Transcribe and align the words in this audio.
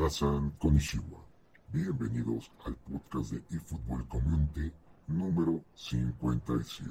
Minasan 0.00 0.52
Konnichiwa. 0.52 1.22
Bienvenidos 1.74 2.50
al 2.64 2.74
podcast 2.74 3.32
de 3.32 3.42
eFootball 3.54 4.08
Community 4.08 4.72
número 5.08 5.62
57. 5.74 6.90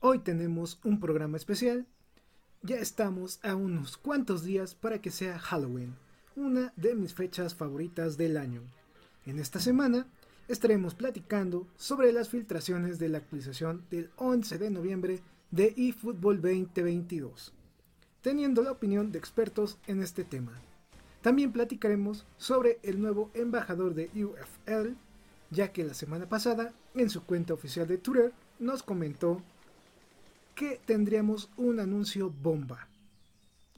Hoy 0.00 0.18
tenemos 0.18 0.80
un 0.82 0.98
programa 0.98 1.36
especial. 1.36 1.86
Ya 2.62 2.78
estamos 2.78 3.38
a 3.44 3.54
unos 3.54 3.96
cuantos 3.96 4.42
días 4.42 4.74
para 4.74 5.00
que 5.00 5.12
sea 5.12 5.38
Halloween, 5.38 5.94
una 6.34 6.72
de 6.74 6.96
mis 6.96 7.14
fechas 7.14 7.54
favoritas 7.54 8.16
del 8.16 8.36
año. 8.36 8.62
En 9.26 9.38
esta 9.38 9.60
semana 9.60 10.08
estaremos 10.48 10.96
platicando 10.96 11.68
sobre 11.76 12.12
las 12.12 12.30
filtraciones 12.30 12.98
de 12.98 13.10
la 13.10 13.18
actualización 13.18 13.86
del 13.90 14.10
11 14.16 14.58
de 14.58 14.70
noviembre 14.70 15.22
de 15.50 15.74
eFootball 15.76 16.40
2022, 16.40 17.52
teniendo 18.20 18.62
la 18.62 18.70
opinión 18.70 19.10
de 19.10 19.18
expertos 19.18 19.78
en 19.86 20.02
este 20.02 20.22
tema. 20.22 20.52
También 21.22 21.52
platicaremos 21.52 22.24
sobre 22.36 22.78
el 22.82 23.00
nuevo 23.00 23.30
embajador 23.34 23.94
de 23.94 24.10
UFL, 24.14 24.94
ya 25.50 25.72
que 25.72 25.84
la 25.84 25.94
semana 25.94 26.28
pasada 26.28 26.72
en 26.94 27.10
su 27.10 27.24
cuenta 27.24 27.52
oficial 27.52 27.88
de 27.88 27.98
Twitter 27.98 28.32
nos 28.58 28.82
comentó 28.82 29.42
que 30.54 30.80
tendríamos 30.84 31.50
un 31.56 31.80
anuncio 31.80 32.32
bomba. 32.42 32.86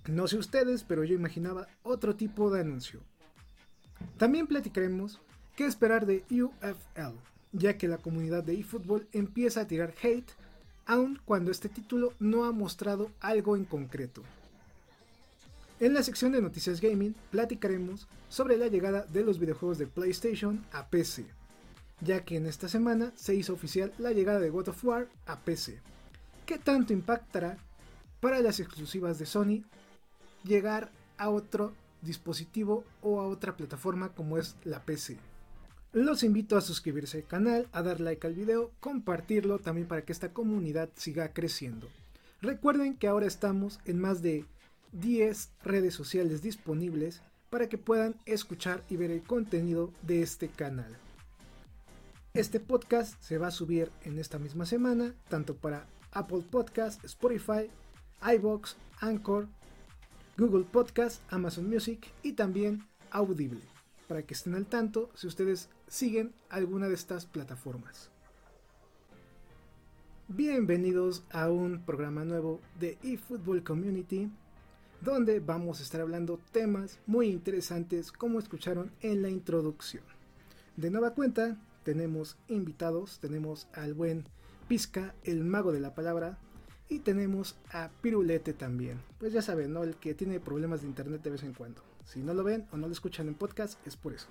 No 0.06 0.28
sé 0.28 0.36
ustedes, 0.36 0.84
pero 0.84 1.04
yo 1.04 1.14
imaginaba 1.14 1.68
otro 1.84 2.16
tipo 2.16 2.50
de 2.50 2.60
anuncio. 2.60 3.00
También 4.18 4.46
platicaremos 4.46 5.20
qué 5.56 5.64
esperar 5.64 6.06
de 6.06 6.24
UFL, 6.30 7.16
ya 7.52 7.78
que 7.78 7.88
la 7.88 7.98
comunidad 7.98 8.44
de 8.44 8.54
eFootball 8.54 9.06
empieza 9.12 9.62
a 9.62 9.66
tirar 9.66 9.94
hate 10.02 10.32
aun 10.86 11.20
cuando 11.24 11.50
este 11.50 11.68
título 11.68 12.12
no 12.18 12.44
ha 12.44 12.52
mostrado 12.52 13.10
algo 13.20 13.56
en 13.56 13.64
concreto. 13.64 14.22
En 15.80 15.94
la 15.94 16.02
sección 16.02 16.32
de 16.32 16.40
noticias 16.40 16.80
gaming 16.80 17.14
platicaremos 17.30 18.06
sobre 18.28 18.56
la 18.56 18.68
llegada 18.68 19.04
de 19.06 19.24
los 19.24 19.38
videojuegos 19.38 19.78
de 19.78 19.86
PlayStation 19.86 20.64
a 20.72 20.86
PC, 20.86 21.26
ya 22.00 22.24
que 22.24 22.36
en 22.36 22.46
esta 22.46 22.68
semana 22.68 23.12
se 23.16 23.34
hizo 23.34 23.52
oficial 23.52 23.92
la 23.98 24.12
llegada 24.12 24.40
de 24.40 24.50
God 24.50 24.68
of 24.68 24.84
War 24.84 25.08
a 25.26 25.40
PC. 25.40 25.80
¿Qué 26.46 26.58
tanto 26.58 26.92
impactará 26.92 27.58
para 28.20 28.40
las 28.40 28.60
exclusivas 28.60 29.18
de 29.18 29.26
Sony 29.26 29.64
llegar 30.44 30.90
a 31.18 31.30
otro 31.30 31.72
dispositivo 32.00 32.84
o 33.02 33.20
a 33.20 33.26
otra 33.26 33.56
plataforma 33.56 34.10
como 34.10 34.38
es 34.38 34.56
la 34.64 34.84
PC? 34.84 35.18
Los 35.92 36.22
invito 36.22 36.56
a 36.56 36.62
suscribirse 36.62 37.18
al 37.18 37.26
canal, 37.26 37.68
a 37.72 37.82
dar 37.82 38.00
like 38.00 38.26
al 38.26 38.32
video, 38.32 38.72
compartirlo 38.80 39.58
también 39.58 39.86
para 39.86 40.06
que 40.06 40.12
esta 40.12 40.32
comunidad 40.32 40.88
siga 40.96 41.34
creciendo. 41.34 41.86
Recuerden 42.40 42.96
que 42.96 43.08
ahora 43.08 43.26
estamos 43.26 43.78
en 43.84 44.00
más 44.00 44.22
de 44.22 44.46
10 44.92 45.50
redes 45.62 45.92
sociales 45.92 46.40
disponibles 46.40 47.20
para 47.50 47.68
que 47.68 47.76
puedan 47.76 48.16
escuchar 48.24 48.82
y 48.88 48.96
ver 48.96 49.10
el 49.10 49.22
contenido 49.22 49.92
de 50.00 50.22
este 50.22 50.48
canal. 50.48 50.96
Este 52.32 52.58
podcast 52.58 53.22
se 53.22 53.36
va 53.36 53.48
a 53.48 53.50
subir 53.50 53.90
en 54.04 54.18
esta 54.18 54.38
misma 54.38 54.64
semana, 54.64 55.14
tanto 55.28 55.56
para 55.56 55.86
Apple 56.12 56.42
Podcast, 56.50 57.04
Spotify, 57.04 57.68
iBox, 58.34 58.76
Anchor, 59.00 59.46
Google 60.38 60.64
Podcast, 60.64 61.20
Amazon 61.28 61.68
Music 61.68 62.10
y 62.22 62.32
también 62.32 62.88
Audible, 63.10 63.60
para 64.08 64.22
que 64.22 64.32
estén 64.32 64.54
al 64.54 64.64
tanto 64.64 65.10
si 65.14 65.26
ustedes 65.26 65.68
siguen 65.92 66.32
alguna 66.48 66.88
de 66.88 66.94
estas 66.94 67.26
plataformas. 67.26 68.10
Bienvenidos 70.26 71.22
a 71.30 71.50
un 71.50 71.84
programa 71.84 72.24
nuevo 72.24 72.62
de 72.80 72.96
eFootball 73.02 73.62
Community, 73.62 74.30
donde 75.02 75.40
vamos 75.40 75.80
a 75.80 75.82
estar 75.82 76.00
hablando 76.00 76.40
temas 76.50 76.98
muy 77.06 77.26
interesantes 77.26 78.10
como 78.10 78.38
escucharon 78.38 78.90
en 79.02 79.20
la 79.20 79.28
introducción. 79.28 80.02
De 80.78 80.90
nueva 80.90 81.10
cuenta, 81.10 81.58
tenemos 81.82 82.38
invitados, 82.48 83.18
tenemos 83.18 83.68
al 83.74 83.92
buen 83.92 84.24
Pizca, 84.68 85.14
el 85.24 85.44
mago 85.44 85.72
de 85.72 85.80
la 85.80 85.94
palabra, 85.94 86.38
y 86.88 87.00
tenemos 87.00 87.54
a 87.70 87.90
Pirulete 88.00 88.54
también. 88.54 89.02
Pues 89.18 89.34
ya 89.34 89.42
saben, 89.42 89.74
¿no? 89.74 89.82
El 89.82 89.96
que 89.96 90.14
tiene 90.14 90.40
problemas 90.40 90.80
de 90.80 90.86
internet 90.88 91.22
de 91.22 91.30
vez 91.30 91.42
en 91.42 91.52
cuando. 91.52 91.82
Si 92.06 92.20
no 92.22 92.32
lo 92.32 92.44
ven 92.44 92.66
o 92.72 92.78
no 92.78 92.86
lo 92.86 92.94
escuchan 92.94 93.28
en 93.28 93.34
podcast, 93.34 93.86
es 93.86 93.94
por 93.94 94.14
eso. 94.14 94.28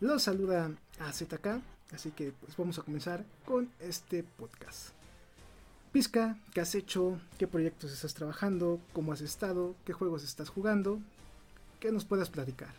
Los 0.00 0.24
saluda 0.24 0.72
a 0.98 1.12
ZK, 1.12 1.62
así 1.92 2.10
que 2.10 2.32
pues 2.32 2.56
vamos 2.56 2.78
a 2.80 2.82
comenzar 2.82 3.24
con 3.44 3.70
este 3.78 4.24
podcast. 4.24 4.90
Pizca, 5.92 6.36
¿qué 6.52 6.60
has 6.60 6.74
hecho? 6.74 7.20
¿Qué 7.38 7.46
proyectos 7.46 7.92
estás 7.92 8.12
trabajando? 8.12 8.80
¿Cómo 8.92 9.12
has 9.12 9.20
estado? 9.20 9.76
¿Qué 9.84 9.92
juegos 9.92 10.24
estás 10.24 10.48
jugando? 10.48 10.98
¿Qué 11.78 11.92
nos 11.92 12.04
puedas 12.04 12.28
platicar? 12.28 12.74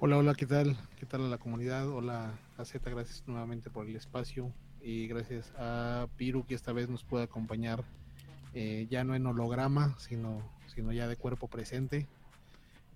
Hola, 0.00 0.18
hola, 0.18 0.34
¿qué 0.34 0.44
tal? 0.44 0.76
¿Qué 1.00 1.06
tal 1.06 1.22
a 1.22 1.28
la 1.28 1.38
comunidad? 1.38 1.88
Hola 1.88 2.34
a 2.58 2.64
Z, 2.66 2.90
gracias 2.90 3.22
nuevamente 3.26 3.70
por 3.70 3.86
el 3.86 3.96
espacio 3.96 4.52
y 4.82 5.06
gracias 5.06 5.50
a 5.56 6.08
Piru 6.18 6.44
que 6.44 6.54
esta 6.54 6.74
vez 6.74 6.90
nos 6.90 7.04
puede 7.04 7.24
acompañar 7.24 7.82
eh, 8.52 8.86
ya 8.90 9.02
no 9.02 9.14
en 9.14 9.26
holograma, 9.26 9.96
sino, 9.98 10.42
sino 10.66 10.92
ya 10.92 11.08
de 11.08 11.16
cuerpo 11.16 11.48
presente. 11.48 12.06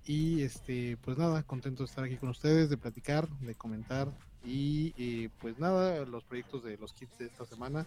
Y 0.09 0.43
este, 0.43 0.97
pues 1.05 1.19
nada, 1.19 1.43
contento 1.43 1.83
de 1.83 1.91
estar 1.91 2.03
aquí 2.03 2.17
con 2.17 2.31
ustedes, 2.31 2.71
de 2.71 2.79
platicar, 2.79 3.29
de 3.29 3.55
comentar. 3.55 4.09
Y 4.43 4.95
eh, 4.97 5.29
pues 5.39 5.59
nada, 5.59 6.03
los 6.07 6.25
proyectos 6.25 6.65
de 6.65 6.79
los 6.79 6.95
kits 6.95 7.19
de 7.19 7.27
esta 7.27 7.45
semana. 7.45 7.87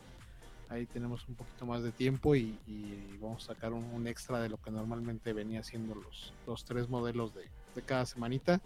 Ahí 0.70 0.86
tenemos 0.86 1.28
un 1.28 1.34
poquito 1.34 1.66
más 1.66 1.82
de 1.82 1.92
tiempo 1.92 2.36
y, 2.36 2.56
vamos 3.20 3.44
a 3.44 3.54
sacar 3.56 3.74
un, 3.74 4.08
extra 4.08 4.40
de 4.40 4.50
lo 4.50 4.62
que 4.62 4.70
normalmente 4.70 5.34
venía 5.34 5.64
siendo 5.64 5.96
los, 5.96 6.32
los 6.46 6.64
tres 6.64 6.90
modelos 6.90 7.34
de, 7.34 7.50
de 7.74 7.82
cada 7.82 8.06
semanita. 8.06 8.62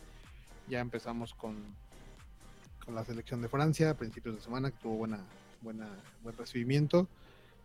Ya 0.67 0.81
empezamos 0.81 1.33
con, 1.33 1.55
con 2.83 2.93
la 2.93 3.05
selección 3.05 3.41
de 3.41 3.47
Francia 3.47 3.91
a 3.91 3.93
principios 3.93 4.35
de 4.35 4.41
semana, 4.41 4.69
que 4.69 4.77
tuvo 4.79 4.97
buena, 4.97 5.19
buena, 5.61 5.87
buen 6.23 6.35
recibimiento. 6.35 7.07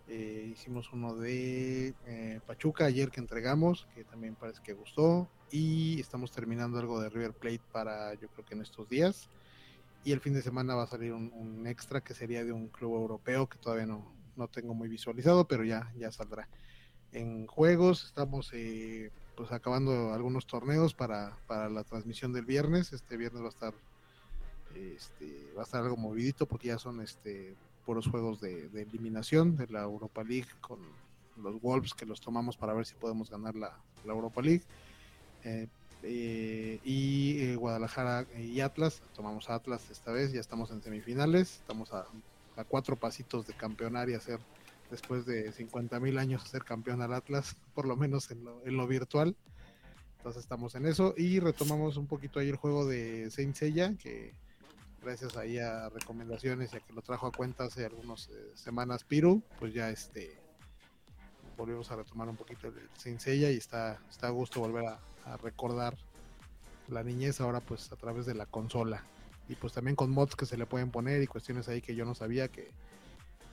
Eh, 0.09 0.51
hicimos 0.53 0.93
uno 0.93 1.17
de 1.17 1.95
eh, 2.07 2.41
Pachuca 2.47 2.85
ayer 2.85 3.11
que 3.11 3.19
entregamos, 3.19 3.89
que 3.93 4.05
también 4.05 4.37
parece 4.37 4.63
que 4.63 4.73
gustó. 4.73 5.29
Y 5.51 6.01
estamos 6.01 6.31
terminando 6.31 6.79
algo 6.79 7.01
de 7.01 7.09
River 7.09 7.33
Plate 7.33 7.63
para 7.73 8.15
yo 8.15 8.29
creo 8.29 8.45
que 8.45 8.55
en 8.55 8.63
estos 8.63 8.89
días. 8.89 9.29
Y 10.05 10.13
el 10.13 10.21
fin 10.21 10.33
de 10.33 10.43
semana 10.43 10.75
va 10.75 10.85
a 10.85 10.87
salir 10.87 11.13
un, 11.13 11.67
extra 11.67 12.01
que 12.01 12.15
sería 12.15 12.45
de 12.45 12.53
un 12.53 12.69
club 12.69 12.95
europeo 12.95 13.49
que 13.49 13.59
todavía 13.59 13.87
no, 13.87 14.13
no 14.37 14.49
tengo 14.49 14.73
muy 14.73 14.89
visualizado, 14.89 15.47
pero 15.47 15.65
ya, 15.65 15.93
ya 15.99 16.11
saldrá. 16.11 16.49
En 17.13 17.47
juegos 17.47 18.05
estamos 18.05 18.51
eh, 18.53 19.11
pues 19.37 19.53
acabando 19.53 20.15
algunos 20.15 20.47
torneos 20.47 20.95
para, 20.95 21.37
para 21.47 21.69
la 21.69 21.85
transmisión 21.85 22.33
del 22.33 22.47
viernes. 22.47 22.93
Este 22.93 23.17
viernes 23.17 23.43
va 23.43 23.47
a 23.47 23.51
estar 23.51 23.75
este, 24.75 25.53
va 25.57 25.63
a 25.63 25.65
estar 25.65 25.83
algo 25.83 25.97
movidito 25.97 26.47
porque 26.47 26.69
ya 26.69 26.79
son 26.79 27.01
este 27.01 27.57
puros 27.85 28.07
juegos 28.07 28.41
de, 28.41 28.67
eliminación 28.75 29.57
de 29.57 29.67
la 29.67 29.83
Europa 29.83 30.23
League 30.23 30.49
con 30.61 30.79
los 31.37 31.61
Wolves 31.61 31.95
que 31.95 32.07
los 32.07 32.21
tomamos 32.21 32.57
para 32.57 32.75
ver 32.75 32.87
si 32.87 32.95
podemos 32.95 33.31
ganar 33.31 33.57
la, 33.57 33.77
Europa 34.05 34.41
League. 34.43 34.63
Eh, 35.45 35.69
eh, 36.03 36.81
y 36.83 37.41
eh, 37.41 37.57
Guadalajara 37.57 38.27
y 38.39 38.61
Atlas, 38.61 39.03
tomamos 39.15 39.51
a 39.51 39.57
Atlas 39.57 39.91
esta 39.91 40.13
vez, 40.13 40.33
ya 40.33 40.41
estamos 40.41 40.71
en 40.71 40.83
semifinales, 40.83 41.57
estamos 41.57 41.93
a, 41.93 42.07
cuatro 42.69 42.97
pasitos 42.97 43.47
de 43.47 43.55
campeonar 43.55 44.11
y 44.11 44.15
hacer 44.15 44.39
después 44.91 45.25
de 45.25 45.51
50 45.51 45.99
mil 46.01 46.19
años 46.19 46.43
ser 46.43 46.65
campeón 46.65 47.01
al 47.01 47.15
Atlas, 47.15 47.57
por 47.75 47.87
lo 47.87 47.97
menos 47.97 48.31
en 48.31 48.45
lo, 48.45 48.67
en 48.67 48.77
lo, 48.77 48.87
virtual. 48.87 49.37
Entonces 50.19 50.43
estamos 50.43 50.75
en 50.75 50.87
eso 50.87 51.15
y 51.17 51.41
retomamos 51.41 51.97
un 51.97 52.07
poquito 52.07 52.41
ahí 52.41 52.51
el 52.51 52.57
juego 52.57 52.87
de 52.87 53.31
Saint 53.31 53.55
Seiya, 53.55 53.95
que 53.97 54.35
gracias 55.03 55.37
ahí 55.39 55.59
a 55.59 55.89
recomendaciones 55.89 56.75
y 56.75 56.77
a 56.77 56.81
que 56.81 56.93
lo 56.93 57.01
trajo 57.01 57.27
a 57.27 57.33
cuenta 57.33 57.65
hace 57.65 57.87
algunas 57.87 58.29
semanas 58.55 59.05
Piru, 59.05 59.43
pues 59.59 59.73
ya 59.73 59.89
este 59.89 60.40
volvimos 61.61 61.91
a 61.91 61.97
retomar 61.97 62.29
un 62.29 62.37
poquito 62.37 62.69
el 62.69 63.21
Seiya 63.21 63.51
y 63.51 63.57
está, 63.57 63.99
está 64.11 64.29
a 64.29 64.31
gusto 64.31 64.61
volver 64.61 64.87
a, 64.87 64.99
a 65.27 65.37
recordar 65.37 65.97
la 66.89 67.03
niñez 67.03 67.41
ahora 67.41 67.61
pues 67.61 67.93
a 67.93 67.97
través 67.97 68.27
de 68.27 68.35
la 68.35 68.47
consola 68.47 69.05
y 69.49 69.57
pues 69.57 69.73
también 69.73 69.97
con 69.97 70.11
mods 70.11 70.37
que 70.37 70.47
se 70.47 70.57
le 70.57 70.67
pueden 70.67 70.91
poner 70.91 71.23
y 71.23 71.27
cuestiones 71.27 71.69
ahí 71.69 71.81
que 71.81 71.95
yo 71.95 72.05
no 72.05 72.15
sabía 72.15 72.49
que, 72.49 72.71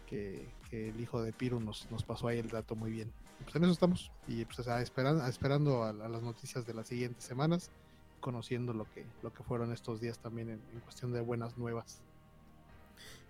que, 0.07 0.47
el 0.71 0.99
hijo 0.99 1.21
de 1.21 1.33
Piru 1.33 1.59
nos, 1.59 1.89
nos 1.89 2.03
pasó 2.03 2.27
ahí 2.27 2.37
el 2.37 2.49
dato 2.49 2.75
muy 2.75 2.91
bien. 2.91 3.11
Pues 3.43 3.55
en 3.55 3.63
eso 3.63 3.73
estamos 3.73 4.11
y 4.27 4.45
pues 4.45 4.59
esperando, 4.59 5.25
esperando 5.25 5.83
a, 5.83 5.93
las 5.93 6.21
noticias 6.21 6.67
de 6.67 6.73
las 6.73 6.87
siguientes 6.87 7.23
semanas, 7.23 7.71
conociendo 8.19 8.73
lo 8.73 8.85
que, 8.91 9.05
lo 9.23 9.33
que 9.33 9.43
fueron 9.43 9.71
estos 9.73 9.99
días 9.99 10.19
también 10.19 10.49
en, 10.49 10.79
cuestión 10.81 11.13
de 11.13 11.21
buenas 11.21 11.57
nuevas. 11.57 11.99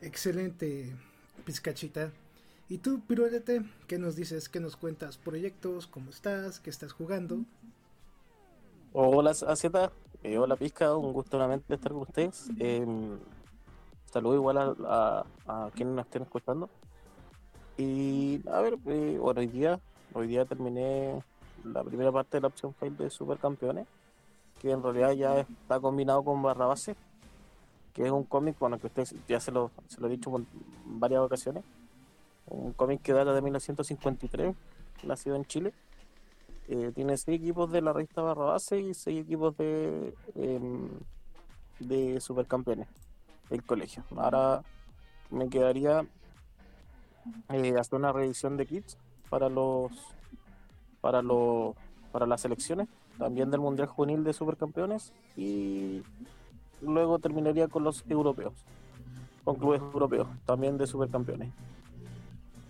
Excelente, 0.02 0.94
Pizcachita. 1.46 2.12
¿Y 2.70 2.80
tú, 2.80 3.00
Pirulete, 3.00 3.64
qué 3.88 3.98
nos 3.98 4.18
dices? 4.18 4.50
¿Qué 4.50 4.60
nos 4.60 4.76
cuentas? 4.76 5.18
¿Proyectos? 5.18 5.88
¿Cómo 5.88 6.10
estás? 6.10 6.60
¿Qué 6.60 6.70
estás 6.70 6.92
jugando? 6.92 7.40
Hola, 8.92 9.32
Aceta. 9.32 9.90
Eh, 10.22 10.38
hola, 10.38 10.58
Pizca. 10.58 10.94
Un 10.98 11.14
gusto 11.14 11.38
nuevamente 11.38 11.74
estar 11.74 11.94
con 11.94 12.02
ustedes. 12.02 12.50
Eh, 12.60 12.86
saludo 14.12 14.36
igual 14.36 14.58
a, 14.86 15.26
a, 15.48 15.72
quienes 15.76 15.96
nos 15.96 16.06
estén 16.08 16.24
escuchando. 16.24 16.70
Y 17.78 18.42
a 18.50 18.60
ver, 18.60 18.78
eh, 18.88 19.18
bueno, 19.18 19.40
hoy 19.40 19.48
día, 19.48 19.80
hoy 20.14 20.28
día 20.28 20.44
terminé 20.44 21.24
la 21.64 21.86
primera 21.86 22.12
parte 22.12 22.36
de 22.36 22.42
la 22.42 22.48
opción 22.48 22.74
file 22.74 22.98
de 22.98 23.10
Supercampeones, 23.10 23.88
que 24.60 24.72
en 24.72 24.84
realidad 24.84 25.14
ya 25.14 25.40
está 25.40 25.80
combinado 25.80 26.22
con 26.22 26.42
Barra 26.42 26.66
Base, 26.66 26.98
que 27.94 28.06
es 28.06 28.12
un 28.12 28.26
cómic, 28.26 28.60
bueno, 28.60 28.78
que 28.78 28.88
usted 28.88 29.08
ya 29.26 29.40
se 29.40 29.54
lo, 29.54 29.72
se 29.88 30.02
lo 30.02 30.08
he 30.08 30.10
dicho 30.10 30.36
en 30.36 30.46
varias 31.00 31.22
ocasiones, 31.22 31.64
un 32.50 32.74
cómic 32.74 33.02
que 33.02 33.14
data 33.14 33.34
de 33.34 33.42
1953, 33.42 34.56
nacido 35.04 35.36
en 35.36 35.46
Chile. 35.46 35.74
Eh, 36.68 36.92
tiene 36.94 37.16
seis 37.18 37.40
equipos 37.40 37.72
de 37.72 37.82
la 37.82 37.94
revista 37.94 38.22
Barra 38.22 38.46
Base 38.46 38.80
y 38.80 38.94
seis 38.94 39.22
equipos 39.22 39.56
de, 39.58 40.14
em, 40.36 40.90
de 41.80 42.20
supercampeones 42.20 42.88
del 43.50 43.64
colegio. 43.64 44.04
Ahora 44.18 44.64
me 45.30 45.50
quedaría 45.50 46.06
eh, 47.50 47.76
hacer 47.78 47.96
una 47.96 48.12
revisión 48.12 48.58
de 48.58 48.66
kits 48.66 48.98
para 49.30 49.50
los 49.50 49.92
para 51.02 51.22
los 51.22 51.76
para 52.12 52.26
las 52.26 52.42
selecciones, 52.42 52.88
también 53.18 53.52
del 53.52 53.60
Mundial 53.60 53.88
Juvenil 53.88 54.24
de 54.24 54.34
Supercampeones 54.34 55.14
y 55.36 56.02
luego 56.82 57.20
terminaría 57.20 57.68
con 57.68 57.84
los 57.84 58.04
europeos, 58.10 58.54
con 59.44 59.56
clubes 59.56 59.82
europeos, 59.82 60.28
también 60.46 60.78
de 60.78 60.88
Supercampeones. 60.88 61.52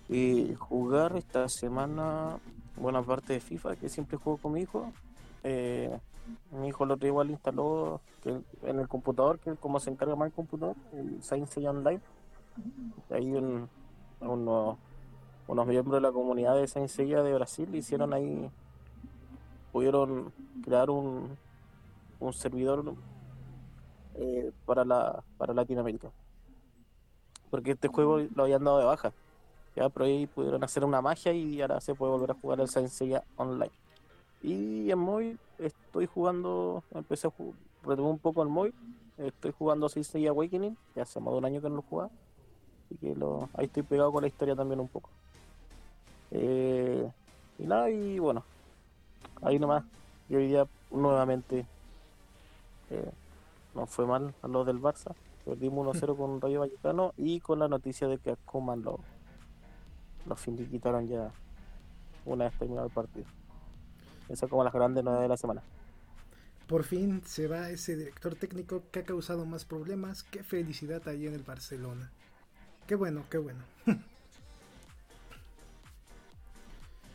Y 0.09 0.55
jugar 0.55 1.17
esta 1.17 1.49
semana 1.49 2.39
buena 2.77 3.01
parte 3.01 3.33
de 3.33 3.39
FIFA, 3.39 3.75
que 3.75 3.89
siempre 3.89 4.17
juego 4.17 4.37
con 4.37 4.53
mi 4.53 4.61
hijo. 4.61 4.91
Eh, 5.43 5.99
mi 6.51 6.69
hijo 6.69 6.85
lo 6.85 6.95
otro 6.95 7.07
igual 7.07 7.29
instaló 7.29 8.01
que 8.21 8.41
en 8.63 8.79
el 8.79 8.87
computador, 8.87 9.39
que 9.39 9.55
como 9.55 9.79
se 9.79 9.89
encarga 9.89 10.15
más 10.15 10.27
el 10.27 10.33
computador, 10.33 10.75
el 10.93 11.21
Science 11.21 11.67
Online. 11.67 12.01
Hay 13.09 13.31
un, 13.33 13.69
unos, 14.21 14.77
unos 15.47 15.67
miembros 15.67 15.95
de 15.95 16.01
la 16.01 16.11
comunidad 16.11 16.55
de 16.55 16.67
Science 16.67 17.03
de 17.03 17.33
Brasil 17.33 17.73
hicieron 17.75 18.13
ahí, 18.13 18.49
pudieron 19.71 20.31
crear 20.63 20.89
un, 20.89 21.37
un 22.19 22.33
servidor 22.33 22.95
eh, 24.15 24.51
para 24.65 24.83
la 24.83 25.23
para 25.37 25.53
Latinoamérica. 25.53 26.11
Porque 27.49 27.71
este 27.71 27.87
juego 27.87 28.19
lo 28.35 28.43
habían 28.43 28.63
dado 28.63 28.79
de 28.79 28.85
baja. 28.85 29.13
Ya, 29.77 29.89
pero 29.89 30.05
ahí 30.05 30.25
pudieron 30.25 30.63
hacer 30.63 30.83
una 30.83 31.03
magia 31.03 31.31
y 31.33 31.61
ahora 31.61 31.79
se 31.79 31.93
puede 31.93 32.11
volver 32.11 32.31
a 32.31 32.33
jugar 32.33 32.59
el 32.59 32.67
Science 32.67 33.21
Online. 33.35 33.69
Y 34.41 34.89
en 34.89 34.97
móvil 34.97 35.39
estoy 35.59 36.07
jugando, 36.07 36.83
empecé 36.95 37.27
a 37.27 37.29
jugar, 37.29 37.53
retomé 37.83 38.09
un 38.09 38.17
poco 38.17 38.41
el 38.41 38.49
móvil, 38.49 38.73
estoy 39.19 39.53
jugando 39.55 39.87
Seiya 39.87 40.31
Awakening, 40.31 40.75
ya 40.95 41.03
hace 41.03 41.19
más 41.19 41.31
de 41.31 41.37
un 41.37 41.45
año 41.45 41.61
que 41.61 41.69
no 41.69 41.75
lo 41.75 41.81
jugaba, 41.83 42.09
y 42.89 42.95
que 42.95 43.13
lo, 43.13 43.49
ahí 43.53 43.67
estoy 43.67 43.83
pegado 43.83 44.11
con 44.11 44.23
la 44.23 44.27
historia 44.27 44.55
también 44.55 44.79
un 44.79 44.87
poco. 44.87 45.11
Eh, 46.31 47.07
y 47.59 47.67
nada, 47.67 47.91
y 47.91 48.17
bueno, 48.17 48.43
ahí 49.43 49.59
nomás, 49.59 49.83
y 50.27 50.37
hoy 50.37 50.47
día 50.47 50.65
nuevamente 50.89 51.67
eh, 52.89 53.11
no 53.75 53.85
fue 53.85 54.07
mal 54.07 54.33
a 54.41 54.47
los 54.47 54.65
del 54.65 54.81
Barça, 54.81 55.13
perdimos 55.45 55.95
1-0 55.95 56.15
con 56.17 56.41
Rayo 56.41 56.61
Vallecano 56.61 57.13
y 57.15 57.41
con 57.41 57.59
la 57.59 57.67
noticia 57.67 58.07
de 58.07 58.17
que 58.17 58.31
a 58.31 58.35
Kuman 58.37 58.81
lo, 58.81 58.99
los 60.27 60.41
quitaron 60.69 61.07
ya 61.07 61.31
una 62.25 62.45
vez 62.45 62.57
terminado 62.57 62.87
el 62.87 62.93
partido. 62.93 63.25
Esa 64.29 64.47
como 64.47 64.63
las 64.63 64.73
grandes 64.73 65.03
novedades 65.03 65.25
de 65.25 65.29
la 65.29 65.37
semana. 65.37 65.63
Por 66.67 66.83
fin 66.83 67.21
se 67.25 67.47
va 67.47 67.69
ese 67.69 67.95
director 67.95 68.35
técnico 68.35 68.83
que 68.91 68.99
ha 68.99 69.05
causado 69.05 69.45
más 69.45 69.63
problemas. 69.63 70.23
Qué 70.23 70.43
felicidad 70.43 71.07
ahí 71.07 71.25
en 71.25 71.33
el 71.33 71.43
Barcelona. 71.43 72.11
Qué 72.85 72.95
bueno, 72.95 73.23
qué 73.29 73.37
bueno. 73.37 73.63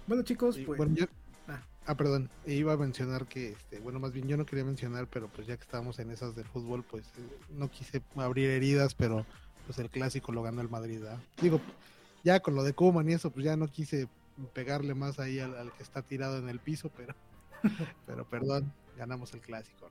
bueno 0.07 0.23
chicos, 0.23 0.59
pues... 0.65 0.81
ah. 1.49 1.63
ah. 1.87 1.95
perdón, 1.95 2.31
iba 2.47 2.73
a 2.73 2.77
mencionar 2.79 3.27
que, 3.27 3.51
este, 3.51 3.79
bueno, 3.81 4.01
más 4.01 4.13
bien 4.13 4.27
yo 4.27 4.39
no 4.39 4.47
quería 4.47 4.65
mencionar, 4.65 5.07
pero 5.07 5.29
pues 5.29 5.47
ya 5.47 5.57
que 5.57 5.63
estábamos 5.63 5.99
en 5.99 6.11
esas 6.11 6.35
del 6.35 6.47
fútbol, 6.47 6.83
pues 6.83 7.05
eh, 7.19 7.39
no 7.51 7.71
quise 7.71 8.03
abrir 8.17 8.49
heridas, 8.49 8.95
pero 8.95 9.27
pues 9.67 9.79
el 9.79 9.91
clásico 9.91 10.33
lo 10.33 10.43
ganó 10.43 10.63
el 10.63 10.71
Madrid. 10.71 11.03
Digo, 11.41 11.61
ya 12.23 12.41
con 12.41 12.55
lo 12.55 12.63
de 12.63 12.73
Kuman 12.73 13.09
y 13.09 13.15
eso, 13.15 13.31
pues 13.31 13.45
ya 13.45 13.57
no 13.57 13.69
quise 13.69 14.09
pegarle 14.53 14.95
más 14.95 15.19
ahí 15.19 15.39
al, 15.39 15.73
que 15.73 15.83
está 15.83 16.03
tirado 16.03 16.39
en 16.39 16.49
el 16.49 16.59
piso, 16.61 16.91
pero, 16.97 17.15
pero 18.07 18.25
perdón, 18.25 18.73
ganamos 18.97 19.33
el 19.35 19.41
clásico. 19.41 19.89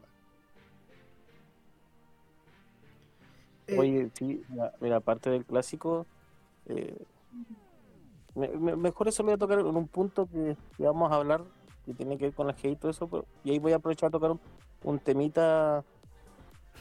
Eh, 3.67 3.77
Oye, 3.77 4.11
sí, 4.13 4.43
mira, 4.79 4.97
aparte 4.97 5.29
del 5.29 5.45
clásico, 5.45 6.05
eh, 6.65 7.05
mejor 8.35 9.07
eso 9.07 9.23
lo 9.23 9.27
voy 9.27 9.35
a 9.35 9.37
tocar 9.37 9.59
en 9.59 9.65
un 9.65 9.87
punto 9.87 10.27
que, 10.27 10.57
vamos 10.77 11.11
a 11.11 11.15
hablar, 11.15 11.43
que 11.85 11.93
tiene 11.93 12.17
que 12.17 12.25
ver 12.25 12.33
con 12.33 12.47
la 12.47 12.55
G 12.55 12.71
y 12.71 12.75
todo 12.75 12.91
eso, 12.91 13.25
y 13.43 13.51
ahí 13.51 13.59
voy 13.59 13.73
a 13.73 13.77
aprovechar 13.77 14.07
a 14.07 14.11
tocar 14.11 14.35
un, 14.83 14.99
temita 14.99 15.83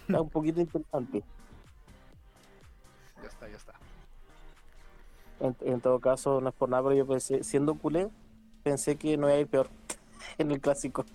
un 0.09 0.31
poquito 0.31 0.61
interesante. 0.61 1.23
Ya 3.23 3.29
está, 3.29 3.49
ya 3.49 3.57
está. 3.57 3.80
En, 5.41 5.81
todo 5.81 6.01
caso, 6.01 6.41
no 6.41 6.51
es 6.51 6.55
por 6.55 6.69
nada, 6.69 6.83
pero 6.83 6.95
yo 6.95 7.07
pensé, 7.07 7.43
siendo 7.43 7.75
culé, 7.75 8.11
pensé 8.63 8.97
que 8.97 9.17
no 9.17 9.27
iba 9.29 9.37
a 9.37 9.41
ir 9.41 9.47
peor 9.47 9.71
en 10.39 10.51
el 10.51 10.61
clásico. 10.61 11.05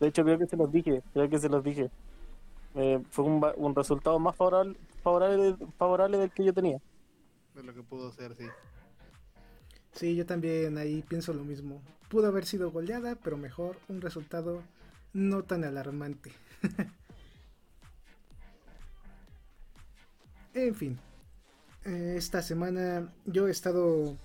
de 0.00 0.06
hecho, 0.06 0.22
creo 0.22 0.38
que 0.38 0.46
se 0.46 0.56
los 0.56 0.70
dije, 0.70 1.02
creo 1.12 1.28
que 1.28 1.38
se 1.38 1.48
los 1.48 1.64
dije. 1.64 1.90
Eh, 2.76 3.02
fue 3.10 3.24
un, 3.24 3.44
un, 3.56 3.74
resultado 3.74 4.20
más 4.20 4.36
favorable, 4.36 4.76
favorable, 5.02 5.56
favorable 5.76 6.18
del 6.18 6.30
que 6.30 6.44
yo 6.44 6.54
tenía. 6.54 6.78
De 7.54 7.64
lo 7.64 7.74
que 7.74 7.82
pudo 7.82 8.12
ser, 8.12 8.36
sí. 8.36 8.44
Sí, 9.92 10.14
yo 10.14 10.24
también 10.24 10.78
ahí 10.78 11.02
pienso 11.02 11.32
lo 11.32 11.42
mismo. 11.42 11.82
Pudo 12.08 12.28
haber 12.28 12.46
sido 12.46 12.70
goleada, 12.70 13.16
pero 13.16 13.36
mejor 13.36 13.76
un 13.88 14.00
resultado 14.00 14.62
no 15.12 15.42
tan 15.42 15.64
alarmante. 15.64 16.30
en 20.54 20.74
fin, 20.76 21.00
eh, 21.88 22.14
esta 22.16 22.42
semana 22.42 23.10
yo 23.24 23.48
he 23.48 23.50
estado 23.50 24.16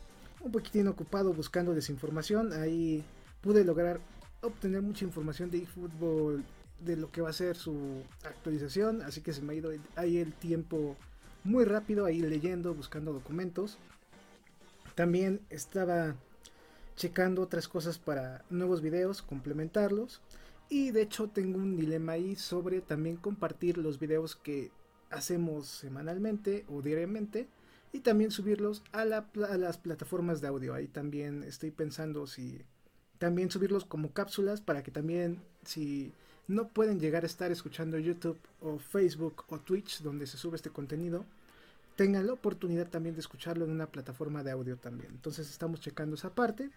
un 0.41 0.51
poquitín 0.51 0.87
ocupado 0.87 1.33
buscando 1.33 1.73
desinformación. 1.73 2.51
Ahí 2.53 3.03
pude 3.41 3.63
lograr 3.63 3.99
obtener 4.41 4.81
mucha 4.81 5.05
información 5.05 5.49
de 5.49 5.59
eFootball, 5.59 6.43
de 6.81 6.97
lo 6.97 7.09
que 7.11 7.21
va 7.21 7.29
a 7.29 7.33
ser 7.33 7.55
su 7.55 8.03
actualización. 8.25 9.01
Así 9.01 9.21
que 9.21 9.33
se 9.33 9.41
me 9.41 9.53
ha 9.53 9.55
ido 9.55 9.71
ahí 9.95 10.17
el 10.17 10.33
tiempo 10.33 10.97
muy 11.43 11.63
rápido, 11.63 12.05
ahí 12.05 12.19
leyendo, 12.19 12.73
buscando 12.73 13.13
documentos. 13.13 13.77
También 14.95 15.41
estaba 15.49 16.15
checando 16.95 17.41
otras 17.41 17.67
cosas 17.67 17.97
para 17.97 18.43
nuevos 18.49 18.81
videos, 18.81 19.21
complementarlos. 19.21 20.21
Y 20.69 20.91
de 20.91 21.03
hecho 21.03 21.29
tengo 21.29 21.57
un 21.57 21.77
dilema 21.77 22.13
ahí 22.13 22.35
sobre 22.35 22.81
también 22.81 23.15
compartir 23.15 23.77
los 23.77 23.99
videos 23.99 24.35
que 24.35 24.71
hacemos 25.13 25.67
semanalmente 25.67 26.65
o 26.67 26.81
diariamente 26.81 27.47
y 27.91 27.99
también 27.99 28.31
subirlos 28.31 28.83
a, 28.91 29.05
las 29.05 29.77
plataformas 29.77 30.41
de 30.41 30.47
audio. 30.47 30.73
Ahí 30.73 30.87
también 30.87 31.43
estoy 31.43 31.71
pensando 31.71 32.27
si 32.27 32.61
también 33.19 33.51
subirlos 33.51 33.85
como 33.85 34.11
cápsulas 34.11 34.61
para 34.61 34.83
que 34.83 34.91
también 34.91 35.39
si 35.63 36.11
no 36.47 36.67
pueden 36.67 36.99
llegar 36.99 37.23
a 37.23 37.27
estar 37.27 37.51
escuchando 37.51 37.97
YouTube 37.99 38.37
o 38.61 38.79
Facebook 38.79 39.45
o 39.47 39.59
Twitch 39.59 40.01
donde 40.01 40.27
se 40.27 40.37
sube 40.37 40.55
este 40.55 40.71
contenido, 40.71 41.25
tengan 41.95 42.27
la 42.27 42.33
oportunidad 42.33 42.89
también 42.89 43.15
de 43.15 43.21
escucharlo 43.21 43.65
en 43.65 43.71
una 43.71 43.87
plataforma 43.87 44.43
de 44.43 44.51
audio 44.51 44.77
también. 44.77 45.11
Entonces 45.11 45.49
estamos 45.49 45.79
checando 45.79 46.15
esa 46.15 46.33
parte. 46.33 46.71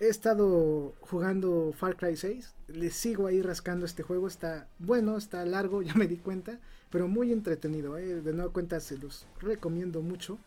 He 0.00 0.08
estado 0.08 0.92
jugando 1.02 1.72
Far 1.72 1.96
Cry 1.96 2.16
6. 2.16 2.52
Le 2.68 2.90
sigo 2.90 3.28
ahí 3.28 3.40
rascando 3.42 3.86
este 3.86 4.02
juego. 4.02 4.26
Está 4.26 4.66
bueno, 4.78 5.16
está 5.16 5.44
largo, 5.46 5.82
ya 5.82 5.94
me 5.94 6.08
di 6.08 6.16
cuenta. 6.16 6.58
Pero 6.90 7.06
muy 7.06 7.32
entretenido. 7.32 7.96
¿eh? 7.96 8.20
De 8.20 8.32
nuevo 8.32 8.52
cuenta 8.52 8.80
se 8.80 8.98
los 8.98 9.26
recomiendo 9.40 10.02
mucho. 10.02 10.38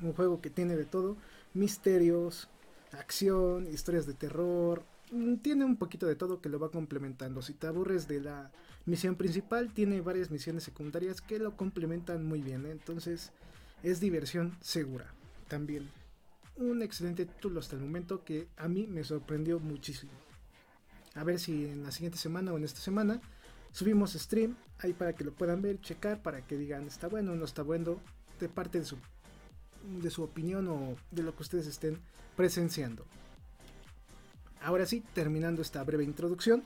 Un 0.00 0.14
juego 0.14 0.40
que 0.40 0.50
tiene 0.50 0.76
de 0.76 0.84
todo, 0.84 1.16
misterios, 1.52 2.48
acción, 2.92 3.66
historias 3.66 4.06
de 4.06 4.14
terror, 4.14 4.82
mm, 5.12 5.36
tiene 5.36 5.64
un 5.64 5.76
poquito 5.76 6.06
de 6.06 6.16
todo 6.16 6.40
que 6.40 6.48
lo 6.48 6.58
va 6.58 6.70
complementando. 6.70 7.42
Si 7.42 7.52
te 7.52 7.68
aburres 7.68 8.08
de 8.08 8.20
la 8.20 8.50
misión 8.86 9.14
principal, 9.14 9.72
tiene 9.72 10.00
varias 10.00 10.30
misiones 10.30 10.64
secundarias 10.64 11.20
que 11.20 11.38
lo 11.38 11.56
complementan 11.56 12.24
muy 12.26 12.42
bien. 12.42 12.66
¿eh? 12.66 12.70
Entonces 12.70 13.30
es 13.82 14.00
diversión 14.00 14.56
segura. 14.60 15.12
También 15.48 15.88
un 16.56 16.82
excelente 16.82 17.26
título 17.26 17.60
hasta 17.60 17.76
el 17.76 17.82
momento 17.82 18.24
que 18.24 18.48
a 18.56 18.68
mí 18.68 18.86
me 18.86 19.04
sorprendió 19.04 19.58
muchísimo. 19.60 20.12
A 21.14 21.24
ver 21.24 21.38
si 21.38 21.66
en 21.66 21.82
la 21.82 21.90
siguiente 21.90 22.18
semana 22.18 22.52
o 22.52 22.56
en 22.56 22.64
esta 22.64 22.80
semana 22.80 23.20
subimos 23.72 24.12
stream 24.12 24.56
ahí 24.78 24.92
para 24.92 25.14
que 25.14 25.24
lo 25.24 25.32
puedan 25.32 25.62
ver, 25.62 25.80
checar, 25.80 26.22
para 26.22 26.42
que 26.46 26.56
digan 26.56 26.86
está 26.86 27.08
bueno 27.08 27.32
o 27.32 27.36
no 27.36 27.44
está 27.44 27.62
bueno, 27.62 28.00
de 28.40 28.48
parte 28.48 28.78
de 28.78 28.84
su, 28.84 28.96
de 30.00 30.10
su 30.10 30.22
opinión 30.22 30.68
o 30.68 30.96
de 31.10 31.22
lo 31.22 31.34
que 31.34 31.42
ustedes 31.42 31.66
estén 31.66 31.98
presenciando. 32.36 33.04
Ahora 34.60 34.86
sí, 34.86 35.02
terminando 35.12 35.62
esta 35.62 35.84
breve 35.84 36.04
introducción, 36.04 36.62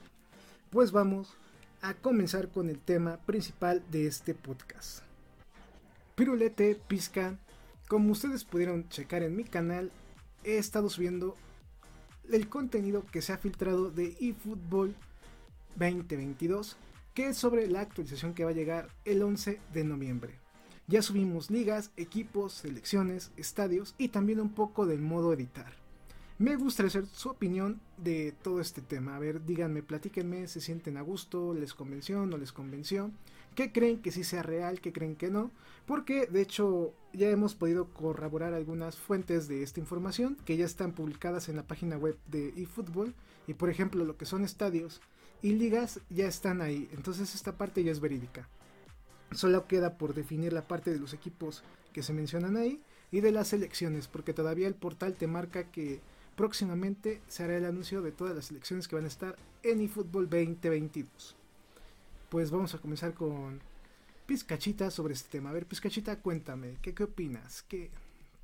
pues 0.70 0.92
vamos 0.92 1.34
a 1.80 1.94
comenzar 1.94 2.48
con 2.48 2.68
el 2.68 2.78
tema 2.78 3.16
principal 3.18 3.82
de 3.90 4.06
este 4.06 4.34
podcast. 4.34 5.02
Pirulete, 6.14 6.80
pizca, 6.88 7.38
como 7.88 8.12
ustedes 8.12 8.44
pudieron 8.44 8.88
checar 8.90 9.22
en 9.22 9.34
mi 9.34 9.44
canal, 9.44 9.90
he 10.44 10.58
estado 10.58 10.90
subiendo 10.90 11.36
el 12.30 12.48
contenido 12.48 13.04
que 13.10 13.22
se 13.22 13.32
ha 13.32 13.38
filtrado 13.38 13.90
de 13.90 14.16
eFootball 14.20 14.94
2022, 15.76 16.76
que 17.14 17.28
es 17.28 17.38
sobre 17.38 17.66
la 17.66 17.80
actualización 17.80 18.34
que 18.34 18.44
va 18.44 18.50
a 18.50 18.54
llegar 18.54 18.88
el 19.06 19.22
11 19.22 19.60
de 19.72 19.84
noviembre. 19.84 20.38
Ya 20.86 21.02
subimos 21.02 21.50
ligas, 21.50 21.90
equipos, 21.96 22.52
selecciones, 22.52 23.30
estadios 23.36 23.94
y 23.98 24.08
también 24.08 24.40
un 24.40 24.50
poco 24.50 24.86
del 24.86 25.00
modo 25.00 25.32
editar. 25.32 25.72
Me 26.38 26.56
gustaría 26.56 26.90
saber 26.90 27.08
su 27.08 27.30
opinión 27.30 27.80
de 27.96 28.32
todo 28.42 28.60
este 28.60 28.80
tema. 28.80 29.16
A 29.16 29.18
ver, 29.18 29.44
díganme, 29.44 29.82
platíquenme, 29.82 30.46
se 30.46 30.60
sienten 30.60 30.96
a 30.96 31.02
gusto, 31.02 31.52
les 31.52 31.74
convenció, 31.74 32.26
no 32.26 32.36
les 32.36 32.52
convenció, 32.52 33.10
qué 33.58 33.72
creen 33.72 34.00
que 34.00 34.12
sí 34.12 34.22
sea 34.22 34.44
real, 34.44 34.80
qué 34.80 34.92
creen 34.92 35.16
que 35.16 35.32
no, 35.32 35.50
porque 35.84 36.28
de 36.28 36.42
hecho 36.42 36.94
ya 37.12 37.28
hemos 37.28 37.56
podido 37.56 37.92
corroborar 37.92 38.54
algunas 38.54 38.96
fuentes 38.96 39.48
de 39.48 39.64
esta 39.64 39.80
información 39.80 40.36
que 40.44 40.56
ya 40.56 40.64
están 40.64 40.92
publicadas 40.92 41.48
en 41.48 41.56
la 41.56 41.66
página 41.66 41.96
web 41.96 42.16
de 42.28 42.50
eFootball 42.50 43.16
y 43.48 43.54
por 43.54 43.68
ejemplo 43.68 44.04
lo 44.04 44.16
que 44.16 44.26
son 44.26 44.44
estadios 44.44 45.00
y 45.42 45.54
ligas 45.54 45.98
ya 46.08 46.28
están 46.28 46.60
ahí, 46.60 46.88
entonces 46.92 47.34
esta 47.34 47.58
parte 47.58 47.82
ya 47.82 47.90
es 47.90 47.98
verídica. 47.98 48.48
Solo 49.32 49.66
queda 49.66 49.98
por 49.98 50.14
definir 50.14 50.52
la 50.52 50.68
parte 50.68 50.92
de 50.92 51.00
los 51.00 51.12
equipos 51.12 51.64
que 51.92 52.04
se 52.04 52.12
mencionan 52.12 52.56
ahí 52.56 52.80
y 53.10 53.22
de 53.22 53.32
las 53.32 53.48
selecciones, 53.48 54.06
porque 54.06 54.34
todavía 54.34 54.68
el 54.68 54.76
portal 54.76 55.14
te 55.14 55.26
marca 55.26 55.64
que 55.72 56.00
próximamente 56.36 57.22
se 57.26 57.42
hará 57.42 57.56
el 57.56 57.64
anuncio 57.64 58.02
de 58.02 58.12
todas 58.12 58.36
las 58.36 58.44
selecciones 58.44 58.86
que 58.86 58.94
van 58.94 59.06
a 59.06 59.08
estar 59.08 59.34
en 59.64 59.80
eFootball 59.80 60.30
2022. 60.30 61.37
Pues 62.28 62.50
vamos 62.50 62.74
a 62.74 62.78
comenzar 62.78 63.14
con 63.14 63.60
Pizcachita 64.26 64.90
sobre 64.90 65.14
este 65.14 65.30
tema. 65.30 65.48
A 65.48 65.54
ver, 65.54 65.64
Pizcachita, 65.64 66.20
cuéntame, 66.20 66.76
¿qué, 66.82 66.94
qué 66.94 67.04
opinas? 67.04 67.62
¿Qué, 67.62 67.90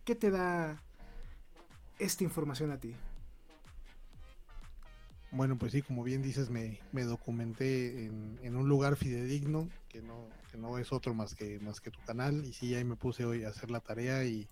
¿Qué 0.05 0.15
te 0.15 0.31
da 0.31 0.83
esta 1.99 2.25
información 2.25 2.71
a 2.71 2.79
ti? 2.79 2.95
Bueno, 5.33 5.59
pues 5.59 5.73
sí, 5.73 5.83
como 5.83 6.03
bien 6.03 6.23
dices, 6.23 6.49
me, 6.49 6.81
me 6.93 7.03
documenté 7.03 8.07
en, 8.07 8.39
en, 8.43 8.57
un 8.57 8.69
lugar 8.69 8.97
fidedigno, 8.97 9.69
que 9.91 10.01
no, 10.01 10.29
que 10.51 10.57
no 10.57 10.79
es 10.79 10.91
otro 10.91 11.13
más 11.13 11.35
que, 11.35 11.59
más 11.59 11.81
que 11.81 11.91
tu 11.91 12.01
canal, 12.07 12.45
y 12.47 12.55
sí, 12.55 12.75
ahí 12.75 12.85
me 12.85 12.97
puse 12.97 13.27
hoy 13.27 13.45
a 13.45 13.49
hacer 13.49 13.71
la 13.71 13.81
tarea 13.81 14.25
y 14.25 14.49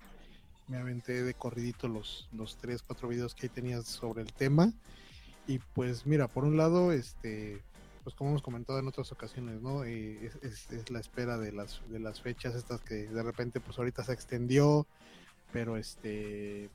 me 0.68 0.76
aventé 0.76 1.22
de 1.22 1.34
corridito 1.34 1.88
los, 1.88 2.28
los 2.32 2.58
tres, 2.58 2.82
cuatro 2.82 3.08
videos 3.08 3.34
que 3.34 3.46
ahí 3.46 3.50
tenías 3.50 3.86
sobre 3.86 4.22
el 4.22 4.32
tema. 4.32 4.72
Y 5.46 5.58
pues 5.58 6.04
mira, 6.04 6.28
por 6.28 6.44
un 6.44 6.56
lado, 6.56 6.92
este, 6.92 7.62
pues 8.02 8.14
como 8.14 8.30
hemos 8.30 8.42
comentado 8.42 8.78
en 8.78 8.88
otras 8.88 9.12
ocasiones, 9.12 9.60
¿no? 9.60 9.84
Eh, 9.84 10.30
es, 10.42 10.90
la 10.90 11.00
espera 11.00 11.38
de 11.38 11.52
las, 11.52 11.82
de 11.88 11.98
las 11.98 12.20
fechas 12.20 12.54
estas 12.54 12.80
que 12.80 13.06
de 13.08 13.22
repente 13.22 13.60
pues 13.60 13.78
ahorita 13.78 14.04
se 14.04 14.12
extendió, 14.12 14.86
pero 15.52 15.76
este 15.76 16.70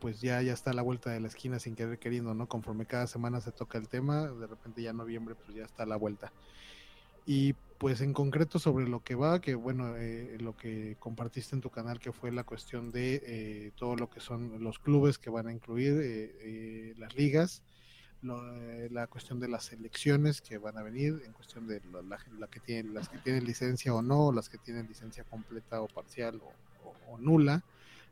pues 0.00 0.20
ya, 0.20 0.42
ya 0.42 0.52
está 0.52 0.70
a 0.70 0.74
la 0.74 0.82
vuelta 0.82 1.10
de 1.10 1.20
la 1.20 1.28
esquina 1.28 1.58
sin 1.58 1.74
querer 1.74 1.98
queriendo, 1.98 2.34
¿no? 2.34 2.46
Conforme 2.46 2.84
cada 2.84 3.06
semana 3.06 3.40
se 3.40 3.52
toca 3.52 3.78
el 3.78 3.88
tema, 3.88 4.26
de 4.26 4.46
repente 4.46 4.82
ya 4.82 4.92
noviembre 4.92 5.34
pues 5.34 5.56
ya 5.56 5.64
está 5.64 5.84
a 5.84 5.86
la 5.86 5.96
vuelta. 5.96 6.32
Y 7.26 7.54
pues 7.78 8.00
en 8.00 8.12
concreto 8.12 8.58
sobre 8.58 8.86
lo 8.86 9.02
que 9.02 9.14
va, 9.14 9.40
que 9.40 9.54
bueno, 9.54 9.96
eh, 9.96 10.36
lo 10.40 10.56
que 10.56 10.96
compartiste 10.98 11.56
en 11.56 11.62
tu 11.62 11.70
canal, 11.70 12.00
que 12.00 12.12
fue 12.12 12.30
la 12.32 12.44
cuestión 12.44 12.92
de 12.92 13.22
eh, 13.24 13.72
todo 13.76 13.96
lo 13.96 14.10
que 14.10 14.20
son 14.20 14.62
los 14.62 14.78
clubes 14.78 15.18
que 15.18 15.30
van 15.30 15.48
a 15.48 15.52
incluir, 15.52 15.98
eh, 16.02 16.94
las 16.98 17.14
ligas, 17.16 17.62
lo, 18.24 18.42
la 18.90 19.06
cuestión 19.06 19.38
de 19.38 19.48
las 19.48 19.64
selecciones 19.64 20.40
que 20.40 20.58
van 20.58 20.78
a 20.78 20.82
venir, 20.82 21.22
en 21.24 21.32
cuestión 21.32 21.66
de 21.66 21.80
la, 21.92 22.18
la, 22.38 22.46
que 22.48 22.60
tienen, 22.60 22.94
las 22.94 23.08
que 23.08 23.18
tienen 23.18 23.44
licencia 23.44 23.94
o 23.94 24.02
no, 24.02 24.32
las 24.32 24.48
que 24.48 24.58
tienen 24.58 24.86
licencia 24.86 25.24
completa 25.24 25.80
o 25.80 25.88
parcial 25.88 26.40
o, 26.42 27.18
nula, 27.18 27.62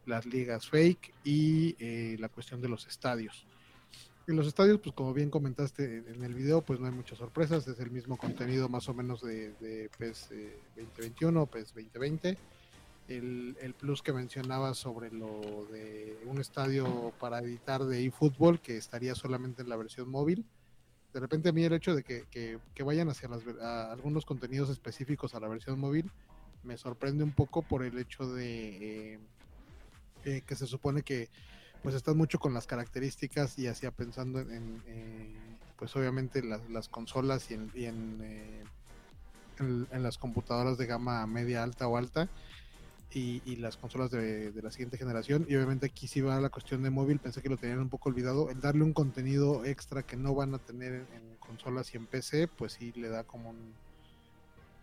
las 0.07 0.27
ligas 0.27 0.69
fake 0.69 1.13
y 1.25 2.17
la 2.19 2.29
cuestión 2.29 2.61
de 2.61 2.69
los 2.69 2.87
estadios. 2.87 3.47
En 4.29 4.37
los 4.37 4.47
estadios, 4.47 4.79
pues 4.81 4.95
como 4.95 5.13
bien 5.13 5.31
comentaste 5.31 6.05
en 6.07 6.23
el 6.23 6.35
video, 6.35 6.63
pues 6.63 6.79
no 6.79 6.87
hay 6.87 6.93
muchas 6.93 7.19
sorpresas, 7.19 7.67
es 7.67 7.81
el 7.81 7.91
mismo 7.91 8.17
contenido 8.17 8.69
más 8.69 8.89
o 8.89 8.95
menos 8.95 9.21
de, 9.21 9.53
de 9.55 9.91
PES 9.99 10.29
eh, 10.31 10.59
2021, 10.77 11.47
PES 11.47 11.75
2020. 11.75 12.39
El, 13.19 13.75
plus 13.79 14.03
que 14.03 14.13
mencionaba 14.13 14.75
sobre 14.75 15.11
lo 15.11 15.67
de 15.67 16.19
un 16.27 16.41
estadio 16.41 17.13
para 17.19 17.41
editar 17.41 17.85
de 17.85 18.05
eFootball 18.05 18.61
que 18.61 18.77
estaría 18.77 19.15
solamente 19.15 19.63
en 19.63 19.69
la 19.69 19.77
versión 19.77 20.11
móvil. 20.11 20.45
De 21.13 21.21
repente 21.21 21.49
a 21.49 21.53
mí 21.53 21.65
el 21.65 21.73
hecho 21.73 21.95
de 21.95 22.03
que, 22.05 22.59
vayan 22.85 23.09
hacia 23.09 23.29
las, 23.29 23.43
a 23.61 23.93
algunos 23.93 24.25
contenidos 24.25 24.71
específicos 24.71 25.35
a 25.35 25.41
la 25.41 25.49
versión 25.49 25.79
móvil 25.79 26.11
me 26.63 26.77
sorprende 26.77 27.25
un 27.25 27.33
poco 27.33 27.63
por 27.63 27.83
el 27.83 27.99
hecho 27.99 28.27
de 28.33 29.15
eh, 29.15 29.19
eh, 30.25 30.43
que 30.47 30.55
se 30.55 30.67
supone 30.67 31.03
que 31.03 31.29
pues 31.83 31.95
están 31.95 32.17
mucho 32.17 32.39
con 32.39 32.55
las 32.55 32.67
características 32.67 33.59
y 33.59 33.67
hacía 33.67 33.91
pensando 33.91 34.39
en, 34.41 34.83
eh, 34.87 35.35
pues 35.77 35.95
obviamente 35.97 36.43
las, 36.43 36.69
las, 36.71 36.89
consolas 36.89 37.51
y 37.51 37.55
en, 37.55 38.65
en, 39.59 40.03
las 40.03 40.17
computadoras 40.17 40.79
de 40.79 40.87
gama 40.87 41.27
media 41.27 41.65
alta 41.65 41.89
o 41.89 41.97
alta 41.97 42.29
y, 43.15 43.43
y 43.45 43.57
las 43.57 43.77
consolas 43.77 44.11
de, 44.11 44.53
de, 44.53 44.63
la 44.63 44.71
siguiente 44.71 44.99
generación. 44.99 45.47
Y 45.49 45.57
obviamente 45.57 45.87
aquí 45.87 46.07
sí 46.09 46.21
va 46.21 46.41
la 46.41 46.51
cuestión 46.51 46.83
de 46.83 46.91
móvil. 46.91 47.19
Pensé 47.19 47.43
que 47.43 47.49
lo 47.49 47.57
tenían 47.57 47.81
un 47.81 47.89
poco 47.89 48.09
olvidado. 48.09 48.51
El 48.51 48.61
darle 48.61 48.85
un 48.85 48.93
contenido 48.93 49.65
extra 49.65 50.03
que 50.03 50.17
no 50.17 50.35
van 50.35 50.55
a 50.55 50.59
tener 50.59 51.07
en, 51.15 51.33
consolas 51.39 51.93
y 51.93 51.99
en 51.99 52.07
PC 52.07 52.49
pues 52.49 52.73
sí 52.75 52.93
le 52.97 53.09
da 53.09 53.25
como 53.25 53.51
un 53.51 53.75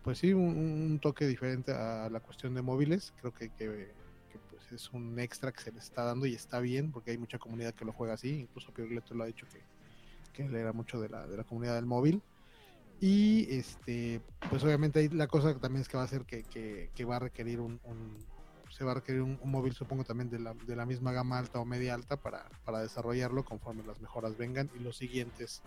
pues 0.03 0.19
sí 0.19 0.33
un, 0.33 1.00
toque 1.01 1.25
diferente 1.25 1.71
a 1.71 2.09
la 2.09 2.19
cuestión 2.19 2.53
de 2.53 2.62
móviles. 2.62 3.13
Creo 3.19 3.33
que, 3.33 3.50
que 3.50 3.91
es 4.75 4.91
un 4.91 5.19
extra 5.19 5.51
que 5.51 5.62
se 5.62 5.71
le 5.71 5.79
está 5.79 6.03
dando 6.03 6.25
y 6.25 6.33
está 6.33 6.59
bien 6.59 6.91
porque 6.91 7.12
hay 7.12 7.17
mucha 7.17 7.39
comunidad 7.39 7.74
que 7.74 7.86
lo 7.86 7.91
juega 7.91 8.13
así, 8.13 8.41
incluso 8.41 8.71
Pirleto 8.71 9.13
lo 9.13 9.24
ha 9.24 9.27
dicho 9.27 9.48
que, 9.51 9.62
que 10.33 10.45
él 10.45 10.55
era 10.55 10.74
mucho 10.74 11.00
de 11.00 11.09
la, 11.09 11.27
de 11.27 11.38
la 11.38 11.43
comunidad 11.43 11.75
del 11.75 11.86
móvil. 11.86 12.21
Y 13.01 13.48
este, 13.56 14.22
pues 14.50 14.63
obviamente 14.63 15.10
la 15.13 15.27
cosa 15.27 15.58
también 15.58 15.82
es 15.82 15.88
que 15.88 15.98
va 15.98 16.03
a 16.03 16.08
ser 16.08 16.25
que, 16.25 16.44
que, 16.44 17.06
va 17.06 17.15
a 17.15 17.20
requerir 17.20 17.62
un, 17.62 17.79
un, 17.86 18.18
se 18.70 18.84
va 18.84 18.91
a 18.91 18.96
requerir 18.96 19.22
un, 19.22 19.39
un, 19.41 19.51
móvil, 19.51 19.74
supongo 19.74 20.03
también 20.03 20.29
de 20.29 20.39
la, 20.39 20.53
de 20.53 20.75
la 20.75 20.86
misma 20.86 21.13
gama 21.13 21.38
alta 21.38 21.60
o 21.60 21.65
media 21.65 21.94
alta 21.94 22.18
para, 22.18 22.50
para 22.65 22.79
desarrollarlo 22.79 23.46
conforme 23.46 23.84
las 23.84 24.01
mejoras 24.01 24.38
vengan 24.38 24.70
y 24.77 24.84
los 24.84 24.98
siguientes 24.98 25.62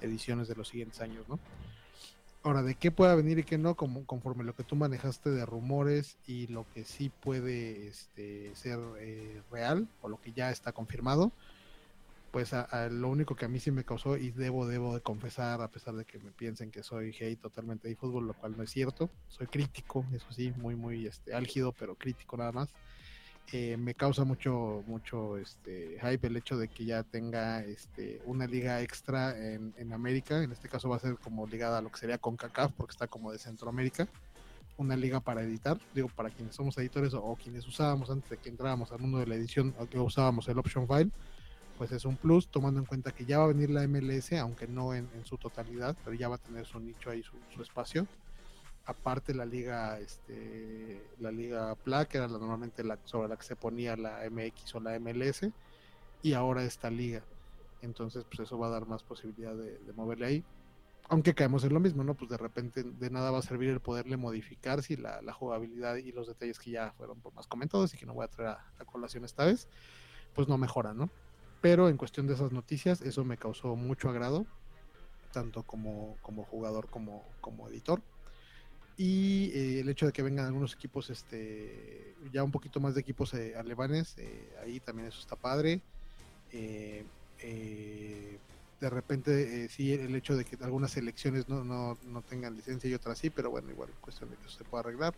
ediciones 0.00 0.46
de 0.46 0.54
los 0.54 0.68
siguientes 0.68 1.00
años, 1.00 1.28
¿no? 1.28 1.40
Ahora, 2.46 2.62
de 2.62 2.76
qué 2.76 2.92
pueda 2.92 3.16
venir 3.16 3.40
y 3.40 3.42
qué 3.42 3.58
no, 3.58 3.74
como, 3.74 4.06
conforme 4.06 4.44
lo 4.44 4.54
que 4.54 4.62
tú 4.62 4.76
manejaste 4.76 5.30
de 5.30 5.44
rumores 5.44 6.16
y 6.28 6.46
lo 6.46 6.64
que 6.72 6.84
sí 6.84 7.10
puede 7.10 7.88
este, 7.88 8.54
ser 8.54 8.78
eh, 9.00 9.42
real 9.50 9.88
o 10.00 10.08
lo 10.08 10.20
que 10.20 10.32
ya 10.32 10.52
está 10.52 10.70
confirmado, 10.70 11.32
pues 12.30 12.52
a, 12.52 12.62
a 12.62 12.88
lo 12.88 13.08
único 13.08 13.34
que 13.34 13.44
a 13.44 13.48
mí 13.48 13.60
sí 13.60 13.70
me 13.70 13.84
causó 13.84 14.16
y 14.16 14.30
debo, 14.30 14.66
debo 14.66 14.94
de 14.94 15.00
confesar, 15.00 15.60
a 15.62 15.70
pesar 15.70 15.94
de 15.94 16.04
que 16.04 16.18
me 16.18 16.32
piensen 16.32 16.70
que 16.70 16.82
soy 16.82 17.14
hate 17.18 17.40
totalmente 17.40 17.88
de 17.88 17.96
fútbol, 17.96 18.26
lo 18.26 18.34
cual 18.34 18.56
no 18.56 18.62
es 18.62 18.70
cierto, 18.70 19.10
soy 19.28 19.46
crítico, 19.46 20.04
eso 20.12 20.26
sí, 20.32 20.52
muy, 20.56 20.74
muy 20.74 21.06
este, 21.06 21.34
álgido, 21.34 21.72
pero 21.72 21.94
crítico 21.94 22.36
nada 22.36 22.52
más. 22.52 22.68
Eh, 23.52 23.76
me 23.76 23.94
causa 23.94 24.24
mucho 24.24 24.82
mucho 24.88 25.38
este 25.38 26.00
hype 26.00 26.26
el 26.26 26.36
hecho 26.36 26.58
de 26.58 26.66
que 26.66 26.84
ya 26.84 27.04
tenga 27.04 27.62
este 27.62 28.20
una 28.24 28.44
liga 28.44 28.82
extra 28.82 29.38
en, 29.38 29.72
en, 29.76 29.92
América. 29.92 30.42
En 30.42 30.50
este 30.50 30.68
caso 30.68 30.88
va 30.88 30.96
a 30.96 30.98
ser 30.98 31.16
como 31.18 31.46
ligada 31.46 31.78
a 31.78 31.80
lo 31.80 31.90
que 31.90 31.98
sería 31.98 32.18
CONCACAF 32.18 32.72
porque 32.72 32.90
está 32.90 33.06
como 33.06 33.30
de 33.30 33.38
Centroamérica. 33.38 34.08
Una 34.78 34.96
liga 34.96 35.20
para 35.20 35.42
editar 35.42 35.78
digo 35.94 36.08
para 36.08 36.30
quienes 36.30 36.56
somos 36.56 36.76
editores 36.78 37.14
o, 37.14 37.22
o 37.22 37.36
quienes 37.36 37.66
usábamos 37.68 38.10
antes 38.10 38.28
de 38.30 38.36
que 38.36 38.48
entráramos 38.48 38.90
al 38.90 38.98
mundo 38.98 39.18
de 39.18 39.26
la 39.28 39.36
edición 39.36 39.76
o 39.78 39.86
que 39.86 40.00
usábamos 40.00 40.48
el 40.48 40.58
option 40.58 40.88
file 40.88 41.12
pues 41.76 41.92
es 41.92 42.04
un 42.04 42.16
plus 42.16 42.48
tomando 42.48 42.80
en 42.80 42.86
cuenta 42.86 43.12
que 43.12 43.24
ya 43.24 43.38
va 43.38 43.44
a 43.44 43.48
venir 43.48 43.70
la 43.70 43.86
MLS 43.86 44.32
aunque 44.34 44.66
no 44.66 44.94
en, 44.94 45.08
su 45.24 45.36
totalidad 45.36 45.96
pero 46.04 46.16
ya 46.16 46.28
va 46.28 46.36
a 46.36 46.38
tener 46.38 46.66
su 46.66 46.80
nicho 46.80 47.10
ahí 47.10 47.22
su, 47.22 47.32
su 47.54 47.62
espacio 47.62 48.06
aparte 48.86 49.34
la 49.34 49.44
liga, 49.44 49.98
este, 49.98 51.02
la 51.18 51.30
liga 51.30 51.74
PLA, 51.74 52.06
que 52.06 52.18
era 52.18 52.28
normalmente 52.28 52.84
la, 52.84 52.98
sobre 53.04 53.28
la 53.28 53.36
que 53.36 53.42
se 53.42 53.56
ponía 53.56 53.96
la 53.96 54.20
MX 54.30 54.76
o 54.76 54.80
la 54.80 54.98
MLS, 54.98 55.48
y 56.22 56.32
ahora 56.32 56.62
esta 56.62 56.88
liga. 56.88 57.22
Entonces, 57.82 58.24
pues 58.24 58.40
eso 58.40 58.58
va 58.58 58.68
a 58.68 58.70
dar 58.70 58.86
más 58.86 59.02
posibilidad 59.02 59.54
de, 59.54 59.78
moverle 59.94 60.26
ahí. 60.26 60.44
Aunque 61.08 61.34
caemos 61.34 61.62
en 61.64 61.74
lo 61.74 61.80
mismo, 61.80 62.02
¿no? 62.02 62.14
Pues 62.14 62.30
de 62.30 62.36
repente 62.36 62.82
de 62.82 63.10
nada 63.10 63.30
va 63.30 63.38
a 63.38 63.42
servir 63.42 63.70
el 63.70 63.80
poderle 63.80 64.16
modificar 64.16 64.82
si 64.82 64.96
la, 64.96 65.20
jugabilidad 65.32 65.96
y 65.96 66.10
los 66.12 66.26
detalles 66.26 66.58
que 66.58 66.72
ya 66.72 66.92
fueron 66.96 67.20
por 67.20 67.32
más 67.34 67.46
comentados 67.46 67.94
y 67.94 67.96
que 67.96 68.06
no 68.06 68.14
voy 68.14 68.24
a 68.24 68.28
traer 68.28 68.50
a, 68.50 68.72
a 68.78 68.84
colación 68.84 69.24
esta 69.24 69.44
vez, 69.44 69.68
pues 70.34 70.48
no 70.48 70.58
mejoran, 70.58 70.96
¿no? 70.96 71.10
Pero 71.60 71.88
en 71.88 71.96
cuestión 71.96 72.26
de 72.26 72.34
esas 72.34 72.52
noticias, 72.52 73.00
eso 73.00 73.24
me 73.24 73.36
causó 73.36 73.76
mucho 73.76 74.08
agrado, 74.08 74.46
tanto 75.32 75.62
como, 75.62 76.16
como 76.22 76.44
jugador 76.44 76.88
como, 76.88 77.24
como 77.40 77.68
editor. 77.68 78.02
Y 78.96 79.50
eh, 79.52 79.80
el 79.80 79.88
hecho 79.90 80.06
de 80.06 80.12
que 80.12 80.22
vengan 80.22 80.46
algunos 80.46 80.74
equipos, 80.74 81.10
este, 81.10 82.14
ya 82.32 82.42
un 82.42 82.50
poquito 82.50 82.80
más 82.80 82.94
de 82.94 83.02
equipos 83.02 83.34
eh, 83.34 83.54
alemanes, 83.56 84.16
eh, 84.16 84.56
ahí 84.62 84.80
también 84.80 85.08
eso 85.08 85.20
está 85.20 85.36
padre. 85.36 85.82
de 88.80 88.90
repente, 88.90 89.68
sí, 89.68 89.92
el 89.92 90.14
hecho 90.14 90.36
de 90.36 90.44
que 90.44 90.56
algunas 90.62 90.92
selecciones 90.92 91.48
no, 91.48 91.64
no, 91.64 91.98
no, 92.04 92.22
tengan 92.22 92.54
licencia 92.54 92.88
y 92.88 92.94
otras 92.94 93.18
sí, 93.18 93.30
pero 93.30 93.50
bueno, 93.50 93.70
igual 93.70 93.90
cuestión 94.00 94.30
de 94.30 94.36
que 94.36 94.46
eso 94.46 94.58
se 94.58 94.64
pueda 94.64 94.80
arreglar. 94.80 95.14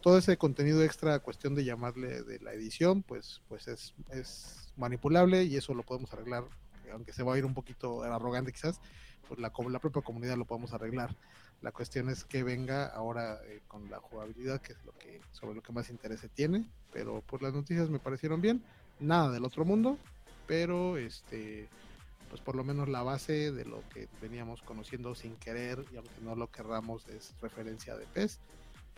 Todo 0.00 0.18
ese 0.18 0.36
contenido 0.36 0.82
extra, 0.82 1.18
cuestión 1.18 1.54
de 1.54 1.64
llamarle 1.64 2.22
de 2.22 2.38
la 2.40 2.52
edición, 2.52 3.02
pues, 3.02 3.42
pues 3.48 3.66
es, 3.68 3.94
es 4.10 4.72
manipulable 4.76 5.44
y 5.44 5.56
eso 5.56 5.74
lo 5.74 5.82
podemos 5.82 6.12
arreglar, 6.12 6.44
aunque 6.92 7.12
se 7.12 7.22
va 7.22 7.34
a 7.34 7.38
ir 7.38 7.44
un 7.44 7.54
poquito 7.54 8.02
arrogante 8.02 8.52
quizás, 8.52 8.80
pues 9.26 9.40
la, 9.40 9.52
la 9.70 9.78
propia 9.78 10.02
comunidad 10.02 10.36
lo 10.36 10.44
podemos 10.44 10.72
arreglar. 10.72 11.14
La 11.60 11.72
cuestión 11.72 12.08
es 12.08 12.24
que 12.24 12.44
venga 12.44 12.86
ahora 12.86 13.40
eh, 13.44 13.60
con 13.66 13.90
la 13.90 13.98
jugabilidad, 13.98 14.60
que 14.60 14.72
es 14.72 14.84
lo 14.84 14.92
que 14.92 15.20
sobre 15.32 15.56
lo 15.56 15.62
que 15.62 15.72
más 15.72 15.90
interés 15.90 16.20
tiene, 16.32 16.64
pero 16.92 17.22
pues 17.26 17.42
las 17.42 17.52
noticias 17.52 17.90
me 17.90 17.98
parecieron 17.98 18.40
bien, 18.40 18.62
nada 19.00 19.30
del 19.32 19.44
otro 19.44 19.64
mundo, 19.64 19.98
pero 20.46 20.96
este 20.96 21.68
pues 22.28 22.42
por 22.42 22.54
lo 22.54 22.62
menos 22.62 22.88
la 22.88 23.02
base 23.02 23.52
de 23.52 23.64
lo 23.64 23.82
que 23.88 24.06
veníamos 24.20 24.62
conociendo 24.62 25.14
sin 25.14 25.36
querer 25.36 25.84
y 25.92 25.96
aunque 25.96 26.20
no 26.22 26.34
lo 26.34 26.50
querramos 26.50 27.08
es 27.08 27.34
referencia 27.40 27.96
de 27.96 28.06
PES, 28.06 28.38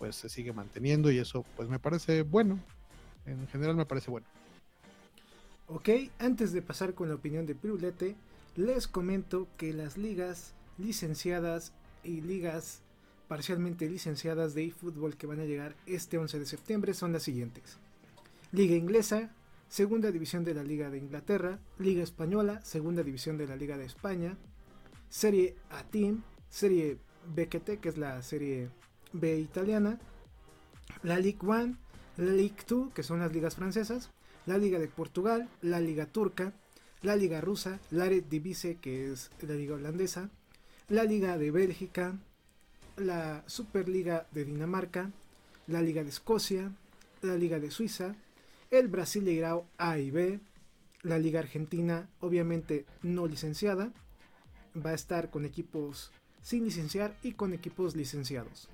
pues 0.00 0.16
se 0.16 0.30
sigue 0.30 0.52
manteniendo 0.54 1.12
y 1.12 1.18
eso 1.18 1.44
pues 1.56 1.68
me 1.68 1.78
parece 1.78 2.22
bueno. 2.22 2.58
En 3.26 3.46
general 3.48 3.76
me 3.76 3.84
parece 3.84 4.10
bueno. 4.10 4.26
Ok, 5.68 5.90
antes 6.18 6.52
de 6.52 6.62
pasar 6.62 6.94
con 6.94 7.10
la 7.10 7.14
opinión 7.14 7.46
de 7.46 7.54
Pirulete, 7.54 8.16
les 8.56 8.88
comento 8.88 9.46
que 9.58 9.74
las 9.74 9.98
ligas 9.98 10.54
licenciadas 10.78 11.74
y 12.02 12.22
ligas 12.22 12.80
parcialmente 13.28 13.88
licenciadas 13.88 14.54
de 14.54 14.64
eFootball 14.64 15.16
que 15.16 15.26
van 15.26 15.38
a 15.38 15.44
llegar 15.44 15.76
este 15.86 16.16
11 16.16 16.40
de 16.40 16.46
septiembre 16.46 16.94
son 16.94 17.12
las 17.12 17.22
siguientes. 17.22 17.78
Liga 18.52 18.74
Inglesa, 18.74 19.30
Segunda 19.68 20.10
División 20.10 20.44
de 20.44 20.54
la 20.54 20.64
Liga 20.64 20.90
de 20.90 20.98
Inglaterra, 20.98 21.60
Liga 21.78 22.02
Española, 22.02 22.60
Segunda 22.64 23.02
División 23.02 23.36
de 23.36 23.46
la 23.46 23.54
Liga 23.54 23.76
de 23.76 23.84
España, 23.84 24.36
Serie 25.10 25.56
A 25.68 25.84
Team, 25.84 26.24
Serie 26.48 26.96
BQT, 27.36 27.80
que 27.80 27.90
es 27.90 27.98
la 27.98 28.20
Serie 28.22 28.70
B 29.12 29.38
italiana, 29.38 29.98
la 31.02 31.18
Ligue 31.18 31.38
1, 31.42 31.76
la 32.18 32.32
Ligue 32.32 32.64
2, 32.66 32.92
que 32.92 33.02
son 33.02 33.20
las 33.20 33.32
ligas 33.32 33.56
francesas, 33.56 34.10
la 34.46 34.58
Liga 34.58 34.78
de 34.78 34.88
Portugal, 34.88 35.48
la 35.62 35.80
Liga 35.80 36.06
Turca, 36.06 36.52
la 37.02 37.16
Liga 37.16 37.40
Rusa, 37.40 37.80
la 37.90 38.08
Divise, 38.08 38.76
que 38.76 39.12
es 39.12 39.30
la 39.40 39.54
Liga 39.54 39.74
Holandesa, 39.74 40.30
la 40.88 41.04
Liga 41.04 41.38
de 41.38 41.50
Bélgica, 41.50 42.18
la 42.96 43.42
Superliga 43.46 44.26
de 44.32 44.44
Dinamarca, 44.44 45.10
la 45.66 45.82
Liga 45.82 46.02
de 46.02 46.10
Escocia, 46.10 46.72
la 47.22 47.36
Liga 47.36 47.58
de 47.58 47.70
Suiza, 47.70 48.14
el 48.70 48.88
Brasileirao 48.88 49.66
A 49.78 49.98
y 49.98 50.10
B, 50.10 50.40
la 51.02 51.18
Liga 51.18 51.40
Argentina, 51.40 52.08
obviamente 52.20 52.84
no 53.02 53.26
licenciada, 53.26 53.92
va 54.74 54.90
a 54.90 54.94
estar 54.94 55.30
con 55.30 55.44
equipos 55.44 56.12
sin 56.42 56.64
licenciar 56.64 57.16
y 57.22 57.32
con 57.32 57.52
equipos 57.52 57.96
licenciados. 57.96 58.68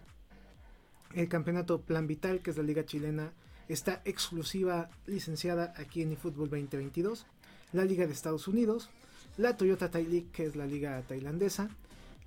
El 1.14 1.28
campeonato 1.28 1.80
Plan 1.80 2.06
Vital, 2.06 2.40
que 2.40 2.50
es 2.50 2.56
la 2.56 2.62
liga 2.62 2.84
chilena 2.84 3.32
está 3.68 4.02
exclusiva 4.04 4.90
licenciada 5.06 5.72
aquí 5.76 6.02
en 6.02 6.12
eFootball 6.12 6.50
2022, 6.50 7.26
la 7.72 7.84
Liga 7.84 8.06
de 8.06 8.12
Estados 8.12 8.46
Unidos, 8.48 8.90
la 9.36 9.56
Toyota 9.56 9.90
Thai 9.90 10.06
League, 10.06 10.28
que 10.32 10.46
es 10.46 10.56
la 10.56 10.66
liga 10.66 11.02
tailandesa, 11.02 11.68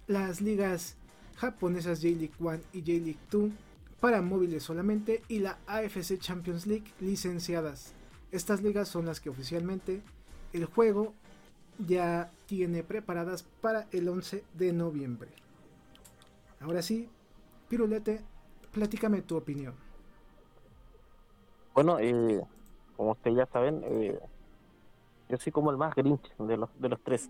las 0.08 0.42
ligas 0.42 0.96
japonesas 1.38 2.00
J-League 2.00 2.34
1 2.39 2.60
y 2.74 2.80
J-League 2.80 3.20
2 3.32 3.52
para 4.00 4.22
móviles 4.22 4.63
solamente 4.63 5.24
y 5.28 5.39
la 5.39 5.58
AFC 5.68 6.20
Champions 6.20 6.68
League 6.68 6.92
licenciadas. 7.00 7.94
Estas 8.32 8.62
ligas 8.62 8.88
son 8.88 9.06
las 9.06 9.20
que 9.20 9.30
oficialmente 9.30 10.02
el 10.54 10.65
juego 10.65 11.13
ya 11.88 12.32
tiene 12.46 12.84
preparadas 12.84 13.44
para 13.62 13.88
el 13.92 14.08
11 14.10 14.44
de 14.54 14.74
noviembre. 14.74 15.30
Ahora 16.60 16.82
sí, 16.82 17.08
Pirulete, 17.70 18.22
platícame 18.71 19.21
tu 19.21 19.38
opinión. 19.38 19.73
Bueno, 21.73 21.99
eh, 21.99 22.41
como 22.97 23.12
ustedes 23.12 23.38
ya 23.38 23.45
saben, 23.45 23.82
eh, 23.86 24.19
yo 25.29 25.38
soy 25.38 25.51
como 25.51 25.71
el 25.71 25.77
más 25.77 25.95
grinch 25.95 26.36
de 26.38 26.58
los, 26.58 26.69
de 26.79 26.89
los 26.89 26.99
tres, 27.01 27.29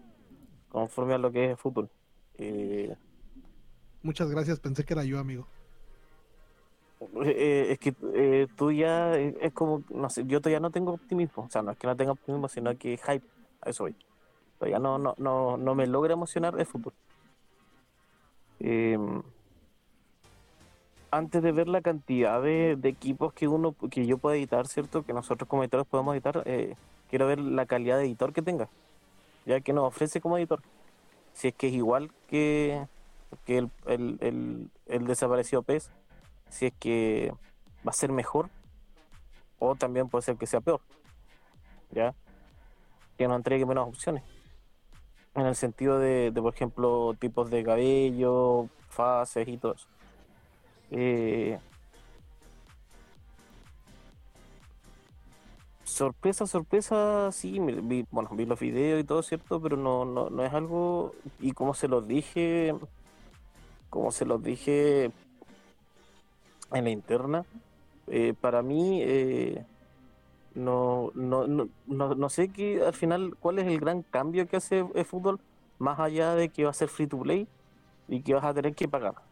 conforme 0.70 1.14
a 1.14 1.18
lo 1.18 1.32
que 1.32 1.52
es 1.52 1.60
fútbol. 1.60 1.90
Eh, 2.38 2.96
Muchas 4.02 4.30
gracias, 4.30 4.60
pensé 4.60 4.84
que 4.84 4.94
era 4.94 5.04
yo, 5.04 5.20
amigo. 5.20 5.46
es 7.24 7.78
que 7.80 8.48
tú 8.56 8.72
ya, 8.72 9.16
es 9.18 9.54
como, 9.54 9.84
no 9.90 10.10
sé, 10.10 10.26
yo 10.26 10.40
todavía 10.42 10.60
no 10.60 10.72
tengo 10.72 10.94
optimismo, 10.94 11.44
o 11.44 11.50
sea, 11.50 11.62
no 11.62 11.72
es 11.72 11.78
que 11.78 11.88
no 11.88 11.96
tenga 11.96 12.14
optimismo, 12.14 12.48
sino 12.48 12.76
que 12.78 12.98
hype, 12.98 13.26
a 13.62 13.70
eso 13.70 13.84
voy. 13.84 13.96
Todavía 14.58 14.80
no, 14.80 14.98
no, 14.98 15.16
no, 15.18 15.58
no 15.58 15.76
me 15.76 15.86
logra 15.88 16.14
emocionar 16.14 16.60
el 16.60 16.66
fútbol. 16.66 16.94
Eh, 18.60 18.98
antes 21.12 21.42
de 21.42 21.52
ver 21.52 21.68
la 21.68 21.82
cantidad 21.82 22.42
de, 22.42 22.78
equipos 22.84 23.34
que 23.34 23.48
uno 23.48 23.76
que 23.90 24.06
yo 24.06 24.18
pueda 24.18 24.36
editar, 24.36 24.68
¿cierto? 24.68 25.04
Que 25.04 25.14
nosotros 25.14 25.48
como 25.48 25.64
editores 25.64 25.88
podemos 25.88 26.14
editar, 26.14 26.44
eh, 26.46 26.76
quiero 27.10 27.28
ver 27.28 27.40
la 27.40 27.66
calidad 27.66 27.98
de 27.98 28.06
editor 28.06 28.34
que 28.34 28.42
tenga, 28.42 28.70
ya 29.46 29.62
que 29.62 29.74
nos 29.74 29.86
ofrece 29.86 30.22
como 30.22 30.38
editor. 30.38 30.62
Si 31.34 31.50
es 31.50 31.54
que 31.54 31.68
es 31.68 31.74
igual 31.74 32.12
que, 32.28 32.86
que 33.46 33.60
el, 33.60 33.72
el, 33.86 34.70
el, 34.88 35.08
desaparecido 35.08 35.64
PES, 35.64 35.92
si 36.50 36.68
es 36.68 36.74
que 36.80 37.34
va 37.88 37.92
a 37.92 37.94
ser 37.94 38.12
mejor, 38.12 38.50
o 39.60 39.76
también 39.76 40.10
puede 40.10 40.24
ser 40.24 40.38
que 40.38 40.48
sea 40.48 40.62
peor, 40.62 40.82
¿ya? 41.92 42.14
Que 43.18 43.28
nos 43.28 43.38
entregue 43.38 43.66
menos 43.66 43.88
opciones. 43.88 44.24
En 45.36 45.46
el 45.46 45.56
sentido 45.56 46.00
de, 46.00 46.32
de 46.32 46.42
por 46.42 46.54
ejemplo, 46.54 47.14
tipos 47.20 47.50
de 47.50 47.64
cabello, 47.64 48.68
fases 48.90 49.48
y 49.48 49.58
todo 49.58 49.74
eso. 49.74 49.88
Eh, 50.92 51.60
sorpresa, 55.84 56.48
sorpresa, 56.48 57.32
sí, 57.32 57.60
vi, 57.60 58.06
bueno, 58.12 58.30
vi 58.34 58.46
los 58.46 58.60
videos 58.60 59.02
y 59.02 59.04
todo, 59.04 59.22
¿cierto? 59.24 59.62
Pero 59.62 59.78
no, 59.78 60.06
no, 60.06 60.30
no 60.30 60.44
es 60.46 60.54
algo, 60.54 61.14
y 61.40 61.52
como 61.52 61.74
se 61.74 61.88
los 61.88 62.08
dije, 62.08 62.74
como 63.90 64.12
se 64.12 64.26
los 64.26 64.42
dije 64.44 65.12
en 66.72 66.84
la 66.84 66.90
interna, 66.90 67.46
eh, 68.08 68.34
para 68.40 68.62
mí 68.64 69.02
eh, 69.04 69.66
no, 70.56 71.12
no, 71.16 71.48
no, 71.48 71.70
no, 71.88 72.30
sé 72.30 72.50
que 72.50 72.84
al 72.84 72.94
final 72.94 73.36
cuál 73.40 73.60
es 73.60 73.68
el 73.68 73.80
gran 73.80 74.04
cambio 74.04 74.48
que 74.48 74.58
hace 74.58 74.86
el 74.96 75.06
fútbol, 75.06 75.40
más 75.80 76.00
allá 76.00 76.36
de 76.36 76.50
que 76.50 76.64
va 76.66 76.72
a 76.72 76.74
ser 76.74 76.90
free 76.90 77.08
to 77.08 77.20
play 77.20 77.48
y 78.08 78.22
que 78.22 78.34
vas 78.34 78.44
a 78.44 78.54
tener 78.54 78.76
que 78.76 78.88
pagar 78.88 79.29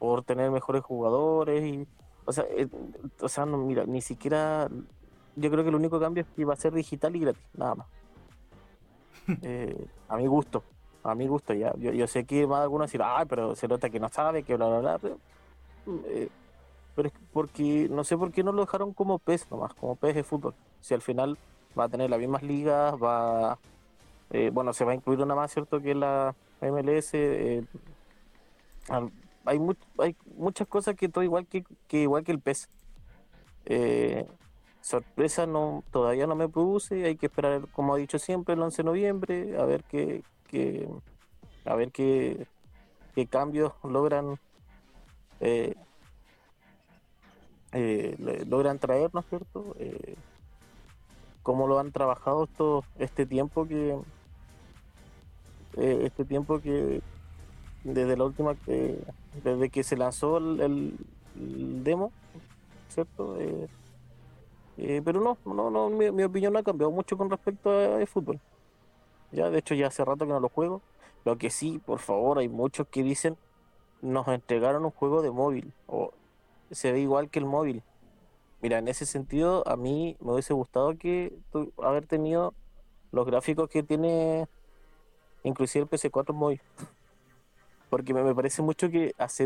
por 0.00 0.24
tener 0.24 0.50
mejores 0.50 0.82
jugadores 0.82 1.62
y 1.62 1.86
o 2.24 2.32
sea, 2.32 2.44
eh, 2.50 2.68
o 3.20 3.28
sea, 3.28 3.44
no, 3.44 3.58
mira, 3.58 3.84
ni 3.84 4.00
siquiera 4.00 4.68
yo 5.36 5.50
creo 5.50 5.62
que 5.62 5.70
el 5.70 5.74
único 5.74 6.00
cambio 6.00 6.22
es 6.22 6.28
que 6.34 6.44
va 6.44 6.54
a 6.54 6.56
ser 6.56 6.72
digital 6.72 7.14
y 7.14 7.20
gratis, 7.20 7.42
nada 7.54 7.74
más. 7.76 7.86
Eh, 9.42 9.86
a 10.08 10.16
mi 10.16 10.26
gusto, 10.26 10.64
a 11.04 11.14
mi 11.14 11.28
gusto 11.28 11.54
ya. 11.54 11.72
Yo, 11.76 11.92
yo 11.92 12.06
sé 12.08 12.24
que 12.24 12.46
va 12.46 12.64
a 12.64 12.68
decir, 12.68 13.00
ay, 13.04 13.26
pero 13.28 13.54
se 13.54 13.68
nota 13.68 13.90
que 13.90 14.00
no 14.00 14.08
sabe, 14.08 14.42
que 14.42 14.56
bla, 14.56 14.66
bla, 14.66 14.78
bla. 14.80 14.98
Pero, 14.98 15.18
eh, 16.06 16.28
pero 16.96 17.08
es 17.08 17.14
porque 17.32 17.88
no 17.88 18.02
sé 18.02 18.16
por 18.16 18.32
qué 18.32 18.42
no 18.42 18.50
lo 18.50 18.62
dejaron 18.62 18.92
como 18.92 19.18
PES 19.20 19.50
nomás, 19.50 19.74
como 19.74 19.94
PES 19.94 20.14
de 20.16 20.24
fútbol. 20.24 20.54
Si 20.80 20.94
al 20.94 21.02
final 21.02 21.38
va 21.78 21.84
a 21.84 21.88
tener 21.88 22.10
las 22.10 22.18
mismas 22.18 22.42
ligas, 22.42 22.94
va. 22.94 23.58
bueno, 24.52 24.72
se 24.72 24.84
va 24.84 24.92
a 24.92 24.94
incluir 24.96 25.20
una 25.20 25.34
más, 25.36 25.52
¿cierto? 25.52 25.80
Que 25.80 25.94
la 25.94 26.34
MLS 26.60 27.14
hay, 29.44 29.58
hay 29.98 30.16
muchas 30.36 30.68
cosas 30.68 30.94
que 30.96 31.08
todo 31.08 31.24
igual 31.24 31.46
que, 31.46 31.64
igual 31.92 32.24
que 32.24 32.32
el 32.32 32.40
pez. 32.40 32.68
Eh, 33.66 34.26
sorpresa 34.80 35.46
no 35.46 35.84
todavía 35.90 36.26
no 36.26 36.34
me 36.34 36.48
produce, 36.48 37.04
hay 37.04 37.16
que 37.16 37.26
esperar, 37.26 37.68
como 37.72 37.94
ha 37.94 37.98
dicho 37.98 38.18
siempre, 38.18 38.54
el 38.54 38.62
11 38.62 38.78
de 38.78 38.84
noviembre, 38.84 39.58
a 39.58 39.64
ver 39.64 39.84
qué, 39.84 40.22
a 41.64 41.74
ver 41.74 41.92
qué, 41.92 42.46
qué 43.14 43.26
cambios 43.26 43.72
logran 43.84 44.38
eh, 45.40 45.74
eh, 47.72 48.44
logran 48.48 48.78
traer, 48.78 49.10
¿no 49.14 49.20
es 49.20 49.26
cierto? 49.26 49.76
Eh, 49.78 50.16
cómo 51.42 51.68
lo 51.68 51.78
han 51.78 51.92
trabajado 51.92 52.44
esto, 52.44 52.84
este 52.98 53.26
tiempo 53.26 53.66
que 53.66 53.96
eh, 55.76 56.02
este 56.04 56.24
tiempo 56.24 56.60
que 56.60 57.00
desde 57.84 58.16
la 58.16 58.24
última 58.24 58.56
que 58.56 58.98
desde 59.42 59.70
que 59.70 59.82
se 59.82 59.96
lanzó 59.96 60.38
el, 60.38 60.94
demo, 61.34 62.12
¿cierto? 62.88 63.36
Eh, 63.40 63.68
eh, 64.78 65.02
pero 65.04 65.20
no, 65.20 65.36
no, 65.44 65.70
no, 65.70 65.90
mi, 65.90 66.22
opinión 66.22 66.52
no 66.52 66.58
ha 66.58 66.62
cambiado 66.62 66.90
mucho 66.90 67.16
con 67.16 67.30
respecto 67.30 67.70
al 67.70 68.06
fútbol. 68.06 68.40
Ya, 69.32 69.50
de 69.50 69.58
hecho, 69.58 69.74
ya 69.74 69.86
hace 69.86 70.04
rato 70.04 70.26
que 70.26 70.32
no 70.32 70.40
lo 70.40 70.48
juego. 70.48 70.82
Lo 71.24 71.38
que 71.38 71.50
sí, 71.50 71.80
por 71.84 72.00
favor, 72.00 72.38
hay 72.38 72.48
muchos 72.48 72.86
que 72.88 73.02
dicen 73.02 73.36
nos 74.02 74.26
entregaron 74.28 74.84
un 74.84 74.90
juego 74.90 75.22
de 75.22 75.30
móvil 75.30 75.72
o 75.86 76.12
se 76.70 76.92
ve 76.92 77.00
igual 77.00 77.28
que 77.30 77.38
el 77.38 77.44
móvil. 77.44 77.82
Mira, 78.62 78.78
en 78.78 78.88
ese 78.88 79.06
sentido, 79.06 79.66
a 79.66 79.76
mí 79.76 80.16
me 80.20 80.32
hubiese 80.32 80.54
gustado 80.54 80.96
que 80.96 81.32
tu- 81.52 81.72
haber 81.82 82.06
tenido 82.06 82.54
los 83.12 83.26
gráficos 83.26 83.68
que 83.68 83.82
tiene 83.82 84.48
inclusive 85.42 85.82
el 85.84 85.88
PC4 85.88 86.34
móvil. 86.34 86.60
Porque 87.90 88.14
me, 88.14 88.22
me 88.22 88.34
parece 88.34 88.62
mucho 88.62 88.88
que 88.90 89.14
AZ 89.18 89.40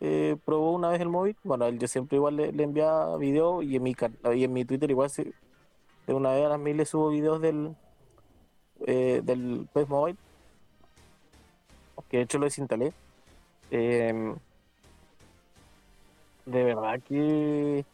eh, 0.00 0.36
probó 0.44 0.72
una 0.72 0.90
vez 0.90 1.00
el 1.00 1.08
móvil. 1.08 1.36
Bueno, 1.42 1.68
yo 1.70 1.88
siempre 1.88 2.16
igual 2.16 2.36
le, 2.36 2.52
le 2.52 2.62
enviaba 2.62 3.16
videos 3.16 3.64
y 3.64 3.76
en 3.76 3.82
mi 3.82 3.96
y 4.34 4.44
en 4.44 4.52
mi 4.52 4.64
Twitter 4.64 4.90
igual 4.90 5.10
de 6.06 6.14
una 6.14 6.30
vez 6.32 6.46
a 6.46 6.48
las 6.50 6.58
mil 6.58 6.76
le 6.76 6.86
subo 6.86 7.10
videos 7.10 7.40
del 7.40 7.74
eh, 8.86 9.20
del 9.24 9.68
PES 9.72 9.88
Mobile. 9.88 10.18
Que 12.08 12.18
de 12.18 12.22
hecho 12.24 12.38
lo 12.38 12.44
desinstalé. 12.44 12.92
Em, 13.70 14.36
de 16.46 16.64
verdad 16.64 17.00
que 17.02 17.84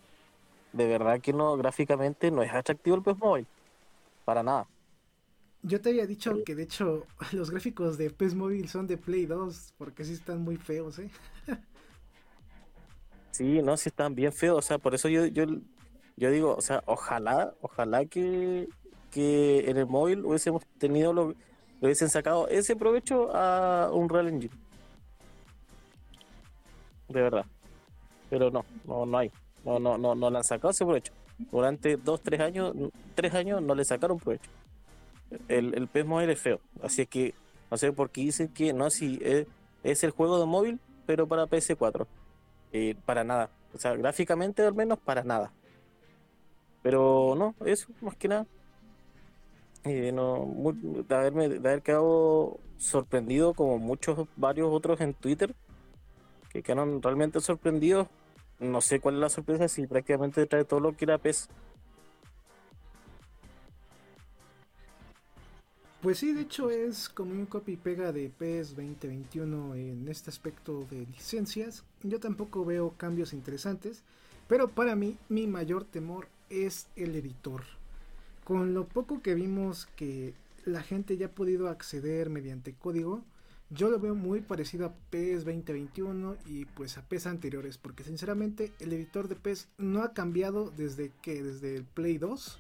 de 0.73 0.87
verdad 0.87 1.21
que 1.21 1.33
no 1.33 1.57
gráficamente 1.57 2.31
no 2.31 2.43
es 2.43 2.53
atractivo 2.53 2.97
el 2.97 3.03
PES 3.03 3.19
Mobile. 3.19 3.47
Para 4.25 4.43
nada. 4.43 4.67
Yo 5.67 5.81
te 5.81 5.89
había 5.89 6.07
dicho 6.07 6.45
que 6.45 6.55
de 6.55 6.65
hecho 6.65 7.07
los 7.33 7.51
gráficos 7.51 7.97
de 7.97 8.11
PES 8.11 8.35
Móvil 8.35 8.69
son 8.69 8.87
de 8.87 8.99
Play 8.99 9.25
2 9.25 9.75
porque 9.79 10.05
sí 10.05 10.13
están 10.13 10.43
muy 10.43 10.57
feos, 10.57 10.99
¿eh? 10.99 11.11
Sí, 13.31 13.61
no, 13.63 13.77
sí 13.77 13.89
están 13.89 14.15
bien 14.15 14.33
feos, 14.33 14.59
o 14.59 14.63
sea, 14.63 14.79
por 14.79 14.95
eso 14.95 15.09
yo, 15.09 15.27
yo, 15.27 15.45
yo 16.17 16.31
digo, 16.31 16.55
o 16.55 16.61
sea, 16.61 16.85
ojalá, 16.87 17.53
ojalá 17.63 18.05
que, 18.05 18.69
que 19.11 19.69
en 19.69 19.77
el 19.77 19.87
móvil 19.87 20.25
hubiésemos 20.25 20.65
tenido 20.79 21.13
lo, 21.13 21.31
le 21.31 21.89
hubiesen 21.89 22.11
sacado 22.11 22.47
ese 22.47 22.77
provecho 22.77 23.35
a 23.35 23.91
un 23.93 24.09
Real 24.09 24.29
Engine. 24.29 24.55
De 27.09 27.23
verdad. 27.23 27.45
Pero 28.31 28.53
no, 28.53 28.65
no, 28.87 29.05
no 29.05 29.19
hay. 29.19 29.33
No, 29.65 29.81
no, 29.81 29.99
no, 29.99 30.15
no 30.15 30.31
le 30.31 30.37
han 30.37 30.45
sacado 30.45 30.71
ese 30.71 30.85
provecho. 30.85 31.13
Durante 31.51 31.97
dos, 31.97 32.21
tres 32.21 32.39
años, 32.39 32.73
tres 33.17 33.35
años 33.35 33.61
no 33.61 33.75
le 33.75 33.85
sacaron 33.85 34.19
provecho. 34.19 34.49
El, 35.49 35.75
el 35.75 35.89
PES 35.89 36.07
móvil 36.07 36.31
es 36.31 36.41
feo. 36.41 36.61
Así 36.83 37.03
es 37.03 37.09
que, 37.09 37.35
no 37.71 37.77
sé 37.77 37.93
por 37.93 38.11
qué 38.11 38.23
dicen 38.23 38.49
que 38.49 38.73
no, 38.73 38.91
si 38.91 39.19
es, 39.23 39.47
es 39.83 40.05
el 40.05 40.11
juego 40.11 40.39
de 40.39 40.47
móvil, 40.47 40.81
pero 41.07 41.27
para 41.27 41.47
PS4. 41.47 42.07
Eh, 42.73 42.95
para 43.05 43.25
nada. 43.25 43.51
O 43.73 43.79
sea, 43.79 43.95
gráficamente 43.95 44.63
al 44.63 44.75
menos 44.75 44.99
para 44.99 45.23
nada. 45.25 45.53
Pero 46.83 47.35
no, 47.37 47.55
eso, 47.67 47.89
más 48.01 48.17
que 48.17 48.29
nada. 48.29 48.47
Eh, 49.85 50.13
no, 50.13 50.39
mu- 50.47 50.73
de, 50.73 51.15
haberme, 51.15 51.49
de 51.49 51.69
haber 51.69 51.83
quedado 51.83 52.59
sorprendido 52.79 53.55
como 53.55 53.79
muchos, 53.79 54.27
varios 54.37 54.69
otros 54.73 55.01
en 55.01 55.15
Twitter, 55.15 55.55
que 56.51 56.63
quedaron 56.63 57.03
realmente 57.03 57.41
sorprendidos. 57.41 58.09
No 58.61 58.81
sé 58.81 59.01
cuál 59.01 59.17
es 59.17 59.21
la 59.21 59.29
sorpresa 59.29 59.69
si 59.69 59.87
prácticamente 59.87 60.47
trae 60.47 60.65
todo 60.65 60.81
lo 60.81 60.97
que 60.97 61.05
era 61.05 61.19
PES. 61.19 61.49
Pues 66.05 66.19
sí, 66.19 66.35
de 66.35 66.43
hecho 66.43 66.69
es 66.69 67.09
como 67.09 67.33
un 67.33 67.47
copy 67.47 67.73
y 67.73 67.77
pega 67.79 68.13
de 68.13 68.29
PES 68.29 68.77
2021 68.77 69.75
en 69.75 70.07
este 70.07 70.29
aspecto 70.29 70.87
de 70.91 71.07
licencias. 71.07 71.83
Yo 72.03 72.21
tampoco 72.21 72.63
veo 72.63 72.93
cambios 72.99 73.33
interesantes, 73.33 74.03
pero 74.47 74.69
para 74.69 74.97
mí 74.97 75.17
mi 75.31 75.47
mayor 75.47 75.85
temor 75.85 76.29
es 76.51 76.89
el 76.95 77.17
editor. 77.17 77.63
Con 78.45 78.75
lo 78.75 78.87
poco 78.87 79.23
que 79.23 79.35
vimos 79.35 79.87
que 79.97 80.35
la 80.67 80.83
gente 80.83 81.17
ya 81.17 81.29
ha 81.29 81.31
podido 81.31 81.69
acceder 81.69 82.29
mediante 82.29 82.75
código, 82.75 83.25
yo 83.71 83.89
lo 83.89 83.99
veo 83.99 84.15
muy 84.15 84.43
parecido 84.43 84.85
a 84.85 84.95
PES 85.09 85.47
2021 85.47 86.37
y 86.45 86.67
pues 86.67 86.99
a 86.99 87.09
PES 87.09 87.29
anteriores, 87.29 87.79
porque 87.79 88.05
sinceramente 88.05 88.73
el 88.79 88.93
editor 88.93 89.27
de 89.27 89.37
PES 89.37 89.69
no 89.79 90.03
ha 90.03 90.13
cambiado 90.13 90.71
desde 90.77 91.13
que 91.23 91.43
desde 91.43 91.77
el 91.77 91.85
Play 91.85 92.19
2. 92.19 92.59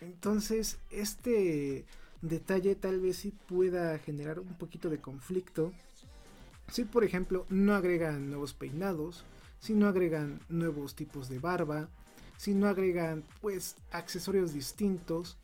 Entonces, 0.00 0.78
este 0.90 1.84
detalle 2.22 2.74
tal 2.74 3.00
vez 3.00 3.18
sí 3.18 3.32
pueda 3.46 3.98
generar 3.98 4.38
un 4.40 4.54
poquito 4.54 4.90
de 4.90 5.00
conflicto. 5.00 5.72
Si 6.70 6.84
por 6.84 7.04
ejemplo 7.04 7.46
no 7.48 7.74
agregan 7.74 8.28
nuevos 8.28 8.54
peinados, 8.54 9.24
si 9.60 9.74
no 9.74 9.88
agregan 9.88 10.40
nuevos 10.48 10.94
tipos 10.94 11.28
de 11.28 11.38
barba, 11.38 11.88
si 12.36 12.54
no 12.54 12.68
agregan 12.68 13.24
pues 13.40 13.76
accesorios 13.90 14.52
distintos, 14.52 15.36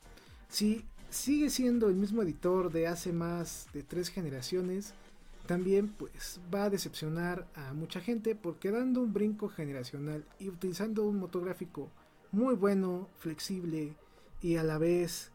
si 0.49 0.85
sigue 1.11 1.51
siendo 1.51 1.89
el 1.89 1.95
mismo 1.95 2.23
editor 2.23 2.73
de 2.73 2.87
hace 2.87 3.13
más 3.13 3.69
de 3.73 3.83
tres 3.83 4.09
generaciones, 4.09 4.95
también 5.47 5.89
pues 5.89 6.41
va 6.53 6.65
a 6.65 6.71
decepcionar 6.71 7.47
a 7.55 7.75
mucha 7.75 8.01
gente 8.01 8.35
porque 8.35 8.71
dando 8.71 9.01
un 9.01 9.13
brinco 9.13 9.49
generacional 9.49 10.25
y 10.39 10.49
utilizando 10.49 11.05
un 11.05 11.19
motográfico 11.19 11.91
muy 12.33 12.55
bueno, 12.55 13.09
flexible 13.19 13.95
y 14.41 14.57
a 14.57 14.63
la 14.63 14.79
vez 14.79 15.31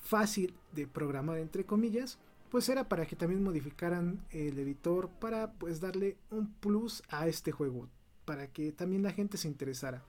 fácil 0.00 0.54
de 0.72 0.86
programar 0.86 1.38
entre 1.38 1.64
comillas, 1.64 2.18
pues 2.50 2.68
era 2.68 2.88
para 2.88 3.06
que 3.06 3.16
también 3.16 3.42
modificaran 3.42 4.20
el 4.30 4.58
editor 4.58 5.08
para 5.08 5.52
pues 5.52 5.80
darle 5.80 6.16
un 6.30 6.52
plus 6.52 7.02
a 7.08 7.28
este 7.28 7.52
juego, 7.52 7.88
para 8.24 8.48
que 8.48 8.72
también 8.72 9.02
la 9.02 9.12
gente 9.12 9.36
se 9.36 9.48
interesara. 9.48 10.02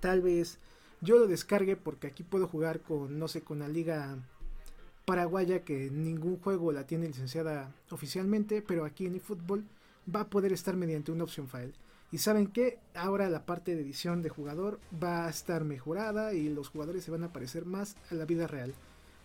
Tal 0.00 0.22
vez 0.22 0.58
yo 1.00 1.18
lo 1.18 1.26
descargue 1.26 1.76
porque 1.76 2.06
aquí 2.06 2.22
puedo 2.22 2.48
jugar 2.48 2.80
con, 2.80 3.18
no 3.18 3.28
sé, 3.28 3.42
con 3.42 3.58
la 3.58 3.68
liga 3.68 4.16
paraguaya 5.04 5.64
que 5.64 5.90
ningún 5.90 6.38
juego 6.38 6.72
la 6.72 6.86
tiene 6.86 7.06
licenciada 7.06 7.72
oficialmente, 7.90 8.62
pero 8.62 8.84
aquí 8.84 9.06
en 9.06 9.16
eFootball 9.16 9.64
va 10.14 10.20
a 10.20 10.30
poder 10.30 10.52
estar 10.52 10.76
mediante 10.76 11.12
una 11.12 11.24
option 11.24 11.48
file. 11.48 11.72
Y 12.10 12.18
saben 12.18 12.46
que 12.46 12.78
ahora 12.94 13.28
la 13.28 13.44
parte 13.44 13.74
de 13.74 13.82
edición 13.82 14.22
de 14.22 14.30
jugador 14.30 14.80
va 15.02 15.26
a 15.26 15.30
estar 15.30 15.64
mejorada 15.64 16.32
y 16.32 16.48
los 16.48 16.70
jugadores 16.70 17.04
se 17.04 17.10
van 17.10 17.24
a 17.24 17.32
parecer 17.32 17.66
más 17.66 17.96
a 18.10 18.14
la 18.14 18.24
vida 18.24 18.46
real. 18.46 18.72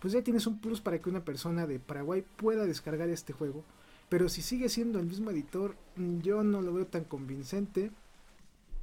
Pues 0.02 0.14
ya 0.14 0.22
tienes 0.22 0.48
un 0.48 0.60
plus 0.60 0.82
para 0.82 1.00
que 1.00 1.10
una 1.10 1.24
persona 1.24 1.66
de 1.66 1.80
Paraguay 1.80 2.26
pueda 2.36 2.66
descargar 2.66 3.08
este 3.08 3.32
juego. 3.32 3.64
Pero 4.10 4.28
si 4.28 4.42
sigue 4.42 4.68
siendo 4.68 5.00
el 5.00 5.06
mismo 5.06 5.32
editor, 5.32 5.78
yo 6.22 6.44
no 6.44 6.62
lo 6.62 6.74
veo 6.74 6.86
tan 6.86 7.06
convincente. 7.06 7.90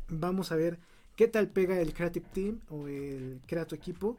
Vamos 0.08 0.50
a 0.50 0.56
ver 0.56 0.78
qué 1.16 1.28
tal 1.28 1.48
pega 1.48 1.78
el 1.78 1.92
Creative 1.92 2.26
Team 2.32 2.60
o 2.70 2.88
el 2.88 3.40
Creato 3.46 3.74
Equipo. 3.74 4.16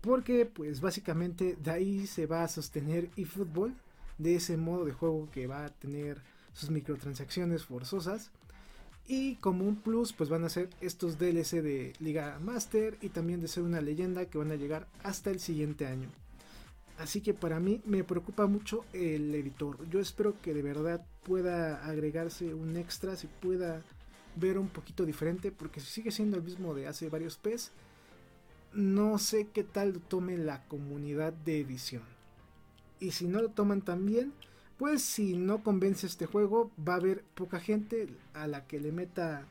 Porque 0.00 0.44
pues 0.44 0.80
básicamente 0.80 1.56
de 1.62 1.70
ahí 1.70 2.06
se 2.08 2.26
va 2.26 2.42
a 2.42 2.48
sostener 2.48 3.10
eFootball. 3.16 3.76
De 4.18 4.34
ese 4.34 4.56
modo 4.56 4.84
de 4.84 4.92
juego 4.92 5.30
que 5.30 5.46
va 5.46 5.64
a 5.64 5.70
tener 5.70 6.20
sus 6.52 6.68
microtransacciones 6.70 7.64
forzosas. 7.64 8.32
Y 9.12 9.34
como 9.40 9.64
un 9.64 9.74
plus, 9.74 10.12
pues 10.12 10.30
van 10.30 10.44
a 10.44 10.48
ser 10.48 10.70
estos 10.80 11.18
DLC 11.18 11.62
de 11.62 11.94
Liga 11.98 12.38
Master 12.40 12.96
y 13.00 13.08
también 13.08 13.40
de 13.40 13.48
ser 13.48 13.64
una 13.64 13.80
leyenda 13.80 14.26
que 14.26 14.38
van 14.38 14.52
a 14.52 14.54
llegar 14.54 14.86
hasta 15.02 15.30
el 15.30 15.40
siguiente 15.40 15.84
año. 15.84 16.08
Así 16.96 17.20
que 17.20 17.34
para 17.34 17.58
mí 17.58 17.82
me 17.84 18.04
preocupa 18.04 18.46
mucho 18.46 18.84
el 18.92 19.34
editor. 19.34 19.84
Yo 19.90 19.98
espero 19.98 20.40
que 20.40 20.54
de 20.54 20.62
verdad 20.62 21.04
pueda 21.24 21.84
agregarse 21.84 22.54
un 22.54 22.76
extra, 22.76 23.16
se 23.16 23.26
pueda 23.26 23.82
ver 24.36 24.58
un 24.58 24.68
poquito 24.68 25.04
diferente, 25.04 25.50
porque 25.50 25.80
si 25.80 25.88
sigue 25.88 26.12
siendo 26.12 26.36
el 26.36 26.44
mismo 26.44 26.72
de 26.72 26.86
hace 26.86 27.08
varios 27.08 27.36
PES, 27.36 27.72
no 28.74 29.18
sé 29.18 29.48
qué 29.52 29.64
tal 29.64 29.94
lo 29.94 29.98
tome 29.98 30.38
la 30.38 30.62
comunidad 30.68 31.32
de 31.32 31.58
edición. 31.58 32.04
Y 33.00 33.10
si 33.10 33.26
no 33.26 33.42
lo 33.42 33.48
toman 33.48 33.82
tan 33.82 34.06
bien, 34.06 34.32
pues 34.80 35.02
si 35.02 35.36
no 35.36 35.62
convence 35.62 36.06
este 36.06 36.24
juego, 36.24 36.70
va 36.88 36.94
a 36.94 36.96
haber 36.96 37.22
poca 37.34 37.60
gente 37.60 38.08
a 38.32 38.46
la 38.46 38.66
que 38.66 38.80
le 38.80 38.92
meta 38.92 39.44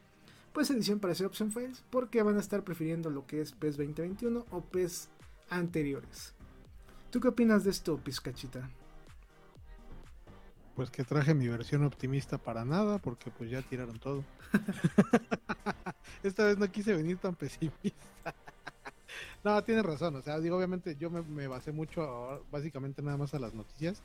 pues 0.53 0.71
edición 0.71 0.97
para 0.97 1.11
hacer 1.11 1.27
option 1.27 1.51
files, 1.51 1.83
porque 1.91 2.23
van 2.23 2.37
a 2.37 2.39
estar 2.39 2.63
prefiriendo 2.63 3.11
lo 3.11 3.27
que 3.27 3.39
es 3.39 3.51
PES 3.51 3.77
2021 3.77 4.47
o 4.49 4.61
PES 4.61 5.07
anteriores. 5.51 6.33
¿Tú 7.11 7.19
qué 7.19 7.27
opinas 7.27 7.63
de 7.63 7.69
esto, 7.69 7.95
Pizcachita? 7.97 8.71
Pues 10.75 10.89
que 10.89 11.03
traje 11.03 11.35
mi 11.35 11.47
versión 11.47 11.83
optimista 11.83 12.39
para 12.39 12.65
nada, 12.65 12.97
porque 12.97 13.29
pues 13.29 13.51
ya 13.51 13.61
tiraron 13.61 13.99
todo. 13.99 14.23
Esta 16.23 16.45
vez 16.45 16.57
no 16.57 16.71
quise 16.71 16.95
venir 16.95 17.17
tan 17.19 17.35
pesimista. 17.35 17.93
no, 19.43 19.63
tienes 19.63 19.85
razón, 19.85 20.15
o 20.15 20.23
sea, 20.23 20.39
digo, 20.39 20.57
obviamente 20.57 20.95
yo 20.95 21.11
me, 21.11 21.21
me 21.21 21.47
basé 21.47 21.71
mucho, 21.71 22.01
a- 22.01 22.41
básicamente 22.51 23.03
nada 23.03 23.17
más 23.17 23.35
a 23.35 23.39
las 23.39 23.53
noticias, 23.53 24.01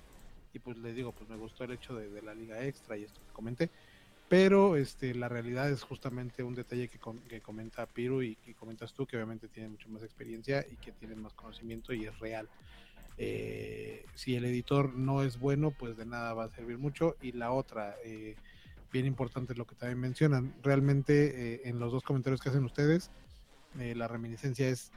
y 0.54 0.58
pues 0.60 0.78
les 0.78 0.94
digo, 0.94 1.12
pues 1.12 1.28
me 1.28 1.36
gustó 1.36 1.64
el 1.64 1.72
hecho 1.72 1.94
de, 1.96 2.08
de 2.08 2.22
la 2.22 2.34
liga 2.34 2.64
extra 2.64 2.96
y 2.96 3.04
esto 3.04 3.20
que 3.20 3.32
comenté. 3.32 3.70
pero 4.28 4.76
este, 4.76 5.14
la 5.14 5.28
realidad 5.28 5.70
es 5.70 5.82
justamente 5.82 6.42
un 6.42 6.54
detalle 6.54 6.88
que, 6.88 6.98
que 7.28 7.40
comenta 7.40 7.86
Piru 7.86 8.22
y 8.22 8.36
que 8.36 8.54
comentas 8.54 8.92
tú, 8.94 9.06
que 9.06 9.16
obviamente 9.16 9.48
tiene 9.48 9.68
mucha 9.68 9.88
más 9.88 10.02
experiencia 10.02 10.64
y 10.70 10.76
que 10.76 10.92
tiene 10.92 11.14
más 11.14 11.34
conocimiento 11.34 11.92
y 11.92 12.06
es 12.06 12.18
real. 12.18 12.48
Eh, 13.16 14.04
si 14.14 14.34
el 14.34 14.44
editor 14.44 14.94
no 14.94 15.22
es 15.22 15.38
bueno, 15.38 15.70
pues 15.70 15.96
de 15.96 16.06
nada 16.06 16.34
va 16.34 16.44
a 16.44 16.48
servir 16.48 16.78
mucho. 16.78 17.16
Y 17.22 17.32
la 17.32 17.52
otra, 17.52 17.96
eh, 18.04 18.36
bien 18.92 19.06
importante 19.06 19.54
lo 19.54 19.66
que 19.66 19.74
también 19.74 20.00
mencionan, 20.00 20.54
realmente 20.62 21.54
eh, 21.54 21.60
en 21.64 21.78
los 21.78 21.92
dos 21.92 22.02
comentarios 22.02 22.40
que 22.40 22.48
hacen 22.48 22.64
ustedes, 22.64 23.10
la 23.76 24.06
reminiscencia 24.06 24.68
es, 24.68 24.92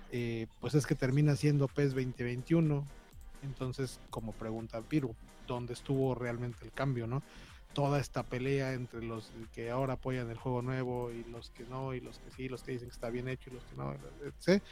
pues 0.60 0.76
es 0.76 0.86
que 0.86 0.94
termina 0.94 1.36
siendo 1.36 1.68
PES 1.68 1.96
2021. 1.96 2.86
Entonces, 3.44 4.00
como 4.10 4.32
pregunta 4.34 4.82
Piru, 4.82 5.16
¿dónde 5.48 5.74
estuvo 5.74 6.16
realmente 6.16 6.66
el 6.66 6.72
cambio, 6.72 7.08
no? 7.08 7.22
toda 7.78 8.00
esta 8.00 8.24
pelea 8.24 8.74
entre 8.74 9.04
los 9.04 9.32
que 9.54 9.70
ahora 9.70 9.94
apoyan 9.94 10.32
el 10.32 10.38
juego 10.38 10.64
nuevo 10.64 11.12
y 11.12 11.24
los 11.26 11.52
que 11.52 11.64
no, 11.66 11.94
y 11.94 12.00
los 12.00 12.18
que 12.18 12.32
sí, 12.32 12.50
los 12.50 12.64
que 12.64 12.72
dicen 12.72 12.88
que 12.88 12.94
está 12.96 13.12
bien 13.12 13.28
hecho 13.28 13.52
y 13.52 13.54
los 13.54 13.64
que 13.66 13.76
no, 13.76 13.94
etc. 14.26 14.64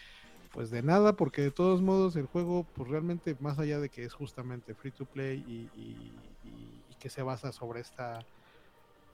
Pues 0.52 0.72
de 0.72 0.82
nada, 0.82 1.14
porque 1.16 1.44
de 1.44 1.52
todos 1.52 1.84
modos 1.84 2.16
el 2.16 2.26
juego, 2.26 2.66
pues 2.74 2.90
realmente 2.90 3.36
más 3.40 3.60
allá 3.60 3.80
de 3.80 3.90
que 3.90 4.06
es 4.06 4.14
justamente 4.16 4.74
free 4.74 4.90
to 4.90 5.06
play 5.06 5.38
y, 5.48 6.12
que 7.00 7.10
se 7.12 7.22
basa 7.22 7.52
sobre 7.52 7.82
esta, 7.82 8.26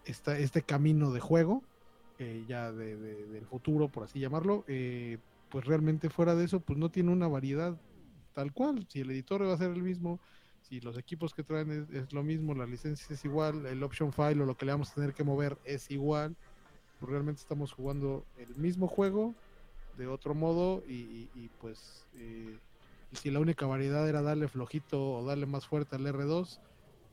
esta 0.06 0.38
este 0.38 0.62
camino 0.62 1.12
de 1.12 1.20
juego, 1.20 1.62
eh, 2.20 2.46
ya 2.48 2.72
de, 2.72 2.96
del 2.96 3.46
futuro, 3.46 3.90
por 3.90 4.04
así 4.04 4.22
llamarlo, 4.22 4.64
eh, 4.70 5.18
pues 5.50 5.66
realmente 5.66 6.10
fuera 6.10 6.34
de 6.34 6.46
eso, 6.46 6.62
pues 6.62 6.80
no 6.80 6.88
tiene 6.88 7.12
una 7.12 7.28
variedad 7.28 7.76
tal 8.34 8.52
cual. 8.52 8.86
Si 8.89 9.02
el 9.02 9.12
editor 9.12 9.48
va 9.48 9.54
a 9.54 9.58
ser 9.58 9.72
el 9.72 9.84
mismo, 9.84 10.20
si 10.62 10.80
los 10.80 10.98
equipos 10.98 11.34
que 11.34 11.44
traen 11.44 11.88
es, 11.91 12.13
lo 12.13 12.24
mismo, 12.24 12.54
la 12.54 12.65
licencia 12.65 13.13
es 13.13 13.26
igual, 13.26 13.65
el 13.65 13.84
option 13.84 14.12
file 14.13 14.41
o 14.41 14.46
lo 14.46 14.56
que 14.56 14.65
le 14.65 14.72
vamos 14.72 14.91
a 14.91 14.96
tener 14.96 15.13
que 15.13 15.24
mover 15.24 15.58
es 15.65 15.91
igual, 15.91 16.36
pues 17.00 17.12
realmente 17.12 17.41
estamos 17.41 17.74
jugando 17.74 18.26
el 18.38 18.56
mismo 18.56 18.88
juego 18.88 19.34
de 19.98 20.08
otro 20.08 20.34
modo 20.34 20.84
y, 20.88 21.28
pues 21.60 22.06
eh, 22.15 22.58
si 23.13 23.30
la 23.30 23.39
única 23.39 23.65
variedad 23.65 24.08
era 24.08 24.22
darle 24.22 24.48
flojito 24.48 25.15
o 25.15 25.26
darle 25.26 25.46
más 25.46 25.67
fuerte 25.67 25.96
al 25.96 26.06
R2, 26.06 26.60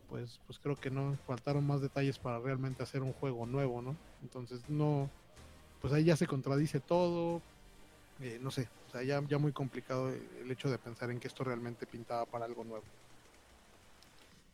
pues, 0.09 0.41
pues 0.47 0.59
creo 0.59 0.77
que 0.77 0.91
no 0.91 1.17
faltaron 1.27 1.67
más 1.67 1.81
detalles 1.81 2.19
para 2.19 2.39
realmente 2.39 2.83
hacer 2.83 3.03
un 3.03 3.13
juego 3.13 3.47
nuevo, 3.47 3.83
¿no? 3.83 3.97
Entonces 4.23 4.61
no, 4.69 5.11
pues 5.81 5.93
ahí 5.93 6.05
ya 6.05 6.17
se 6.17 6.27
contradice 6.27 6.81
todo, 6.81 7.43
eh, 8.21 8.39
no 8.41 8.51
sé, 8.51 8.69
o 8.89 8.91
sea, 8.91 9.03
ya, 9.03 9.23
ya 9.29 9.39
muy 9.39 9.53
complicado 9.53 10.09
el 10.11 10.51
hecho 10.51 10.71
de 10.71 10.79
pensar 10.79 11.11
en 11.11 11.21
que 11.21 11.29
esto 11.29 11.45
realmente 11.45 11.87
pintaba 11.87 12.25
para 12.25 12.47
algo 12.47 12.65
nuevo. 12.65 12.85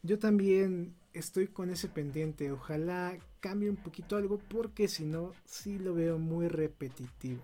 Yo 0.03 0.19
también 0.19 0.95
estoy 1.15 1.47
con 1.47 1.71
ese 1.71 1.89
pendiente. 1.89 2.51
Ojalá 2.53 3.17
cambie 3.41 3.71
un 3.71 3.77
poquito 3.77 4.17
algo 4.17 4.39
porque 4.51 4.89
si 4.89 5.05
no, 5.05 5.33
sí 5.47 5.79
lo 5.79 5.95
veo 5.95 6.19
muy 6.19 6.49
repetitivo. 6.49 7.41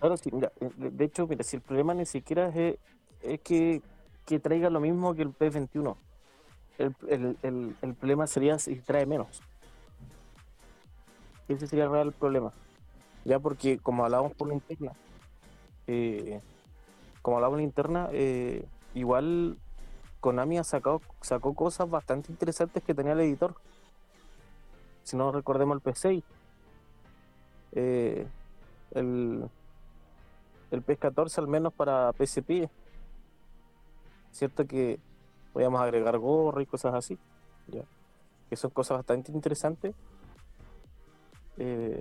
Ahora 0.00 0.16
sí, 0.16 0.30
mira, 0.30 0.52
eh, 0.60 0.70
de 0.76 1.04
hecho, 1.04 1.26
mira, 1.26 1.42
si 1.42 1.56
el 1.56 1.62
problema 1.62 1.94
ni 1.94 2.06
siquiera 2.06 2.48
es, 2.50 3.40
que, 3.40 3.82
traiga 4.40 4.68
lo 4.68 4.80
mismo 4.80 5.14
que 5.14 5.22
el 5.22 5.30
P21, 5.30 5.96
el, 6.78 7.94
problema 7.98 8.26
sería 8.26 8.58
si 8.58 8.76
trae 8.76 9.06
menos. 9.06 9.40
Ese 11.48 11.66
sería 11.66 11.84
el 11.84 11.90
real 11.90 12.12
problema. 12.12 12.52
Ya 13.24 13.38
porque, 13.38 13.78
como 13.78 14.04
hablábamos 14.04 14.34
por 14.34 14.48
la 14.48 14.54
interna, 14.54 14.92
eh, 15.86 16.40
como 17.22 17.36
hablábamos 17.36 17.56
por 17.56 17.60
la 17.60 17.64
interna, 17.64 18.08
eh, 18.12 18.66
igual 18.94 19.56
Konami 20.20 20.58
ha 20.58 20.64
sacado, 20.64 21.00
sacó 21.20 21.54
cosas 21.54 21.88
bastante 21.88 22.30
interesantes 22.32 22.82
que 22.82 22.94
tenía 22.94 23.12
el 23.12 23.20
editor. 23.20 23.54
Si 25.02 25.16
no 25.16 25.32
recordemos 25.32 25.76
el 25.76 25.82
P6. 25.82 26.22
Eh, 27.72 28.26
el, 28.92 29.48
el 30.70 30.86
PS14 30.86 31.38
al 31.38 31.48
menos 31.48 31.72
para 31.72 32.12
PSP. 32.12 32.68
Cierto 34.30 34.66
que 34.66 34.98
podíamos 35.52 35.80
agregar 35.80 36.18
gorro 36.18 36.60
y 36.60 36.66
cosas 36.66 36.94
así. 36.94 37.18
Que 38.48 38.56
son 38.56 38.70
cosas 38.70 38.98
bastante 38.98 39.32
interesantes. 39.32 39.94
Eh, 41.56 42.00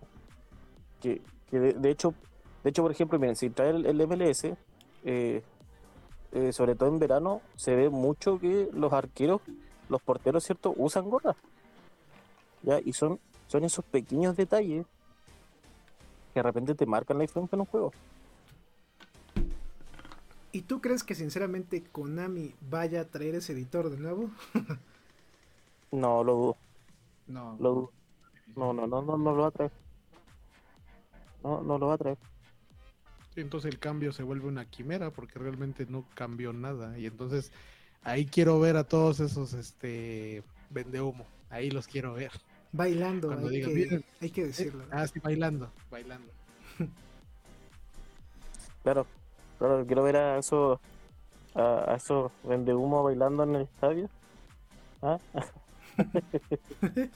que, 1.00 1.22
de, 1.52 1.89
hecho, 1.89 2.13
de 2.63 2.69
hecho, 2.69 2.82
por 2.82 2.91
ejemplo, 2.91 3.19
miren, 3.19 3.36
si 3.36 3.49
trae 3.49 3.71
el, 3.71 3.86
el 3.86 4.08
MLS, 4.08 4.45
eh, 5.04 5.43
eh, 6.32 6.54
sobre 6.54 6.76
todo 6.76 6.88
en 6.89 6.97
verano, 6.97 7.41
se 7.58 7.76
ve 7.76 7.89
mucho 7.89 8.39
que 8.39 8.69
los 8.73 8.93
arqueros, 8.93 9.41
los 9.89 10.02
porteros, 10.02 10.45
¿cierto?, 10.45 10.73
usan 10.78 11.10
gorras. 11.10 11.36
¿Ya? 12.62 12.80
Y 12.80 12.93
son, 12.93 13.19
son 13.47 13.65
esos 13.65 13.84
pequeños 13.84 14.38
detalles 14.38 14.86
que 16.34 16.39
de 16.39 16.43
repente 16.43 16.73
te 16.73 16.86
marcan 16.86 17.17
la 17.17 17.23
diferencia 17.23 17.56
en 17.58 17.60
un 17.60 17.65
juego. 17.65 17.91
¿Y 20.54 20.62
tú 20.62 20.80
crees 20.80 21.04
que 21.04 21.15
sinceramente 21.15 21.84
Konami 21.84 22.56
vaya 22.62 23.02
a 23.02 23.06
traer 23.06 23.36
ese 23.36 23.52
editor 23.54 23.89
de 23.89 23.97
nuevo? 23.97 24.30
no, 25.91 26.23
lo 26.23 26.34
dudo. 26.34 26.58
No. 27.28 27.58
Lo 27.60 27.73
dudo. 27.73 27.91
No, 28.56 28.71
no, 28.71 28.88
no, 28.88 29.02
no, 29.02 29.17
no 29.17 29.36
lo 29.36 29.41
va 29.41 29.47
a 29.47 29.52
traer. 29.52 29.71
No, 31.43 31.62
no 31.62 31.78
lo 31.78 31.88
va 31.88 31.95
a 31.95 31.97
traer 31.97 32.17
entonces 33.41 33.72
el 33.72 33.80
cambio 33.80 34.12
se 34.12 34.24
vuelve 34.24 34.48
una 34.48 34.65
quimera 34.65 35.12
porque 35.12 35.39
realmente 35.39 35.86
no 35.88 36.06
cambió 36.13 36.54
nada. 36.54 36.98
Y 36.98 37.06
entonces 37.06 37.52
ahí 38.04 38.26
quiero 38.26 38.60
ver 38.60 38.78
a 38.78 38.84
todos 38.84 39.19
esos 39.19 39.54
este 39.54 40.43
vende 40.69 41.02
humo. 41.02 41.26
Ahí 41.50 41.69
los 41.69 41.88
quiero 41.88 42.13
ver. 42.13 42.32
Bailando, 42.72 43.32
hay, 43.32 43.62
que, 43.62 44.04
hay, 44.19 44.30
que, 44.32 44.46
decirlo. 44.48 44.86
ah, 44.91 45.06
sí, 45.06 45.19
bailando, 45.19 45.72
bailando. 45.91 46.32
claro, 48.82 49.06
claro, 49.60 49.86
quiero 49.86 50.04
ver 50.04 50.17
a 50.17 50.39
esos 50.39 50.80
a, 51.54 51.93
esos 51.96 52.32
vende 52.43 52.74
humo 52.74 53.04
bailando 53.04 53.43
en 53.43 53.56
el 53.56 53.62
estadio. 53.62 54.10
¿Ah? 55.04 55.19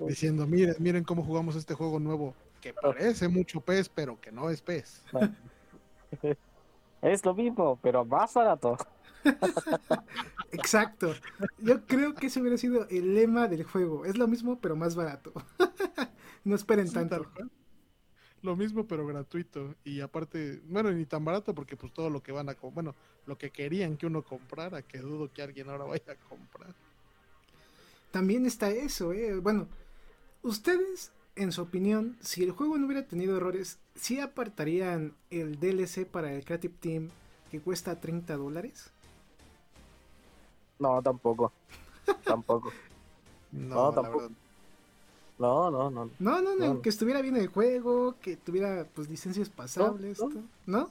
Diciendo, 0.00 0.46
miren, 0.46 0.74
miren 0.80 1.04
cómo 1.04 1.22
jugamos 1.22 1.54
este 1.54 1.74
juego 1.74 2.00
nuevo 2.00 2.34
que 2.60 2.74
parece 2.74 3.28
mucho 3.28 3.60
pez, 3.60 3.88
pero 3.88 4.20
que 4.20 4.30
no 4.30 4.50
es 4.50 4.60
pez. 4.62 5.02
Es 7.02 7.24
lo 7.24 7.34
mismo, 7.34 7.78
pero 7.80 8.04
más 8.04 8.34
barato. 8.34 8.76
Exacto. 10.52 11.14
Yo 11.58 11.86
creo 11.86 12.14
que 12.14 12.26
ese 12.26 12.40
hubiera 12.40 12.58
sido 12.58 12.86
el 12.88 13.14
lema 13.14 13.48
del 13.48 13.64
juego. 13.64 14.04
Es 14.04 14.18
lo 14.18 14.28
mismo, 14.28 14.58
pero 14.60 14.76
más 14.76 14.94
barato. 14.94 15.32
no 16.44 16.54
esperen 16.54 16.92
tanto. 16.92 17.26
Lo 18.42 18.56
mismo, 18.56 18.86
pero 18.86 19.06
gratuito. 19.06 19.74
Y 19.84 20.00
aparte, 20.00 20.60
bueno, 20.66 20.90
ni 20.90 21.06
tan 21.06 21.24
barato 21.24 21.54
porque 21.54 21.76
pues 21.76 21.92
todo 21.92 22.10
lo 22.10 22.22
que 22.22 22.32
van 22.32 22.48
a... 22.48 22.56
Bueno, 22.60 22.94
lo 23.26 23.38
que 23.38 23.50
querían 23.50 23.96
que 23.96 24.06
uno 24.06 24.22
comprara, 24.22 24.82
que 24.82 24.98
dudo 24.98 25.32
que 25.32 25.42
alguien 25.42 25.70
ahora 25.70 25.84
vaya 25.84 26.12
a 26.12 26.28
comprar. 26.28 26.74
También 28.10 28.44
está 28.44 28.70
eso, 28.70 29.12
¿eh? 29.12 29.38
Bueno, 29.38 29.68
ustedes 30.42 31.12
en 31.36 31.52
su 31.52 31.62
opinión, 31.62 32.16
si 32.20 32.42
el 32.42 32.52
juego 32.52 32.78
no 32.78 32.86
hubiera 32.86 33.06
tenido 33.06 33.36
errores, 33.36 33.78
¿sí 33.94 34.20
apartarían 34.20 35.14
el 35.30 35.58
DLC 35.58 36.06
para 36.06 36.32
el 36.32 36.44
Creative 36.44 36.74
Team 36.80 37.08
que 37.50 37.60
cuesta 37.60 38.00
30 38.00 38.36
dólares? 38.36 38.90
No, 40.78 41.00
tampoco. 41.02 41.52
tampoco. 42.24 42.72
No, 43.52 43.92
tampoco. 43.92 44.30
No, 45.40 45.72
no, 45.72 45.90
no. 45.90 46.10
No, 46.20 46.40
no, 46.40 46.54
no, 46.54 46.82
que 46.82 46.88
estuviera 46.88 47.20
bien 47.20 47.36
el 47.36 47.48
juego, 47.48 48.14
que 48.20 48.36
tuviera 48.36 48.86
pues 48.94 49.08
licencias 49.08 49.48
pasables, 49.48 50.20
¿no? 50.66 50.88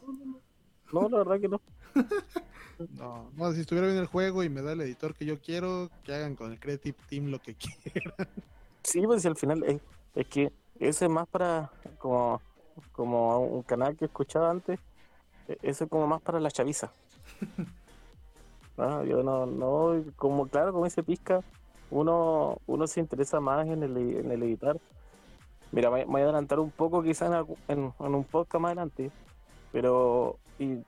No, 0.91 1.07
la 1.07 1.17
verdad 1.19 1.39
que 1.39 1.47
no. 1.47 1.61
no, 2.97 3.31
no, 3.37 3.53
si 3.53 3.61
estuviera 3.61 3.87
bien 3.87 3.99
el 3.99 4.07
juego 4.07 4.43
y 4.43 4.49
me 4.49 4.61
da 4.61 4.73
el 4.73 4.81
editor 4.81 5.13
que 5.13 5.25
yo 5.25 5.39
quiero, 5.39 5.89
que 6.03 6.13
hagan 6.13 6.35
con 6.35 6.51
el 6.51 6.59
Creative 6.59 6.97
Team 7.07 7.27
lo 7.27 7.39
que 7.39 7.53
quieran. 7.83 8.27
Sí, 8.83 9.01
pues 9.05 9.25
al 9.25 9.37
final, 9.37 9.63
eh, 9.63 9.79
es 10.15 10.27
que 10.27 10.51
ese 10.79 11.05
es 11.05 11.11
más 11.11 11.27
para, 11.27 11.71
como, 11.97 12.41
como 12.91 13.39
un 13.39 13.63
canal 13.63 13.95
que 13.95 14.05
escuchaba 14.05 14.49
antes, 14.49 14.79
e, 15.47 15.57
ese 15.61 15.83
es 15.85 15.89
como 15.89 16.07
más 16.07 16.21
para 16.21 16.39
la 16.39 16.51
chaviza. 16.51 16.91
no, 18.77 19.03
yo 19.05 19.23
no, 19.23 19.45
no, 19.45 20.03
como 20.15 20.47
claro, 20.47 20.71
como 20.71 20.85
dice 20.85 21.03
Pizca, 21.03 21.41
uno, 21.91 22.57
uno 22.67 22.87
se 22.87 22.99
interesa 22.99 23.39
más 23.39 23.67
en 23.67 23.83
el, 23.83 23.97
en 23.97 24.31
el 24.31 24.43
editar. 24.43 24.79
Mira, 25.71 25.91
me, 25.91 26.05
voy 26.05 26.21
a 26.21 26.23
adelantar 26.25 26.59
un 26.59 26.71
poco 26.71 27.03
quizás 27.03 27.45
en, 27.67 27.93
un 27.99 28.23
podcast 28.23 28.61
más 28.61 28.69
adelante, 28.69 29.11
pero 29.71 30.37
y, 30.57 30.79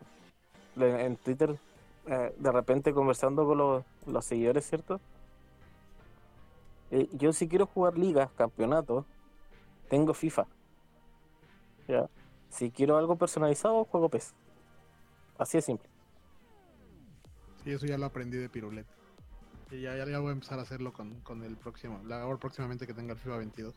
en 0.77 1.17
Twitter, 1.17 1.55
eh, 2.07 2.33
de 2.37 2.51
repente 2.51 2.93
conversando 2.93 3.45
con 3.45 3.57
los, 3.57 3.83
los 4.07 4.25
seguidores, 4.25 4.67
¿cierto? 4.67 4.99
Eh, 6.91 7.07
yo 7.13 7.31
si 7.31 7.47
quiero 7.47 7.67
jugar 7.67 7.97
ligas, 7.97 8.29
campeonatos, 8.35 9.05
tengo 9.91 10.13
FIFA. 10.13 10.47
Ya. 11.89 12.09
Si 12.49 12.71
quiero 12.71 12.97
algo 12.97 13.17
personalizado, 13.17 13.83
juego 13.83 14.07
PES. 14.07 14.33
Así 15.37 15.57
de 15.57 15.61
simple. 15.61 15.89
Sí, 17.61 17.71
eso 17.71 17.85
ya 17.85 17.97
lo 17.97 18.05
aprendí 18.05 18.37
de 18.37 18.47
Pirulet. 18.47 18.87
Y 19.69 19.81
ya, 19.81 19.97
ya, 19.97 20.05
ya 20.05 20.19
voy 20.19 20.29
a 20.29 20.31
empezar 20.31 20.59
a 20.59 20.61
hacerlo 20.61 20.93
con, 20.93 21.19
con 21.21 21.43
el 21.43 21.57
próximo, 21.57 22.01
la, 22.05 22.21
ahora 22.21 22.39
próximamente 22.39 22.87
que 22.87 22.93
tenga 22.93 23.13
el 23.13 23.19
FIFA 23.19 23.37
22. 23.37 23.75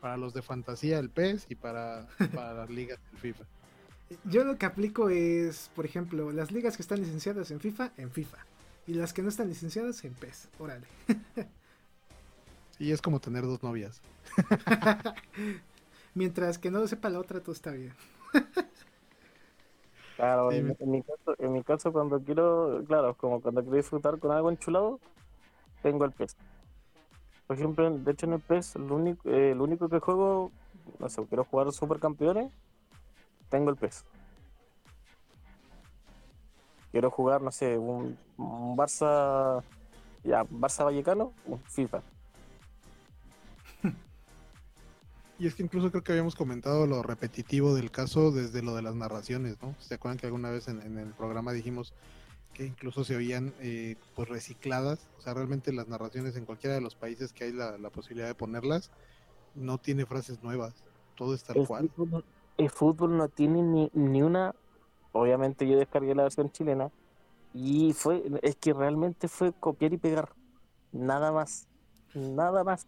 Para 0.00 0.16
los 0.16 0.32
de 0.32 0.42
fantasía 0.42 1.00
el 1.00 1.10
PES 1.10 1.46
y 1.48 1.56
para, 1.56 2.06
para 2.34 2.54
las 2.54 2.70
ligas 2.70 3.00
el 3.12 3.18
FIFA. 3.18 3.44
Yo 4.24 4.44
lo 4.44 4.58
que 4.58 4.66
aplico 4.66 5.08
es, 5.08 5.72
por 5.74 5.86
ejemplo, 5.86 6.30
las 6.30 6.52
ligas 6.52 6.76
que 6.76 6.82
están 6.82 7.00
licenciadas 7.00 7.50
en 7.50 7.58
FIFA, 7.58 7.92
en 7.96 8.12
FIFA. 8.12 8.38
Y 8.86 8.94
las 8.94 9.12
que 9.12 9.22
no 9.22 9.28
están 9.28 9.48
licenciadas 9.48 10.04
en 10.04 10.14
PES. 10.14 10.50
Órale. 10.60 10.86
Sí, 12.78 12.90
es 12.90 13.02
como 13.02 13.20
tener 13.20 13.42
dos 13.42 13.62
novias. 13.62 14.00
Mientras 16.14 16.58
que 16.58 16.70
no 16.70 16.80
lo 16.80 16.88
sepa 16.88 17.08
la 17.08 17.20
otra, 17.20 17.40
todo 17.40 17.52
está 17.52 17.70
bien. 17.70 17.94
Claro, 20.16 20.50
Sí, 20.50 20.58
en, 20.58 20.90
mi 20.90 21.02
caso, 21.02 21.34
en 21.38 21.52
mi 21.52 21.62
caso 21.64 21.92
cuando 21.92 22.20
quiero, 22.20 22.84
claro, 22.86 23.14
como 23.16 23.40
cuando 23.40 23.62
quiero 23.62 23.76
disfrutar 23.76 24.18
con 24.18 24.30
algo 24.30 24.50
enchulado, 24.50 25.00
tengo 25.82 26.04
el 26.04 26.12
PES. 26.12 26.36
Por 27.46 27.56
ejemplo, 27.56 27.90
de 27.90 28.12
hecho 28.12 28.26
en 28.26 28.34
el 28.34 28.40
PES, 28.40 28.76
lo 28.76 28.96
único, 28.96 29.28
eh, 29.28 29.54
lo 29.56 29.64
único 29.64 29.88
que 29.88 29.98
juego, 29.98 30.52
no 30.98 31.08
sé, 31.08 31.24
quiero 31.26 31.44
jugar 31.44 31.72
supercampeones, 31.72 32.52
tengo 33.48 33.70
el 33.70 33.76
PES. 33.76 34.04
Quiero 36.92 37.10
jugar, 37.10 37.40
no 37.40 37.50
sé, 37.50 37.78
un, 37.78 38.16
un 38.36 38.76
Barça, 38.76 39.64
ya, 40.22 40.44
Barça 40.44 40.84
Vallecano, 40.84 41.32
un 41.46 41.58
FIFA. 41.64 42.02
Y 45.42 45.48
es 45.48 45.56
que 45.56 45.64
incluso 45.64 45.90
creo 45.90 46.04
que 46.04 46.12
habíamos 46.12 46.36
comentado 46.36 46.86
lo 46.86 47.02
repetitivo 47.02 47.74
del 47.74 47.90
caso 47.90 48.30
desde 48.30 48.62
lo 48.62 48.76
de 48.76 48.82
las 48.82 48.94
narraciones, 48.94 49.60
¿no? 49.60 49.74
¿Se 49.80 49.94
acuerdan 49.94 50.16
que 50.18 50.26
alguna 50.26 50.50
vez 50.50 50.68
en, 50.68 50.80
en 50.80 50.98
el 50.98 51.14
programa 51.14 51.52
dijimos 51.52 51.94
que 52.54 52.64
incluso 52.64 53.02
se 53.02 53.16
oían 53.16 53.52
eh, 53.60 53.96
pues 54.14 54.28
recicladas? 54.28 55.08
O 55.18 55.20
sea, 55.20 55.34
realmente 55.34 55.72
las 55.72 55.88
narraciones 55.88 56.36
en 56.36 56.44
cualquiera 56.44 56.76
de 56.76 56.80
los 56.80 56.94
países 56.94 57.32
que 57.32 57.42
hay 57.44 57.52
la, 57.52 57.76
la 57.76 57.90
posibilidad 57.90 58.28
de 58.28 58.36
ponerlas 58.36 58.92
no 59.56 59.78
tiene 59.78 60.06
frases 60.06 60.44
nuevas, 60.44 60.84
todo 61.16 61.34
es 61.34 61.42
tal 61.42 61.56
El 61.56 61.64
cual. 61.64 61.90
fútbol, 61.96 62.24
el 62.56 62.70
fútbol 62.70 63.16
no 63.16 63.28
tiene 63.28 63.62
ni, 63.62 63.90
ni 63.94 64.22
una. 64.22 64.54
Obviamente 65.12 65.68
yo 65.68 65.78
descargué 65.78 66.14
la 66.14 66.24
versión 66.24 66.50
chilena 66.52 66.90
y 67.52 67.92
fue, 67.94 68.22
es 68.42 68.56
que 68.56 68.72
realmente 68.74 69.28
fue 69.28 69.52
copiar 69.52 69.92
y 69.92 69.98
pegar. 69.98 70.34
Nada 70.92 71.32
más. 71.32 71.68
Nada 72.14 72.64
más. 72.64 72.86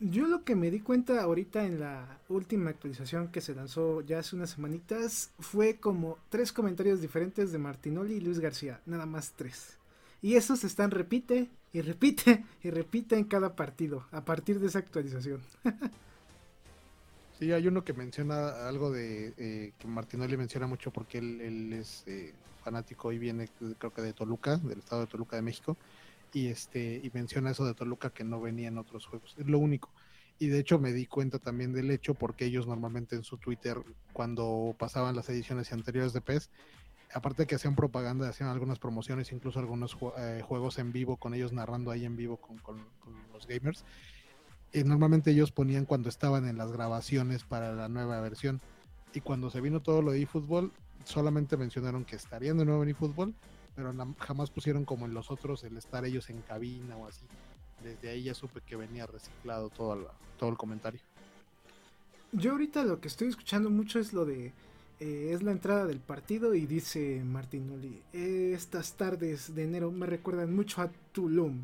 Yo 0.00 0.28
lo 0.28 0.44
que 0.44 0.54
me 0.54 0.70
di 0.70 0.78
cuenta 0.78 1.20
ahorita 1.20 1.64
en 1.64 1.80
la 1.80 2.20
última 2.28 2.70
actualización 2.70 3.32
que 3.32 3.40
se 3.40 3.56
lanzó 3.56 4.00
ya 4.02 4.20
hace 4.20 4.36
unas 4.36 4.50
semanitas 4.50 5.32
fue 5.40 5.80
como 5.80 6.18
tres 6.28 6.52
comentarios 6.52 7.00
diferentes 7.00 7.50
de 7.50 7.58
Martinoli 7.58 8.14
y 8.14 8.20
Luis 8.20 8.38
García, 8.38 8.80
nada 8.86 9.06
más 9.06 9.32
tres. 9.34 9.76
Y 10.22 10.36
esos 10.36 10.62
están 10.62 10.92
repite 10.92 11.48
y 11.72 11.80
repite 11.80 12.44
y 12.62 12.70
repite 12.70 13.16
en 13.16 13.24
cada 13.24 13.56
partido 13.56 14.06
a 14.12 14.24
partir 14.24 14.60
de 14.60 14.68
esa 14.68 14.78
actualización. 14.78 15.40
Sí, 17.38 17.52
hay 17.52 17.68
uno 17.68 17.84
que 17.84 17.92
menciona 17.92 18.66
algo 18.66 18.90
de 18.90 19.32
eh, 19.36 19.72
que 19.78 19.86
Martinelli 19.86 20.36
menciona 20.36 20.66
mucho 20.66 20.90
porque 20.90 21.18
él, 21.18 21.40
él 21.40 21.72
es 21.72 22.02
eh, 22.08 22.34
fanático 22.64 23.12
y 23.12 23.18
viene 23.20 23.48
creo 23.78 23.94
que 23.94 24.02
de 24.02 24.12
Toluca, 24.12 24.56
del 24.56 24.80
estado 24.80 25.02
de 25.02 25.06
Toluca 25.06 25.36
de 25.36 25.42
México, 25.42 25.76
y 26.32 26.48
este 26.48 27.00
y 27.02 27.10
menciona 27.12 27.50
eso 27.50 27.64
de 27.64 27.74
Toluca 27.74 28.10
que 28.10 28.24
no 28.24 28.40
venía 28.40 28.68
en 28.68 28.78
otros 28.78 29.06
juegos, 29.06 29.34
es 29.38 29.46
lo 29.46 29.58
único. 29.58 29.90
Y 30.38 30.48
de 30.48 30.60
hecho 30.60 30.78
me 30.78 30.92
di 30.92 31.06
cuenta 31.06 31.38
también 31.38 31.72
del 31.72 31.90
hecho 31.90 32.14
porque 32.14 32.44
ellos 32.44 32.66
normalmente 32.66 33.16
en 33.16 33.24
su 33.24 33.38
Twitter 33.38 33.78
cuando 34.12 34.74
pasaban 34.78 35.16
las 35.16 35.28
ediciones 35.28 35.72
anteriores 35.72 36.12
de 36.12 36.20
PES, 36.20 36.50
aparte 37.12 37.42
de 37.42 37.46
que 37.46 37.56
hacían 37.56 37.74
propaganda, 37.74 38.28
hacían 38.28 38.48
algunas 38.48 38.78
promociones, 38.78 39.32
incluso 39.32 39.58
algunos 39.58 39.96
eh, 40.18 40.42
juegos 40.46 40.78
en 40.78 40.92
vivo 40.92 41.16
con 41.16 41.34
ellos 41.34 41.52
narrando 41.52 41.90
ahí 41.90 42.04
en 42.04 42.16
vivo 42.16 42.36
con 42.36 42.78
los 43.32 43.46
gamers. 43.46 43.84
eh, 44.72 44.84
normalmente 44.84 45.30
ellos 45.30 45.50
ponían 45.50 45.86
cuando 45.86 46.08
estaban 46.08 46.46
en 46.46 46.56
las 46.58 46.70
grabaciones 46.70 47.44
para 47.44 47.72
la 47.72 47.88
nueva 47.88 48.20
versión. 48.20 48.60
Y 49.14 49.20
cuando 49.20 49.50
se 49.50 49.60
vino 49.60 49.80
todo 49.80 50.02
lo 50.02 50.12
de 50.12 50.22
eFootball, 50.22 50.70
solamente 51.04 51.56
mencionaron 51.56 52.04
que 52.04 52.16
estarían 52.16 52.58
de 52.58 52.64
nuevo 52.64 52.82
en 52.82 52.90
eFootball, 52.90 53.34
pero 53.78 53.94
jamás 54.18 54.50
pusieron 54.50 54.84
como 54.84 55.06
en 55.06 55.14
los 55.14 55.30
otros 55.30 55.62
el 55.62 55.76
estar 55.76 56.04
ellos 56.04 56.30
en 56.30 56.42
cabina 56.42 56.96
o 56.96 57.06
así. 57.06 57.24
Desde 57.80 58.10
ahí 58.10 58.24
ya 58.24 58.34
supe 58.34 58.60
que 58.60 58.74
venía 58.74 59.06
reciclado 59.06 59.70
todo, 59.70 60.10
todo 60.36 60.50
el 60.50 60.56
comentario. 60.56 61.00
Yo 62.32 62.50
ahorita 62.50 62.84
lo 62.84 63.00
que 63.00 63.06
estoy 63.06 63.28
escuchando 63.28 63.70
mucho 63.70 64.00
es 64.00 64.12
lo 64.12 64.24
de 64.24 64.52
eh, 64.98 65.30
es 65.32 65.44
la 65.44 65.52
entrada 65.52 65.86
del 65.86 66.00
partido 66.00 66.56
y 66.56 66.66
dice 66.66 67.22
Martinoli, 67.24 68.02
estas 68.12 68.94
tardes 68.94 69.54
de 69.54 69.62
enero 69.62 69.92
me 69.92 70.06
recuerdan 70.06 70.56
mucho 70.56 70.82
a 70.82 70.90
Tulum. 71.12 71.62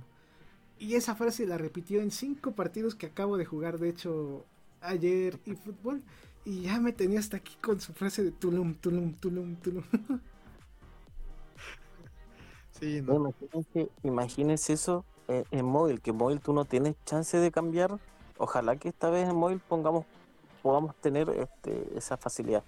Y 0.78 0.94
esa 0.94 1.16
frase 1.16 1.46
la 1.46 1.58
repitió 1.58 2.00
en 2.00 2.12
cinco 2.12 2.52
partidos 2.52 2.94
que 2.94 3.06
acabo 3.06 3.36
de 3.36 3.44
jugar, 3.44 3.80
de 3.80 3.88
hecho, 3.88 4.44
ayer 4.80 5.40
y 5.46 5.54
fútbol. 5.56 6.00
Y 6.44 6.62
ya 6.62 6.78
me 6.78 6.92
tenía 6.92 7.18
hasta 7.18 7.38
aquí 7.38 7.56
con 7.60 7.80
su 7.80 7.92
frase 7.92 8.22
de 8.22 8.30
Tulum, 8.30 8.74
Tulum, 8.74 9.14
Tulum, 9.14 9.56
Tulum. 9.56 9.82
Sí, 12.78 13.00
no, 13.02 13.14
Imagínense, 13.14 13.88
imagínense 14.02 14.72
eso 14.72 15.04
eh, 15.28 15.44
en 15.50 15.64
móvil, 15.64 16.00
que 16.00 16.10
en 16.10 16.16
móvil 16.16 16.40
tú 16.40 16.52
no 16.52 16.64
tienes 16.64 16.96
chance 17.04 17.36
de 17.38 17.50
cambiar. 17.50 17.98
Ojalá 18.38 18.76
que 18.76 18.88
esta 18.88 19.10
vez 19.10 19.28
en 19.28 19.36
móvil 19.36 19.60
pongamos, 19.60 20.04
podamos 20.62 20.94
tener 20.96 21.30
este, 21.30 21.96
esa 21.96 22.16
facilidad. 22.16 22.64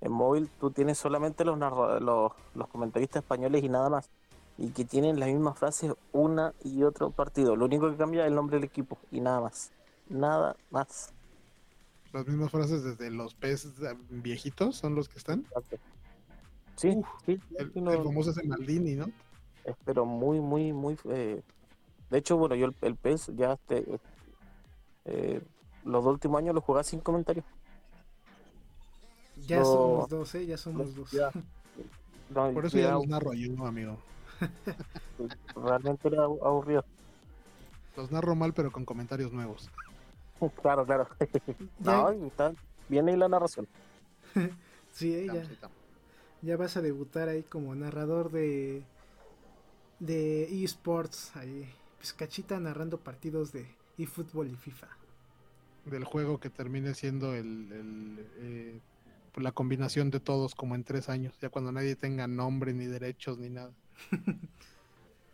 En 0.00 0.12
móvil 0.12 0.48
tú 0.60 0.70
tienes 0.70 0.98
solamente 0.98 1.44
los, 1.44 1.58
los, 1.58 2.32
los 2.54 2.68
comentaristas 2.68 3.22
españoles 3.22 3.62
y 3.62 3.68
nada 3.68 3.88
más. 3.88 4.10
Y 4.58 4.70
que 4.70 4.84
tienen 4.84 5.18
las 5.18 5.28
mismas 5.28 5.58
frases 5.58 5.92
una 6.12 6.52
y 6.62 6.82
otro 6.82 7.10
partido. 7.10 7.56
Lo 7.56 7.64
único 7.64 7.90
que 7.90 7.96
cambia 7.96 8.22
es 8.22 8.28
el 8.28 8.34
nombre 8.34 8.56
del 8.56 8.64
equipo 8.64 8.98
y 9.10 9.20
nada 9.20 9.40
más. 9.40 9.72
Nada 10.08 10.56
más. 10.70 11.12
las 12.12 12.26
mismas 12.26 12.50
frases 12.50 12.84
desde 12.84 13.10
los 13.10 13.34
PES 13.34 13.68
viejitos 14.10 14.76
son 14.76 14.94
los 14.94 15.08
que 15.08 15.18
están. 15.18 15.44
Sí, 16.76 16.88
Uf, 16.88 17.06
sí, 17.24 17.38
El, 17.56 17.72
sí, 17.72 17.80
no- 17.80 17.92
el 17.92 18.02
famoso 18.02 18.32
Maldini, 18.44 18.94
¿no? 18.94 19.06
Es 19.64 19.74
pero 19.84 20.04
muy, 20.04 20.40
muy, 20.40 20.72
muy... 20.72 20.96
eh, 21.10 21.40
De 22.10 22.18
hecho, 22.18 22.36
bueno, 22.36 22.54
yo 22.54 22.66
el, 22.66 22.74
el 22.82 22.96
PES 22.96 23.32
ya 23.36 23.52
este, 23.54 23.84
eh, 25.06 25.40
los 25.84 26.04
dos 26.04 26.12
últimos 26.14 26.38
años 26.38 26.54
lo 26.54 26.60
jugué 26.60 26.84
sin 26.84 27.00
comentarios. 27.00 27.44
Ya 29.46 29.58
No. 29.58 29.64
somos 29.64 30.08
dos, 30.08 30.34
¿eh? 30.34 30.46
Ya 30.46 30.56
somos 30.56 30.94
dos. 30.94 31.10
Ya. 31.10 31.30
No, 32.30 32.50
Por 32.52 32.64
eso 32.64 32.78
ya 32.78 32.92
los 32.92 33.06
narro 33.06 33.34
yo, 33.34 33.66
amigo. 33.66 33.98
realmente 35.54 36.08
era 36.08 36.24
abu- 36.24 36.42
aburrido. 36.44 36.84
Los 37.96 38.10
narro 38.10 38.34
mal, 38.34 38.52
pero 38.54 38.72
con 38.72 38.84
comentarios 38.84 39.32
nuevos. 39.32 39.68
Claro, 40.62 40.84
claro. 40.84 41.06
No, 41.78 42.10
está 42.10 42.52
bien 42.88 43.08
ahí 43.08 43.16
la 43.16 43.28
narración. 43.28 43.66
Sí, 44.92 45.14
eh, 45.14 45.20
Estamos, 45.26 45.48
estamos. 45.50 45.76
ya 46.42 46.56
vas 46.56 46.76
a 46.76 46.82
debutar 46.82 47.28
ahí 47.28 47.42
como 47.44 47.74
narrador 47.74 48.30
de 48.30 48.82
de 50.00 50.64
esports 50.64 51.34
ahí 51.36 51.68
Pizcachita 52.00 52.60
narrando 52.60 52.98
partidos 52.98 53.52
de 53.52 53.66
eFootball 53.98 54.50
y 54.50 54.56
FIFA 54.56 54.88
Del 55.86 56.04
juego 56.04 56.38
que 56.38 56.50
termine 56.50 56.94
siendo 56.94 57.34
el, 57.34 57.72
el, 57.72 58.26
eh, 58.36 58.80
la 59.36 59.52
combinación 59.52 60.10
de 60.10 60.20
todos 60.20 60.54
como 60.54 60.74
en 60.74 60.84
tres 60.84 61.08
años, 61.08 61.34
ya 61.40 61.48
cuando 61.48 61.72
nadie 61.72 61.96
tenga 61.96 62.26
nombre, 62.26 62.72
ni 62.72 62.86
derechos, 62.86 63.38
ni 63.38 63.50
nada. 63.50 63.72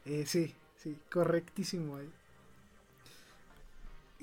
Eh, 0.06 0.24
sí 0.24 0.54
sí 0.82 0.96
correctísimo 1.12 1.96
ahí 1.96 2.08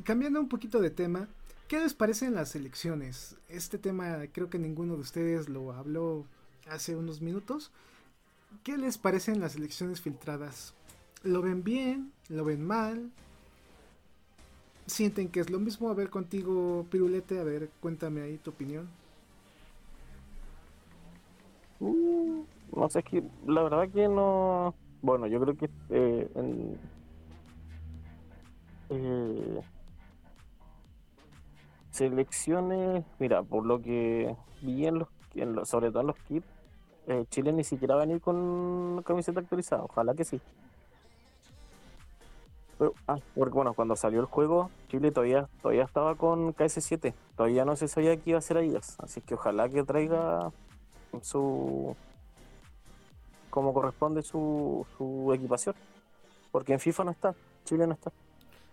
cambiando 0.03 0.39
un 0.39 0.49
poquito 0.49 0.81
de 0.81 0.89
tema 0.89 1.27
¿qué 1.67 1.79
les 1.79 1.93
parecen 1.93 2.33
las 2.33 2.55
elecciones? 2.55 3.35
este 3.47 3.77
tema 3.77 4.23
creo 4.31 4.49
que 4.49 4.57
ninguno 4.57 4.95
de 4.95 5.01
ustedes 5.01 5.49
lo 5.49 5.71
habló 5.71 6.25
hace 6.67 6.95
unos 6.95 7.21
minutos 7.21 7.71
¿qué 8.67 8.77
les 8.77 8.97
parecen 8.97 9.39
las 9.39 9.55
elecciones 9.55 10.01
filtradas? 10.01 10.73
¿lo 11.23 11.41
ven 11.41 11.63
bien? 11.63 12.11
¿lo 12.27 12.43
ven 12.43 12.67
mal? 12.67 13.09
sienten 14.87 15.29
que 15.29 15.39
es 15.39 15.49
lo 15.49 15.57
mismo. 15.59 15.89
A 15.89 15.93
ver 15.93 16.09
contigo, 16.09 16.85
Pirulete, 16.91 17.39
a 17.39 17.43
ver, 17.43 17.69
cuéntame 17.79 18.21
ahí 18.21 18.37
tu 18.37 18.49
opinión. 18.49 18.89
Mm, 21.79 22.41
no 22.75 22.89
sé, 22.89 22.99
es 22.99 23.05
que 23.05 23.23
la 23.45 23.63
verdad 23.63 23.89
que 23.89 24.09
no. 24.09 24.75
Bueno, 25.01 25.27
yo 25.27 25.39
creo 25.39 25.55
que 25.55 25.69
eh, 25.89 26.29
en. 26.35 26.77
eh, 28.89 29.61
selecciones, 31.91 33.05
mira, 33.19 33.43
por 33.43 33.65
lo 33.65 33.81
que 33.81 34.35
vi 34.61 34.85
en 34.87 34.99
los, 34.99 35.07
en 35.35 35.55
los- 35.55 35.69
sobre 35.69 35.89
todo 35.89 36.01
en 36.01 36.07
los 36.07 36.17
kits, 36.27 36.45
eh, 37.07 37.25
Chile 37.29 37.53
ni 37.53 37.63
siquiera 37.63 37.95
va 37.95 38.03
a 38.03 38.05
venir 38.05 38.21
con 38.21 39.01
camiseta 39.03 39.39
actualizada, 39.39 39.83
ojalá 39.83 40.13
que 40.13 40.25
sí. 40.25 40.41
Pero, 42.77 42.93
ah, 43.07 43.17
porque 43.33 43.53
bueno, 43.55 43.73
cuando 43.73 43.95
salió 43.95 44.19
el 44.19 44.27
juego, 44.27 44.69
Chile 44.89 45.11
todavía, 45.11 45.47
todavía 45.61 45.83
estaba 45.83 46.15
con 46.15 46.53
KS7, 46.53 47.13
todavía 47.35 47.65
no 47.65 47.75
se 47.75 47.87
sabía 47.87 48.15
que 48.17 48.31
iba 48.31 48.39
a 48.39 48.41
ser 48.41 48.57
Adidas, 48.57 48.97
así 48.99 49.21
que 49.21 49.33
ojalá 49.33 49.67
que 49.69 49.83
traiga 49.83 50.51
su 51.21 51.95
como 53.49 53.73
corresponde 53.73 54.21
su, 54.21 54.85
su 54.97 55.33
equipación 55.33 55.73
Porque 56.51 56.73
en 56.73 56.79
FIFA 56.79 57.05
no 57.05 57.11
está, 57.11 57.33
Chile 57.65 57.87
no 57.87 57.93
está. 57.93 58.11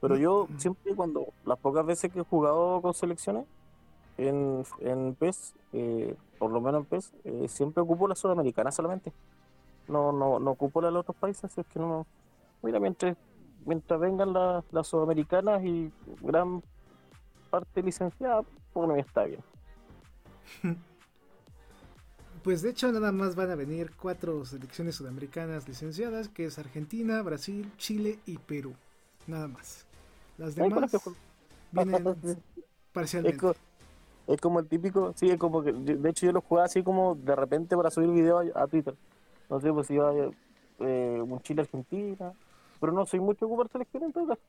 Pero 0.00 0.16
yo 0.16 0.46
siempre 0.58 0.94
cuando, 0.94 1.28
las 1.46 1.58
pocas 1.58 1.86
veces 1.86 2.12
que 2.12 2.20
he 2.20 2.24
jugado 2.24 2.82
con 2.82 2.92
selecciones, 2.92 3.46
en, 4.18 4.64
en 4.80 5.14
PES, 5.14 5.54
eh, 5.72 6.16
por 6.38 6.50
lo 6.50 6.60
menos 6.60 6.82
en 6.82 6.86
PES, 6.86 7.12
eh, 7.24 7.48
siempre 7.48 7.82
ocupo 7.82 8.08
la 8.08 8.14
sudamericana 8.14 8.70
solamente. 8.70 9.12
No, 9.88 10.12
no, 10.12 10.38
no 10.38 10.50
ocupo 10.52 10.80
la 10.80 10.88
de 10.88 10.94
los 10.94 11.00
otros 11.02 11.16
países, 11.16 11.56
es 11.56 11.66
que 11.66 11.78
no. 11.78 12.06
Mira, 12.62 12.80
mientras, 12.80 13.16
mientras 13.66 14.00
vengan 14.00 14.32
las, 14.32 14.64
las 14.72 14.86
sudamericanas 14.86 15.62
y 15.64 15.92
gran 16.20 16.62
parte 17.50 17.82
licenciada, 17.82 18.42
por 18.72 18.92
mí 18.92 19.00
está 19.00 19.24
bien. 19.24 19.42
Pues 22.44 22.60
de 22.60 22.68
hecho 22.68 22.92
nada 22.92 23.10
más 23.10 23.36
van 23.36 23.50
a 23.50 23.54
venir 23.54 23.92
cuatro 23.96 24.44
selecciones 24.44 24.96
sudamericanas 24.96 25.66
licenciadas, 25.66 26.28
que 26.28 26.44
es 26.44 26.58
Argentina, 26.58 27.22
Brasil, 27.22 27.72
Chile 27.78 28.18
y 28.26 28.36
Perú. 28.36 28.74
Nada 29.26 29.48
más. 29.48 29.86
Las 30.36 30.54
demás 30.54 30.94
vienen 31.72 32.04
parcialmente. 32.92 33.54
Es 34.26 34.40
como 34.40 34.60
el 34.60 34.66
típico, 34.66 35.12
sí, 35.16 35.30
es 35.30 35.38
como 35.38 35.62
que, 35.62 35.72
de 35.72 36.10
hecho 36.10 36.26
yo 36.26 36.32
lo 36.32 36.40
jugaba 36.40 36.66
así 36.66 36.82
como 36.82 37.14
de 37.14 37.36
repente 37.36 37.76
para 37.76 37.90
subir 37.90 38.10
video 38.10 38.38
a, 38.38 38.62
a 38.62 38.66
Twitter. 38.66 38.94
No 39.50 39.60
sé, 39.60 39.72
pues 39.72 39.90
iba 39.90 40.12
eh, 40.80 41.20
un 41.22 41.40
Chile-Argentina, 41.42 42.32
pero 42.80 42.92
no 42.92 43.04
soy 43.06 43.20
mucho 43.20 43.40
de 43.40 43.52
ocupar 43.52 43.68
selecciones 43.70 44.08
en 44.08 44.12
todo 44.12 44.28
caso. 44.28 44.42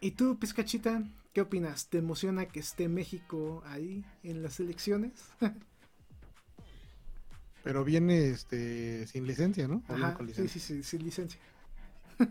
¿Y 0.00 0.12
tú, 0.12 0.38
Pizcachita, 0.38 1.02
qué 1.32 1.40
opinas? 1.40 1.88
¿Te 1.88 1.98
emociona 1.98 2.46
que 2.46 2.60
esté 2.60 2.88
México 2.88 3.62
ahí 3.66 4.04
en 4.22 4.42
las 4.42 4.60
elecciones? 4.60 5.12
Pero 7.64 7.82
viene 7.84 8.28
este 8.28 9.08
sin 9.08 9.26
licencia, 9.26 9.66
¿no? 9.66 9.82
¿O 9.88 9.94
viene 9.94 10.12
Ajá, 10.12 10.14
con 10.14 10.26
sí, 10.32 10.46
licencia? 10.46 10.60
sí, 10.60 10.60
sí, 10.60 10.82
sin 10.84 11.02
licencia. 11.04 11.40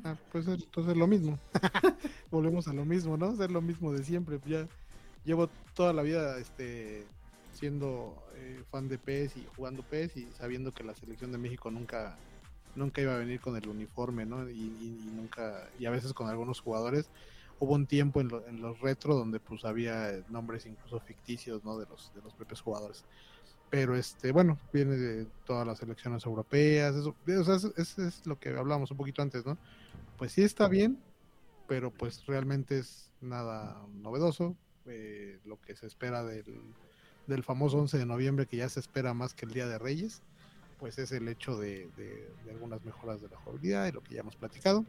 Ah, 0.04 0.16
pues 0.32 0.48
entonces 0.48 0.96
lo 0.96 1.08
mismo. 1.08 1.38
Volvemos 2.32 2.68
a 2.70 2.74
lo 2.74 2.86
mismo, 2.86 3.18
¿no? 3.18 3.28
Hacer 3.28 3.52
lo 3.52 3.62
mismo 3.62 3.92
de 3.92 4.04
siempre. 4.04 4.40
Ya 4.46 4.68
llevo 5.26 5.50
toda 5.74 5.94
la 5.94 6.04
vida 6.04 6.40
este 6.40 7.12
siendo 7.52 8.26
eh, 8.36 8.66
fan 8.70 8.90
de 8.90 9.00
PES 9.00 9.38
y 9.38 9.46
jugando 9.48 9.84
PES 9.86 10.18
y 10.18 10.34
sabiendo 10.34 10.74
que 10.74 10.84
la 10.86 10.96
selección 10.96 11.32
de 11.34 11.40
México 11.40 11.72
nunca 11.72 12.22
nunca 12.76 13.02
iba 13.02 13.16
a 13.16 13.20
venir 13.20 13.40
con 13.42 13.58
el 13.58 13.68
uniforme, 13.70 14.26
¿no? 14.26 14.50
Y, 14.50 15.10
nunca 15.14 15.70
y 15.78 15.86
a 15.88 15.92
veces 15.92 16.14
con 16.14 16.30
algunos 16.30 16.60
jugadores 16.62 17.12
hubo 17.60 17.74
un 17.76 17.88
tiempo 17.88 18.22
en, 18.22 18.28
lo- 18.30 18.48
en 18.48 18.62
los 18.62 18.80
retro 18.82 19.16
donde 19.16 19.40
pues 19.42 19.66
había 19.66 20.24
nombres 20.28 20.66
incluso 20.68 21.00
ficticios, 21.02 21.64
¿no? 21.66 21.78
De 21.80 21.86
los 21.88 22.12
de 22.14 22.22
los 22.22 22.36
propios 22.36 22.62
jugadores. 22.62 23.06
Pero 23.70 23.96
este, 23.98 24.32
bueno, 24.32 24.62
viene 24.72 24.96
de 24.98 25.28
todas 25.46 25.68
las 25.68 25.80
selecciones 25.80 26.26
europeas, 26.26 26.96
eso- 26.96 27.18
eso 27.76 28.04
es 28.08 28.26
lo 28.26 28.40
que 28.40 28.50
hablamos 28.50 28.92
un 28.92 28.98
poquito 28.98 29.22
antes, 29.22 29.46
¿no? 29.46 29.60
Pues 30.18 30.34
sí 30.34 30.44
está 30.44 30.68
bien, 30.70 31.04
pero 31.68 31.96
pues 31.96 32.26
realmente 32.28 32.80
es 32.80 33.14
nada 33.22 33.88
novedoso. 33.92 34.58
Eh, 34.88 35.40
lo 35.46 35.60
que 35.62 35.76
se 35.76 35.88
espera 35.88 36.24
del, 36.24 36.62
del 37.28 37.44
famoso 37.44 37.78
11 37.80 37.98
de 37.98 38.06
noviembre, 38.06 38.46
que 38.48 38.58
ya 38.58 38.70
se 38.70 38.80
espera 38.80 39.14
más 39.14 39.34
que 39.34 39.46
el 39.46 39.54
Día 39.54 39.68
de 39.68 39.78
Reyes, 39.80 40.22
pues 40.80 40.98
es 41.00 41.12
el 41.12 41.28
hecho 41.28 41.58
de, 41.58 41.90
de- 41.98 42.52
algunas 42.52 42.84
mejoras 42.84 43.22
de 43.22 43.30
la 43.30 43.38
jugabilidad 43.38 43.88
y 43.88 43.92
lo 43.92 44.02
que 44.04 44.16
ya 44.16 44.22
hemos 44.22 44.36
platicado. 44.36 44.86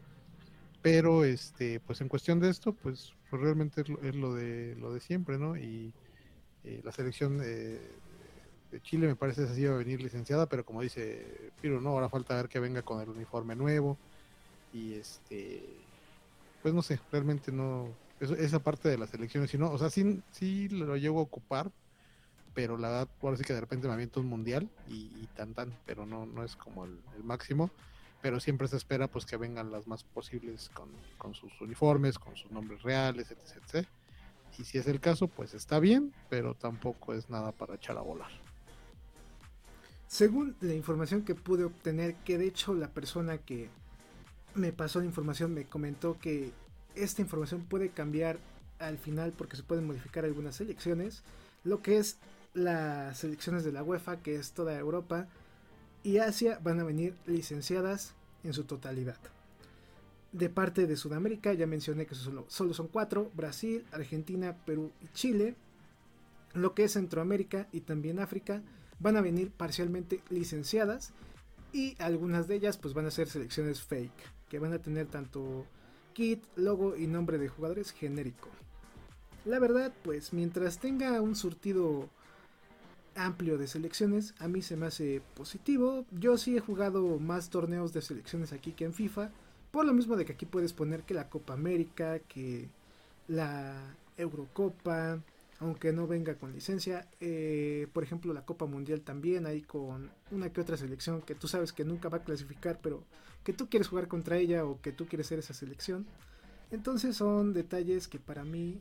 Pero 0.82 1.24
este, 1.24 1.80
pues 1.80 2.00
en 2.00 2.08
cuestión 2.08 2.38
de 2.40 2.50
esto, 2.50 2.72
pues, 2.74 3.12
pues 3.30 3.42
realmente 3.42 3.80
es 3.82 3.88
lo, 3.88 4.00
es 4.02 4.14
lo 4.14 4.34
de 4.34 4.76
lo 4.76 4.92
de 4.92 5.00
siempre, 5.00 5.38
¿no? 5.38 5.56
Y 5.56 5.92
eh, 6.64 6.80
la 6.84 6.92
selección 6.92 7.38
de, 7.38 7.80
de 8.70 8.80
Chile 8.82 9.06
me 9.08 9.16
parece 9.16 9.46
que 9.46 9.54
sí 9.54 9.64
va 9.64 9.74
a 9.74 9.78
venir 9.78 10.02
licenciada, 10.02 10.48
pero 10.48 10.64
como 10.64 10.82
dice 10.82 11.52
Piro, 11.60 11.80
no, 11.80 11.90
ahora 11.90 12.08
falta 12.08 12.36
ver 12.36 12.48
que 12.48 12.60
venga 12.60 12.82
con 12.82 13.00
el 13.00 13.08
uniforme 13.08 13.56
nuevo. 13.56 13.98
Y 14.72 14.94
este, 14.94 15.62
pues 16.62 16.74
no 16.74 16.82
sé, 16.82 17.00
realmente 17.10 17.52
no, 17.52 17.88
esa 18.20 18.60
parte 18.60 18.88
de 18.88 18.98
las 18.98 19.12
elecciones, 19.14 19.50
si 19.50 19.58
no, 19.58 19.70
o 19.70 19.78
sea, 19.78 19.90
sí, 19.90 20.22
sí 20.30 20.68
lo 20.68 20.96
llego 20.96 21.18
a 21.20 21.22
ocupar, 21.22 21.70
pero 22.54 22.78
la 22.78 22.88
verdad, 22.88 23.08
ahora 23.22 23.36
que 23.36 23.52
de 23.52 23.60
repente 23.60 23.86
me 23.86 23.94
aviento 23.94 24.20
un 24.20 24.26
mundial 24.26 24.68
y, 24.88 25.26
tan 25.36 25.52
tan, 25.52 25.76
pero 25.84 26.06
no, 26.06 26.24
no 26.24 26.42
es 26.42 26.56
como 26.56 26.86
el, 26.86 26.98
el 27.16 27.24
máximo, 27.24 27.70
pero 28.22 28.40
siempre 28.40 28.66
se 28.68 28.76
espera 28.76 29.08
pues 29.08 29.26
que 29.26 29.36
vengan 29.36 29.70
las 29.70 29.86
más 29.86 30.02
posibles 30.02 30.70
con, 30.72 30.88
con 31.18 31.34
sus 31.34 31.60
uniformes, 31.60 32.18
con 32.18 32.34
sus 32.36 32.50
nombres 32.50 32.82
reales, 32.82 33.30
etc, 33.30 33.62
etc. 33.62 33.86
Y 34.58 34.64
si 34.64 34.78
es 34.78 34.86
el 34.86 35.00
caso, 35.00 35.28
pues 35.28 35.52
está 35.52 35.78
bien, 35.78 36.14
pero 36.30 36.54
tampoco 36.54 37.12
es 37.12 37.28
nada 37.28 37.52
para 37.52 37.74
echar 37.74 37.98
a 37.98 38.00
volar. 38.00 38.30
Según 40.08 40.56
la 40.60 40.72
información 40.72 41.22
que 41.22 41.34
pude 41.34 41.64
obtener, 41.64 42.14
que 42.24 42.38
de 42.38 42.46
hecho 42.46 42.74
la 42.74 42.88
persona 42.88 43.38
que 43.38 43.68
me 44.54 44.72
pasó 44.72 45.00
la 45.00 45.04
información 45.04 45.52
me 45.52 45.64
comentó 45.64 46.18
que 46.18 46.52
esta 46.96 47.22
información 47.22 47.64
puede 47.64 47.90
cambiar 47.90 48.38
al 48.78 48.98
final 48.98 49.32
porque 49.32 49.56
se 49.56 49.62
pueden 49.62 49.86
modificar 49.86 50.24
algunas 50.24 50.56
selecciones, 50.56 51.22
lo 51.64 51.82
que 51.82 51.98
es 51.98 52.18
las 52.54 53.18
selecciones 53.18 53.64
de 53.64 53.72
la 53.72 53.82
UEFA, 53.82 54.18
que 54.22 54.36
es 54.36 54.52
toda 54.52 54.78
Europa 54.78 55.28
y 56.02 56.18
Asia, 56.18 56.58
van 56.62 56.80
a 56.80 56.84
venir 56.84 57.14
licenciadas 57.26 58.14
en 58.44 58.52
su 58.52 58.64
totalidad. 58.64 59.18
De 60.32 60.48
parte 60.48 60.86
de 60.86 60.96
Sudamérica, 60.96 61.52
ya 61.52 61.66
mencioné 61.66 62.06
que 62.06 62.14
solo, 62.14 62.44
solo 62.48 62.74
son 62.74 62.88
cuatro, 62.88 63.30
Brasil, 63.34 63.84
Argentina, 63.92 64.56
Perú 64.66 64.92
y 65.02 65.08
Chile. 65.08 65.54
Lo 66.52 66.74
que 66.74 66.84
es 66.84 66.92
Centroamérica 66.92 67.68
y 67.72 67.80
también 67.80 68.18
África 68.18 68.62
van 68.98 69.16
a 69.16 69.20
venir 69.20 69.50
parcialmente 69.50 70.22
licenciadas 70.30 71.12
y 71.72 71.94
algunas 71.98 72.48
de 72.48 72.56
ellas 72.56 72.78
pues 72.78 72.94
van 72.94 73.06
a 73.06 73.10
ser 73.10 73.28
selecciones 73.28 73.82
fake, 73.82 74.32
que 74.48 74.58
van 74.58 74.72
a 74.72 74.78
tener 74.78 75.06
tanto 75.06 75.66
kit, 76.16 76.42
logo 76.56 76.96
y 76.96 77.06
nombre 77.06 77.36
de 77.36 77.48
jugadores 77.48 77.92
genérico. 77.92 78.48
La 79.44 79.58
verdad, 79.58 79.92
pues 80.02 80.32
mientras 80.32 80.78
tenga 80.78 81.20
un 81.20 81.36
surtido 81.36 82.08
amplio 83.14 83.58
de 83.58 83.66
selecciones, 83.66 84.34
a 84.38 84.48
mí 84.48 84.62
se 84.62 84.76
me 84.76 84.86
hace 84.86 85.20
positivo. 85.34 86.06
Yo 86.10 86.38
sí 86.38 86.56
he 86.56 86.60
jugado 86.60 87.18
más 87.18 87.50
torneos 87.50 87.92
de 87.92 88.00
selecciones 88.00 88.54
aquí 88.54 88.72
que 88.72 88.86
en 88.86 88.94
FIFA, 88.94 89.30
por 89.70 89.84
lo 89.84 89.92
mismo 89.92 90.16
de 90.16 90.24
que 90.24 90.32
aquí 90.32 90.46
puedes 90.46 90.72
poner 90.72 91.02
que 91.02 91.12
la 91.12 91.28
Copa 91.28 91.52
América, 91.52 92.18
que 92.20 92.70
la 93.28 93.94
Eurocopa, 94.16 95.20
aunque 95.60 95.92
no 95.92 96.06
venga 96.06 96.36
con 96.36 96.52
licencia. 96.52 97.08
Eh, 97.20 97.88
por 97.92 98.02
ejemplo, 98.02 98.32
la 98.32 98.44
Copa 98.44 98.66
Mundial 98.66 99.00
también, 99.00 99.46
ahí 99.46 99.62
con 99.62 100.10
una 100.30 100.52
que 100.52 100.60
otra 100.60 100.76
selección 100.76 101.22
que 101.22 101.34
tú 101.34 101.48
sabes 101.48 101.72
que 101.72 101.84
nunca 101.84 102.08
va 102.08 102.18
a 102.18 102.24
clasificar, 102.24 102.80
pero 102.82 103.04
que 103.44 103.52
tú 103.52 103.68
quieres 103.68 103.88
jugar 103.88 104.08
contra 104.08 104.38
ella 104.38 104.64
o 104.64 104.80
que 104.80 104.92
tú 104.92 105.06
quieres 105.06 105.26
ser 105.26 105.38
esa 105.38 105.54
selección. 105.54 106.06
Entonces 106.70 107.16
son 107.16 107.52
detalles 107.52 108.08
que 108.08 108.18
para 108.18 108.44
mí 108.44 108.80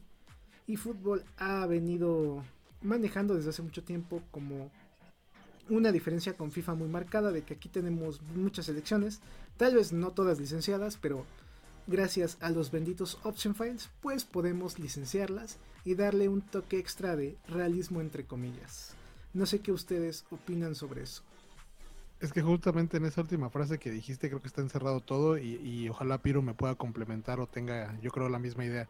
eFootball 0.67 1.23
ha 1.38 1.65
venido 1.67 2.43
manejando 2.82 3.36
desde 3.36 3.51
hace 3.51 3.61
mucho 3.61 3.84
tiempo 3.84 4.21
como 4.32 4.71
una 5.69 5.91
diferencia 5.91 6.36
con 6.36 6.51
FIFA 6.51 6.76
muy 6.76 6.88
marcada 6.88 7.32
de 7.32 7.43
que 7.43 7.55
aquí 7.55 7.69
tenemos 7.69 8.21
muchas 8.36 8.65
selecciones, 8.65 9.21
tal 9.57 9.76
vez 9.76 9.93
no 9.93 10.11
todas 10.11 10.39
licenciadas, 10.39 10.97
pero 10.97 11.26
gracias 11.88 12.38
a 12.41 12.49
los 12.49 12.71
benditos 12.71 13.19
option 13.23 13.55
files, 13.55 13.89
pues 14.01 14.25
podemos 14.25 14.79
licenciarlas 14.79 15.59
y 15.83 15.95
darle 15.95 16.29
un 16.29 16.41
toque 16.41 16.77
extra 16.79 17.15
de 17.15 17.38
realismo 17.47 18.01
entre 18.01 18.25
comillas. 18.25 18.97
No 19.33 19.45
sé 19.45 19.61
qué 19.61 19.71
ustedes 19.71 20.25
opinan 20.31 20.75
sobre 20.75 21.03
eso. 21.03 21.23
Es 22.19 22.31
que 22.33 22.41
justamente 22.41 22.97
en 22.97 23.05
esa 23.05 23.21
última 23.21 23.49
frase 23.49 23.77
que 23.77 23.91
dijiste 23.91 24.29
creo 24.29 24.41
que 24.41 24.47
está 24.47 24.61
encerrado 24.61 25.01
todo 25.01 25.38
y, 25.38 25.55
y 25.55 25.89
ojalá 25.89 26.21
Piro 26.21 26.41
me 26.41 26.53
pueda 26.53 26.75
complementar 26.75 27.39
o 27.39 27.47
tenga 27.47 27.99
yo 28.01 28.11
creo 28.11 28.29
la 28.29 28.39
misma 28.39 28.65
idea. 28.65 28.89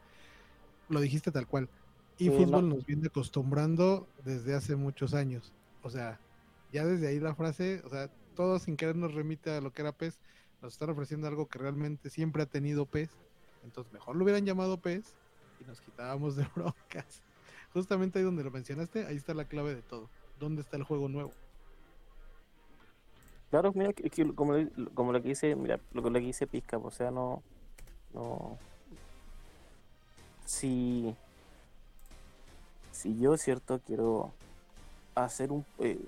Lo 0.88 1.00
dijiste 1.00 1.32
tal 1.32 1.46
cual. 1.48 1.70
Y 2.18 2.30
Sí, 2.30 2.30
fútbol 2.30 2.68
no. 2.68 2.76
nos 2.76 2.86
viene 2.86 3.08
acostumbrando 3.08 4.08
desde 4.24 4.54
hace 4.54 4.76
muchos 4.76 5.14
años. 5.14 5.54
O 5.82 5.90
sea, 5.90 6.20
ya 6.72 6.84
desde 6.86 7.08
ahí 7.08 7.20
la 7.20 7.34
frase, 7.34 7.82
o 7.84 7.90
sea, 7.90 8.10
todo 8.34 8.58
sin 8.58 8.76
querer 8.76 8.96
nos 8.96 9.14
remite 9.14 9.50
a 9.50 9.60
lo 9.60 9.72
que 9.72 9.82
era 9.82 9.92
PES. 9.96 10.20
Nos 10.62 10.72
están 10.74 10.90
ofreciendo 10.90 11.26
algo 11.28 11.46
que 11.46 11.58
realmente 11.58 12.10
siempre 12.10 12.42
ha 12.42 12.46
tenido 12.46 12.86
PES. 12.86 13.10
Entonces 13.64 13.92
mejor 13.92 14.16
lo 14.16 14.24
hubieran 14.24 14.44
llamado 14.44 14.80
PES 14.80 15.14
y 15.60 15.64
nos 15.64 15.80
quitábamos 15.80 16.36
de 16.36 16.46
broncas. 16.54 17.22
Justamente 17.72 18.18
ahí 18.18 18.24
donde 18.24 18.44
lo 18.44 18.50
mencionaste, 18.50 19.06
ahí 19.06 19.16
está 19.16 19.34
la 19.34 19.44
clave 19.44 19.74
de 19.74 19.82
todo. 19.82 20.08
¿Dónde 20.38 20.62
está 20.62 20.76
el 20.76 20.82
juego 20.84 21.08
nuevo? 21.08 21.32
Claro, 23.50 23.72
mira, 23.74 23.92
que- 23.92 24.10
que 24.10 24.34
como, 24.34 24.54
como 24.94 25.12
lo 25.12 25.22
que 25.22 25.28
dice, 25.28 25.54
mira, 25.54 25.78
lo 25.92 26.02
que 26.02 26.20
dice 26.20 26.46
Pizca, 26.46 26.78
o 26.78 26.90
sea, 26.90 27.10
no, 27.10 27.42
no, 28.12 28.58
si, 30.44 31.14
si 32.92 33.18
yo, 33.18 33.36
cierto, 33.36 33.80
quiero 33.86 34.32
hacer 35.14 35.52
un, 35.52 35.64
eh, 35.78 35.98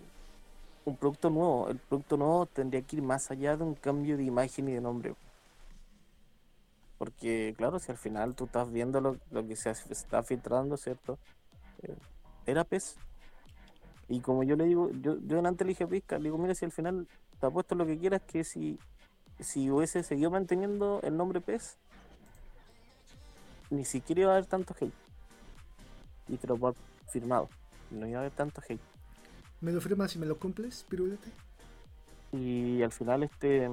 un 0.89 0.97
producto 0.97 1.30
nuevo, 1.30 1.68
el 1.68 1.78
producto 1.78 2.16
nuevo 2.16 2.47
tendría 2.47 2.82
que 2.82 2.97
ir 2.97 3.03
más 3.03 3.30
allá 3.30 3.57
de 3.57 3.64
un 3.64 3.74
cambio 3.74 4.16
de 4.16 4.24
imagen 4.24 4.68
y 4.68 4.72
de 4.72 4.80
nombre. 4.80 5.14
Porque, 6.99 7.55
claro, 7.57 7.78
si 7.78 7.93
al 7.93 7.99
final 7.99 8.34
tú 8.34 8.47
estás 8.47 8.72
viendo 8.72 9.01
lo, 9.01 9.16
lo 9.30 9.47
que 9.47 9.55
se 9.55 9.70
está 9.70 10.22
filtrando, 10.22 10.76
¿cierto? 10.76 11.18
Eh, 11.82 11.95
era 12.47 12.64
PES. 12.64 12.97
Y 14.09 14.20
como 14.20 14.43
yo 14.43 14.57
le 14.57 14.64
digo, 14.64 14.91
yo, 15.01 15.16
yo 15.18 15.36
delante 15.36 15.64
le 15.64 15.68
dije 15.70 15.84
a 15.84 15.86
Pizca, 15.86 16.18
le 16.18 16.24
digo, 16.24 16.39
mira, 16.39 16.55
si 16.55 16.64
al 16.64 16.72
final 16.72 17.07
te 17.39 17.47
apuesto 17.47 17.74
lo 17.74 17.86
que 17.86 17.99
quieras, 17.99 18.22
que 18.22 18.43
si 18.43 18.78
si 19.41 19.70
hubiese 19.70 20.03
seguido 20.03 20.30
manteniendo 20.30 21.01
el 21.03 21.16
nombre 21.16 21.41
PES, 21.41 21.76
ni 23.70 23.84
siquiera 23.84 24.22
iba 24.22 24.30
a 24.32 24.36
haber 24.36 24.47
tanto 24.47 24.74
hate. 24.78 24.93
Y 26.28 26.36
te 26.36 26.47
lo 26.47 26.74
firmado. 27.09 27.49
No 27.91 28.07
iba 28.07 28.18
a 28.18 28.20
haber 28.22 28.32
tanto 28.32 28.61
hate. 28.66 28.80
¿Me 29.61 29.72
lo 29.72 29.80
firmas 29.80 30.14
y 30.14 30.18
me 30.18 30.26
lo 30.26 30.38
cumples, 30.38 30.84
pirulete? 30.88 31.30
Y 32.32 32.82
al 32.82 32.92
final, 32.92 33.22
este. 33.22 33.68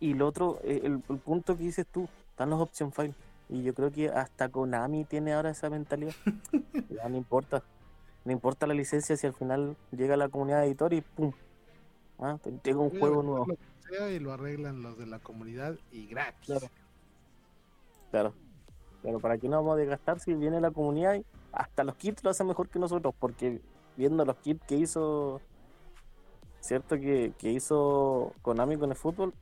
Y 0.00 0.14
lo 0.14 0.28
otro, 0.28 0.58
eh, 0.62 0.80
el, 0.84 1.02
el 1.08 1.18
punto 1.18 1.56
que 1.56 1.64
dices 1.64 1.86
tú, 1.86 2.08
están 2.30 2.50
los 2.50 2.60
option 2.60 2.92
files. 2.92 3.14
Y 3.48 3.62
yo 3.62 3.74
creo 3.74 3.92
que 3.92 4.08
hasta 4.08 4.48
Konami 4.48 5.04
tiene 5.04 5.32
ahora 5.32 5.50
esa 5.50 5.70
mentalidad. 5.70 6.14
ya 6.90 7.08
no 7.08 7.16
importa. 7.16 7.62
No 8.24 8.32
importa 8.32 8.66
la 8.66 8.74
licencia 8.74 9.16
si 9.16 9.26
al 9.26 9.34
final 9.34 9.76
llega 9.92 10.16
la 10.16 10.28
comunidad 10.28 10.60
de 10.60 10.66
editor 10.66 10.92
y 10.92 11.00
¡pum! 11.00 11.32
Ah, 12.18 12.38
te 12.42 12.48
entrega 12.48 12.78
un 12.78 12.96
a 12.96 12.98
juego 12.98 13.22
nuevo. 13.22 13.46
lo 13.46 13.54
que 13.54 13.88
sea 13.88 14.10
y 14.10 14.18
lo 14.18 14.32
arreglan 14.32 14.82
los 14.82 14.98
de 14.98 15.06
la 15.06 15.18
comunidad 15.20 15.76
y 15.92 16.06
gratis. 16.08 16.46
Claro. 16.46 16.66
Claro. 18.10 18.34
Pero 19.02 19.20
para 19.20 19.38
qué 19.38 19.48
no 19.48 19.56
vamos 19.58 19.74
a 19.74 19.76
desgastar 19.76 20.18
si 20.18 20.34
viene 20.34 20.60
la 20.60 20.72
comunidad 20.72 21.14
y 21.14 21.24
hasta 21.52 21.84
los 21.84 21.94
kits 21.94 22.24
lo 22.24 22.30
hacen 22.30 22.48
mejor 22.48 22.68
que 22.68 22.78
nosotros, 22.78 23.14
porque 23.18 23.60
viendo 23.96 24.24
los 24.24 24.36
kits 24.36 24.64
que 24.66 24.76
hizo, 24.76 25.40
cierto 26.60 26.96
que, 26.96 27.32
que 27.38 27.52
hizo 27.52 28.32
Konami 28.42 28.76
con 28.76 28.90
el 28.90 28.96
fútbol, 28.96 29.32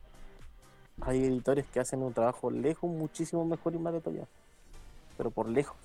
hay 1.00 1.24
editores 1.24 1.66
que 1.66 1.80
hacen 1.80 2.02
un 2.02 2.12
trabajo 2.12 2.50
lejos 2.50 2.90
muchísimo 2.90 3.44
mejor 3.44 3.74
y 3.74 3.78
más 3.78 3.92
detallado. 3.92 4.28
Pero 5.16 5.30
por 5.30 5.48
lejos. 5.48 5.76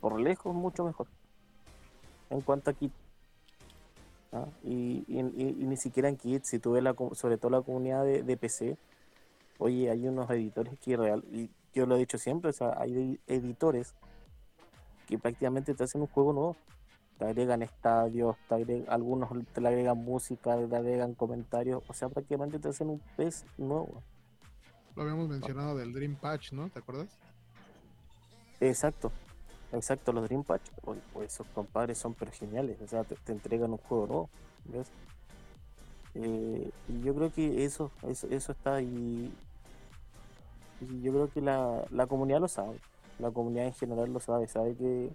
Por 0.00 0.20
lejos 0.20 0.54
mucho 0.54 0.84
mejor. 0.84 1.06
En 2.30 2.40
cuanto 2.40 2.70
a 2.70 2.74
kit. 2.74 2.92
¿ah? 4.32 4.46
Y, 4.62 5.04
ni 5.08 5.76
siquiera 5.76 6.08
en 6.08 6.16
kit, 6.16 6.44
si 6.44 6.58
tú 6.58 6.72
ves 6.72 6.82
la, 6.82 6.94
sobre 7.12 7.36
todo 7.36 7.50
la 7.50 7.62
comunidad 7.62 8.04
de, 8.04 8.36
PC, 8.36 8.76
Oye, 9.58 9.90
hay 9.90 10.08
unos 10.08 10.30
editores 10.30 10.78
que 10.78 10.96
real, 10.96 11.22
y 11.30 11.50
yo 11.74 11.84
lo 11.84 11.94
he 11.94 11.98
dicho 11.98 12.16
siempre, 12.16 12.48
o 12.48 12.52
sea, 12.52 12.72
hay 12.78 12.94
edi- 12.94 13.20
editores 13.26 13.94
que 15.06 15.18
prácticamente 15.18 15.74
te 15.74 15.84
hacen 15.84 16.00
un 16.00 16.06
juego 16.06 16.32
nuevo. 16.32 16.56
Te 17.20 17.26
agregan 17.26 17.60
estadios, 17.60 18.34
te 18.48 18.54
agregan, 18.54 18.90
algunos 18.90 19.28
te 19.52 19.60
le 19.60 19.68
agregan 19.68 19.98
música, 19.98 20.56
le 20.56 20.74
agregan 20.74 21.12
comentarios, 21.12 21.82
o 21.86 21.92
sea, 21.92 22.08
prácticamente 22.08 22.58
te 22.58 22.70
hacen 22.70 22.88
un 22.88 23.02
PES 23.18 23.44
nuevo. 23.58 24.02
Lo 24.96 25.02
habíamos 25.02 25.28
mencionado 25.28 25.76
del 25.76 25.92
Dream 25.92 26.16
Patch, 26.16 26.52
¿no? 26.52 26.70
¿Te 26.70 26.78
acuerdas? 26.78 27.18
Exacto, 28.58 29.12
exacto, 29.70 30.14
los 30.14 30.24
Dream 30.24 30.44
Patch, 30.44 30.62
pues 31.12 31.30
esos 31.30 31.46
compadres 31.48 31.98
son 31.98 32.14
pero 32.14 32.32
geniales, 32.32 32.80
o 32.80 32.88
sea, 32.88 33.04
te, 33.04 33.16
te 33.16 33.32
entregan 33.32 33.70
un 33.70 33.76
juego 33.76 34.06
nuevo, 34.06 34.30
¿ves? 34.64 34.90
Eh, 36.14 36.70
y 36.88 37.00
yo 37.02 37.14
creo 37.14 37.30
que 37.30 37.66
eso, 37.66 37.90
eso, 38.08 38.28
eso 38.30 38.52
está 38.52 38.76
ahí. 38.76 39.30
Y 40.80 41.02
yo 41.02 41.12
creo 41.12 41.30
que 41.30 41.42
la, 41.42 41.84
la 41.90 42.06
comunidad 42.06 42.40
lo 42.40 42.48
sabe, 42.48 42.80
la 43.18 43.30
comunidad 43.30 43.66
en 43.66 43.74
general 43.74 44.10
lo 44.10 44.20
sabe, 44.20 44.48
sabe 44.48 44.74
que, 44.74 45.10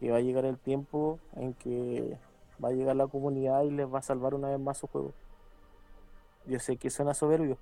que 0.00 0.10
va 0.10 0.18
a 0.18 0.20
llegar 0.20 0.44
el 0.44 0.58
tiempo 0.58 1.18
en 1.36 1.54
que 1.54 2.18
va 2.62 2.68
a 2.68 2.72
llegar 2.72 2.96
la 2.96 3.06
comunidad 3.06 3.62
y 3.64 3.70
les 3.70 3.92
va 3.92 3.98
a 3.98 4.02
salvar 4.02 4.34
una 4.34 4.48
vez 4.48 4.60
más 4.60 4.78
su 4.78 4.86
juego. 4.86 5.12
Yo 6.46 6.58
sé 6.58 6.76
que 6.76 6.90
suena 6.90 7.14
soberbio, 7.14 7.58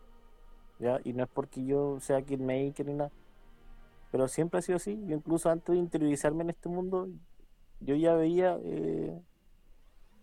¿ya? 0.78 1.00
Y 1.04 1.12
no 1.12 1.24
es 1.24 1.30
porque 1.30 1.64
yo 1.64 2.00
sea 2.00 2.22
kidmaker 2.22 2.86
ni 2.86 2.94
nada, 2.94 3.10
pero 4.10 4.28
siempre 4.28 4.58
ha 4.58 4.62
sido 4.62 4.76
así. 4.76 4.98
Yo 5.06 5.16
incluso 5.16 5.50
antes 5.50 5.72
de 5.72 5.78
interiorizarme 5.78 6.42
en 6.42 6.50
este 6.50 6.68
mundo, 6.68 7.08
yo 7.80 7.94
ya 7.94 8.14
veía, 8.14 8.58
eh, 8.62 9.20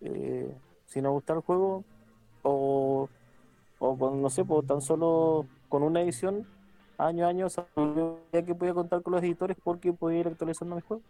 eh, 0.02 0.54
si 0.86 1.00
no 1.02 1.12
gustaba 1.12 1.38
el 1.38 1.44
juego, 1.44 1.84
o, 2.42 3.08
o 3.78 4.10
no 4.10 4.30
sé, 4.30 4.44
pues 4.44 4.66
tan 4.66 4.80
solo 4.80 5.46
con 5.68 5.82
una 5.82 6.02
edición, 6.02 6.46
año 6.98 7.26
a 7.26 7.28
año, 7.28 7.48
sabía 7.48 8.44
que 8.44 8.54
podía 8.54 8.74
contar 8.74 9.02
con 9.02 9.14
los 9.14 9.22
editores 9.22 9.56
porque 9.62 9.92
podía 9.92 10.20
ir 10.20 10.28
actualizando 10.28 10.76
mi 10.76 10.82
juego. 10.82 11.02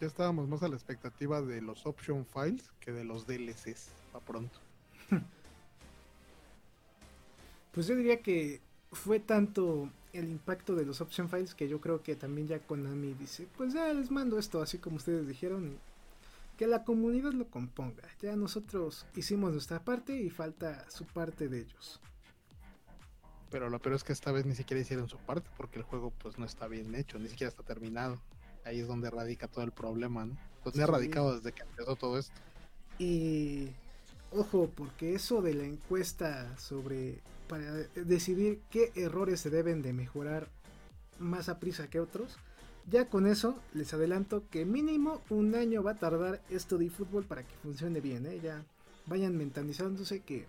Ya 0.00 0.06
estábamos 0.06 0.48
más 0.48 0.62
a 0.62 0.68
la 0.68 0.76
expectativa 0.76 1.42
de 1.42 1.60
los 1.60 1.84
option 1.84 2.24
files 2.24 2.72
que 2.80 2.90
de 2.90 3.04
los 3.04 3.26
DLCs. 3.26 3.90
Pa' 4.12 4.20
pronto. 4.20 4.58
Pues 7.72 7.86
yo 7.86 7.94
diría 7.94 8.20
que 8.20 8.60
fue 8.90 9.20
tanto 9.20 9.88
el 10.12 10.28
impacto 10.28 10.74
de 10.74 10.84
los 10.84 11.00
option 11.00 11.28
files 11.28 11.54
que 11.54 11.68
yo 11.68 11.80
creo 11.80 12.02
que 12.02 12.16
también 12.16 12.48
ya 12.48 12.58
Konami 12.58 13.14
dice, 13.14 13.46
pues 13.56 13.72
ya 13.72 13.92
les 13.94 14.10
mando 14.10 14.40
esto 14.40 14.60
así 14.60 14.78
como 14.78 14.96
ustedes 14.96 15.28
dijeron 15.28 15.68
y 15.68 15.78
que 16.56 16.66
la 16.66 16.84
comunidad 16.84 17.32
lo 17.32 17.46
componga. 17.48 18.02
Ya 18.20 18.34
nosotros 18.34 19.06
hicimos 19.14 19.52
nuestra 19.52 19.84
parte 19.84 20.20
y 20.20 20.30
falta 20.30 20.84
su 20.90 21.06
parte 21.06 21.48
de 21.48 21.60
ellos. 21.60 22.00
Pero 23.50 23.70
lo 23.70 23.78
peor 23.78 23.94
es 23.94 24.02
que 24.02 24.12
esta 24.12 24.32
vez 24.32 24.46
ni 24.46 24.56
siquiera 24.56 24.80
hicieron 24.80 25.08
su 25.08 25.18
parte 25.18 25.48
porque 25.56 25.78
el 25.78 25.84
juego 25.84 26.12
pues 26.18 26.38
no 26.38 26.44
está 26.44 26.66
bien 26.66 26.94
hecho, 26.96 27.20
ni 27.20 27.28
siquiera 27.28 27.48
está 27.48 27.62
terminado. 27.62 28.20
Ahí 28.64 28.80
es 28.80 28.88
donde 28.88 29.10
radica 29.10 29.48
todo 29.48 29.64
el 29.64 29.72
problema, 29.72 30.26
¿no? 30.26 30.38
Donde 30.64 30.82
ha 30.82 30.86
Sí. 30.86 30.92
radicado 30.92 31.34
desde 31.36 31.52
que 31.52 31.62
empezó 31.62 31.96
todo 31.96 32.18
esto. 32.18 32.40
Y 32.98 33.70
ojo, 34.30 34.70
porque 34.74 35.14
eso 35.14 35.42
de 35.42 35.54
la 35.54 35.64
encuesta 35.64 36.56
sobre 36.58 37.22
para 37.48 37.72
decidir 37.94 38.60
qué 38.70 38.92
errores 38.94 39.40
se 39.40 39.50
deben 39.50 39.82
de 39.82 39.92
mejorar 39.92 40.48
más 41.18 41.48
a 41.48 41.58
prisa 41.58 41.90
que 41.90 42.00
otros, 42.00 42.38
ya 42.86 43.08
con 43.08 43.26
eso 43.26 43.64
les 43.74 43.92
adelanto 43.92 44.48
que 44.50 44.64
mínimo 44.64 45.24
un 45.30 45.54
año 45.54 45.82
va 45.82 45.92
a 45.92 45.98
tardar 45.98 46.42
esto 46.48 46.78
de 46.78 46.90
fútbol 46.90 47.24
para 47.24 47.42
que 47.46 47.54
funcione 47.56 48.00
bien, 48.00 48.26
¿eh? 48.26 48.40
ya 48.40 48.64
vayan 49.06 49.36
mentalizándose 49.36 50.20
que 50.20 50.46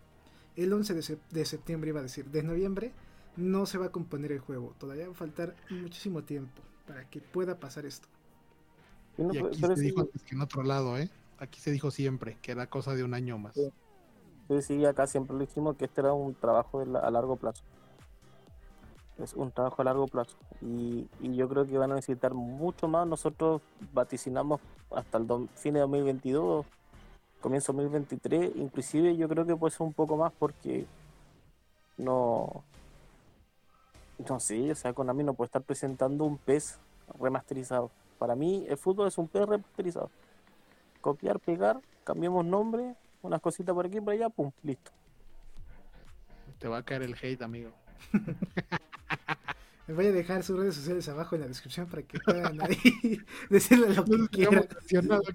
el 0.55 0.71
11 0.71 0.93
de, 0.93 1.17
de 1.31 1.45
septiembre 1.45 1.89
iba 1.89 1.99
a 1.99 2.03
decir, 2.03 2.25
de 2.25 2.43
noviembre 2.43 2.91
no 3.35 3.65
se 3.65 3.77
va 3.79 3.87
a 3.87 3.91
componer 3.91 4.31
el 4.31 4.39
juego, 4.39 4.75
todavía 4.79 5.07
va 5.07 5.13
a 5.13 5.15
faltar 5.15 5.55
muchísimo 5.69 6.23
tiempo 6.23 6.61
para 6.87 7.05
que 7.09 7.21
pueda 7.21 7.55
pasar 7.59 7.85
esto. 7.85 8.07
Y 9.17 9.23
no, 9.23 9.33
Y 9.33 9.37
aquí 9.39 9.59
pero 9.61 9.75
se 9.75 9.81
sí- 9.81 9.87
dijo 9.87 10.01
antes 10.01 10.21
que 10.23 10.35
en 10.35 10.41
otro 10.41 10.63
lado, 10.63 10.97
¿eh? 10.97 11.09
Aquí 11.39 11.59
se 11.59 11.71
dijo 11.71 11.91
siempre 11.91 12.37
que 12.41 12.51
era 12.51 12.67
cosa 12.67 12.93
de 12.93 13.03
un 13.03 13.13
año 13.13 13.37
más. 13.37 13.53
Sí. 13.55 13.71
Sí, 14.49 14.61
sí, 14.61 14.85
acá 14.85 15.07
siempre 15.07 15.33
lo 15.33 15.39
dijimos 15.39 15.77
que 15.77 15.85
este 15.85 16.01
era 16.01 16.13
un 16.13 16.33
trabajo 16.35 16.83
la- 16.85 16.99
a 16.99 17.09
largo 17.11 17.35
plazo. 17.37 17.63
Es 19.17 19.33
un 19.33 19.51
trabajo 19.51 19.81
a 19.81 19.85
largo 19.85 20.07
plazo. 20.07 20.35
Y, 20.61 21.07
y 21.21 21.35
yo 21.35 21.47
creo 21.47 21.65
que 21.65 21.77
van 21.77 21.91
a 21.91 21.95
necesitar 21.95 22.33
mucho 22.33 22.87
más. 22.87 23.07
Nosotros 23.07 23.61
vaticinamos 23.93 24.59
hasta 24.93 25.17
el 25.19 25.27
do- 25.27 25.47
fin 25.55 25.73
de 25.75 25.79
2022, 25.81 26.65
comienzo 27.39 27.71
2023. 27.71 28.55
Inclusive 28.55 29.15
yo 29.15 29.29
creo 29.29 29.45
que 29.45 29.55
puede 29.55 29.71
ser 29.71 29.85
un 29.87 29.93
poco 29.93 30.17
más 30.17 30.33
porque 30.37 30.85
no... 31.97 32.63
No 34.29 34.39
sé, 34.39 34.71
o 34.71 34.75
sea, 34.75 34.93
Konami 34.93 35.23
no 35.23 35.33
puede 35.33 35.47
estar 35.47 35.61
presentando 35.63 36.25
un 36.25 36.37
PES 36.37 36.79
remasterizado. 37.19 37.91
Para 38.19 38.35
mí 38.35 38.65
el 38.69 38.77
fútbol 38.77 39.07
es 39.07 39.17
un 39.17 39.27
PES 39.27 39.47
remasterizado. 39.47 40.09
Copiar, 41.01 41.39
pegar, 41.39 41.81
cambiamos 42.03 42.45
nombre, 42.45 42.95
unas 43.23 43.41
cositas 43.41 43.73
por 43.73 43.85
aquí 43.85 43.97
y 43.97 44.01
por 44.01 44.13
allá, 44.13 44.29
pum, 44.29 44.51
listo. 44.63 44.91
Te 46.59 46.67
va 46.67 46.77
a 46.77 46.83
caer 46.83 47.01
el 47.03 47.15
hate, 47.19 47.41
amigo. 47.41 47.71
Les 49.87 49.95
voy 49.97 50.05
a 50.05 50.11
dejar 50.11 50.43
sus 50.43 50.57
redes 50.59 50.75
sociales 50.75 51.09
abajo 51.09 51.35
en 51.35 51.41
la 51.41 51.47
descripción 51.47 51.87
para 51.87 52.03
que 52.03 52.19
puedan 52.19 52.61
ahí 52.61 53.19
decirle 53.49 53.89
lo 53.93 54.05
que 54.05 54.17
No 54.17 54.27
quieran. 54.27 54.67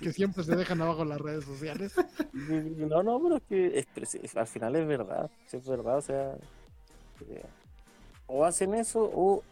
que 0.00 0.12
siempre 0.12 0.44
se 0.44 0.54
dejan 0.54 0.80
abajo 0.80 1.04
las 1.04 1.20
redes 1.20 1.44
sociales. 1.44 1.94
No, 2.32 3.02
no, 3.02 3.20
pero 3.20 3.36
es 3.36 3.42
que 3.48 3.78
es- 4.02 4.08
sí, 4.08 4.20
al 4.36 4.46
final 4.46 4.76
es 4.76 4.86
verdad, 4.86 5.28
sí 5.46 5.56
es 5.56 5.66
verdad, 5.68 5.96
o 5.98 6.00
sea, 6.00 6.36
eh, 7.28 7.44
o 8.26 8.44
hacen 8.44 8.74
eso 8.74 9.10
o 9.14 9.42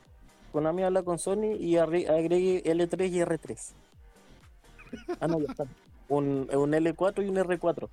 Konami 0.53 0.83
habla 0.85 1.03
con 1.03 1.19
Sony 1.19 1.57
y 1.59 1.77
agregue 1.77 2.63
L3 2.65 3.11
y 3.11 3.21
R3. 3.21 3.73
Ah, 5.21 5.27
no, 5.27 5.41
ya 5.41 5.47
está. 5.51 5.67
Un, 6.09 6.49
un 6.55 6.73
L4 6.73 7.25
y 7.25 7.29
un 7.29 7.37
R4. 7.37 7.89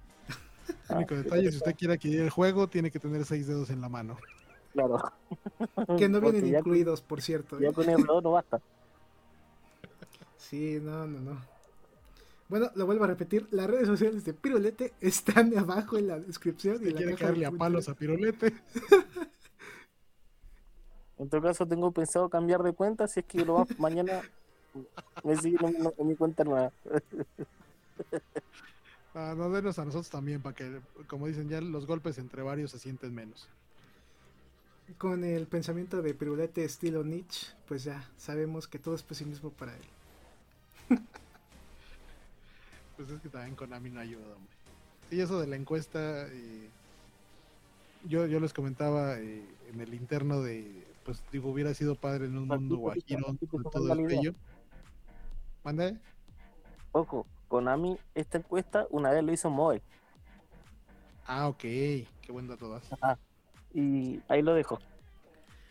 El 0.89 0.95
único 0.97 1.15
detalle, 1.15 1.51
si 1.51 1.57
usted 1.57 1.75
quiere 1.75 1.95
adquirir 1.95 2.21
el 2.21 2.29
juego, 2.29 2.67
tiene 2.67 2.91
que 2.91 2.99
tener 2.99 3.25
seis 3.25 3.47
dedos 3.47 3.69
en 3.71 3.81
la 3.81 3.89
mano. 3.89 4.17
Claro. 4.73 4.99
Que 5.97 6.07
no 6.07 6.21
vienen 6.21 6.47
incluidos, 6.47 7.01
por 7.01 7.21
cierto. 7.21 7.59
ya 7.59 7.71
con 7.71 7.85
R2 7.85 8.21
no 8.23 8.31
basta. 8.31 8.61
Sí, 10.37 10.79
no, 10.81 11.07
no, 11.07 11.19
no. 11.19 11.41
Bueno, 12.49 12.69
lo 12.75 12.85
vuelvo 12.85 13.05
a 13.05 13.07
repetir, 13.07 13.47
las 13.51 13.67
redes 13.67 13.87
sociales 13.87 14.25
de 14.25 14.33
Pirulete 14.33 14.93
están 14.99 15.57
abajo 15.57 15.97
en 15.97 16.07
la 16.07 16.19
descripción. 16.19 16.75
y 16.75 16.79
Si 16.79 16.85
en 16.87 16.93
la 16.95 16.97
quiere 16.97 17.15
caerle 17.15 17.45
a 17.45 17.51
palos 17.51 17.87
a. 17.87 17.95
Pirulete, 17.95 18.53
En 21.21 21.29
todo 21.29 21.43
caso, 21.43 21.67
tengo 21.67 21.91
pensado 21.91 22.29
cambiar 22.29 22.63
de 22.63 22.73
cuenta 22.73 23.07
si 23.07 23.19
es 23.19 23.25
que 23.27 23.45
lo 23.45 23.53
va 23.53 23.65
mañana 23.77 24.23
me 25.23 25.37
siguen 25.37 25.75
en, 25.75 25.93
en 25.95 26.07
mi 26.07 26.15
cuenta 26.15 26.43
nueva. 26.43 26.71
ah, 29.13 29.35
no 29.37 29.51
denos 29.51 29.77
a 29.77 29.85
nosotros 29.85 30.09
también, 30.09 30.41
para 30.41 30.55
que, 30.55 30.81
como 31.05 31.27
dicen 31.27 31.47
ya, 31.47 31.61
los 31.61 31.85
golpes 31.85 32.17
entre 32.17 32.41
varios 32.41 32.71
se 32.71 32.79
sienten 32.79 33.13
menos. 33.13 33.47
Con 34.97 35.23
el 35.23 35.45
pensamiento 35.45 36.01
de 36.01 36.15
Pirulete 36.15 36.65
estilo 36.65 37.03
Nietzsche, 37.03 37.53
pues 37.67 37.83
ya 37.83 38.09
sabemos 38.17 38.67
que 38.67 38.79
todo 38.79 38.95
es 38.95 39.03
pesimismo 39.03 39.51
para 39.51 39.77
él. 39.77 39.83
Pues 42.97 43.09
es 43.09 43.21
que 43.21 43.29
también 43.29 43.55
Konami 43.55 43.89
no 43.89 43.99
ayuda, 43.99 44.35
hombre. 44.35 44.53
Y 45.09 45.21
eso 45.21 45.39
de 45.39 45.47
la 45.47 45.55
encuesta, 45.55 46.27
eh, 46.27 46.69
yo, 48.07 48.27
yo 48.27 48.39
les 48.39 48.53
comentaba 48.53 49.17
eh, 49.17 49.43
en 49.73 49.81
el 49.81 49.95
interno 49.95 50.41
de, 50.41 50.85
pues 51.03 51.23
digo, 51.31 51.49
hubiera 51.49 51.73
sido 51.73 51.95
padre 51.95 52.25
en 52.25 52.37
un 52.37 52.47
mundo 52.47 52.77
guajiro 52.77 53.25
con 53.49 53.63
todo 53.63 53.93
el 53.93 54.05
bello. 54.05 54.33
¿Mande? 55.63 55.97
Poco, 56.91 57.25
Konami, 57.47 57.97
esta 58.15 58.37
encuesta 58.37 58.87
una 58.89 59.11
vez 59.11 59.23
lo 59.23 59.31
hizo 59.31 59.49
Moe. 59.49 59.81
Ah, 61.25 61.47
ok, 61.47 61.59
qué 61.61 62.27
buen 62.29 62.47
dato 62.47 62.69
das. 62.69 62.91
Ajá. 62.93 63.17
Y 63.73 64.21
ahí 64.27 64.41
lo 64.41 64.53
dejo. 64.53 64.79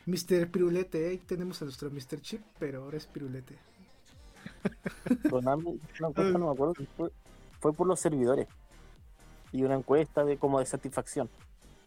Mr. 0.06 0.50
Pirulete, 0.50 1.08
ahí 1.08 1.18
tenemos 1.18 1.60
a 1.60 1.66
nuestro 1.66 1.90
Mr. 1.90 2.20
Chip, 2.20 2.42
pero 2.58 2.84
ahora 2.84 2.96
es 2.96 3.06
Pirulete. 3.06 3.58
Konami, 5.28 5.80
una 6.00 6.08
encuesta, 6.08 6.38
no 6.38 6.46
me 6.46 6.52
acuerdo, 6.52 6.74
fue, 6.96 7.10
fue 7.60 7.72
por 7.72 7.86
los 7.86 8.00
servidores. 8.00 8.48
Y 9.52 9.62
una 9.64 9.74
encuesta 9.74 10.24
de 10.24 10.38
como 10.38 10.60
de 10.60 10.66
satisfacción. 10.66 11.28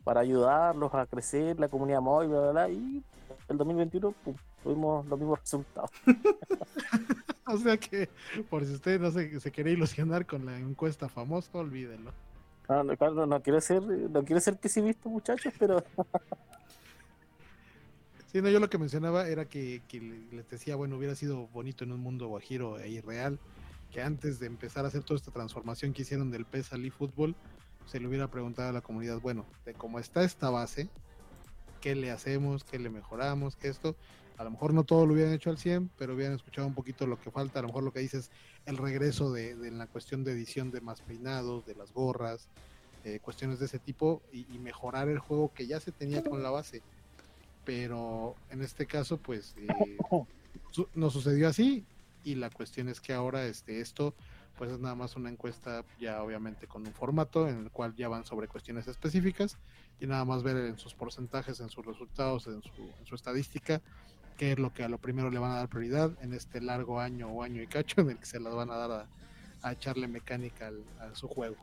Para 0.03 0.19
ayudarlos 0.19 0.93
a 0.93 1.05
crecer 1.05 1.59
la 1.59 1.69
comunidad 1.69 2.01
móvil, 2.01 2.29
bla, 2.29 2.39
bla, 2.39 2.51
bla, 2.51 2.69
y 2.69 3.03
el 3.53 3.57
2021 3.59 4.11
pum, 4.23 4.35
tuvimos 4.63 5.05
los 5.07 5.19
mismos 5.19 5.39
resultados. 5.39 5.89
O 7.45 7.57
sea 7.57 7.75
que, 7.77 8.07
por 8.49 8.63
si 8.65 8.71
usted 8.73 9.01
no 9.01 9.11
se, 9.11 9.37
se 9.39 9.51
quiere 9.51 9.71
ilusionar 9.71 10.25
con 10.25 10.45
la 10.45 10.57
encuesta 10.57 11.09
famosa, 11.09 11.49
olvídelo. 11.57 12.11
No, 12.69 12.83
no, 12.85 12.95
claro, 12.95 13.25
no 13.25 13.41
quiero 13.41 13.59
ser, 13.59 13.81
no 13.83 14.23
quiero 14.23 14.39
ser 14.39 14.55
pesimista, 14.57 15.09
muchachos, 15.09 15.53
pero 15.59 15.83
Sí, 18.31 18.41
no, 18.41 18.49
yo 18.49 18.59
lo 18.59 18.69
que 18.69 18.77
mencionaba 18.77 19.27
era 19.27 19.45
que, 19.45 19.81
que 19.87 19.99
le- 20.01 20.35
les 20.37 20.49
decía, 20.49 20.75
bueno, 20.75 20.97
hubiera 20.97 21.15
sido 21.15 21.47
bonito 21.47 21.83
en 21.83 21.91
un 21.91 21.99
mundo 21.99 22.27
guajiro 22.27 22.79
e 22.79 22.89
irreal, 22.89 23.37
que 23.91 24.01
antes 24.01 24.39
de 24.39 24.47
empezar 24.47 24.85
a 24.85 24.87
hacer 24.87 25.03
toda 25.03 25.17
esta 25.17 25.31
transformación 25.31 25.93
que 25.93 26.01
hicieron 26.01 26.31
del 26.31 26.45
PES 26.45 26.73
al 26.73 26.85
eFootball, 26.85 27.35
se 27.85 27.99
le 27.99 28.07
hubiera 28.07 28.27
preguntado 28.31 28.69
a 28.69 28.71
la 28.73 28.81
comunidad, 28.81 29.19
bueno, 29.19 29.45
de 29.65 29.73
cómo 29.73 29.99
está 29.99 30.23
esta 30.23 30.49
base, 30.49 30.89
qué 31.83 31.95
le 31.95 32.11
hacemos, 32.11 32.63
qué 32.63 32.79
le 32.79 32.89
mejoramos, 32.89 33.57
qué 33.57 33.67
esto, 33.67 33.97
a 34.37 34.45
lo 34.45 34.51
mejor 34.51 34.73
no 34.73 34.85
todo 34.85 35.05
lo 35.05 35.13
hubieran 35.15 35.33
hecho 35.33 35.49
al 35.49 35.57
100, 35.57 35.91
pero 35.97 36.15
hubieran 36.15 36.33
escuchado 36.33 36.65
un 36.65 36.73
poquito 36.73 37.05
lo 37.05 37.19
que 37.19 37.29
falta, 37.29 37.59
a 37.59 37.61
lo 37.61 37.67
mejor 37.67 37.83
lo 37.83 37.91
que 37.91 37.99
dices, 37.99 38.31
el 38.65 38.77
regreso 38.77 39.33
de, 39.33 39.57
de 39.57 39.69
la 39.69 39.87
cuestión 39.87 40.23
de 40.23 40.31
edición 40.31 40.71
de 40.71 40.79
más 40.79 41.01
peinados, 41.01 41.65
de 41.65 41.75
las 41.75 41.91
gorras, 41.91 42.47
eh, 43.03 43.19
cuestiones 43.19 43.59
de 43.59 43.65
ese 43.65 43.79
tipo, 43.79 44.23
y, 44.31 44.57
mejorar 44.59 45.09
el 45.09 45.19
juego 45.19 45.51
que 45.53 45.67
ya 45.67 45.81
se 45.81 45.91
tenía 45.91 46.23
con 46.23 46.41
la 46.41 46.51
base. 46.51 46.81
Pero 47.65 48.37
en 48.49 48.61
este 48.61 48.85
caso 48.85 49.17
pues 49.17 49.53
eh, 49.57 49.67
su- 50.71 50.87
sucedió 51.09 51.49
así 51.49 51.85
y 52.23 52.35
la 52.35 52.49
cuestión 52.49 52.87
es 52.87 53.01
que 53.01 53.11
ahora 53.11 53.45
este 53.45 53.81
esto 53.81 54.15
pues 54.57 54.71
es 54.71 54.79
nada 54.79 54.95
más 54.95 55.15
una 55.15 55.29
encuesta 55.29 55.83
ya 55.99 56.21
obviamente 56.21 56.67
con 56.67 56.85
un 56.85 56.93
formato 56.93 57.47
en 57.47 57.57
el 57.63 57.71
cual 57.71 57.95
ya 57.95 58.07
van 58.07 58.23
sobre 58.25 58.47
cuestiones 58.47 58.87
específicas 58.87 59.57
y 59.99 60.07
nada 60.07 60.25
más 60.25 60.43
ver 60.43 60.57
en 60.57 60.77
sus 60.77 60.93
porcentajes, 60.93 61.59
en 61.59 61.69
sus 61.69 61.85
resultados, 61.85 62.47
en 62.47 62.61
su, 63.05 63.15
estadística 63.15 63.81
qué 64.37 64.53
es 64.53 64.59
lo 64.59 64.73
que 64.73 64.83
a 64.83 64.89
lo 64.89 64.97
primero 64.97 65.29
le 65.29 65.39
van 65.39 65.51
a 65.51 65.55
dar 65.55 65.69
prioridad 65.69 66.11
en 66.21 66.33
este 66.33 66.61
largo 66.61 66.99
año 66.99 67.27
o 67.29 67.43
año 67.43 67.61
y 67.61 67.67
cacho 67.67 68.01
en 68.01 68.11
el 68.11 68.17
que 68.17 68.25
se 68.25 68.39
las 68.39 68.53
van 68.53 68.69
a 68.71 68.75
dar 68.75 68.91
a, 68.91 69.07
a 69.61 69.71
echarle 69.73 70.07
mecánica 70.07 70.67
al- 70.67 70.83
a 70.99 71.15
su 71.15 71.27
juego. 71.27 71.57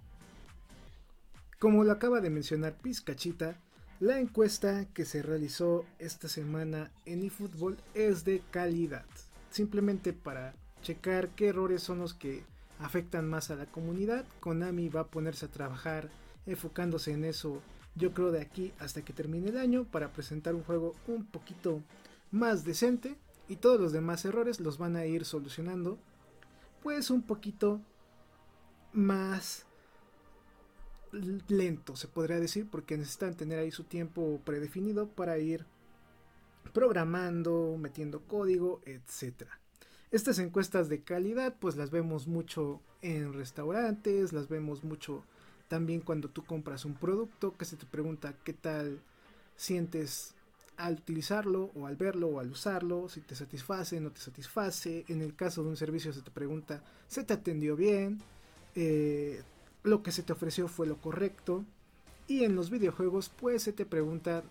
Como 1.59 1.85
lo 1.85 1.93
acaba 1.93 2.21
de 2.21 2.31
mencionar 2.31 2.75
Pizcachita, 2.75 3.57
la 3.99 4.19
encuesta 4.19 4.87
que 4.95 5.05
se 5.05 5.23
realizó 5.23 5.85
esta 5.99 6.27
semana 6.29 6.91
en 7.05 7.23
eFootball 7.23 7.77
es 7.95 8.25
de 8.25 8.41
calidad. 8.51 9.05
Simplemente 9.51 10.13
para 10.15 10.55
checar 10.83 11.29
qué 11.31 11.49
errores 11.49 11.83
son 11.83 11.99
los 11.99 12.15
que 12.15 12.45
afectan 12.81 13.29
más 13.29 13.51
a 13.51 13.57
la 13.57 13.67
comunidad, 13.67 14.25
Konami 14.41 14.89
va 14.89 15.03
a 15.03 15.07
ponerse 15.07 15.47
a 15.47 15.51
trabajar 15.51 16.11
enfocándose 16.47 17.13
en 17.13 17.25
eso 17.25 17.63
yo 17.95 18.13
creo 18.15 18.31
de 18.31 18.41
aquí 18.41 18.73
hasta 18.79 19.03
que 19.03 19.13
termine 19.13 19.49
el 19.51 19.59
año 19.59 19.85
para 19.85 20.13
presentar 20.13 20.55
un 20.55 20.63
juego 20.63 20.95
un 21.07 21.27
poquito 21.27 21.83
más 22.31 22.65
decente 22.65 23.17
y 23.49 23.57
todos 23.57 23.81
los 23.81 23.93
demás 23.93 24.25
errores 24.25 24.61
los 24.61 24.79
van 24.79 24.97
a 24.97 25.07
ir 25.07 25.25
solucionando 25.25 25.99
pues 26.83 27.11
un 27.11 27.23
poquito 27.23 27.81
más 28.93 29.67
lento, 31.49 31.97
se 31.97 32.09
podría 32.09 32.39
decir, 32.39 32.69
porque 32.71 32.97
necesitan 32.97 33.35
tener 33.35 33.59
ahí 33.59 33.71
su 33.71 33.85
tiempo 33.85 34.41
predefinido 34.45 35.09
para 35.09 35.39
ir 35.39 35.67
programando, 36.73 37.77
metiendo 37.79 38.21
código, 38.21 38.81
etcétera. 38.87 39.59
Estas 40.13 40.41
encuestas 40.41 40.89
de 40.89 41.03
calidad, 41.03 41.55
pues 41.61 41.77
las 41.77 41.91
vemos 41.91 42.27
mucho 42.27 42.81
en 43.01 43.33
restaurantes, 43.33 44.33
las 44.33 44.49
vemos 44.49 44.83
mucho 44.83 45.25
también 45.69 46.01
cuando 46.01 46.29
tú 46.29 46.45
compras 46.45 46.85
un 46.85 46.95
producto 46.95 47.57
que 47.57 47.65
se 47.65 47.77
te 47.77 47.87
pregunta 47.87 48.35
qué 48.43 48.53
tal 48.53 48.99
sientes 49.57 50.35
al 50.77 50.95
utilizarlo 50.95 51.71
o 51.77 51.87
al 51.87 51.95
verlo 51.95 52.27
o 52.27 52.41
al 52.41 52.51
usarlo, 52.51 53.09
si 53.09 53.21
te 53.21 53.37
satisface, 53.37 54.01
no 54.01 54.11
te 54.11 54.21
satisface. 54.21 55.05
En 55.09 55.23
el 55.23 55.37
caso 55.37 55.63
de 55.63 55.69
un 55.69 55.77
servicio 55.77 56.13
se 56.13 56.23
te 56.23 56.31
pregunta, 56.31 56.83
¿se 57.07 57.23
te 57.23 57.35
atendió 57.35 57.77
bien? 57.77 58.21
Eh, 58.75 59.43
lo 59.85 60.03
que 60.03 60.11
se 60.11 60.23
te 60.23 60.33
ofreció 60.33 60.67
fue 60.67 60.87
lo 60.87 60.97
correcto. 60.97 61.65
Y 62.27 62.45
en 62.45 62.57
los 62.57 62.71
videojuegos, 62.71 63.29
pues 63.29 63.63
se 63.63 63.73
te 63.73 63.85
pregunta 63.85 64.43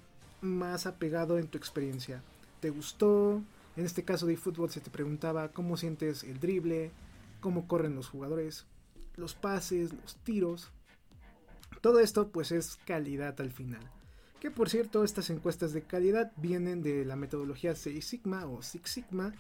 más 0.41 0.85
apegado 0.85 1.37
en 1.37 1.47
tu 1.47 1.57
experiencia. 1.57 2.21
¿Te 2.61 2.69
gustó? 2.69 3.41
En 3.75 3.85
este 3.85 4.03
caso 4.03 4.25
de 4.25 4.37
fútbol 4.37 4.69
se 4.69 4.81
te 4.81 4.89
preguntaba 4.89 5.51
cómo 5.51 5.77
sientes 5.77 6.23
el 6.23 6.39
drible, 6.39 6.91
cómo 7.39 7.67
corren 7.67 7.95
los 7.95 8.09
jugadores, 8.09 8.65
los 9.15 9.35
pases, 9.35 9.93
los 9.93 10.15
tiros. 10.23 10.71
Todo 11.81 11.99
esto 11.99 12.29
pues 12.29 12.51
es 12.51 12.77
calidad 12.85 13.39
al 13.39 13.51
final. 13.51 13.81
Que 14.39 14.51
por 14.51 14.69
cierto, 14.69 15.03
estas 15.03 15.29
encuestas 15.29 15.73
de 15.73 15.83
calidad 15.83 16.31
vienen 16.37 16.81
de 16.81 17.05
la 17.05 17.15
metodología 17.15 17.75
Six 17.75 18.05
Sigma 18.05 18.45
o 18.45 18.61
Six 18.61 18.89
Sigma, 18.89 19.33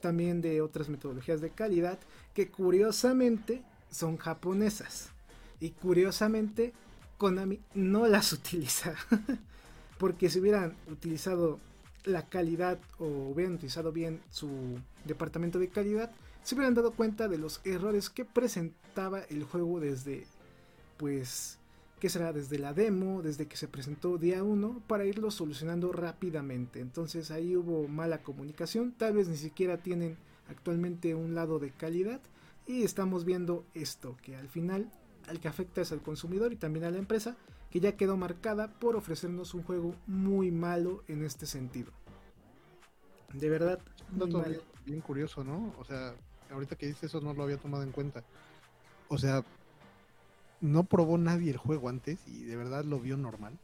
también 0.00 0.40
de 0.40 0.62
otras 0.62 0.88
metodologías 0.88 1.40
de 1.40 1.50
calidad 1.50 1.98
que 2.34 2.48
curiosamente 2.48 3.62
son 3.90 4.16
japonesas. 4.16 5.10
Y 5.58 5.70
curiosamente 5.70 6.72
Konami 7.18 7.60
no 7.74 8.06
las 8.06 8.32
utiliza. 8.32 8.94
Porque 9.98 10.30
si 10.30 10.40
hubieran 10.40 10.74
utilizado 10.90 11.60
la 12.04 12.26
calidad 12.26 12.78
o 12.98 13.06
hubieran 13.06 13.54
utilizado 13.54 13.92
bien 13.92 14.20
su 14.30 14.78
departamento 15.04 15.58
de 15.58 15.68
calidad, 15.68 16.10
se 16.42 16.54
hubieran 16.54 16.74
dado 16.74 16.92
cuenta 16.92 17.28
de 17.28 17.38
los 17.38 17.60
errores 17.64 18.10
que 18.10 18.24
presentaba 18.24 19.20
el 19.28 19.44
juego 19.44 19.80
desde, 19.80 20.26
pues, 20.96 21.58
¿qué 22.00 22.08
será? 22.08 22.32
Desde 22.32 22.58
la 22.58 22.72
demo, 22.72 23.22
desde 23.22 23.46
que 23.46 23.56
se 23.56 23.68
presentó 23.68 24.16
día 24.16 24.42
1, 24.42 24.82
para 24.86 25.04
irlo 25.04 25.30
solucionando 25.30 25.92
rápidamente. 25.92 26.80
Entonces 26.80 27.30
ahí 27.30 27.56
hubo 27.56 27.88
mala 27.88 28.22
comunicación, 28.22 28.92
tal 28.92 29.14
vez 29.14 29.28
ni 29.28 29.36
siquiera 29.36 29.78
tienen 29.78 30.16
actualmente 30.48 31.14
un 31.14 31.34
lado 31.34 31.58
de 31.58 31.70
calidad 31.70 32.20
y 32.66 32.82
estamos 32.82 33.24
viendo 33.24 33.64
esto, 33.74 34.16
que 34.22 34.36
al 34.36 34.48
final 34.48 34.90
al 35.28 35.40
que 35.40 35.48
afecta 35.48 35.80
es 35.80 35.92
al 35.92 36.02
consumidor 36.02 36.52
y 36.52 36.56
también 36.56 36.84
a 36.84 36.90
la 36.90 36.98
empresa, 36.98 37.36
que 37.70 37.80
ya 37.80 37.96
quedó 37.96 38.16
marcada 38.16 38.68
por 38.68 38.96
ofrecernos 38.96 39.54
un 39.54 39.62
juego 39.62 39.94
muy 40.06 40.50
malo 40.50 41.04
en 41.08 41.24
este 41.24 41.46
sentido. 41.46 41.92
De 43.32 43.48
verdad, 43.48 43.80
muy 44.10 44.20
dato 44.26 44.38
malo. 44.38 44.62
bien, 44.84 45.00
curioso, 45.00 45.44
¿no? 45.44 45.72
O 45.78 45.84
sea, 45.84 46.14
ahorita 46.50 46.76
que 46.76 46.86
dice 46.86 47.06
eso 47.06 47.20
no 47.20 47.32
lo 47.32 47.44
había 47.44 47.58
tomado 47.58 47.84
en 47.84 47.92
cuenta. 47.92 48.24
O 49.08 49.18
sea, 49.18 49.44
no 50.60 50.84
probó 50.84 51.16
nadie 51.16 51.50
el 51.50 51.56
juego 51.56 51.88
antes 51.88 52.18
y 52.26 52.44
de 52.44 52.56
verdad 52.56 52.84
lo 52.84 52.98
vio 52.98 53.16
normal. 53.16 53.58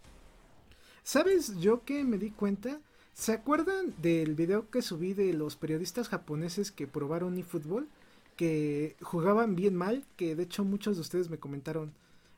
¿Sabes 1.03 1.57
yo 1.59 1.85
que 1.85 2.05
me 2.05 2.19
di 2.19 2.31
cuenta? 2.31 2.81
¿Se 3.13 3.33
acuerdan 3.33 3.95
del 4.03 4.35
video 4.35 4.71
que 4.71 4.83
subí 4.83 5.15
de 5.15 5.33
los 5.33 5.57
periodistas 5.57 6.09
japoneses 6.09 6.71
que 6.71 6.87
probaron 6.87 7.39
eFootball? 7.39 7.89
Que 8.37 8.97
jugaban 9.01 9.57
bien 9.57 9.75
mal, 9.75 10.05
que 10.17 10.35
de 10.37 10.43
hecho 10.43 10.65
muchos 10.65 10.97
de 10.97 11.03
ustedes 11.03 11.31
me 11.31 11.39
comentaron. 11.39 11.93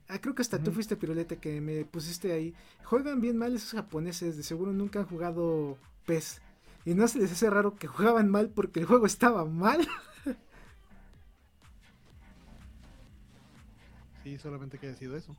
Ah, 0.09 0.21
creo 0.21 0.35
que 0.35 0.43
hasta 0.43 0.63
tú 0.63 0.73
fuiste 0.73 0.97
pirulete 0.97 1.39
que 1.39 1.61
me 1.61 1.85
pusiste 1.85 2.33
ahí. 2.33 2.55
Juegan 2.85 3.21
bien 3.21 3.37
mal 3.37 3.55
esos 3.55 3.73
japoneses, 3.73 4.37
de 4.37 4.43
seguro 4.43 4.73
nunca 4.73 5.01
han 5.01 5.07
jugado 5.07 5.79
PES. 6.07 6.43
Y 6.85 6.95
no 6.95 7.07
se 7.09 7.19
les 7.19 7.33
hace 7.33 7.51
raro 7.51 7.77
que 7.77 7.87
jugaban 7.89 8.31
mal 8.31 8.51
porque 8.51 8.81
el 8.81 8.87
juego 8.87 9.07
estaba 9.07 9.45
mal. 9.45 9.87
Sí, 14.23 14.39
solamente 14.39 14.79
que 14.79 14.87
haya 14.89 14.97
sido 14.97 15.17
eso. 15.17 15.37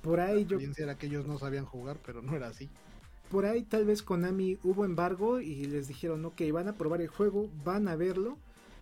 Por 0.00 0.20
ahí 0.20 0.46
yo 0.46 0.58
Bien 0.58 0.72
era 0.76 0.96
que 0.96 1.06
ellos 1.06 1.26
no 1.26 1.38
sabían 1.38 1.64
jugar, 1.66 2.00
pero 2.04 2.22
no 2.22 2.34
era 2.34 2.48
así. 2.48 2.72
por 3.28 3.44
ahí 3.46 3.64
tal 3.64 3.84
vez 3.84 4.02
Konami 4.02 4.58
hubo 4.62 4.84
embargo 4.84 5.40
y 5.40 5.66
les 5.66 5.88
dijeron, 5.88 6.24
ok, 6.24 6.42
van 6.52 6.68
a 6.68 6.76
probar 6.76 7.00
el 7.00 7.08
juego, 7.08 7.50
van 7.64 7.88
a 7.88 7.96
verlo, 7.96 8.38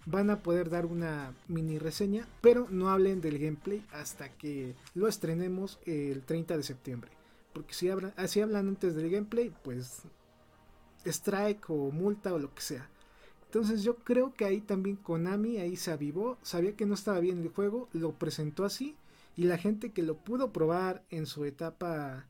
van 0.07 0.31
a 0.31 0.43
poder 0.43 0.71
dar 0.71 0.87
una 0.87 1.35
mini 1.49 1.79
reseña, 1.79 2.27
pero 2.41 2.67
no 2.71 2.91
hablen 2.91 3.21
del 3.21 3.39
gameplay 3.39 3.85
hasta 3.93 4.29
que 4.29 4.75
lo 4.95 5.09
estrenemos 5.09 5.79
el 5.87 6.23
30 6.23 6.57
de 6.57 6.63
septiembre. 6.63 7.11
Porque 7.53 7.75
si 7.75 7.89
hablan, 7.89 8.13
así 8.17 8.41
hablan 8.41 8.69
antes 8.69 8.95
del 8.95 9.11
gameplay, 9.11 9.53
pues 9.63 10.03
strike 11.05 11.71
o 11.71 11.91
multa 11.91 12.35
o 12.35 12.39
lo 12.39 12.55
que 12.55 12.63
sea. 12.63 12.89
Entonces 13.47 13.85
yo 13.85 13.97
creo 13.97 14.35
que 14.35 14.45
ahí 14.45 14.61
también 14.61 14.97
Konami 14.97 15.59
ahí 15.59 15.77
se 15.77 15.93
avivó, 15.93 16.39
sabía 16.43 16.75
que 16.75 16.87
no 16.87 16.95
estaba 16.95 17.21
bien 17.21 17.41
el 17.41 17.51
juego, 17.51 17.89
lo 17.93 18.13
presentó 18.13 18.65
así 18.65 18.97
Y 19.37 19.45
la 19.45 19.59
gente 19.59 19.93
que 19.93 20.03
lo 20.03 20.17
pudo 20.17 20.53
probar 20.53 21.05
en 21.11 21.27
su 21.27 21.45
etapa 21.45 22.27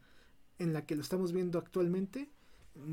en 0.58 0.74
la 0.74 0.84
que 0.84 0.94
lo 0.94 1.00
estamos 1.00 1.32
viendo 1.32 1.58
actualmente, 1.58 2.28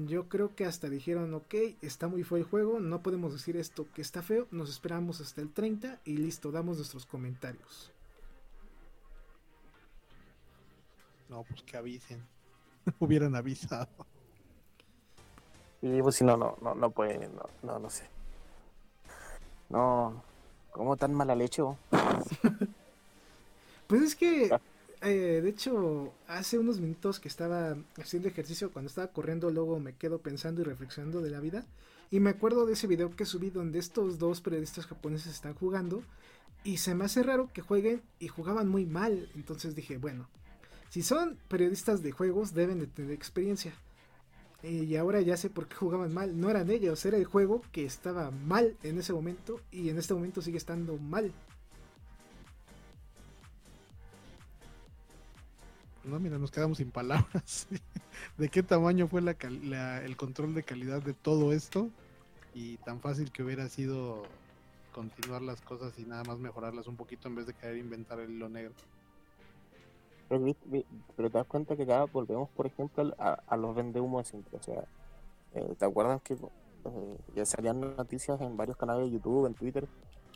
yo 0.08 0.30
creo 0.30 0.56
que 0.56 0.66
hasta 0.66 0.90
dijeron, 0.90 1.34
ok, 1.34 1.56
está 1.82 2.08
muy 2.08 2.24
feo 2.24 2.38
el 2.38 2.44
juego, 2.44 2.80
no 2.80 3.02
podemos 3.02 3.34
decir 3.34 3.58
esto 3.58 3.88
que 3.94 4.02
está 4.02 4.22
feo, 4.22 4.48
nos 4.52 4.70
esperamos 4.70 5.22
hasta 5.22 5.42
el 5.42 5.52
30 5.52 6.00
y 6.06 6.18
listo, 6.18 6.52
damos 6.52 6.78
nuestros 6.78 7.06
comentarios. 7.06 7.92
No, 11.30 11.44
pues 11.44 11.64
que 11.64 11.78
avisen. 11.78 12.24
Hubieran 13.00 13.36
avisado. 13.36 13.88
Y 15.82 16.02
pues 16.02 16.16
si 16.16 16.24
no, 16.24 16.38
no, 16.38 16.58
no, 16.62 16.76
no 16.76 16.92
puede, 16.92 17.28
no, 17.30 17.50
no, 17.64 17.80
no 17.80 17.90
sé. 17.90 18.08
No, 19.70 20.22
¿cómo 20.72 20.96
tan 20.98 21.14
mala 21.14 21.36
leche? 21.36 21.64
Pues 23.88 24.04
es 24.04 24.16
que, 24.16 24.50
eh, 25.02 25.42
de 25.42 25.50
hecho, 25.50 26.14
hace 26.28 26.60
unos 26.60 26.80
minutos 26.80 27.20
que 27.20 27.28
estaba 27.28 27.76
haciendo 27.98 28.28
ejercicio, 28.28 28.72
cuando 28.72 28.90
estaba 28.90 29.08
corriendo, 29.08 29.50
luego 29.50 29.80
me 29.80 29.96
quedo 29.96 30.20
pensando 30.20 30.62
y 30.62 30.64
reflexionando 30.64 31.22
de 31.22 31.32
la 31.32 31.40
vida. 31.40 31.66
Y 32.12 32.20
me 32.20 32.30
acuerdo 32.30 32.66
de 32.66 32.74
ese 32.74 32.88
video 32.88 33.16
que 33.16 33.26
subí 33.26 33.50
donde 33.50 33.80
estos 33.80 34.20
dos 34.20 34.42
periodistas 34.42 34.86
japoneses 34.86 35.34
están 35.34 35.54
jugando. 35.54 36.04
Y 36.64 36.78
se 36.78 36.94
me 36.94 37.06
hace 37.06 37.24
raro 37.24 37.50
que 37.54 37.62
jueguen 37.62 38.02
y 38.20 38.28
jugaban 38.28 38.68
muy 38.68 38.86
mal. 38.86 39.30
Entonces 39.34 39.76
dije, 39.76 39.98
bueno, 39.98 40.28
si 40.90 41.02
son 41.02 41.38
periodistas 41.48 42.04
de 42.04 42.12
juegos, 42.12 42.54
deben 42.54 42.80
de 42.80 42.88
tener 42.88 43.12
experiencia. 43.12 43.74
Eh, 44.62 44.86
y 44.88 44.96
ahora 44.98 45.22
ya 45.22 45.38
sé 45.38 45.50
por 45.50 45.68
qué 45.68 45.76
jugaban 45.76 46.14
mal. 46.14 46.40
No 46.40 46.50
eran 46.50 46.70
ellos, 46.70 47.04
era 47.06 47.18
el 47.18 47.26
juego 47.26 47.64
que 47.72 47.86
estaba 47.86 48.30
mal 48.30 48.78
en 48.84 49.00
ese 49.00 49.14
momento. 49.14 49.62
Y 49.72 49.90
en 49.90 49.98
este 49.98 50.14
momento 50.14 50.42
sigue 50.42 50.58
estando 50.58 50.98
mal. 50.98 51.32
No, 56.04 56.20
mira, 56.20 56.38
nos 56.38 56.52
quedamos 56.52 56.80
sin 56.80 56.92
palabras. 56.92 57.68
¿De 58.38 58.50
qué 58.50 58.64
tamaño 58.64 59.08
fue 59.08 59.22
el 59.22 60.18
control 60.18 60.56
de 60.56 60.64
calidad 60.64 61.02
de 61.02 61.14
todo 61.14 61.54
esto? 61.54 61.90
Y 62.54 62.78
tan 62.78 63.00
fácil 63.00 63.32
que 63.32 63.44
hubiera 63.44 63.70
sido 63.70 64.24
continuar 64.94 65.42
las 65.42 65.62
cosas 65.62 65.98
y 66.00 66.04
nada 66.04 66.24
más 66.24 66.38
mejorarlas 66.40 66.88
un 66.88 66.96
poquito 66.96 67.28
en 67.28 67.36
vez 67.36 67.46
de 67.46 67.54
querer 67.54 67.78
inventar 67.78 68.20
el 68.20 68.32
hilo 68.32 68.50
negro. 68.50 68.74
Pero, 70.28 71.30
te 71.30 71.38
das 71.38 71.48
cuenta 71.48 71.76
que 71.76 71.84
acá 71.84 72.06
volvemos, 72.06 72.50
por 72.50 72.66
ejemplo, 72.66 73.14
a, 73.20 73.34
a 73.46 73.58
los 73.58 73.76
vendehumos 73.76 74.24
de 74.24 74.30
siempre. 74.30 74.58
O 74.58 74.64
sea, 74.64 74.86
eh, 75.54 75.76
¿te 75.78 75.86
acuerdas 75.86 76.22
que 76.22 76.34
eh, 76.34 77.18
ya 77.36 77.46
salían 77.46 77.82
noticias 77.82 78.40
en 78.42 78.56
varios 78.56 78.78
canales 78.78 79.06
de 79.06 79.12
YouTube, 79.12 79.46
en 79.46 79.54
Twitter? 79.54 79.88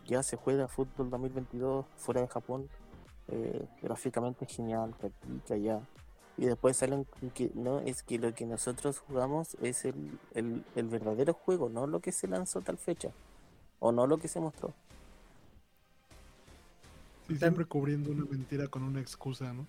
Ya 0.05 0.21
se 0.21 0.35
juega 0.35 0.67
fútbol 0.67 1.09
2022 1.09 1.85
fuera 1.95 2.21
de 2.21 2.27
Japón. 2.27 2.69
Eh, 3.29 3.67
gráficamente 3.81 4.45
genial, 4.45 4.93
que 4.99 5.07
aquí, 5.07 5.41
que 5.47 5.53
allá. 5.53 5.79
Y 6.37 6.45
después 6.45 6.77
salen 6.77 7.05
que 7.33 7.51
no, 7.53 7.79
es 7.79 8.03
que 8.03 8.19
lo 8.19 8.33
que 8.33 8.45
nosotros 8.45 8.99
jugamos 8.99 9.55
es 9.61 9.85
el, 9.85 10.19
el, 10.33 10.63
el 10.75 10.87
verdadero 10.87 11.33
juego, 11.33 11.69
no 11.69 11.87
lo 11.87 12.01
que 12.01 12.11
se 12.11 12.27
lanzó 12.27 12.61
tal 12.61 12.77
fecha. 12.77 13.09
O 13.79 13.91
no 13.91 14.07
lo 14.07 14.17
que 14.17 14.27
se 14.27 14.39
mostró. 14.39 14.73
Sí, 17.27 17.37
siempre 17.37 17.65
cubriendo 17.65 18.11
una 18.11 18.25
mentira 18.25 18.67
con 18.67 18.83
una 18.83 18.99
excusa, 18.99 19.53
¿no? 19.53 19.65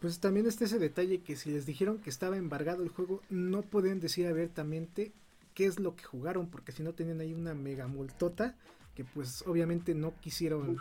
Pues 0.00 0.20
también 0.20 0.46
está 0.46 0.64
ese 0.64 0.78
detalle 0.78 1.20
que 1.22 1.36
si 1.36 1.50
les 1.50 1.66
dijeron 1.66 1.98
que 1.98 2.10
estaba 2.10 2.36
embargado 2.36 2.82
el 2.82 2.88
juego, 2.88 3.20
no 3.30 3.62
pueden 3.62 4.00
decir 4.00 4.26
abiertamente 4.28 5.12
qué 5.54 5.66
es 5.66 5.80
lo 5.80 5.96
que 5.96 6.04
jugaron, 6.04 6.48
porque 6.48 6.70
si 6.70 6.84
no 6.84 6.94
tenían 6.94 7.20
ahí 7.20 7.34
una 7.34 7.54
mega 7.54 7.88
multota 7.88 8.54
que 8.94 9.04
pues 9.04 9.44
obviamente 9.46 9.94
no 9.94 10.12
quisieron 10.20 10.76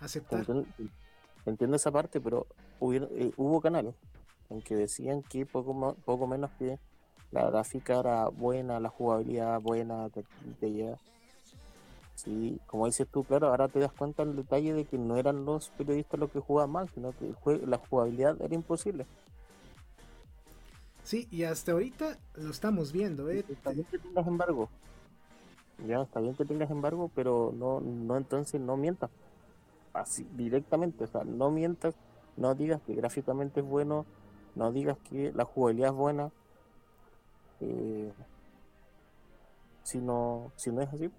aceptar. 0.00 0.46
Entiendo, 1.46 1.76
esa 1.76 1.92
parte, 1.92 2.20
pero 2.20 2.46
eh, 2.80 3.32
hubo 3.36 3.60
canales 3.60 3.94
en 4.50 4.62
que 4.62 4.74
decían 4.74 5.22
que 5.22 5.46
poco, 5.46 5.96
poco 6.04 6.26
menos 6.26 6.50
que 6.58 6.78
la 7.30 7.48
gráfica 7.50 8.00
era 8.00 8.28
buena, 8.28 8.80
la 8.80 8.88
jugabilidad 8.88 9.60
buena, 9.60 10.08
de 10.60 10.66
allá. 10.66 10.98
Sí, 12.16 12.58
como 12.66 12.86
dices 12.86 13.06
tú, 13.08 13.24
claro, 13.24 13.48
ahora 13.48 13.68
te 13.68 13.78
das 13.78 13.92
cuenta 13.92 14.22
el 14.22 14.34
detalle 14.34 14.72
de 14.72 14.84
que 14.86 14.98
no 14.98 15.16
eran 15.16 15.44
los 15.44 15.68
periodistas 15.70 16.18
los 16.18 16.30
que 16.30 16.40
jugaban 16.40 16.70
mal, 16.70 16.88
sino 16.88 17.12
que 17.12 17.26
el 17.26 17.70
la 17.70 17.78
jugabilidad 17.78 18.40
era 18.40 18.54
imposible. 18.54 19.06
Sí, 21.04 21.28
y 21.30 21.44
hasta 21.44 21.72
ahorita 21.72 22.18
lo 22.34 22.50
estamos 22.50 22.90
viendo, 22.90 23.30
¿eh? 23.30 23.44
Está 23.48 23.70
bien 23.70 23.86
que 23.90 23.98
tengas 23.98 24.26
embargo. 24.26 24.68
Ya, 25.86 26.02
está 26.02 26.20
bien 26.20 26.34
que 26.34 26.44
tengas 26.44 26.70
embargo, 26.70 27.10
pero 27.14 27.52
no, 27.54 27.80
no 27.80 28.16
entonces 28.16 28.60
no 28.60 28.76
mientas. 28.76 29.10
Directamente, 30.36 31.04
o 31.04 31.06
sea, 31.06 31.24
no 31.24 31.50
mientas, 31.50 31.94
no 32.36 32.54
digas 32.54 32.80
que 32.86 32.94
gráficamente 32.94 33.60
es 33.60 33.66
bueno, 33.66 34.06
no 34.54 34.72
digas 34.72 34.98
que 35.10 35.32
la 35.32 35.44
jugabilidad 35.44 35.90
es 35.90 35.96
buena. 35.96 36.30
eh, 37.60 38.12
si 39.82 39.98
no, 39.98 40.52
si 40.56 40.70
no 40.70 40.82
es 40.82 40.88
así, 40.92 41.10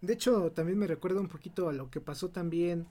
De 0.00 0.14
hecho, 0.14 0.50
también 0.52 0.78
me 0.78 0.86
recuerda 0.86 1.20
un 1.20 1.28
poquito 1.28 1.68
a 1.68 1.72
lo 1.72 1.90
que 1.90 2.00
pasó 2.00 2.30
también 2.30 2.86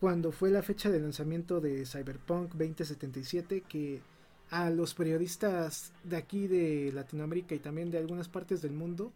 cuando 0.00 0.32
fue 0.32 0.50
la 0.50 0.62
fecha 0.62 0.90
de 0.90 1.00
lanzamiento 1.00 1.60
de 1.60 1.84
Cyberpunk 1.86 2.52
2077, 2.52 3.62
que 3.62 4.00
a 4.50 4.70
los 4.70 4.94
periodistas 4.94 5.92
de 6.04 6.16
aquí 6.16 6.46
de 6.46 6.92
Latinoamérica 6.92 7.54
y 7.54 7.58
también 7.58 7.90
de 7.90 7.98
algunas 7.98 8.28
partes 8.28 8.62
del 8.62 8.72
mundo 8.72 9.12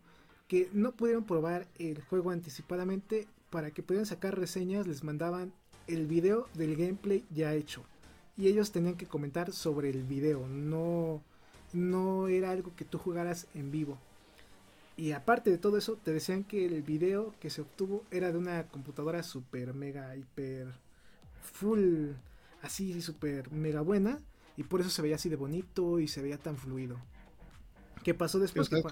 que 0.48 0.68
no 0.72 0.92
pudieron 0.92 1.24
probar 1.24 1.66
el 1.78 2.02
juego 2.02 2.30
anticipadamente 2.30 3.26
para 3.50 3.70
que 3.70 3.82
pudieran 3.82 4.06
sacar 4.06 4.38
reseñas 4.38 4.86
les 4.86 5.04
mandaban 5.04 5.52
el 5.86 6.06
video 6.06 6.48
del 6.54 6.76
gameplay 6.76 7.24
ya 7.30 7.54
hecho 7.54 7.82
y 8.36 8.48
ellos 8.48 8.72
tenían 8.72 8.96
que 8.96 9.06
comentar 9.06 9.52
sobre 9.52 9.90
el 9.90 10.04
video 10.04 10.46
no 10.48 11.22
no 11.72 12.28
era 12.28 12.50
algo 12.50 12.74
que 12.74 12.84
tú 12.84 12.98
jugaras 12.98 13.46
en 13.54 13.70
vivo 13.70 13.98
y 15.00 15.12
aparte 15.12 15.48
de 15.48 15.56
todo 15.56 15.78
eso, 15.78 15.96
te 15.96 16.12
decían 16.12 16.44
que 16.44 16.66
el 16.66 16.82
video 16.82 17.34
que 17.40 17.48
se 17.48 17.62
obtuvo 17.62 18.04
era 18.10 18.32
de 18.32 18.36
una 18.36 18.64
computadora 18.64 19.22
super 19.22 19.72
mega 19.72 20.14
hiper 20.14 20.74
full, 21.40 22.10
así 22.60 23.00
super 23.00 23.50
mega 23.50 23.80
buena. 23.80 24.20
Y 24.58 24.64
por 24.64 24.82
eso 24.82 24.90
se 24.90 25.00
veía 25.00 25.14
así 25.14 25.30
de 25.30 25.36
bonito 25.36 26.00
y 26.00 26.06
se 26.06 26.20
veía 26.20 26.36
tan 26.36 26.58
fluido. 26.58 26.98
¿Qué 28.04 28.12
pasó 28.12 28.38
después? 28.38 28.68
Que 28.68 28.82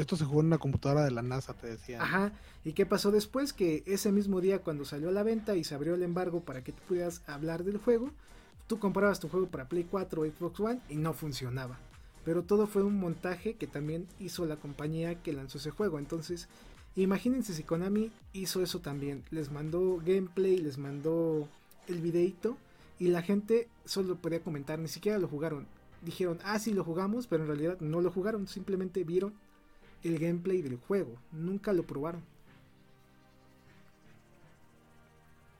esto- 0.00 0.16
se 0.16 0.24
jugó 0.24 0.40
en 0.40 0.46
una 0.46 0.58
computadora 0.58 1.04
de 1.04 1.10
la 1.10 1.22
NASA, 1.22 1.54
te 1.54 1.66
decía. 1.66 2.02
Ajá. 2.02 2.32
¿Y 2.64 2.72
qué 2.72 2.86
pasó 2.86 3.10
después? 3.10 3.52
Que 3.52 3.82
ese 3.86 4.12
mismo 4.12 4.40
día 4.40 4.60
cuando 4.60 4.84
salió 4.84 5.08
a 5.08 5.12
la 5.12 5.22
venta 5.22 5.56
y 5.56 5.64
se 5.64 5.74
abrió 5.74 5.94
el 5.94 6.02
embargo 6.02 6.40
para 6.40 6.62
que 6.62 6.72
tú 6.72 6.82
pudieras 6.88 7.22
hablar 7.26 7.64
del 7.64 7.78
juego, 7.78 8.10
tú 8.66 8.78
comprabas 8.78 9.20
tu 9.20 9.28
juego 9.28 9.46
para 9.48 9.68
Play 9.68 9.84
4 9.90 10.22
o 10.22 10.26
Xbox 10.26 10.60
One 10.60 10.80
y 10.88 10.96
no 10.96 11.12
funcionaba. 11.14 11.78
Pero 12.24 12.42
todo 12.42 12.66
fue 12.66 12.82
un 12.82 12.98
montaje 12.98 13.54
que 13.54 13.66
también 13.66 14.06
hizo 14.18 14.44
la 14.44 14.56
compañía 14.56 15.22
que 15.22 15.32
lanzó 15.32 15.58
ese 15.58 15.70
juego. 15.70 15.98
Entonces, 15.98 16.48
imagínense 16.96 17.54
si 17.54 17.62
Konami 17.62 18.10
hizo 18.32 18.62
eso 18.62 18.80
también. 18.80 19.22
Les 19.30 19.50
mandó 19.50 19.96
gameplay, 20.04 20.58
les 20.58 20.78
mandó 20.78 21.48
el 21.86 22.00
videito 22.00 22.56
y 22.98 23.08
la 23.08 23.22
gente 23.22 23.68
solo 23.84 24.16
podía 24.16 24.40
comentar, 24.40 24.78
ni 24.78 24.88
siquiera 24.88 25.18
lo 25.18 25.28
jugaron. 25.28 25.66
Dijeron, 26.02 26.38
ah, 26.44 26.58
sí 26.58 26.74
lo 26.74 26.84
jugamos, 26.84 27.26
pero 27.26 27.44
en 27.44 27.48
realidad 27.48 27.80
no 27.80 28.00
lo 28.00 28.10
jugaron, 28.10 28.46
simplemente 28.46 29.04
vieron 29.04 29.32
el 30.02 30.18
gameplay 30.18 30.62
del 30.62 30.76
juego, 30.76 31.14
nunca 31.32 31.72
lo 31.72 31.82
probaron. 31.84 32.22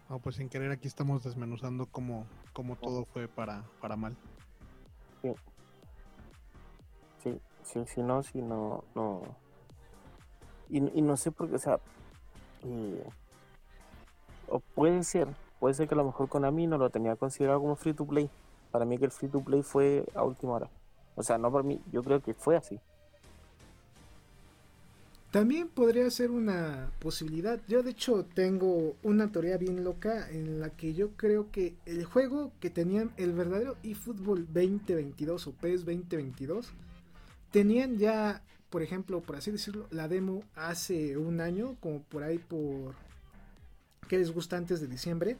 No, 0.09 0.18
pues 0.20 0.36
sin 0.36 0.49
querer 0.49 0.70
aquí 0.70 0.89
estamos 0.89 1.22
desmenuzando 1.22 1.86
cómo, 1.86 2.26
cómo 2.53 2.76
todo 2.76 3.05
fue 3.05 3.28
para, 3.28 3.64
para 3.80 3.97
mal. 3.97 4.16
sí, 7.22 7.39
sí, 7.62 7.84
sí, 7.86 8.03
no, 8.03 8.22
sí, 8.22 8.41
no, 8.41 8.84
no. 8.95 9.22
Y, 10.70 10.78
y 10.99 11.03
no 11.03 11.16
sé 11.16 11.30
por 11.30 11.49
qué, 11.49 11.57
o 11.57 11.59
sea, 11.59 11.78
eh, 12.64 13.05
o 14.49 14.61
puede 14.61 15.03
ser, 15.05 15.28
puede 15.61 15.74
ser 15.74 15.89
que 15.89 15.95
a 15.95 15.99
lo 15.99 16.05
mejor 16.05 16.28
Konami 16.28 16.66
no 16.66 16.78
lo 16.78 16.91
tenía 16.91 17.16
considerado 17.16 17.61
como 17.61 17.76
free 17.76 17.95
to 17.95 18.07
play. 18.07 18.30
Para 18.70 18.84
mí 18.84 18.99
que 18.99 19.07
el 19.07 19.11
free 19.11 19.28
to 19.28 19.41
play 19.41 19.62
fue 19.62 20.07
a 20.14 20.22
última 20.22 20.55
hora. 20.55 20.70
O 21.16 21.22
sea, 21.22 21.39
no 21.39 21.51
para 21.51 21.64
mí, 21.64 21.80
yo 21.93 22.03
creo 22.03 22.20
que 22.22 22.34
fue 22.34 22.57
así. 22.57 22.80
También 25.31 25.68
podría 25.68 26.11
ser 26.11 26.31
una 26.31 26.91
posibilidad. 27.01 27.61
Yo 27.68 27.83
de 27.83 27.91
hecho 27.91 28.24
tengo 28.24 28.97
una 29.03 29.31
teoría 29.31 29.59
bien 29.59 29.85
loca 29.85 30.31
en 30.31 30.59
la 30.59 30.70
que 30.70 30.95
yo 30.95 31.11
creo 31.16 31.51
que 31.51 31.74
el 31.85 32.07
juego 32.07 32.51
que 32.61 32.70
tenían 32.70 33.12
el 33.18 33.35
verdadero 33.35 33.76
eFootball 33.83 34.47
2022 34.47 35.47
o 35.47 35.53
PES 35.53 35.85
2022 35.85 36.72
tenían 37.51 37.99
ya, 37.99 38.43
por 38.70 38.83
ejemplo, 38.83 39.20
por 39.20 39.37
así 39.37 39.51
decirlo, 39.51 39.87
la 39.91 40.09
demo 40.09 40.45
hace 40.55 41.18
un 41.18 41.43
año, 41.43 41.76
como 41.81 42.03
por 42.03 42.22
ahí 42.22 42.39
por 42.39 42.95
que 44.09 44.16
les 44.16 44.31
gusta 44.33 44.57
antes 44.57 44.81
de 44.81 44.87
diciembre. 44.87 45.37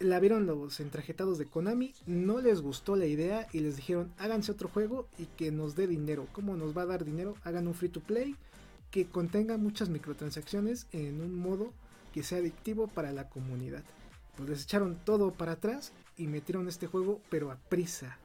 La 0.00 0.18
vieron 0.18 0.46
los 0.46 0.80
entrajetados 0.80 1.36
de 1.36 1.44
Konami, 1.44 1.92
no 2.06 2.40
les 2.40 2.62
gustó 2.62 2.96
la 2.96 3.04
idea 3.04 3.48
y 3.52 3.60
les 3.60 3.76
dijeron 3.76 4.12
háganse 4.16 4.52
otro 4.52 4.68
juego 4.68 5.08
y 5.18 5.26
que 5.26 5.50
nos 5.50 5.76
dé 5.76 5.86
dinero. 5.86 6.26
¿Cómo 6.32 6.56
nos 6.56 6.74
va 6.74 6.82
a 6.82 6.86
dar 6.86 7.04
dinero? 7.04 7.34
Hagan 7.44 7.66
un 7.66 7.74
free 7.74 7.90
to 7.90 8.00
play 8.00 8.34
que 8.90 9.06
contenga 9.06 9.56
muchas 9.58 9.88
microtransacciones 9.88 10.86
en 10.92 11.20
un 11.20 11.38
modo 11.38 11.72
que 12.12 12.22
sea 12.22 12.38
adictivo 12.38 12.86
para 12.88 13.12
la 13.12 13.28
comunidad. 13.28 13.84
Pues 14.36 14.48
les 14.48 14.62
echaron 14.62 14.96
todo 15.04 15.32
para 15.32 15.52
atrás 15.52 15.92
y 16.16 16.26
metieron 16.26 16.68
este 16.68 16.86
juego, 16.86 17.20
pero 17.28 17.50
a 17.50 17.56
prisa. 17.56 18.18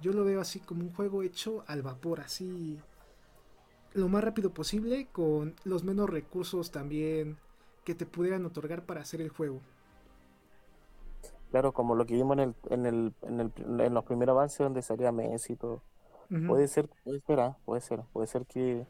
Yo 0.00 0.12
lo 0.12 0.24
veo 0.24 0.40
así 0.40 0.60
como 0.60 0.82
un 0.82 0.92
juego 0.92 1.22
hecho 1.22 1.64
al 1.66 1.82
vapor, 1.82 2.20
así 2.20 2.78
lo 3.94 4.08
más 4.08 4.22
rápido 4.22 4.50
posible, 4.50 5.06
con 5.10 5.54
los 5.64 5.82
menos 5.82 6.08
recursos 6.08 6.70
también 6.70 7.38
que 7.84 7.94
te 7.94 8.04
pudieran 8.04 8.44
otorgar 8.44 8.84
para 8.84 9.00
hacer 9.00 9.20
el 9.20 9.30
juego. 9.30 9.60
Claro, 11.50 11.72
como 11.72 11.94
lo 11.94 12.04
que 12.04 12.14
vimos 12.14 12.36
en, 12.36 12.40
el, 12.40 12.54
en, 12.70 12.86
el, 12.86 13.14
en, 13.22 13.40
el, 13.40 13.80
en 13.80 13.94
los 13.94 14.04
primeros 14.04 14.34
avances 14.34 14.58
donde 14.58 14.82
salía 14.82 15.12
Messi 15.12 15.54
y 15.54 15.56
todo. 15.56 15.82
Puede 16.46 16.66
ser, 16.66 16.88
puede 17.04 17.20
ser, 17.20 17.40
¿ah? 17.40 17.56
puede 17.64 17.80
ser, 17.80 18.02
puede 18.12 18.26
ser 18.26 18.46
que, 18.46 18.84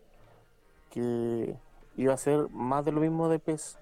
que 0.91 1.55
iba 1.97 2.15
a 2.15 2.19
ser 2.19 2.49
más 2.51 2.85
de 2.85 2.93
lo 2.93 3.01
mismo 3.01 3.29
de 3.29 3.39
PES, 3.39 3.79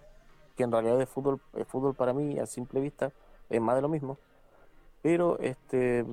que 0.57 0.63
en 0.63 0.73
realidad 0.73 0.99
de 0.99 1.07
fútbol, 1.07 1.41
el 1.55 1.65
fútbol 1.65 1.95
para 1.95 2.13
mí 2.13 2.39
a 2.39 2.47
simple 2.47 2.81
vista 2.81 3.13
es 3.51 3.61
más 3.61 3.77
de 3.77 3.83
lo 3.83 3.89
mismo, 3.89 4.19
pero 5.03 5.39
este 5.41 6.05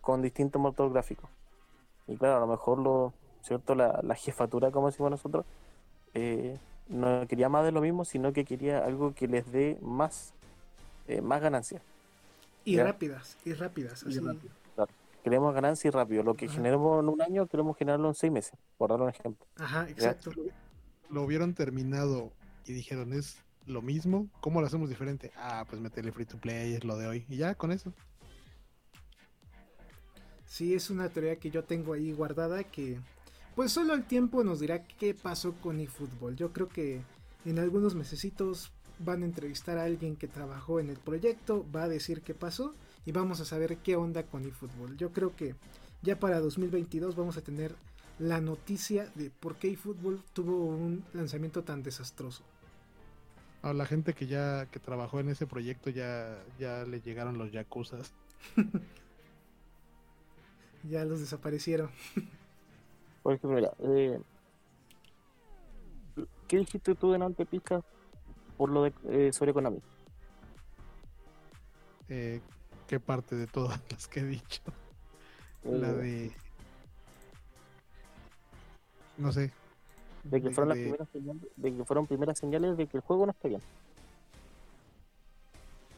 con 0.00 0.20
distinto 0.20 0.58
motor 0.58 0.92
gráfico. 0.92 1.28
Y 2.08 2.16
claro, 2.16 2.36
a 2.36 2.40
lo 2.40 2.46
mejor 2.48 2.78
lo, 2.78 3.12
¿cierto? 3.42 3.74
La, 3.74 4.00
la 4.02 4.14
jefatura, 4.14 4.70
como 4.70 4.88
decimos 4.88 5.10
nosotros, 5.12 5.46
eh, 6.14 6.58
no 6.88 7.26
quería 7.26 7.48
más 7.48 7.64
de 7.64 7.72
lo 7.72 7.80
mismo, 7.80 8.04
sino 8.04 8.32
que 8.32 8.44
quería 8.44 8.84
algo 8.84 9.14
que 9.14 9.28
les 9.28 9.50
dé 9.50 9.78
más, 9.80 10.34
eh, 11.08 11.20
más 11.20 11.40
ganancias. 11.40 11.82
Y 12.64 12.78
rápidas, 12.78 13.36
y 13.44 13.54
rápidas. 13.54 14.04
Así. 14.04 14.20
Queremos 15.22 15.54
ganancia 15.54 15.88
y 15.88 15.90
rápido. 15.90 16.22
Lo 16.22 16.34
que 16.34 16.48
generemos 16.48 17.02
en 17.02 17.08
un 17.08 17.22
año, 17.22 17.46
queremos 17.46 17.76
generarlo 17.76 18.08
en 18.08 18.14
seis 18.14 18.32
meses, 18.32 18.58
por 18.76 18.90
dar 18.90 19.00
un 19.00 19.08
ejemplo. 19.08 19.46
Ajá, 19.56 19.88
exacto. 19.88 20.32
Lo 21.10 21.22
hubieran 21.22 21.54
terminado 21.54 22.32
y 22.66 22.72
dijeron, 22.72 23.12
es 23.12 23.38
lo 23.66 23.82
mismo, 23.82 24.28
¿cómo 24.40 24.60
lo 24.60 24.66
hacemos 24.66 24.88
diferente? 24.88 25.30
Ah, 25.36 25.64
pues 25.68 25.80
meterle 25.80 26.10
free 26.10 26.24
to 26.24 26.38
play, 26.38 26.74
es 26.74 26.84
lo 26.84 26.96
de 26.96 27.06
hoy. 27.06 27.26
Y 27.28 27.36
ya, 27.36 27.54
con 27.54 27.70
eso. 27.70 27.92
Sí, 30.44 30.74
es 30.74 30.90
una 30.90 31.08
teoría 31.08 31.36
que 31.36 31.50
yo 31.50 31.64
tengo 31.64 31.94
ahí 31.94 32.12
guardada 32.12 32.64
que 32.64 32.98
pues 33.54 33.72
solo 33.72 33.94
el 33.94 34.04
tiempo 34.04 34.44
nos 34.44 34.60
dirá 34.60 34.84
qué 34.84 35.14
pasó 35.14 35.54
con 35.60 35.78
eFootball. 35.78 36.36
Yo 36.36 36.52
creo 36.52 36.68
que 36.68 37.02
en 37.44 37.58
algunos 37.58 37.94
mesecitos 37.94 38.72
van 38.98 39.22
a 39.22 39.26
entrevistar 39.26 39.78
a 39.78 39.84
alguien 39.84 40.16
que 40.16 40.28
trabajó 40.28 40.80
en 40.80 40.90
el 40.90 40.96
proyecto, 40.96 41.66
va 41.74 41.84
a 41.84 41.88
decir 41.88 42.22
qué 42.22 42.34
pasó 42.34 42.74
y 43.04 43.12
vamos 43.12 43.40
a 43.40 43.44
saber 43.44 43.78
qué 43.78 43.96
onda 43.96 44.24
con 44.24 44.44
eFootball. 44.44 44.96
Yo 44.96 45.12
creo 45.12 45.34
que 45.34 45.54
ya 46.02 46.18
para 46.18 46.40
2022 46.40 47.16
vamos 47.16 47.36
a 47.36 47.42
tener 47.42 47.74
la 48.18 48.40
noticia 48.40 49.10
de 49.14 49.30
por 49.30 49.56
qué 49.56 49.70
eFootball 49.70 50.22
tuvo 50.32 50.64
un 50.64 51.04
lanzamiento 51.12 51.62
tan 51.64 51.82
desastroso. 51.82 52.42
A 53.62 53.72
la 53.72 53.86
gente 53.86 54.12
que 54.14 54.26
ya 54.26 54.66
que 54.66 54.80
trabajó 54.80 55.20
en 55.20 55.28
ese 55.28 55.46
proyecto 55.46 55.90
ya, 55.90 56.36
ya 56.58 56.84
le 56.84 57.00
llegaron 57.00 57.38
los 57.38 57.52
yakuzas. 57.52 58.12
ya 60.88 61.04
los 61.04 61.20
desaparecieron. 61.20 61.90
Por 63.22 63.34
ejemplo, 63.34 63.56
mira, 63.56 63.72
eh, 63.78 64.20
¿qué 66.48 66.58
dijiste 66.58 66.94
tú 66.96 67.12
delante, 67.12 67.46
Pizca, 67.46 67.82
por 68.56 68.68
lo 68.68 68.82
de 68.82 68.92
eh, 69.08 69.32
sobre 69.32 69.52
Konami? 69.52 69.80
Eh, 72.08 72.40
¿Qué 72.92 73.00
parte 73.00 73.36
de 73.36 73.46
todas 73.46 73.80
las 73.90 74.06
que 74.06 74.20
he 74.20 74.24
dicho? 74.24 74.60
La 75.64 75.88
Eh, 75.88 75.92
de. 75.92 76.32
No 79.16 79.32
sé. 79.32 79.50
de 80.24 80.42
que 80.42 80.48
de- 80.50 80.54
fueron 80.54 80.68
las 80.68 80.76
de- 80.76 80.82
primeras 80.84 81.08
señales, 81.08 81.42
de 81.56 81.72
que 81.74 81.84
fueron 81.86 82.06
primeras 82.06 82.38
señales 82.38 82.76
de 82.76 82.86
que 82.86 82.98
el 82.98 83.02
juego 83.02 83.24
no 83.24 83.32
está 83.32 83.48
bien. 83.48 83.62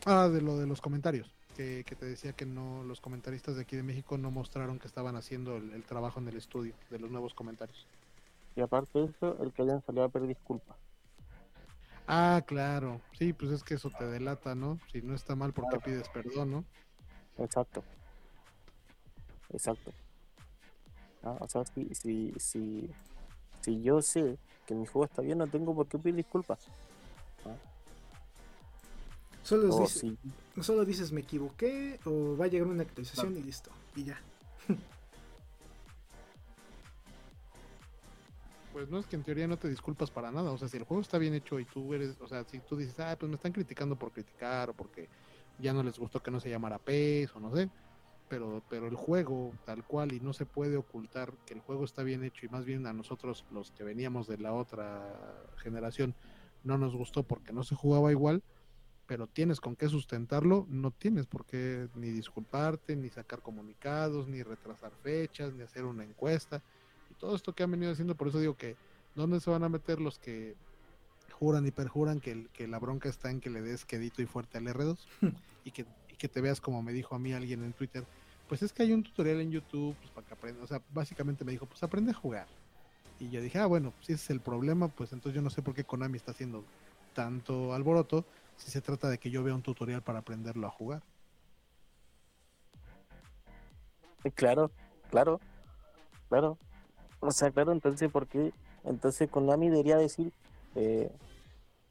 Ah, 0.07 0.28
de 0.28 0.40
lo 0.40 0.57
de 0.57 0.68
los 0.68 0.80
comentarios. 0.80 1.34
Que, 1.57 1.82
que 1.84 1.97
te 1.97 2.07
decía 2.07 2.32
que 2.32 2.47
no 2.47 2.84
los 2.84 3.01
comentaristas 3.01 3.57
de 3.57 3.62
aquí 3.62 3.74
de 3.74 3.82
México 3.82 4.16
no 4.16 4.30
mostraron 4.30 4.78
que 4.78 4.86
estaban 4.86 5.16
haciendo 5.16 5.57
el, 5.57 5.72
el 5.72 5.82
trabajo 5.82 6.20
en 6.20 6.28
el 6.28 6.36
estudio 6.36 6.74
de 6.90 7.01
los 7.01 7.11
nuevos 7.11 7.34
comentarios. 7.34 7.88
Y 8.55 8.61
aparte 8.61 9.01
de 9.01 9.07
eso, 9.07 9.36
el 9.42 9.53
que 9.53 9.62
hayan 9.62 9.84
salido 9.84 10.05
a 10.05 10.09
pedir 10.11 10.28
disculpas. 10.28 10.76
Ah, 12.07 12.40
claro. 12.47 13.01
Sí, 13.18 13.32
pues 13.32 13.51
es 13.51 13.64
que 13.64 13.74
eso 13.74 13.90
te 13.90 14.05
delata, 14.07 14.55
¿no? 14.55 14.78
Si 14.92 15.03
no 15.03 15.12
está 15.16 15.34
mal, 15.34 15.53
¿por 15.53 15.64
qué 15.64 15.78
Claro. 15.78 15.84
pides 15.84 16.09
perdón, 16.11 16.51
no? 16.53 16.64
Exacto. 17.39 17.82
Exacto. 19.53 19.93
Ah, 21.22 21.37
o 21.41 21.49
sea, 21.49 21.64
si, 21.64 21.95
si, 21.95 22.32
si, 22.39 22.91
si 23.61 23.82
yo 23.82 24.03
sé 24.03 24.39
que 24.66 24.74
mi 24.74 24.87
juego 24.87 25.05
está 25.07 25.22
bien, 25.22 25.39
no 25.39 25.47
tengo 25.47 25.74
por 25.74 25.87
qué 25.87 25.99
pedir 25.99 26.16
disculpas. 26.16 26.68
Solo, 29.43 29.74
O 29.74 29.80
dices, 29.80 30.01
si, 30.01 30.62
solo 30.62 30.87
dices 30.87 31.12
me 31.12 31.20
equivoqué 31.20 32.01
o 32.07 32.35
va 32.35 32.47
a 32.47 32.49
llegar 32.49 32.66
una 32.66 32.82
actualización 32.82 33.37
y 33.37 33.43
listo. 33.43 33.70
Y 33.95 34.05
ya. 34.05 34.20
Pues 38.72 38.91
no 38.91 38.99
es 38.99 39.07
que 39.07 39.14
en 39.14 39.22
teoría 39.22 39.47
no 39.47 39.57
te 39.57 39.68
disculpas 39.68 40.11
para 40.11 40.32
nada. 40.32 40.51
O 40.51 40.59
sea, 40.59 40.66
si 40.66 40.76
el 40.76 40.82
juego 40.82 41.01
está 41.01 41.16
bien 41.16 41.32
hecho 41.32 41.61
y 41.61 41.64
tú 41.64 41.95
eres, 41.95 42.20
o 42.20 42.26
sea, 42.26 42.43
si 42.43 42.59
tú 42.59 42.76
dices, 42.76 42.99
ah, 42.99 43.14
pues 43.16 43.30
me 43.30 43.37
están 43.37 43.53
criticando 43.53 43.95
por 43.95 44.11
criticar 44.11 44.68
o 44.68 44.72
porque 44.72 45.09
ya 45.59 45.72
no 45.72 45.82
les 45.82 45.98
gustó 45.98 46.22
que 46.22 46.30
no 46.30 46.40
se 46.40 46.50
llamara 46.50 46.78
PES 46.78 47.34
o 47.36 47.40
no 47.40 47.55
sé. 47.55 47.70
Pero, 48.28 48.62
pero 48.70 48.88
el 48.88 48.96
juego 48.96 49.52
tal 49.66 49.84
cual 49.84 50.12
y 50.12 50.20
no 50.20 50.32
se 50.32 50.46
puede 50.46 50.76
ocultar 50.76 51.34
que 51.46 51.55
el 51.55 51.61
juego 51.61 51.84
está 51.84 52.02
bien 52.02 52.24
hecho 52.24 52.46
y 52.46 52.48
más 52.48 52.64
bien 52.64 52.86
a 52.86 52.92
nosotros 52.92 53.44
los 53.50 53.70
que 53.70 53.84
veníamos 53.84 54.26
de 54.26 54.38
la 54.38 54.55
otra 54.55 55.14
generación 55.59 56.14
no 56.64 56.78
nos 56.78 56.96
gustó 56.96 57.22
porque 57.22 57.52
no 57.52 57.64
se 57.64 57.74
jugaba 57.74 58.11
igual, 58.11 58.42
pero 59.07 59.26
tienes 59.26 59.61
con 59.61 59.76
qué 59.76 59.88
sustentarlo, 59.90 60.66
no 60.70 60.90
tienes 60.90 61.26
por 61.26 61.44
qué 61.44 61.88
ni 61.94 62.09
disculparte, 62.09 62.96
ni 62.96 63.11
sacar 63.11 63.42
comunicados, 63.42 64.26
ni 64.26 64.42
retrasar 64.42 64.92
fechas, 65.02 65.52
ni 65.52 65.62
hacer 65.62 65.84
una 65.84 66.02
encuesta 66.05 66.62
y 67.11 67.14
todo 67.14 67.36
esto 67.36 67.52
que 67.52 67.62
han 67.62 67.70
venido 67.70 67.92
haciendo, 67.92 68.14
por 68.14 68.28
eso 68.28 68.40
digo 68.40 68.57
que 68.57 68.76
¿dónde 69.14 69.38
se 69.40 69.50
van 69.50 69.64
a 69.64 69.68
meter 69.68 70.00
los 70.00 70.18
que 70.18 70.57
juran 71.35 71.66
y 71.66 71.70
perjuran 71.70 72.20
que, 72.20 72.49
la 72.66 72.78
bronca 72.78 73.09
está 73.09 73.30
en 73.30 73.41
que 73.41 73.51
le 73.51 73.61
des 73.61 73.85
quedito 73.85 74.22
y 74.22 74.26
fuerte 74.26 74.59
al 74.59 74.66
R2 74.66 74.99
y 75.64 75.70
que, 75.72 75.85
y 76.09 76.16
que 76.16 76.28
te 76.28 76.41
veas 76.41 76.61
como 76.61 76.82
me 76.82 76.93
dijo 76.93 77.14
a 77.14 77.18
mí 77.18 77.32
alguien 77.32 77.64
en 77.64 77.72
Twitter, 77.72 78.05
pues 78.49 78.62
es 78.62 78.72
que 78.72 78.82
hay 78.82 78.93
un 78.93 79.03
tutorial 79.03 79.41
en 79.41 79.51
YouTube 79.51 79.97
pues, 80.01 80.11
para 80.12 80.26
que 80.26 80.35
aprendas, 80.35 80.64
o 80.64 80.66
sea, 80.66 80.80
básicamente 80.93 81.45
me 81.45 81.53
dijo, 81.53 81.66
pues 81.66 81.82
aprende 81.82 82.12
a 82.12 82.14
jugar. 82.14 82.47
Y 83.18 83.30
yo 83.30 83.41
dije, 83.41 83.59
ah, 83.59 83.66
bueno, 83.66 83.93
si 84.01 84.12
ese 84.12 84.24
es 84.24 84.30
el 84.30 84.41
problema, 84.41 84.89
pues 84.89 85.12
entonces 85.12 85.35
yo 85.35 85.43
no 85.43 85.51
sé 85.51 85.62
por 85.62 85.74
qué 85.74 85.85
Konami 85.85 86.16
está 86.16 86.32
haciendo 86.32 86.64
tanto 87.14 87.72
alboroto 87.74 88.24
si 88.57 88.70
se 88.70 88.80
trata 88.80 89.09
de 89.09 89.18
que 89.18 89.30
yo 89.30 89.43
vea 89.43 89.55
un 89.55 89.62
tutorial 89.62 90.03
para 90.03 90.20
aprenderlo 90.20 90.66
a 90.66 90.70
jugar. 90.70 91.03
claro, 94.35 94.70
claro, 95.11 95.41
claro. 96.28 96.59
O 97.20 97.30
sea, 97.30 97.51
claro, 97.51 97.72
entonces, 97.72 98.11
¿por 98.11 98.26
qué? 98.26 98.53
Entonces 98.85 99.30
Konami 99.30 99.68
debería 99.68 99.97
decir, 99.97 100.32
eh, 100.74 101.10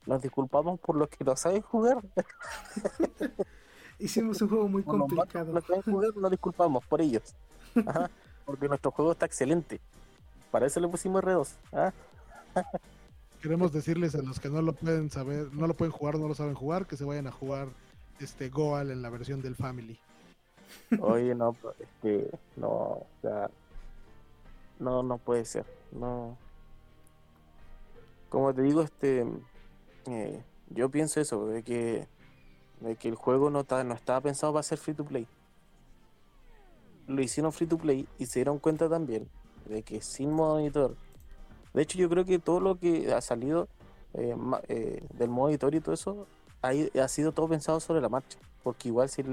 nos 0.05 0.21
disculpamos 0.21 0.79
por 0.79 0.95
los 0.95 1.09
que 1.09 1.23
no 1.23 1.35
saben 1.35 1.61
jugar. 1.61 1.97
Hicimos 3.99 4.41
un 4.41 4.49
juego 4.49 4.67
muy 4.67 4.81
Por 4.83 4.97
los 4.97 5.09
que 5.09 5.15
complicado. 5.15 5.53
no 5.53 5.61
saben 5.61 5.81
jugar, 5.81 6.15
nos 6.15 6.31
disculpamos 6.31 6.85
por 6.85 7.01
ellos. 7.01 7.35
Ajá, 7.85 8.09
porque 8.45 8.67
nuestro 8.67 8.91
juego 8.91 9.13
está 9.13 9.25
excelente. 9.25 9.79
Para 10.51 10.67
eso 10.67 10.79
le 10.79 10.87
pusimos 10.87 11.23
R2. 11.23 11.47
¿ah? 11.73 11.93
Queremos 13.41 13.73
decirles 13.73 14.15
a 14.15 14.21
los 14.21 14.39
que 14.39 14.49
no 14.49 14.61
lo 14.61 14.73
pueden 14.73 15.09
saber, 15.09 15.53
no 15.53 15.67
lo 15.67 15.73
pueden 15.73 15.91
jugar, 15.91 16.17
no 16.17 16.27
lo 16.27 16.35
saben 16.35 16.53
jugar, 16.53 16.85
que 16.85 16.95
se 16.97 17.03
vayan 17.03 17.27
a 17.27 17.31
jugar 17.31 17.67
este 18.19 18.49
Goal 18.49 18.91
en 18.91 19.01
la 19.01 19.09
versión 19.09 19.41
del 19.41 19.55
Family. 19.55 19.99
Oye, 20.99 21.35
no, 21.35 21.55
es 21.79 21.87
que 22.01 22.29
no, 22.55 22.67
o 22.67 23.07
sea, 23.21 23.49
no, 24.79 25.03
no 25.03 25.17
puede 25.17 25.45
ser, 25.45 25.65
no. 25.91 26.37
Como 28.33 28.51
te 28.51 28.63
digo, 28.63 28.81
este, 28.81 29.27
eh, 30.07 30.43
yo 30.71 30.89
pienso 30.89 31.21
eso, 31.21 31.45
de 31.45 31.61
que, 31.61 32.07
de 32.79 32.95
que 32.95 33.07
el 33.07 33.13
juego 33.13 33.51
no 33.51 33.59
está, 33.59 33.83
no 33.83 33.93
estaba 33.93 34.21
pensado 34.21 34.51
para 34.51 34.63
ser 34.63 34.79
free 34.79 34.95
to 34.95 35.05
play. 35.05 35.27
Lo 37.05 37.21
hicieron 37.21 37.53
free 37.53 37.67
to 37.67 37.77
play 37.77 38.07
y 38.17 38.25
se 38.25 38.39
dieron 38.39 38.57
cuenta 38.57 38.89
también 38.89 39.29
de 39.65 39.83
que 39.83 40.01
sin 40.01 40.31
modo 40.31 40.59
editor. 40.59 40.95
De 41.75 41.83
hecho, 41.83 41.99
yo 41.99 42.09
creo 42.09 42.25
que 42.25 42.39
todo 42.39 42.59
lo 42.59 42.79
que 42.79 43.13
ha 43.13 43.21
salido 43.21 43.67
eh, 44.15 44.35
eh, 44.67 45.05
del 45.13 45.29
modo 45.29 45.49
editor 45.49 45.75
y 45.75 45.79
todo 45.79 45.93
eso 45.93 46.25
ha, 46.63 47.07
sido 47.09 47.33
todo 47.33 47.47
pensado 47.47 47.79
sobre 47.81 48.01
la 48.01 48.09
marcha. 48.09 48.39
Porque 48.63 48.87
igual 48.87 49.09
si 49.09 49.23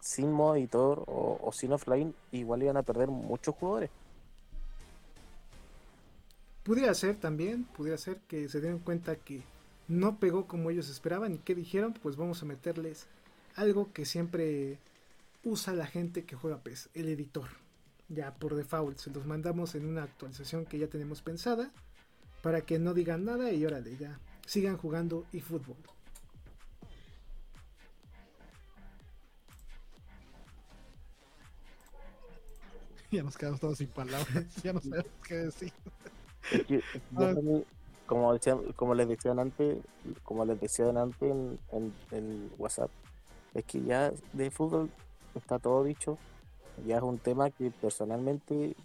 sin 0.00 0.30
modo 0.30 0.56
editor 0.56 1.02
o 1.06 1.50
sin 1.50 1.72
offline, 1.72 2.14
igual 2.30 2.62
iban 2.62 2.76
a 2.76 2.82
perder 2.82 3.08
muchos 3.08 3.54
jugadores. 3.54 3.88
Pudiera 6.64 6.94
ser 6.94 7.16
también, 7.16 7.64
pudiera 7.64 7.98
ser 7.98 8.20
que 8.26 8.48
se 8.48 8.60
den 8.62 8.78
cuenta 8.78 9.16
que 9.16 9.42
no 9.86 10.18
pegó 10.18 10.46
como 10.46 10.70
ellos 10.70 10.88
esperaban 10.88 11.34
y 11.34 11.38
que 11.38 11.54
dijeron, 11.54 11.92
pues 11.92 12.16
vamos 12.16 12.42
a 12.42 12.46
meterles 12.46 13.06
algo 13.54 13.92
que 13.92 14.06
siempre 14.06 14.78
usa 15.44 15.74
la 15.74 15.86
gente 15.86 16.24
que 16.24 16.36
juega 16.36 16.62
PES, 16.62 16.88
el 16.94 17.10
editor. 17.10 17.48
Ya 18.08 18.34
por 18.34 18.54
default, 18.54 18.98
se 18.98 19.10
los 19.10 19.26
mandamos 19.26 19.74
en 19.74 19.86
una 19.86 20.04
actualización 20.04 20.64
que 20.64 20.78
ya 20.78 20.88
tenemos 20.88 21.20
pensada 21.20 21.70
para 22.42 22.62
que 22.62 22.78
no 22.78 22.94
digan 22.94 23.26
nada 23.26 23.52
y 23.52 23.64
órale, 23.66 23.96
ya 23.98 24.18
sigan 24.46 24.78
jugando 24.78 25.26
y 25.32 25.40
fútbol. 25.40 25.76
Ya 33.10 33.22
nos 33.22 33.36
quedamos 33.36 33.60
todos 33.60 33.78
sin 33.78 33.86
palabras, 33.86 34.44
ya 34.64 34.72
no 34.72 34.80
sabemos 34.80 35.12
qué 35.28 35.34
decir. 35.36 35.72
Es 36.50 36.64
que, 36.66 36.82
Ah. 37.16 37.34
como, 38.06 38.32
decía, 38.34 38.56
como 38.76 38.94
les 38.94 39.08
decía 39.08 39.32
antes, 39.32 39.78
como 40.24 40.44
les 40.44 40.60
decía 40.60 40.88
antes 40.90 41.22
en, 41.30 41.58
en, 41.72 41.92
en 42.10 42.50
WhatsApp, 42.58 42.90
es 43.54 43.64
que 43.64 43.82
ya 43.82 44.12
de 44.32 44.50
fútbol 44.50 44.90
está 45.34 45.58
todo 45.58 45.84
dicho. 45.84 46.18
Ya 46.86 46.96
es 46.96 47.02
un 47.02 47.18
tema 47.18 47.50
que 47.50 47.70
personalmente 47.70 48.76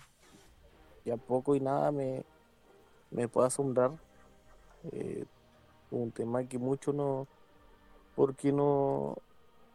ya 1.05 1.18
poco 1.18 1.55
y 1.55 1.60
nada 1.60 1.91
me, 1.91 2.24
me 3.12 3.28
puede 3.28 3.47
asombrar. 3.47 3.91
Eh, 4.91 5.26
un 5.91 6.12
tema 6.12 6.43
que 6.43 6.60
mucho 6.60 6.93
no, 6.93 7.28
porque 8.16 8.51
no 8.51 9.16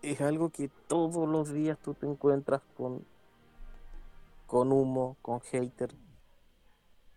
es 0.02 0.20
algo 0.20 0.50
que 0.50 0.70
todos 0.86 1.28
los 1.28 1.52
días 1.52 1.78
tú 1.82 1.94
te 1.94 2.06
encuentras 2.06 2.62
con, 2.76 3.04
con 4.46 4.72
humo, 4.72 5.16
con 5.22 5.40
hater, 5.40 5.92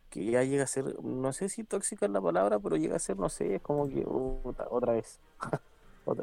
que 0.09 0.25
ya 0.25 0.43
llega 0.43 0.63
a 0.63 0.67
ser, 0.67 1.01
no 1.03 1.33
sé 1.33 1.49
si 1.49 1.63
tóxica 1.63 2.05
es 2.05 2.11
la 2.11 2.21
palabra, 2.21 2.59
pero 2.59 2.75
llega 2.77 2.95
a 2.97 2.99
ser, 2.99 3.17
no 3.17 3.29
sé, 3.29 3.55
es 3.55 3.61
como 3.61 3.87
que 3.89 4.03
otra 4.07 4.93
vez. 4.93 5.21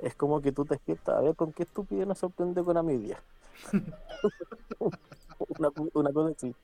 Es 0.02 0.16
como 0.16 0.40
que 0.40 0.50
tú 0.52 0.64
te 0.66 0.74
despiertas 0.76 1.14
a 1.16 1.20
ver 1.20 1.36
con 1.36 1.52
qué 1.52 1.62
estupidez 1.64 2.06
nos 2.06 2.18
sorprende 2.18 2.64
con 2.64 2.76
Amidia. 2.78 3.22
una, 5.58 5.70
una 5.94 6.12
cosa 6.12 6.32
así. 6.36 6.54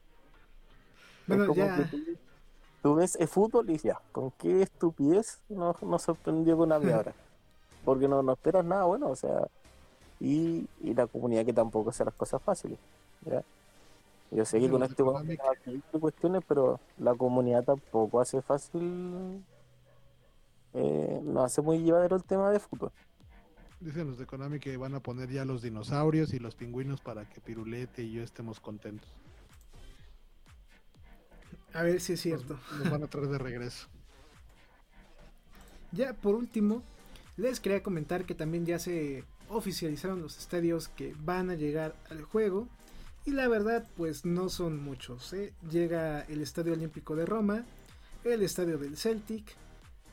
Es 1.28 1.40
Bueno, 1.40 1.42
como 1.42 1.70
ya- 1.70 1.72
que 1.72 1.84
tú, 1.86 1.98
tú 2.82 2.94
ves 2.96 3.16
el 3.16 3.28
fútbol 3.28 3.70
y 3.70 3.78
ya, 3.78 4.02
¿con 4.12 4.32
qué 4.32 4.62
estupidez 4.62 5.42
nos, 5.48 5.82
nos 5.82 6.02
sorprendió 6.02 6.56
con 6.58 6.72
Amidia 6.72 6.96
ahora? 6.96 7.16
Porque 7.84 8.08
no, 8.08 8.22
no 8.22 8.32
esperas 8.34 8.64
nada 8.64 8.84
bueno, 8.86 9.10
o 9.10 9.16
sea, 9.16 9.48
y, 10.20 10.70
y 10.78 10.94
la 10.94 11.06
comunidad 11.08 11.46
que 11.46 11.54
tampoco 11.54 11.90
hace 11.90 12.04
las 12.04 12.14
cosas 12.14 12.42
fáciles. 12.44 12.80
¿ya? 13.22 13.44
Yo 14.30 14.44
sé 14.44 14.58
que 14.60 14.68
Pero 14.68 14.72
con 14.74 14.82
este 14.84 15.02
de 15.92 15.98
cuestiones, 16.00 16.42
pero 16.46 16.80
la 16.98 17.14
comunidad 17.14 17.64
tampoco 17.64 18.20
hace 18.20 18.40
fácil, 18.42 19.44
eh, 20.72 21.20
no 21.24 21.42
hace 21.42 21.62
muy 21.62 21.78
llevadero 21.82 22.16
el 22.16 22.24
tema 22.24 22.50
de 22.50 22.60
fútbol. 22.60 22.92
Dicen 23.80 24.06
los 24.08 24.18
de 24.18 24.26
Konami 24.26 24.60
que 24.60 24.76
van 24.76 24.94
a 24.94 25.00
poner 25.00 25.30
ya 25.30 25.44
los 25.44 25.62
dinosaurios 25.62 26.32
y 26.34 26.38
los 26.38 26.54
pingüinos 26.54 27.00
para 27.00 27.28
que 27.28 27.40
Pirulete 27.40 28.02
y 28.02 28.12
yo 28.12 28.22
estemos 28.22 28.60
contentos. 28.60 29.08
A 31.72 31.82
ver 31.82 32.00
si 32.00 32.12
es 32.12 32.24
Nos, 32.26 32.44
cierto. 32.44 32.60
nos 32.70 32.90
van 32.90 33.02
a 33.04 33.06
traer 33.08 33.28
de 33.28 33.38
regreso. 33.38 33.88
Ya 35.92 36.12
por 36.14 36.34
último, 36.34 36.82
les 37.36 37.58
quería 37.60 37.82
comentar 37.82 38.24
que 38.24 38.34
también 38.34 38.66
ya 38.66 38.78
se 38.78 39.24
oficializaron 39.48 40.20
los 40.22 40.38
estadios 40.38 40.88
que 40.88 41.14
van 41.18 41.50
a 41.50 41.54
llegar 41.54 41.94
al 42.10 42.22
juego. 42.22 42.68
Y 43.24 43.32
la 43.32 43.48
verdad, 43.48 43.86
pues 43.96 44.24
no 44.24 44.48
son 44.48 44.82
muchos. 44.82 45.32
¿eh? 45.32 45.52
Llega 45.70 46.22
el 46.22 46.40
Estadio 46.40 46.72
Olímpico 46.72 47.14
de 47.14 47.26
Roma, 47.26 47.66
el 48.24 48.42
Estadio 48.42 48.78
del 48.78 48.96
Celtic, 48.96 49.54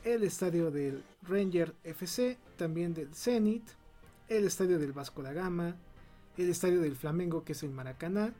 el 0.04 0.24
Estadio 0.24 0.70
del 0.70 1.02
Ranger 1.22 1.74
FC, 1.84 2.38
también 2.56 2.94
del 2.94 3.14
Zenit, 3.14 3.64
el 4.28 4.44
Estadio 4.44 4.78
del 4.78 4.92
Vasco 4.92 5.22
da 5.22 5.32
Gama, 5.32 5.76
el 6.36 6.50
Estadio 6.50 6.80
del 6.80 6.96
Flamengo, 6.96 7.44
que 7.44 7.52
es 7.52 7.62
el 7.62 7.70
Maracaná, 7.70 8.34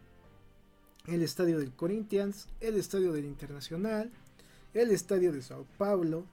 el 1.07 1.23
Estadio 1.23 1.59
del 1.59 1.73
Corinthians, 1.73 2.49
el 2.61 2.77
Estadio 2.77 3.13
del 3.13 3.25
Internacional, 3.25 4.11
el 4.75 4.91
Estadio 4.91 5.33
de 5.33 5.43
Sao 5.43 5.67
Paulo, 5.79 6.27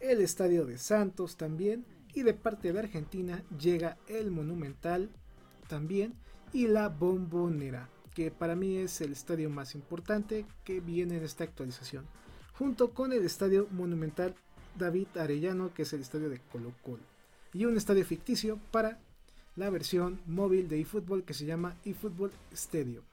el 0.00 0.20
Estadio 0.20 0.66
de 0.66 0.78
Santos 0.78 1.36
también, 1.36 1.84
y 2.14 2.22
de 2.22 2.34
parte 2.34 2.72
de 2.72 2.78
Argentina 2.78 3.42
llega 3.58 3.96
el 4.06 4.30
Monumental 4.30 5.10
también, 5.68 6.14
y 6.52 6.66
la 6.66 6.88
Bombonera, 6.88 7.88
que 8.14 8.30
para 8.30 8.54
mí 8.54 8.76
es 8.76 9.00
el 9.00 9.12
estadio 9.12 9.48
más 9.48 9.74
importante 9.74 10.44
que 10.64 10.80
viene 10.80 11.16
en 11.16 11.24
esta 11.24 11.44
actualización, 11.44 12.04
junto 12.58 12.92
con 12.92 13.12
el 13.12 13.24
Estadio 13.24 13.68
Monumental 13.70 14.34
David 14.78 15.08
Arellano, 15.16 15.72
que 15.72 15.82
es 15.82 15.92
el 15.92 16.02
estadio 16.02 16.28
de 16.28 16.40
Colo 16.52 16.72
Colo, 16.82 17.02
y 17.52 17.64
un 17.64 17.76
estadio 17.76 18.04
ficticio 18.04 18.58
para 18.70 18.98
la 19.56 19.70
versión 19.70 20.20
móvil 20.26 20.68
de 20.68 20.80
eFootball 20.80 21.24
que 21.24 21.34
se 21.34 21.46
llama 21.46 21.76
eFootball 21.84 22.32
Stadium. 22.52 23.04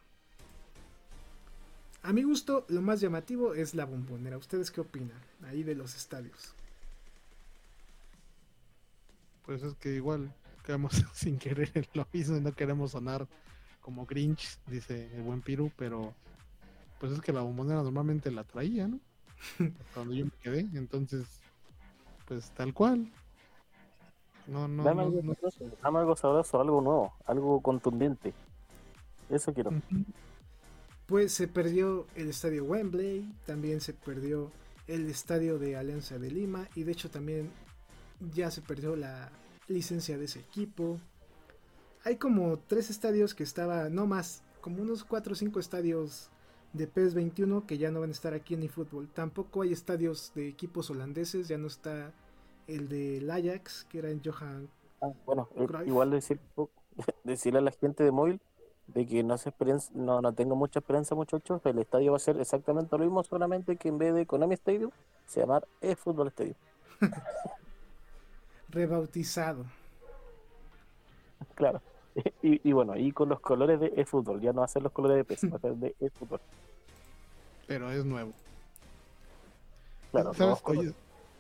A 2.02 2.14
mi 2.14 2.24
gusto, 2.24 2.66
lo 2.70 2.82
más 2.82 3.02
llamativo 3.02 3.54
es 3.54 3.76
la 3.76 3.86
bombonera. 3.86 4.38
¿Ustedes 4.38 4.72
qué 4.72 4.80
opinan 4.80 5.20
ahí 5.44 5.64
de 5.64 5.76
los 5.76 5.96
estadios? 5.96 6.54
Pues 9.46 9.64
es 9.64 9.74
que 9.76 9.96
igual 9.96 10.34
quedamos 10.64 10.94
sin 11.14 11.38
querer 11.38 11.72
en 11.74 11.86
lo 11.94 12.08
mismo 12.12 12.38
y 12.38 12.42
no 12.42 12.52
queremos 12.54 12.92
sonar 12.92 13.28
como 13.82 14.06
Grinch, 14.06 14.60
dice 14.68 15.10
el 15.16 15.24
buen 15.24 15.42
Piru, 15.42 15.72
pero 15.76 16.14
pues 17.00 17.14
es 17.14 17.22
que 17.22 17.32
la 17.34 17.42
bombonera 17.42 17.82
normalmente 17.82 18.30
la 18.32 18.44
traía, 18.44 18.88
¿no? 18.88 19.00
Cuando 19.94 20.14
yo 20.14 20.26
me 20.26 20.32
quedé, 20.44 20.60
entonces, 20.74 21.26
pues 22.28 22.52
tal 22.52 22.74
cual. 22.74 23.10
No, 24.48 24.68
no, 24.68 24.84
dame, 24.84 24.96
no, 24.96 25.02
algo 25.04 25.22
no- 25.24 25.34
sabroso, 25.36 25.66
dame 25.82 26.00
algo 26.00 26.16
sabroso, 26.16 26.60
algo 26.62 26.82
nuevo, 26.82 27.14
algo 27.26 27.62
contundente. 27.62 28.34
Eso 29.30 29.54
quiero. 29.54 29.72
Pues 31.06 31.32
se 31.34 31.48
perdió 31.48 32.06
el 32.16 32.30
estadio 32.30 32.66
Wembley, 32.66 33.34
también 33.46 33.82
se 33.82 33.94
perdió 33.94 34.52
el 34.88 35.10
estadio 35.10 35.58
de 35.58 35.76
Alianza 35.76 36.20
de 36.20 36.32
Lima 36.32 36.68
y 36.76 36.84
de 36.84 36.92
hecho 36.92 37.10
también 37.10 37.50
ya 38.34 38.52
se 38.52 38.62
perdió 38.62 38.96
la 38.96 39.32
licencia 39.70 40.18
de 40.18 40.26
ese 40.26 40.40
equipo. 40.40 41.00
Hay 42.04 42.18
como 42.18 42.58
tres 42.60 42.90
estadios 42.90 43.34
que 43.34 43.44
estaba, 43.44 43.90
no 43.90 44.08
más, 44.08 44.44
como 44.62 44.82
unos 44.82 45.04
4 45.04 45.34
o 45.34 45.36
5 45.36 45.60
estadios 45.60 46.30
de 46.74 46.88
PES 46.88 47.14
21 47.14 47.66
que 47.66 47.78
ya 47.78 47.92
no 47.92 48.02
van 48.02 48.10
a 48.10 48.14
estar 48.14 48.34
aquí 48.34 48.54
en 48.54 48.64
eFootball. 48.64 49.08
Tampoco 49.10 49.62
hay 49.62 49.74
estadios 49.74 50.32
de 50.36 50.48
equipos 50.48 50.90
holandeses, 50.90 51.48
ya 51.48 51.58
no 51.58 51.68
está 51.68 52.12
el 52.68 52.88
del 52.88 53.30
Ajax, 53.30 53.86
que 53.90 54.00
era 54.00 54.10
en 54.10 54.22
Johan. 54.24 54.70
Ah, 55.02 55.12
bueno, 55.26 55.48
Cruyff. 55.56 55.88
igual 55.88 56.12
decir, 56.12 56.40
decirle 57.24 57.60
a 57.60 57.64
la 57.64 57.72
gente 57.72 58.04
de 58.04 58.12
móvil 58.12 58.40
de 58.88 59.06
que 59.06 59.24
no 59.24 59.38
se 59.38 59.50
experiencia, 59.50 59.92
no, 59.96 60.22
no 60.22 60.34
tengo 60.34 60.56
mucha 60.56 60.80
esperanza 60.80 61.16
muchachos, 61.16 61.62
el 61.66 61.78
estadio 61.78 62.12
va 62.12 62.18
a 62.18 62.20
ser 62.20 62.40
exactamente 62.40 62.98
lo 62.98 63.04
mismo, 63.04 63.24
solamente 63.24 63.76
que 63.78 63.90
en 63.90 64.00
vez 64.00 64.16
de 64.16 64.26
Konami 64.26 64.56
Stadium, 64.56 64.92
se 65.28 65.42
llama 65.42 65.62
eFootball 65.82 66.30
Stadium. 66.30 66.56
rebautizado. 68.72 69.66
Claro. 71.56 71.82
Y, 72.42 72.68
y 72.68 72.74
bueno, 72.74 72.98
y 72.98 73.12
con 73.14 73.30
los 73.30 73.40
colores 73.40 73.80
de 73.80 73.94
eFootball, 73.96 74.42
ya 74.42 74.52
no 74.52 74.68
ser 74.68 74.82
los 74.82 74.92
colores 74.92 75.18
de 75.18 75.24
PES, 75.24 75.42
va 75.54 75.56
a 75.58 75.60
ser 75.60 75.76
de 75.76 75.96
eFootball. 76.02 76.42
pero 77.66 77.92
es 77.92 78.04
nuevo. 78.04 78.34
Claro, 80.12 80.34
¿Sabes? 80.34 80.40
nuevos 80.40 80.60
Oye, 80.66 80.78
colores. 80.78 80.96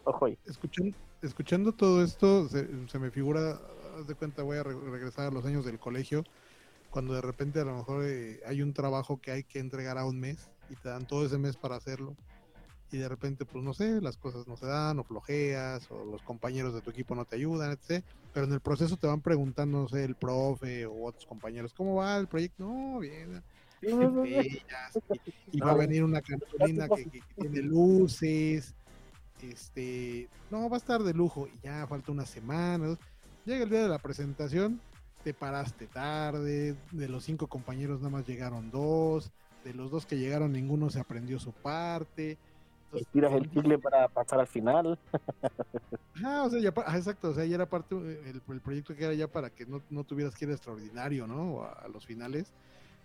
Ojo 0.06 0.26
ahí. 0.28 0.38
escuchando, 0.46 0.96
escuchando 1.22 1.74
todo 1.74 2.02
esto, 2.04 2.48
se, 2.48 2.88
se 2.88 3.00
me 3.00 3.12
figura, 3.12 3.60
haz 3.98 4.08
de 4.08 4.16
cuenta, 4.16 4.44
voy 4.44 4.58
a 4.58 4.64
re- 4.64 4.80
regresar 4.80 5.28
a 5.28 5.32
los 5.32 5.44
años 5.46 5.66
del 5.66 5.80
colegio, 5.80 6.24
cuando 6.92 7.14
de 7.14 7.22
repente 7.22 7.60
a 7.60 7.66
lo 7.66 7.76
mejor 7.76 8.06
eh, 8.06 8.40
hay 8.46 8.62
un 8.62 8.74
trabajo 8.74 9.20
que 9.20 9.32
hay 9.32 9.44
que 9.44 9.60
entregar 9.60 9.98
a 9.98 10.06
un 10.06 10.20
mes 10.20 10.50
y 10.70 10.76
te 10.76 10.88
dan 10.90 11.06
todo 11.08 11.26
ese 11.26 11.40
mes 11.40 11.58
para 11.58 11.76
hacerlo. 11.76 12.16
Y 12.92 12.98
de 12.98 13.08
repente, 13.08 13.46
pues 13.46 13.64
no 13.64 13.74
sé, 13.74 14.02
las 14.02 14.18
cosas 14.18 14.48
no 14.48 14.58
se 14.58 14.66
dan, 14.66 14.98
o 15.00 15.04
flojeas, 15.04 15.90
o 15.92 16.04
los 16.06 16.22
compañeros 16.24 16.74
de 16.74 16.82
tu 16.82 16.90
equipo 16.90 17.14
no 17.14 17.26
te 17.26 17.36
ayudan, 17.36 17.72
etc. 17.72 18.04
Pero 18.34 18.46
en 18.48 18.54
el 18.54 18.62
proceso 18.62 18.98
te 18.98 19.06
van 19.08 19.22
preguntando, 19.22 19.82
no 19.84 19.88
sé, 19.88 20.04
el 20.06 20.16
profe 20.16 20.86
o 20.88 21.04
otros 21.06 21.26
compañeros, 21.26 21.74
¿cómo 21.74 21.96
va 21.96 22.18
el 22.18 22.28
proyecto? 22.28 22.64
No, 22.64 23.00
bien, 23.00 23.44
bellas, 24.24 25.00
y, 25.52 25.58
y 25.58 25.60
va 25.62 25.72
a 25.72 25.76
venir 25.76 26.04
una 26.04 26.22
cartulina 26.22 26.90
que, 26.90 27.06
que- 27.06 27.22
que 27.22 27.34
tiene 27.36 27.62
luces, 27.62 28.74
este, 29.42 30.28
no, 30.50 30.70
va 30.70 30.78
a 30.78 30.80
estar 30.80 31.02
de 31.04 31.14
lujo, 31.14 31.48
y 31.48 31.60
ya 31.64 31.86
falta 31.88 32.12
unas 32.12 32.30
semanas, 32.30 32.98
llega 33.46 33.64
el 33.64 33.70
día 33.70 33.84
de 33.84 33.90
la 33.90 34.00
presentación, 34.00 34.82
te 35.24 35.34
paraste 35.34 35.88
tarde, 35.88 36.76
de 36.92 37.08
los 37.08 37.24
cinco 37.24 37.48
compañeros 37.48 38.00
nada 38.00 38.10
más 38.10 38.28
llegaron 38.28 38.70
dos, 38.72 39.32
de 39.64 39.74
los 39.74 39.92
dos 39.92 40.06
que 40.06 40.18
llegaron 40.18 40.52
ninguno 40.54 40.90
se 40.90 41.00
aprendió 41.00 41.40
su 41.40 41.52
parte, 41.52 42.38
Tiras 43.12 43.32
el 43.34 43.50
chicle 43.52 43.78
para 43.80 44.08
pasar 44.08 44.40
al 44.40 44.48
final. 44.48 45.00
Ah, 46.24 46.44
o 46.46 46.50
sea, 46.50 46.60
ya, 46.60 46.74
ah, 46.86 46.98
exacto, 46.98 47.30
o 47.30 47.34
sea, 47.34 47.46
ya 47.46 47.56
era 47.56 47.70
parte, 47.70 47.96
eh, 47.96 48.22
el, 48.30 48.42
el 48.54 48.62
proyecto 48.62 48.94
que 48.96 49.06
era 49.06 49.14
ya 49.14 49.28
para 49.32 49.50
que 49.50 49.66
no, 49.66 49.82
no 49.90 50.04
tuvieras 50.04 50.36
que 50.36 50.46
ir 50.46 50.52
a 50.52 50.54
extraordinario, 50.56 51.28
¿no? 51.28 51.64
A, 51.64 51.72
a 51.72 51.88
los 51.88 52.06
finales. 52.06 52.52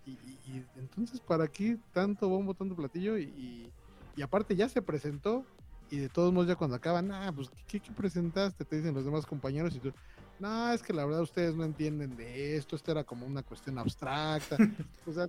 Y, 0.04 0.12
y- 0.12 0.40
y 0.44 0.66
entonces, 0.76 1.20
¿para 1.20 1.46
qué 1.46 1.78
tanto 1.92 2.28
bombo, 2.28 2.54
tanto 2.54 2.74
platillo? 2.74 3.16
Y, 3.16 3.24
y, 3.24 3.72
y 4.16 4.22
aparte 4.22 4.56
ya 4.56 4.68
se 4.68 4.82
presentó 4.82 5.44
y 5.90 5.98
de 5.98 6.08
todos 6.08 6.32
modos 6.32 6.48
ya 6.48 6.56
cuando 6.56 6.76
acaban, 6.76 7.12
ah, 7.12 7.32
pues, 7.34 7.50
¿qué, 7.68 7.80
qué 7.80 7.92
presentaste? 7.92 8.64
Te 8.64 8.76
dicen 8.76 8.94
los 8.94 9.04
demás 9.04 9.26
compañeros 9.26 9.76
y 9.76 9.80
tú, 9.80 9.92
no, 10.40 10.72
es 10.72 10.82
que 10.82 10.92
la 10.92 11.04
verdad 11.04 11.22
ustedes 11.22 11.54
no 11.54 11.64
entienden 11.64 12.16
de 12.16 12.56
esto, 12.56 12.74
esto 12.74 12.90
era 12.90 13.04
como 13.04 13.26
una 13.26 13.42
cuestión 13.44 13.78
abstracta. 13.78 14.56
o 15.06 15.12
sea, 15.12 15.28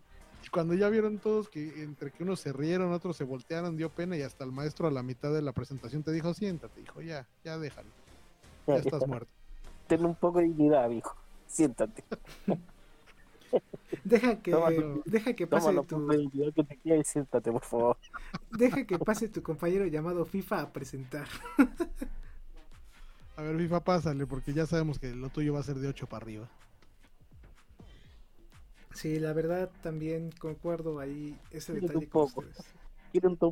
cuando 0.50 0.74
ya 0.74 0.90
vieron 0.90 1.20
todos 1.20 1.50
que 1.50 1.84
entre 1.84 2.12
que 2.12 2.24
unos 2.24 2.40
se 2.40 2.54
rieron, 2.54 2.92
otros 2.94 3.18
se 3.18 3.24
voltearon, 3.24 3.78
dio 3.78 3.90
pena 3.90 4.18
y 4.18 4.22
hasta 4.22 4.44
el 4.44 4.52
maestro 4.52 4.88
a 4.88 4.92
la 4.92 5.04
mitad 5.04 5.34
de 5.34 5.42
la 5.42 5.54
presentación 5.54 6.04
te 6.04 6.12
dijo, 6.12 6.34
siéntate, 6.34 6.82
dijo, 6.82 7.02
ya, 7.02 7.28
ya 7.44 7.58
déjalo, 7.58 7.90
ya 8.68 8.76
estás 8.76 9.06
muerto. 9.08 9.32
Ten 9.88 10.06
un 10.06 10.16
poco 10.16 10.40
de 10.40 10.46
dignidad, 10.46 10.90
hijo. 10.90 11.16
Siéntate. 11.48 12.04
Deja 14.04 14.42
que, 14.42 14.52
Tómalo. 14.52 15.02
deja 15.06 15.34
que 15.34 15.48
pase 15.48 15.74
tu, 15.88 16.08
que 16.54 16.64
te 16.64 16.78
queda 16.78 16.98
y 16.98 17.04
siéntate, 17.04 17.52
por 17.52 17.64
favor. 17.64 17.98
deja 18.52 18.86
que 18.86 19.00
pase 19.00 19.30
tu 19.30 19.42
compañero 19.42 19.86
llamado 19.86 20.26
FIFA 20.26 20.62
a 20.62 20.74
presentar. 20.74 21.28
A 23.38 23.42
ver, 23.42 23.58
FIFA, 23.58 23.84
pásale, 23.84 24.28
porque 24.28 24.54
ya 24.54 24.66
sabemos 24.66 25.00
que 25.00 25.14
lo 25.16 25.30
tuyo 25.30 25.54
va 25.54 25.60
a 25.60 25.64
ser 25.64 25.76
de 25.76 25.88
8 25.88 26.08
para 26.08 26.24
arriba. 26.24 26.50
Sí, 28.96 29.20
la 29.20 29.34
verdad 29.34 29.70
también 29.84 30.32
concuerdo 30.40 31.00
ahí 31.00 31.38
ese 31.52 31.74
Un 31.74 31.82
detalle 31.82 32.08
con 32.08 32.28
poco. 32.34 32.44
Quiérete 33.12 33.46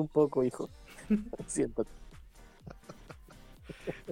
un 0.00 0.08
poco, 0.08 0.42
hijo. 0.42 0.68
siéntate. 1.46 1.90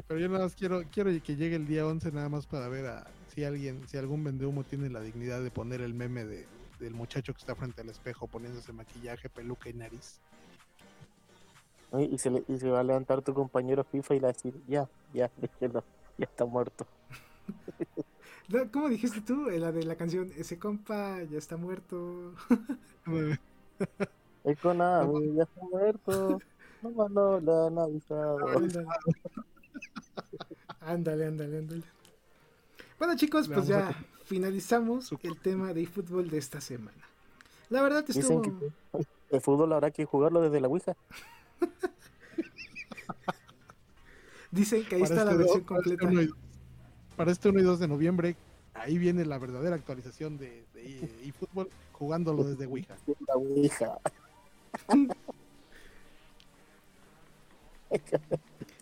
Pero 0.06 0.20
yo 0.20 0.28
nada 0.28 0.44
más 0.44 0.54
quiero, 0.54 0.82
quiero 0.92 1.10
que 1.22 1.36
llegue 1.36 1.56
el 1.56 1.66
día 1.66 1.86
11 1.86 2.12
nada 2.12 2.28
más 2.28 2.46
para 2.46 2.68
ver 2.68 2.86
a, 2.86 3.06
si 3.34 3.44
alguien, 3.44 3.86
si 3.88 3.96
algún 3.96 4.22
vendehumo 4.22 4.62
tiene 4.62 4.88
la 4.90 5.00
dignidad 5.00 5.42
de 5.42 5.50
poner 5.50 5.80
el 5.80 5.94
meme 5.94 6.24
de, 6.24 6.46
del 6.78 6.94
muchacho 6.94 7.32
que 7.32 7.38
está 7.40 7.54
frente 7.54 7.80
al 7.80 7.88
espejo 7.88 8.26
poniéndose 8.26 8.72
maquillaje, 8.72 9.28
peluca 9.28 9.68
y 9.68 9.74
nariz. 9.74 10.20
Y 11.98 12.18
se, 12.18 12.30
le- 12.30 12.44
y 12.46 12.58
se 12.58 12.68
va 12.68 12.80
a 12.80 12.84
levantar 12.84 13.22
tu 13.22 13.32
compañero 13.32 13.82
FIFA 13.84 14.14
y 14.14 14.18
le 14.18 14.22
va 14.24 14.28
a 14.28 14.32
decir, 14.32 14.54
ya, 14.68 14.88
ya, 15.14 15.30
déjelo, 15.38 15.82
ya 16.18 16.24
está 16.26 16.44
muerto. 16.44 16.86
¿Cómo 18.72 18.88
dijiste 18.88 19.20
tú? 19.20 19.50
Eh, 19.50 19.58
La 19.58 19.72
de 19.72 19.82
la 19.84 19.96
canción, 19.96 20.32
ese 20.36 20.58
compa 20.58 21.22
ya 21.24 21.36
está 21.38 21.56
muerto. 21.56 22.34
Con 23.04 23.38
Konami, 24.62 25.34
ya 25.34 25.42
está 25.42 25.60
muerto. 25.70 26.38
No 26.82 26.90
mandó 26.90 27.40
la 27.40 27.70
Navidad. 27.70 28.36
Ándale, 30.80 31.26
ándale, 31.26 31.58
ándale. 31.58 31.82
Bueno 32.98 33.14
chicos, 33.16 33.48
pues 33.48 33.66
ya 33.66 33.92
finalizamos 34.24 35.12
el 35.22 35.38
tema 35.38 35.74
de 35.74 35.86
fútbol 35.86 36.30
de 36.30 36.38
esta 36.38 36.60
semana. 36.60 37.04
La 37.68 37.82
verdad 37.82 38.04
Dicen 38.06 38.22
estuvo... 38.22 38.42
que 38.42 38.52
el 39.30 39.40
fútbol 39.40 39.72
habrá 39.74 39.90
que 39.90 40.04
jugarlo 40.06 40.40
desde 40.40 40.60
la 40.60 40.68
Ouija. 40.68 40.96
Dicen 44.50 44.84
que 44.86 44.94
ahí 44.96 45.02
Para 45.02 45.14
está 45.14 45.24
la 45.26 45.32
este 45.32 45.44
versión 45.44 45.60
este 45.60 45.66
completa. 45.98 46.34
Para 47.18 47.32
este 47.32 47.48
1 47.50 47.58
y 47.60 47.62
2 47.64 47.80
de 47.80 47.88
noviembre, 47.88 48.36
ahí 48.74 48.96
viene 48.96 49.24
la 49.26 49.38
verdadera 49.38 49.74
actualización 49.76 50.38
de, 50.38 50.64
de 50.72 51.26
eFootball 51.28 51.68
jugándolo 51.92 52.44
desde 52.44 52.66
Ouija. 52.66 52.96
La 53.26 53.34
Ouija. 53.34 53.98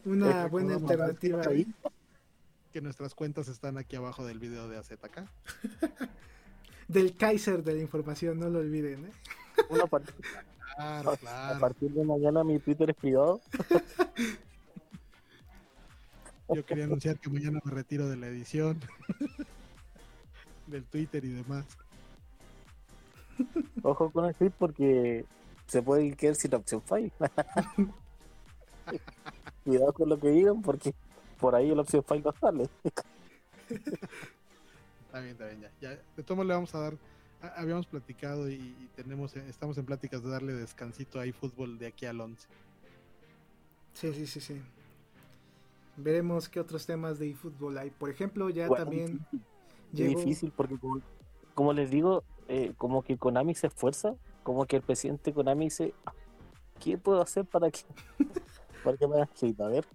Una 0.04 0.44
Eh, 0.44 0.48
buena 0.48 0.74
alternativa 0.74 1.40
ahí. 1.48 1.66
Que 2.72 2.80
nuestras 2.82 3.14
cuentas 3.14 3.48
están 3.48 3.78
aquí 3.78 3.96
abajo 3.96 4.24
del 4.26 4.38
video 4.38 4.68
de 4.68 4.76
AZK. 4.76 5.22
Del 6.88 7.16
Kaiser 7.16 7.64
de 7.64 7.74
la 7.74 7.80
información, 7.80 8.38
no 8.38 8.48
lo 8.48 8.60
olviden. 8.60 9.06
¿eh? 9.06 9.10
Una 9.70 9.84
part- 9.86 10.12
Claro, 10.76 11.10
A 11.12 11.16
claro. 11.16 11.58
partir 11.60 11.90
de 11.90 12.04
mañana 12.04 12.44
mi 12.44 12.58
Twitter 12.60 12.90
es 12.90 12.96
privado. 12.96 13.40
Yo 16.54 16.64
quería 16.64 16.84
anunciar 16.84 17.18
que 17.18 17.28
mañana 17.30 17.60
me 17.64 17.70
retiro 17.72 18.08
de 18.08 18.16
la 18.16 18.28
edición. 18.28 18.78
del 20.66 20.84
Twitter 20.84 21.24
y 21.24 21.28
demás. 21.28 21.64
Ojo 23.82 24.10
con 24.10 24.24
el 24.24 24.34
tweet 24.34 24.52
porque 24.58 25.24
se 25.66 25.82
puede 25.82 26.12
quedar 26.16 26.34
sin 26.36 26.54
opción 26.54 26.82
file. 26.82 27.12
Cuidado 29.64 29.92
con 29.92 30.08
lo 30.08 30.18
que 30.18 30.28
digan 30.28 30.62
porque 30.62 30.94
por 31.40 31.54
ahí 31.54 31.74
la 31.74 31.82
opción 31.82 32.02
file 32.04 32.22
no 32.24 32.32
sale. 32.40 32.68
Está 33.68 35.20
bien, 35.20 35.32
está 35.32 35.46
bien, 35.46 35.60
ya. 35.60 35.70
ya. 35.80 35.90
De 35.90 36.22
todos 36.22 36.36
modos 36.36 36.46
le 36.48 36.54
vamos 36.54 36.74
a 36.74 36.78
dar. 36.80 36.94
ha- 37.42 37.60
Habíamos 37.60 37.86
platicado 37.86 38.48
y, 38.50 38.54
y 38.54 38.88
tenemos, 38.96 39.36
estamos 39.36 39.76
en 39.78 39.86
pláticas 39.86 40.22
de 40.22 40.30
darle 40.30 40.52
descansito 40.54 41.20
a 41.20 41.24
fútbol 41.32 41.78
de 41.78 41.88
aquí 41.88 42.06
al 42.06 42.20
11. 42.20 42.46
Sí, 43.94 44.12
sí, 44.14 44.26
sí, 44.26 44.40
sí. 44.40 44.62
Veremos 45.96 46.48
qué 46.48 46.60
otros 46.60 46.84
temas 46.86 47.18
de 47.18 47.30
eFootball 47.30 47.78
hay. 47.78 47.90
Por 47.90 48.10
ejemplo, 48.10 48.50
ya 48.50 48.68
Bueno, 48.68 48.84
también 48.84 49.26
Es 49.32 49.40
llegó... 49.92 50.18
difícil 50.18 50.52
porque 50.54 50.78
como, 50.78 51.00
como 51.54 51.72
les 51.72 51.90
digo, 51.90 52.22
eh, 52.48 52.72
como 52.76 53.02
que 53.02 53.16
Konami 53.16 53.54
se 53.54 53.68
esfuerza, 53.68 54.14
como 54.42 54.66
que 54.66 54.76
el 54.76 54.82
presidente 54.82 55.32
Konami 55.32 55.66
dice, 55.66 55.94
"Ah, 56.04 56.12
¿qué 56.80 56.98
puedo 56.98 57.22
hacer 57.22 57.44
para 57.46 57.70
que, 57.70 57.80
para 58.84 58.96
que 58.96 59.06
me 59.08 59.14
hagan 59.16 59.28
hate?". 59.40 59.60
A 59.60 59.68
ver, 59.68 59.86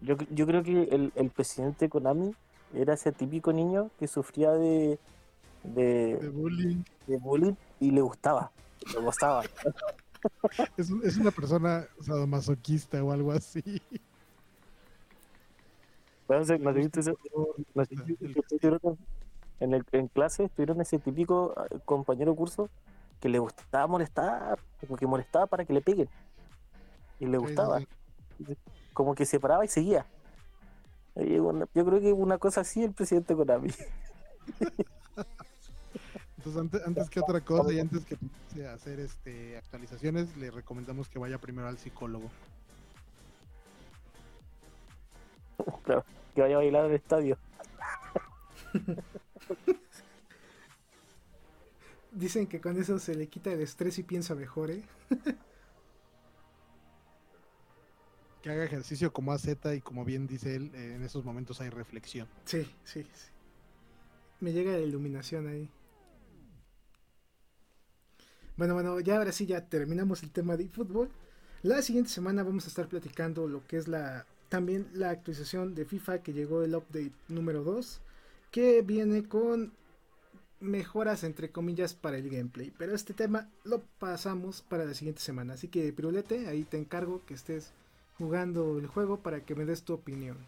yo, 0.00 0.16
yo 0.30 0.46
creo 0.46 0.62
que 0.62 0.84
el, 0.84 1.12
el 1.14 1.30
presidente 1.30 1.88
Konami 1.88 2.34
era 2.74 2.94
ese 2.94 3.12
típico 3.12 3.52
niño 3.52 3.90
que 3.98 4.08
sufría 4.08 4.52
de, 4.52 4.98
De 5.62 6.16
de, 6.20 6.28
bullying. 6.30 6.82
de 7.06 7.18
bullying 7.18 7.54
y 7.80 7.90
le 7.90 8.00
gustaba, 8.00 8.50
le 8.94 9.00
gustaba. 9.00 9.42
Es, 10.76 10.90
es 11.04 11.16
una 11.18 11.30
persona 11.30 11.86
sadomasoquista 12.00 13.04
o 13.04 13.12
algo 13.12 13.30
así. 13.30 13.62
Entonces, 13.62 13.92
¿no 13.92 13.92
te 13.92 13.92
viste 13.92 13.92
ese- 13.92 14.00
no 15.40 15.92
sé 15.92 16.04
si 16.06 16.15
Tuvieron 18.48 18.98
en, 19.60 19.74
el, 19.74 19.84
en 19.92 20.08
clase 20.08 20.48
tuvieron 20.50 20.80
ese 20.80 20.98
típico 20.98 21.54
ah, 21.56 21.66
compañero 21.84 22.34
curso 22.34 22.68
que 23.20 23.28
le 23.28 23.38
gustaba 23.38 23.86
molestar, 23.86 24.58
como 24.80 24.96
que 24.96 25.06
molestaba 25.06 25.46
para 25.46 25.64
que 25.64 25.72
le 25.72 25.80
peguen. 25.80 26.08
Y 27.18 27.26
le 27.26 27.38
gustaba, 27.38 27.80
como 28.92 29.14
que 29.14 29.24
se 29.24 29.40
paraba 29.40 29.64
y 29.64 29.68
seguía. 29.68 30.04
Y 31.14 31.36
yo 31.36 31.64
creo 31.72 32.00
que 32.00 32.12
una 32.12 32.36
cosa 32.36 32.60
así 32.60 32.84
el 32.84 32.92
presidente 32.92 33.34
Konami. 33.34 33.70
Entonces, 36.36 36.60
antes, 36.60 36.86
antes 36.86 37.10
que 37.10 37.20
otra 37.20 37.40
cosa 37.40 37.72
y 37.72 37.80
antes 37.80 38.04
que 38.04 38.66
hacer 38.66 39.00
este 39.00 39.56
actualizaciones, 39.56 40.36
le 40.36 40.50
recomendamos 40.50 41.08
que 41.08 41.18
vaya 41.18 41.38
primero 41.38 41.68
al 41.68 41.78
psicólogo. 41.78 42.30
Claro, 45.84 46.04
que 46.36 46.42
vaya 46.42 46.56
a 46.56 46.58
bailar 46.58 46.84
al 46.84 46.92
estadio. 46.92 47.38
Dicen 52.12 52.46
que 52.46 52.60
con 52.60 52.78
eso 52.78 52.98
se 52.98 53.14
le 53.14 53.28
quita 53.28 53.50
el 53.52 53.62
estrés 53.62 53.98
y 53.98 54.02
piensa 54.02 54.34
mejor, 54.34 54.70
¿eh? 54.70 54.82
Que 58.42 58.50
haga 58.50 58.64
ejercicio 58.64 59.12
como 59.12 59.32
AZ 59.32 59.48
y 59.74 59.80
como 59.80 60.04
bien 60.04 60.26
dice 60.26 60.54
él, 60.54 60.70
eh, 60.74 60.92
en 60.94 61.02
esos 61.02 61.24
momentos 61.24 61.60
hay 61.62 61.70
reflexión. 61.70 62.28
Sí, 62.44 62.70
sí, 62.84 63.02
sí. 63.02 63.30
Me 64.38 64.52
llega 64.52 64.72
la 64.72 64.78
iluminación 64.80 65.48
ahí. 65.48 65.68
Bueno, 68.56 68.74
bueno, 68.74 69.00
ya 69.00 69.16
ahora 69.16 69.32
sí 69.32 69.46
ya 69.46 69.66
terminamos 69.68 70.22
el 70.22 70.30
tema 70.30 70.56
de 70.56 70.68
fútbol. 70.68 71.10
La 71.62 71.82
siguiente 71.82 72.10
semana 72.10 72.44
vamos 72.44 72.66
a 72.66 72.68
estar 72.68 72.86
platicando 72.88 73.48
lo 73.48 73.66
que 73.66 73.78
es 73.78 73.88
la 73.88 74.26
también 74.48 74.88
la 74.94 75.10
actualización 75.10 75.74
de 75.74 75.84
FIFA 75.84 76.22
que 76.22 76.32
llegó 76.32 76.62
el 76.62 76.74
update 76.74 77.12
número 77.28 77.64
2, 77.64 78.00
que 78.50 78.82
viene 78.82 79.24
con 79.28 79.72
mejoras 80.60 81.24
entre 81.24 81.50
comillas 81.52 81.94
para 81.94 82.18
el 82.18 82.30
gameplay. 82.30 82.72
Pero 82.78 82.94
este 82.94 83.14
tema 83.14 83.50
lo 83.64 83.82
pasamos 83.98 84.62
para 84.62 84.84
la 84.84 84.94
siguiente 84.94 85.22
semana. 85.22 85.54
Así 85.54 85.68
que, 85.68 85.92
Pirulete, 85.92 86.48
ahí 86.48 86.64
te 86.64 86.78
encargo 86.78 87.24
que 87.26 87.34
estés 87.34 87.72
jugando 88.18 88.78
el 88.78 88.86
juego 88.86 89.18
para 89.20 89.40
que 89.44 89.54
me 89.54 89.64
des 89.66 89.84
tu 89.84 89.94
opinión. 89.94 90.38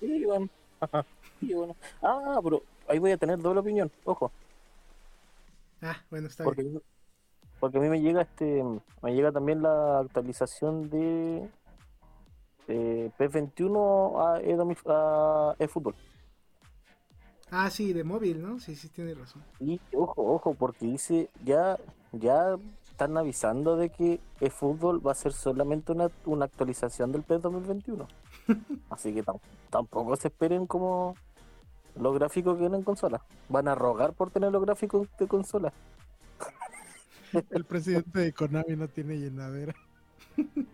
Sí, 0.00 0.24
bueno. 0.24 0.48
Ajá, 0.80 1.06
sí, 1.40 1.54
bueno. 1.54 1.76
Ah, 2.02 2.40
pero 2.42 2.62
ahí 2.88 2.98
voy 2.98 3.12
a 3.12 3.16
tener 3.18 3.38
doble 3.38 3.60
opinión, 3.60 3.90
ojo. 4.04 4.32
Ah, 5.80 6.04
bueno, 6.10 6.26
está 6.28 6.44
Porque, 6.44 6.62
bien. 6.62 6.68
Porque 7.60 7.78
a 7.78 7.80
mí 7.80 7.88
me 7.88 8.00
llega 8.00 8.22
este 8.22 8.62
me 9.02 9.14
llega 9.14 9.32
también 9.32 9.62
la 9.62 10.00
actualización 10.00 10.90
de 10.90 11.48
eh, 12.68 13.10
P21 13.18 14.20
a, 14.20 14.40
eDomi- 14.42 14.78
a 14.86 15.54
eFootball. 15.58 15.94
Ah, 17.50 17.70
sí, 17.70 17.92
de 17.92 18.02
móvil, 18.04 18.42
¿no? 18.42 18.58
Sí, 18.58 18.74
sí, 18.74 18.88
tiene 18.88 19.14
razón. 19.14 19.42
Y 19.60 19.80
ojo, 19.94 20.22
ojo, 20.34 20.54
porque 20.54 20.86
dice, 20.86 21.30
ya, 21.44 21.78
ya 22.12 22.56
están 22.90 23.16
avisando 23.16 23.76
de 23.76 23.90
que 23.90 24.20
eFootball 24.40 25.06
va 25.06 25.12
a 25.12 25.14
ser 25.14 25.32
solamente 25.32 25.92
una, 25.92 26.10
una 26.24 26.46
actualización 26.46 27.12
del 27.12 27.22
PES 27.22 27.42
2021. 27.42 28.08
Así 28.90 29.12
que 29.14 29.22
tam- 29.22 29.40
tampoco 29.70 30.16
se 30.16 30.28
esperen 30.28 30.66
como 30.66 31.14
los 31.96 32.14
gráficos 32.14 32.54
que 32.54 32.60
vienen 32.60 32.80
en 32.80 32.84
consola. 32.84 33.22
Van 33.48 33.68
a 33.68 33.74
rogar 33.76 34.14
por 34.14 34.30
tener 34.30 34.50
los 34.50 34.62
gráficos 34.64 35.06
de 35.18 35.28
consola. 35.28 35.72
El 37.50 37.64
presidente 37.64 38.20
de 38.20 38.32
Konami 38.32 38.76
no 38.76 38.88
tiene 38.88 39.18
llenadera. 39.18 39.74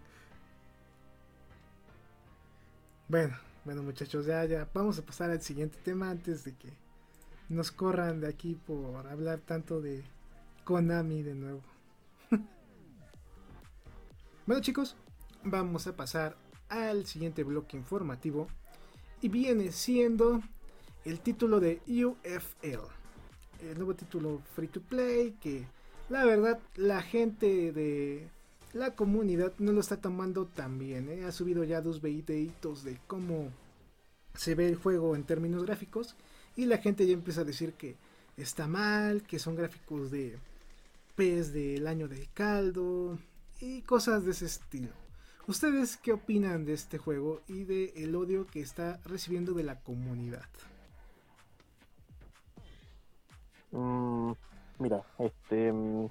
Bueno, 3.08 3.36
bueno 3.64 3.82
muchachos, 3.82 4.24
ya, 4.24 4.44
ya, 4.44 4.68
vamos 4.72 4.96
a 5.00 5.04
pasar 5.04 5.32
al 5.32 5.42
siguiente 5.42 5.76
tema 5.82 6.10
antes 6.10 6.44
de 6.44 6.54
que 6.54 6.72
nos 7.48 7.72
corran 7.72 8.20
de 8.20 8.28
aquí 8.28 8.54
por 8.54 9.04
hablar 9.08 9.40
tanto 9.40 9.80
de 9.80 10.04
Konami 10.62 11.24
de 11.24 11.34
nuevo. 11.34 11.60
bueno 14.46 14.62
chicos, 14.62 14.94
vamos 15.42 15.88
a 15.88 15.96
pasar 15.96 16.36
al 16.68 17.04
siguiente 17.04 17.42
bloque 17.42 17.76
informativo 17.76 18.46
y 19.20 19.28
viene 19.28 19.72
siendo 19.72 20.40
el 21.04 21.18
título 21.18 21.58
de 21.58 21.82
UFL, 21.88 22.86
el 23.60 23.76
nuevo 23.76 23.96
título 23.96 24.40
free 24.54 24.68
to 24.68 24.82
play 24.82 25.32
que 25.40 25.66
la 26.10 26.24
verdad 26.24 26.58
la 26.76 27.00
gente 27.02 27.72
de 27.72 28.28
la 28.72 28.94
comunidad 28.94 29.52
no 29.58 29.72
lo 29.72 29.80
está 29.80 29.96
tomando 29.96 30.46
tan 30.46 30.78
bien. 30.78 31.08
¿eh? 31.08 31.24
Ha 31.24 31.32
subido 31.32 31.64
ya 31.64 31.80
dos 31.80 32.02
videitos 32.02 32.84
de 32.84 32.98
cómo 33.06 33.50
se 34.34 34.54
ve 34.54 34.68
el 34.68 34.76
juego 34.76 35.16
en 35.16 35.24
términos 35.24 35.64
gráficos 35.64 36.16
y 36.56 36.66
la 36.66 36.78
gente 36.78 37.06
ya 37.06 37.14
empieza 37.14 37.40
a 37.40 37.44
decir 37.44 37.72
que 37.74 37.96
está 38.36 38.66
mal, 38.66 39.22
que 39.22 39.38
son 39.38 39.54
gráficos 39.54 40.10
de 40.10 40.38
pez 41.14 41.52
del 41.52 41.86
año 41.86 42.08
del 42.08 42.28
caldo 42.32 43.18
y 43.60 43.82
cosas 43.82 44.24
de 44.24 44.32
ese 44.32 44.46
estilo. 44.46 44.92
¿Ustedes 45.46 45.96
qué 45.96 46.12
opinan 46.12 46.64
de 46.64 46.74
este 46.74 46.98
juego 46.98 47.42
y 47.48 47.64
de 47.64 47.92
el 47.96 48.14
odio 48.14 48.46
que 48.46 48.60
está 48.60 49.00
recibiendo 49.04 49.52
de 49.52 49.64
la 49.64 49.80
comunidad? 49.80 50.46
Mm, 53.72 54.32
mira, 54.80 55.02
este. 55.18 55.72
Mm, 55.72 56.08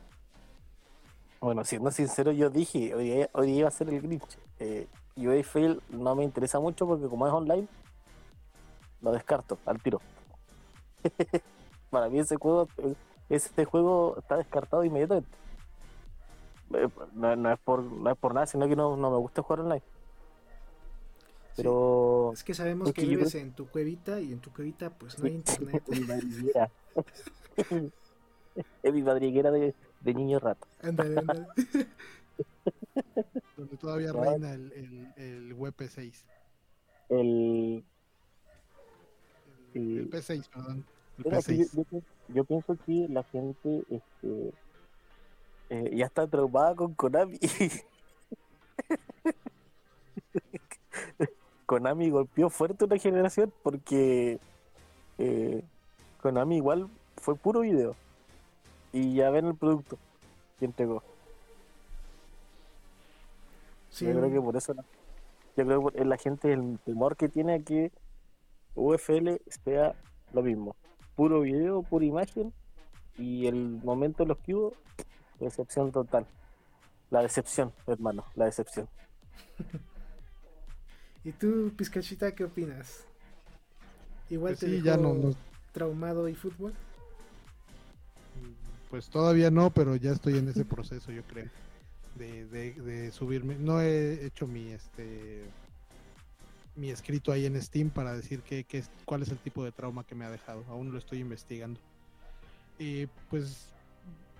bueno, 1.41 1.63
siendo 1.63 1.91
sincero, 1.91 2.31
yo 2.31 2.49
dije, 2.49 2.93
hoy, 2.93 3.25
hoy 3.33 3.51
iba 3.51 3.67
a 3.67 3.71
ser 3.71 3.89
el 3.89 4.01
Grinch. 4.01 4.37
Eh, 4.59 4.87
UA 5.15 5.77
no 5.89 6.15
me 6.15 6.23
interesa 6.23 6.59
mucho 6.59 6.85
porque, 6.85 7.07
como 7.07 7.27
es 7.27 7.33
online, 7.33 7.67
lo 9.01 9.11
descarto 9.11 9.57
al 9.65 9.81
tiro. 9.81 10.01
Para 11.89 12.09
mí, 12.09 12.19
ese 12.19 12.35
juego, 12.35 12.67
este 13.29 13.65
juego 13.65 14.17
está 14.19 14.37
descartado 14.37 14.83
inmediatamente. 14.83 15.37
Eh, 16.73 16.87
no, 17.13 17.51
es 17.51 17.59
por, 17.59 17.83
no 17.83 18.11
es 18.11 18.17
por 18.17 18.33
nada, 18.33 18.45
sino 18.45 18.67
que 18.67 18.75
no, 18.75 18.95
me 18.95 19.17
gusta 19.17 19.41
jugar 19.41 19.61
online. 19.61 19.83
Pero. 21.55 22.31
es 22.33 22.43
que 22.43 22.53
sabemos 22.53 22.93
que, 22.93 23.05
vives 23.05 23.35
en 23.35 23.53
tu 23.53 23.67
cuevita 23.67 24.21
y 24.21 24.31
en 24.31 24.39
tu 24.39 24.51
cuevita, 24.51 24.91
pues 24.91 25.19
no 25.19 25.25
hay 25.25 25.35
internet. 25.35 25.83
es 28.83 28.93
mi 28.93 29.01
madriguera 29.01 29.51
de, 29.51 29.73
de 30.01 30.13
niño 30.13 30.39
rato. 30.39 30.67
Donde 33.57 33.77
todavía 33.77 34.13
reina 34.13 34.53
el, 34.53 34.71
el, 34.71 35.13
el 35.17 35.57
WP6. 35.57 36.13
El, 37.09 37.83
el, 39.73 40.09
P6, 40.09 40.47
perdón. 40.49 40.85
Yo, 42.29 42.43
pienso 42.45 42.77
que 42.85 43.07
la 43.09 43.23
gente 43.23 43.83
este, 43.89 44.53
eh, 45.69 45.91
ya 45.93 46.05
está 46.05 46.27
traumada 46.27 46.75
con 46.75 46.93
Konami. 46.93 47.37
Konami 51.65 52.09
golpeó 52.09 52.49
fuerte 52.49 52.85
una 52.85 52.97
generación 52.97 53.51
porque 53.63 54.39
eh, 55.17 55.61
Konami 56.21 56.57
igual 56.57 56.87
fue 57.17 57.35
puro 57.35 57.59
video. 57.61 57.95
Y 58.91 59.15
ya 59.15 59.29
ven 59.29 59.45
el 59.45 59.55
producto 59.55 59.97
que 60.57 60.65
entregó. 60.65 61.03
Yo 63.97 64.11
creo 64.11 64.31
que 64.31 64.41
por 64.41 64.55
eso 64.55 64.73
Yo 65.57 65.65
creo 65.65 65.87
que 65.87 66.05
la 66.05 66.17
gente 66.17 66.53
el 66.53 66.79
temor 66.85 67.17
que 67.17 67.29
tiene 67.29 67.55
a 67.55 67.59
que 67.59 67.91
UFL 68.75 69.41
sea 69.63 69.95
lo 70.33 70.41
mismo. 70.41 70.75
Puro 71.15 71.41
video, 71.41 71.83
pura 71.83 72.05
imagen. 72.05 72.53
Y 73.17 73.47
el 73.47 73.81
momento 73.83 74.23
de 74.23 74.29
los 74.29 74.37
que 74.39 74.55
hubo, 74.55 74.73
decepción 75.39 75.91
total. 75.91 76.25
La 77.09 77.21
decepción, 77.21 77.73
hermano, 77.87 78.25
la 78.35 78.45
decepción. 78.45 78.87
¿Y 81.23 81.31
tú, 81.33 81.73
Pizcachita, 81.75 82.33
qué 82.33 82.45
opinas? 82.45 83.05
Igual 84.29 84.53
pues 84.53 84.59
te 84.59 84.67
sí, 84.67 84.81
ya 84.81 84.95
no, 84.95 85.33
traumado 85.73 86.29
y 86.29 86.35
fútbol. 86.35 86.73
Pues 88.89 89.09
todavía 89.09 89.51
no, 89.51 89.71
pero 89.71 89.95
ya 89.95 90.11
estoy 90.11 90.37
en 90.37 90.49
ese 90.49 90.65
proceso, 90.65 91.11
yo 91.11 91.21
creo, 91.23 91.47
de, 92.15 92.45
de, 92.45 93.11
subirme. 93.11 93.55
No 93.55 93.81
he 93.81 94.25
hecho 94.25 94.47
mi 94.47 94.69
este 94.69 95.43
mi 96.75 96.89
escrito 96.89 97.31
ahí 97.31 97.45
en 97.45 97.61
Steam 97.61 97.89
para 97.89 98.15
decir 98.15 98.41
qué, 98.41 98.63
qué, 98.63 98.83
cuál 99.05 99.21
es 99.21 99.29
el 99.29 99.37
tipo 99.37 99.65
de 99.65 99.71
trauma 99.71 100.05
que 100.05 100.15
me 100.15 100.25
ha 100.25 100.29
dejado. 100.31 100.63
Aún 100.69 100.91
lo 100.91 100.97
estoy 100.97 101.19
investigando. 101.19 101.79
Y 102.79 103.07
pues, 103.29 103.67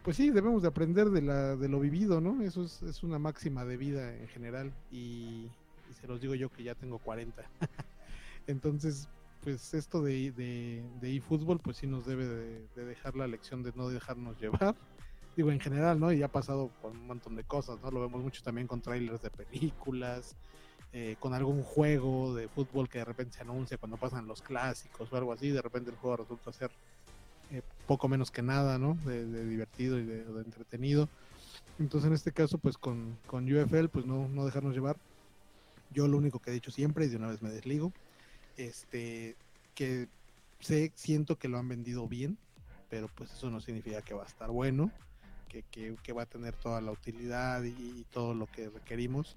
pues 0.03 0.15
sí, 0.15 0.29
debemos 0.29 0.61
de 0.61 0.69
aprender 0.69 1.09
de, 1.09 1.21
la, 1.21 1.57
de 1.57 1.67
lo 1.67 1.81
vivido, 1.81 2.21
¿no? 2.21 2.41
Eso 2.41 2.63
es, 2.63 2.81
es 2.81 3.03
una 3.03 3.19
máxima 3.19 3.65
de 3.65 3.75
vida 3.75 4.15
en 4.15 4.27
general. 4.29 4.71
Y, 4.89 5.49
y, 5.89 5.93
se 5.99 6.07
los 6.07 6.21
digo 6.21 6.33
yo 6.33 6.49
que 6.49 6.63
ya 6.63 6.75
tengo 6.75 6.97
40. 6.99 7.43
Entonces, 8.47 9.09
pues 9.43 9.73
esto 9.73 10.01
de, 10.01 10.31
de, 10.31 11.15
eFootball, 11.15 11.59
pues 11.59 11.77
sí 11.77 11.87
nos 11.87 12.05
debe 12.05 12.25
de, 12.25 12.85
dejar 12.85 13.15
la 13.15 13.27
lección 13.27 13.63
de 13.63 13.71
no 13.75 13.89
dejarnos 13.89 14.39
llevar. 14.39 14.75
Digo, 15.35 15.51
en 15.51 15.59
general, 15.59 15.99
¿no? 15.99 16.11
Y 16.11 16.21
ha 16.23 16.27
pasado 16.27 16.69
con 16.81 16.97
un 16.97 17.07
montón 17.07 17.35
de 17.35 17.43
cosas, 17.43 17.79
¿no? 17.81 17.91
Lo 17.91 18.01
vemos 18.01 18.21
mucho 18.21 18.43
también 18.43 18.67
con 18.67 18.81
trailers 18.81 19.21
de 19.21 19.29
películas, 19.29 20.35
eh, 20.91 21.15
con 21.19 21.33
algún 21.33 21.63
juego 21.63 22.35
de 22.35 22.47
fútbol 22.47 22.89
que 22.89 22.99
de 22.99 23.05
repente 23.05 23.37
se 23.37 23.43
anuncia 23.43 23.77
cuando 23.77 23.95
pasan 23.95 24.27
los 24.27 24.41
clásicos 24.41 25.11
o 25.11 25.15
algo 25.15 25.31
así, 25.31 25.49
de 25.49 25.61
repente 25.61 25.91
el 25.91 25.97
juego 25.97 26.17
resulta 26.17 26.51
ser 26.51 26.71
eh, 27.51 27.61
poco 27.87 28.07
menos 28.07 28.31
que 28.31 28.41
nada, 28.41 28.77
¿no? 28.77 28.97
De, 29.05 29.45
divertido 29.45 29.97
y 29.97 30.03
de, 30.03 30.21
entretenido. 30.43 31.07
Entonces, 31.77 32.07
en 32.07 32.13
este 32.13 32.33
caso, 32.33 32.57
pues 32.57 32.77
con, 32.77 33.17
con 33.25 33.45
UFL, 33.45 33.87
pues 33.87 34.05
no, 34.05 34.27
no 34.27 34.45
dejarnos 34.45 34.73
llevar. 34.73 34.97
Yo 35.91 36.07
lo 36.07 36.17
único 36.17 36.39
que 36.39 36.51
he 36.51 36.53
dicho 36.53 36.71
siempre, 36.71 37.05
y 37.05 37.09
de 37.09 37.15
una 37.15 37.27
vez 37.27 37.41
me 37.41 37.49
desligo, 37.49 37.93
este, 38.59 39.35
que 39.73 40.07
sé, 40.59 40.91
siento 40.95 41.37
que 41.37 41.47
lo 41.47 41.57
han 41.57 41.69
vendido 41.69 42.07
bien, 42.07 42.37
pero 42.89 43.07
pues 43.07 43.31
eso 43.31 43.49
no 43.49 43.61
significa 43.61 44.01
que 44.01 44.13
va 44.13 44.23
a 44.23 44.27
estar 44.27 44.49
bueno, 44.49 44.91
que, 45.47 45.63
que, 45.63 46.13
va 46.13 46.23
a 46.23 46.27
tener 46.27 46.53
toda 46.55 46.81
la 46.81 46.91
utilidad 46.91 47.63
y, 47.63 48.05
todo 48.11 48.33
lo 48.33 48.45
que 48.47 48.69
requerimos. 48.69 49.35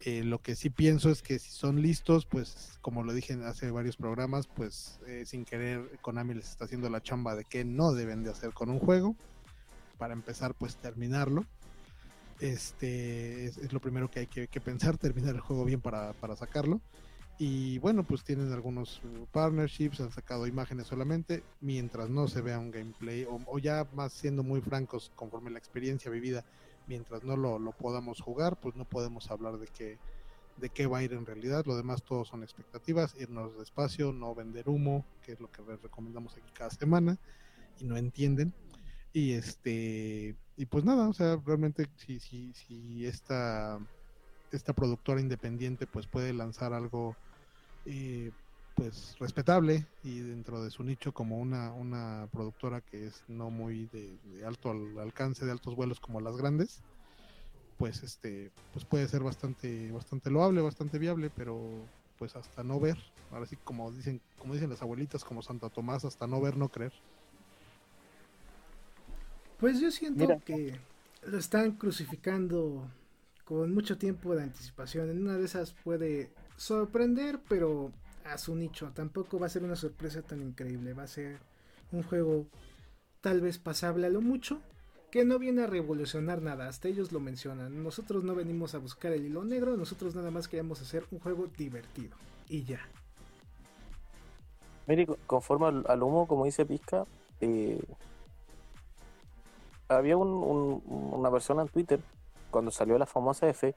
Eh, 0.00 0.24
lo 0.24 0.40
que 0.40 0.54
sí 0.54 0.70
pienso 0.70 1.10
es 1.10 1.22
que 1.22 1.38
si 1.38 1.50
son 1.50 1.82
listos, 1.82 2.26
pues 2.26 2.78
como 2.80 3.02
lo 3.02 3.12
dije 3.12 3.34
hace 3.44 3.70
varios 3.70 3.96
programas, 3.96 4.46
pues 4.46 5.00
eh, 5.06 5.24
sin 5.26 5.44
querer 5.44 5.98
Konami 6.02 6.34
les 6.34 6.50
está 6.50 6.64
haciendo 6.64 6.90
la 6.90 7.02
chamba 7.02 7.34
de 7.34 7.44
que 7.44 7.64
no 7.64 7.92
deben 7.92 8.22
de 8.22 8.30
hacer 8.30 8.52
con 8.52 8.70
un 8.70 8.78
juego. 8.78 9.16
Para 9.98 10.12
empezar, 10.12 10.54
pues 10.54 10.76
terminarlo. 10.76 11.44
Este 12.40 13.44
es, 13.46 13.72
lo 13.72 13.80
primero 13.80 14.10
que 14.10 14.20
hay 14.20 14.26
que, 14.26 14.48
que, 14.48 14.60
pensar, 14.60 14.98
terminar 14.98 15.34
el 15.34 15.40
juego 15.40 15.64
bien 15.64 15.80
para, 15.80 16.12
para 16.14 16.36
sacarlo. 16.36 16.80
Y 17.38 17.78
bueno, 17.78 18.04
pues 18.04 18.22
tienen 18.22 18.52
algunos 18.52 19.02
uh, 19.04 19.26
partnerships, 19.32 20.00
han 20.00 20.12
sacado 20.12 20.46
imágenes 20.46 20.86
solamente, 20.86 21.42
mientras 21.60 22.08
no 22.08 22.28
se 22.28 22.40
vea 22.40 22.60
un 22.60 22.70
gameplay, 22.70 23.26
o, 23.28 23.58
ya 23.58 23.88
más 23.92 24.12
siendo 24.12 24.44
muy 24.44 24.60
francos, 24.60 25.10
conforme 25.16 25.50
la 25.50 25.58
experiencia 25.58 26.10
vivida, 26.10 26.44
mientras 26.86 27.24
no 27.24 27.36
lo, 27.36 27.72
podamos 27.72 28.20
jugar, 28.20 28.60
pues 28.60 28.76
no 28.76 28.84
podemos 28.84 29.30
hablar 29.32 29.58
de 29.58 29.66
qué, 29.66 29.98
de 30.58 30.68
qué 30.70 30.86
va 30.86 30.98
a 30.98 31.02
ir 31.02 31.12
en 31.12 31.26
realidad. 31.26 31.64
Lo 31.66 31.76
demás 31.76 32.04
todo 32.04 32.24
son 32.24 32.44
expectativas, 32.44 33.16
irnos 33.18 33.58
despacio, 33.58 34.12
no 34.12 34.32
vender 34.34 34.68
humo, 34.68 35.04
que 35.24 35.32
es 35.32 35.40
lo 35.40 35.50
que 35.50 35.62
recomendamos 35.82 36.36
aquí 36.36 36.52
cada 36.52 36.70
semana, 36.70 37.18
y 37.80 37.84
no 37.84 37.96
entienden. 37.96 38.54
Y 39.12 39.32
este, 39.32 40.36
y 40.56 40.66
pues 40.66 40.84
nada, 40.84 41.08
o 41.08 41.12
sea, 41.12 41.40
realmente 41.44 41.88
si, 41.96 42.20
si, 42.20 42.52
si 42.52 43.06
esta 43.06 43.80
esta 44.56 44.72
productora 44.72 45.20
independiente 45.20 45.86
pues 45.86 46.06
puede 46.06 46.32
lanzar 46.32 46.72
algo 46.72 47.16
eh, 47.86 48.30
pues 48.74 49.16
respetable 49.20 49.86
y 50.02 50.20
dentro 50.20 50.62
de 50.62 50.70
su 50.70 50.82
nicho 50.82 51.12
como 51.12 51.38
una, 51.38 51.72
una 51.72 52.28
productora 52.32 52.80
que 52.80 53.06
es 53.06 53.22
no 53.28 53.50
muy 53.50 53.86
de, 53.92 54.18
alto 54.44 54.70
alcance, 55.00 55.44
de 55.44 55.52
altos 55.52 55.76
vuelos 55.76 56.00
como 56.00 56.20
las 56.20 56.36
grandes, 56.36 56.82
pues 57.78 58.02
este 58.02 58.50
pues 58.72 58.84
puede 58.84 59.08
ser 59.08 59.22
bastante 59.22 59.90
bastante 59.92 60.30
loable, 60.30 60.60
bastante 60.60 60.98
viable, 60.98 61.30
pero 61.30 61.60
pues 62.18 62.34
hasta 62.36 62.64
no 62.64 62.80
ver, 62.80 62.98
ahora 63.30 63.46
sí 63.46 63.56
como 63.62 63.92
dicen 63.92 64.20
como 64.38 64.54
dicen 64.54 64.70
las 64.70 64.82
abuelitas 64.82 65.24
como 65.24 65.42
Santa 65.42 65.68
Tomás, 65.68 66.04
hasta 66.04 66.26
no 66.26 66.40
ver 66.40 66.56
no 66.56 66.68
creer. 66.68 66.92
Pues 69.58 69.80
yo 69.80 69.90
siento 69.90 70.26
que 70.44 70.78
lo 71.26 71.38
están 71.38 71.72
crucificando 71.72 72.86
con 73.44 73.72
mucho 73.74 73.98
tiempo 73.98 74.34
de 74.34 74.42
anticipación. 74.42 75.10
En 75.10 75.22
una 75.22 75.36
de 75.36 75.44
esas 75.44 75.72
puede 75.72 76.30
sorprender, 76.56 77.40
pero 77.48 77.92
a 78.24 78.38
su 78.38 78.54
nicho. 78.56 78.90
Tampoco 78.94 79.38
va 79.38 79.46
a 79.46 79.50
ser 79.50 79.64
una 79.64 79.76
sorpresa 79.76 80.22
tan 80.22 80.42
increíble. 80.42 80.94
Va 80.94 81.04
a 81.04 81.08
ser 81.08 81.38
un 81.92 82.02
juego 82.02 82.46
tal 83.20 83.40
vez 83.40 83.58
pasable 83.58 84.06
a 84.06 84.10
lo 84.10 84.20
mucho, 84.20 84.60
que 85.10 85.24
no 85.24 85.38
viene 85.38 85.62
a 85.62 85.66
revolucionar 85.66 86.42
nada. 86.42 86.68
Hasta 86.68 86.88
ellos 86.88 87.12
lo 87.12 87.20
mencionan. 87.20 87.82
Nosotros 87.82 88.24
no 88.24 88.34
venimos 88.34 88.74
a 88.74 88.78
buscar 88.78 89.12
el 89.12 89.26
hilo 89.26 89.44
negro, 89.44 89.76
nosotros 89.76 90.14
nada 90.14 90.30
más 90.30 90.48
queremos 90.48 90.80
hacer 90.80 91.06
un 91.10 91.20
juego 91.20 91.46
divertido. 91.56 92.16
Y 92.48 92.64
ya. 92.64 92.80
Mire, 94.86 95.06
co- 95.06 95.18
conforme 95.26 95.82
al, 95.86 96.02
humo, 96.02 96.26
como 96.26 96.44
dice 96.44 96.66
Pizca, 96.66 97.06
eh, 97.40 97.80
había 99.88 100.16
un- 100.16 100.82
una 100.86 101.30
persona 101.30 101.62
en 101.62 101.68
Twitter, 101.68 102.00
cuando 102.54 102.70
salió 102.70 102.96
la 102.98 103.04
famosa 103.06 103.48
F, 103.48 103.74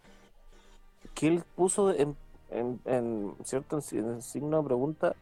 que 1.15 1.27
él 1.27 1.43
puso 1.55 1.91
en, 1.91 2.15
en- 2.51 2.79
en 2.85 3.35
cierto 3.43 3.77
en 3.77 3.81
si- 3.81 3.97
en 3.97 4.21
signo 4.21 4.57
de 4.57 4.63
pregunta, 4.63 5.15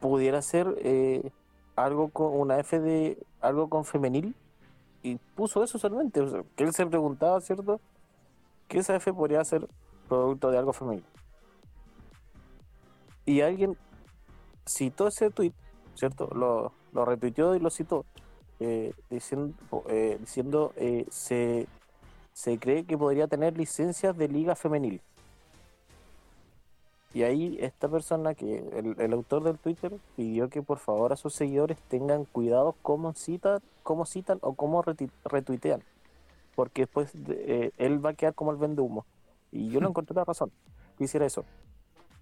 pudiera 0.00 0.42
ser 0.42 0.66
eh, 0.80 1.30
algo 1.74 2.10
con 2.10 2.38
una 2.38 2.58
F 2.60 2.78
de 2.78 3.16
algo 3.40 3.70
con 3.70 3.86
femenil, 3.86 4.34
y 5.02 5.16
puso 5.34 5.64
eso 5.64 5.78
solamente, 5.78 6.20
que 6.56 6.64
él 6.64 6.74
se 6.74 6.84
preguntaba, 6.86 7.40
¿cierto? 7.40 7.80
Que 8.68 8.80
esa 8.80 8.94
F 8.96 9.10
podría 9.14 9.42
ser 9.44 9.66
producto 10.10 10.50
de 10.50 10.58
algo 10.58 10.74
femenil. 10.74 11.04
Y 13.24 13.40
alguien 13.40 13.78
citó 14.66 15.08
ese 15.08 15.30
tweet, 15.30 15.54
¿cierto? 15.94 16.28
Lo, 16.34 16.72
lo 16.92 17.06
retuiteó 17.06 17.54
y 17.56 17.60
lo 17.60 17.70
citó, 17.70 18.04
eh, 18.62 18.92
diciendo, 19.10 19.54
eh, 19.88 20.16
diciendo 20.20 20.72
eh, 20.76 21.06
se, 21.10 21.66
se 22.32 22.58
cree 22.58 22.84
que 22.84 22.96
podría 22.96 23.26
tener 23.26 23.56
licencias 23.56 24.16
de 24.16 24.28
liga 24.28 24.54
femenil. 24.56 25.00
Y 27.14 27.24
ahí 27.24 27.58
esta 27.60 27.88
persona, 27.88 28.34
que 28.34 28.58
el, 28.74 28.96
el 28.98 29.12
autor 29.12 29.42
del 29.44 29.58
Twitter, 29.58 29.92
pidió 30.16 30.48
que 30.48 30.62
por 30.62 30.78
favor 30.78 31.12
a 31.12 31.16
sus 31.16 31.34
seguidores 31.34 31.76
tengan 31.88 32.24
cuidado 32.24 32.74
cómo 32.80 33.12
citan, 33.12 33.60
cómo 33.82 34.06
citan 34.06 34.38
o 34.40 34.54
cómo 34.54 34.82
retuitean. 35.24 35.82
Porque 36.54 36.82
después 36.82 37.10
de- 37.12 37.72
él 37.76 38.04
va 38.04 38.10
a 38.10 38.14
quedar 38.14 38.34
como 38.34 38.50
el 38.50 38.56
vende 38.56 38.80
humo. 38.80 39.04
Y 39.50 39.68
yo 39.68 39.80
no 39.80 39.88
encontré 39.90 40.14
la 40.14 40.24
razón 40.24 40.50
que 40.96 41.04
hiciera 41.04 41.26
eso. 41.26 41.44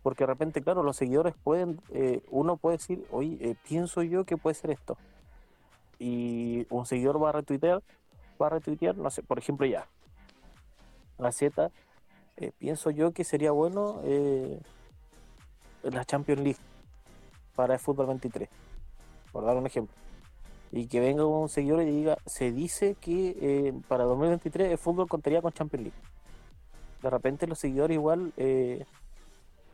Porque 0.02 0.24
de 0.24 0.28
repente, 0.28 0.62
claro, 0.62 0.82
los 0.82 0.96
seguidores 0.96 1.34
pueden, 1.44 1.80
eh, 1.90 2.22
uno 2.30 2.56
puede 2.56 2.78
decir, 2.78 3.04
oye, 3.12 3.36
eh, 3.40 3.54
pienso 3.68 4.02
yo 4.02 4.24
que 4.24 4.36
puede 4.36 4.54
ser 4.54 4.70
esto. 4.70 4.96
Y 6.00 6.66
un 6.70 6.84
seguidor 6.86 7.22
va 7.22 7.28
a 7.28 7.32
retuitear, 7.32 7.82
va 8.40 8.46
a 8.46 8.50
retuitear, 8.50 8.96
no 8.96 9.10
sé, 9.10 9.22
por 9.22 9.38
ejemplo 9.38 9.66
ya, 9.66 9.86
la 11.18 11.30
Z, 11.30 11.70
eh, 12.38 12.50
pienso 12.58 12.90
yo 12.90 13.12
que 13.12 13.22
sería 13.22 13.52
bueno 13.52 14.00
eh, 14.02 14.58
la 15.82 16.04
Champions 16.04 16.42
League 16.42 16.58
para 17.54 17.74
el 17.74 17.80
fútbol 17.80 18.06
23, 18.06 18.48
por 19.30 19.44
dar 19.44 19.56
un 19.56 19.66
ejemplo. 19.66 19.94
Y 20.72 20.86
que 20.86 21.00
venga 21.00 21.26
un 21.26 21.48
seguidor 21.48 21.82
y 21.82 21.90
diga, 21.90 22.16
se 22.26 22.50
dice 22.50 22.96
que 23.00 23.36
eh, 23.40 23.74
para 23.86 24.04
2023 24.04 24.72
el 24.72 24.78
fútbol 24.78 25.08
contaría 25.08 25.42
con 25.42 25.52
Champions 25.52 25.84
League. 25.84 25.98
De 27.02 27.10
repente 27.10 27.46
los 27.46 27.58
seguidores 27.58 27.94
igual... 27.94 28.32
eh, 28.36 28.84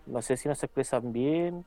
no 0.07 0.23
sé 0.23 0.37
si 0.37 0.49
no 0.49 0.55
se 0.55 0.67
expresan 0.67 1.13
bien 1.13 1.65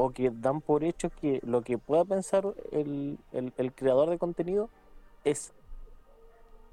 o 0.00 0.10
que 0.10 0.30
dan 0.30 0.60
por 0.60 0.84
hecho 0.84 1.10
que 1.20 1.40
lo 1.42 1.62
que 1.62 1.76
pueda 1.76 2.04
pensar 2.04 2.44
el, 2.70 3.18
el- 3.32 3.72
creador 3.74 4.08
de 4.10 4.18
contenido 4.18 4.70
es. 5.24 5.52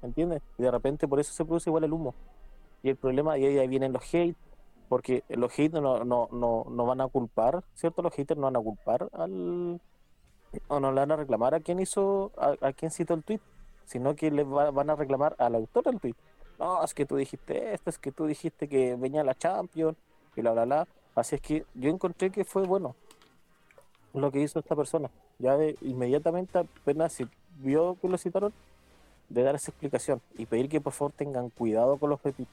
¿Entiendes? 0.02 0.42
Y 0.58 0.62
de 0.62 0.70
repente 0.70 1.08
por 1.08 1.18
eso 1.18 1.32
se 1.32 1.44
produce 1.44 1.68
igual 1.70 1.84
el 1.84 1.92
humo. 1.92 2.14
Y 2.82 2.90
el 2.90 2.96
problema, 2.96 3.36
y 3.38 3.44
ahí 3.46 3.66
vienen 3.68 3.92
los 3.92 4.02
hate, 4.14 4.36
porque 4.88 5.24
los 5.28 5.52
haters 5.52 5.82
no, 5.82 6.04
no, 6.04 6.28
no, 6.30 6.66
no 6.70 6.86
van 6.86 7.00
a 7.00 7.08
culpar, 7.08 7.64
¿cierto? 7.74 8.02
Los 8.02 8.14
haters 8.14 8.38
no 8.38 8.44
van 8.46 8.56
a 8.56 8.60
culpar 8.60 9.08
al. 9.12 9.80
o 10.68 10.80
no 10.80 10.92
le 10.92 11.00
van 11.00 11.12
a 11.12 11.16
reclamar 11.16 11.54
a 11.54 11.60
quien 11.60 11.80
hizo, 11.80 12.32
a, 12.38 12.54
a 12.60 12.72
quien 12.72 12.90
citó 12.92 13.14
el 13.14 13.24
tweet, 13.24 13.40
sino 13.86 14.14
que 14.14 14.30
le 14.30 14.44
va- 14.44 14.70
van 14.70 14.90
a 14.90 14.96
reclamar 14.96 15.34
al 15.38 15.54
autor 15.56 15.84
del 15.84 16.00
tweet. 16.00 16.14
No, 16.58 16.82
es 16.84 16.94
que 16.94 17.06
tú 17.06 17.16
dijiste 17.16 17.74
esto, 17.74 17.90
es 17.90 17.98
que 17.98 18.12
tú 18.12 18.26
dijiste 18.26 18.68
que 18.68 18.94
venía 18.96 19.24
la 19.24 19.34
Champions 19.34 19.96
y 20.36 20.40
bla, 20.42 20.52
bla, 20.52 20.64
bla. 20.64 20.88
Así 21.16 21.34
es 21.36 21.40
que 21.40 21.66
yo 21.74 21.90
encontré 21.90 22.30
que 22.30 22.44
fue 22.44 22.64
bueno 22.66 22.94
lo 24.22 24.30
que 24.30 24.40
hizo 24.40 24.58
esta 24.58 24.74
persona. 24.76 25.10
Ya 25.38 25.56
de 25.56 25.76
inmediatamente, 25.82 26.58
apenas 26.58 27.12
se 27.12 27.26
vio 27.58 27.96
que 28.00 28.08
lo 28.08 28.18
citaron, 28.18 28.52
de 29.28 29.42
dar 29.42 29.54
esa 29.56 29.70
explicación 29.70 30.20
y 30.38 30.46
pedir 30.46 30.68
que 30.68 30.80
por 30.80 30.92
favor 30.92 31.12
tengan 31.12 31.50
cuidado 31.50 31.96
con 31.96 32.10
los 32.10 32.22
retuits. 32.22 32.50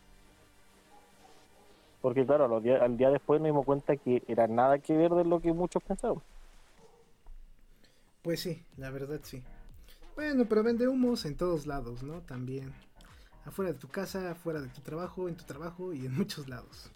Porque 2.02 2.26
claro, 2.26 2.48
los 2.48 2.62
días- 2.64 2.82
al 2.82 2.98
día 2.98 3.12
después 3.12 3.40
nos 3.40 3.48
dimos 3.48 3.66
cuenta 3.66 3.96
que 3.96 4.24
era 4.28 4.48
nada 4.48 4.80
que 4.80 4.98
ver 4.98 5.12
de 5.12 5.24
lo 5.24 5.40
que 5.40 5.54
muchos 5.54 5.82
pensaron. 5.84 6.22
Pues 8.24 8.42
sí, 8.42 8.64
la 8.78 8.90
verdad 8.90 9.20
sí. 9.24 9.44
Bueno, 10.16 10.46
pero 10.48 10.64
vende 10.64 10.88
humos 10.88 11.26
en 11.26 11.36
todos 11.36 11.66
lados, 11.66 12.04
¿no? 12.04 12.22
También. 12.22 12.74
Afuera 13.46 13.74
de 13.74 13.80
tu 13.80 13.88
casa, 13.88 14.32
afuera 14.32 14.62
de 14.62 14.70
tu 14.70 14.82
trabajo, 14.82 15.28
en 15.28 15.36
tu 15.36 15.44
trabajo 15.44 15.94
y 15.94 16.06
en 16.06 16.16
muchos 16.16 16.48
lados. 16.48 16.90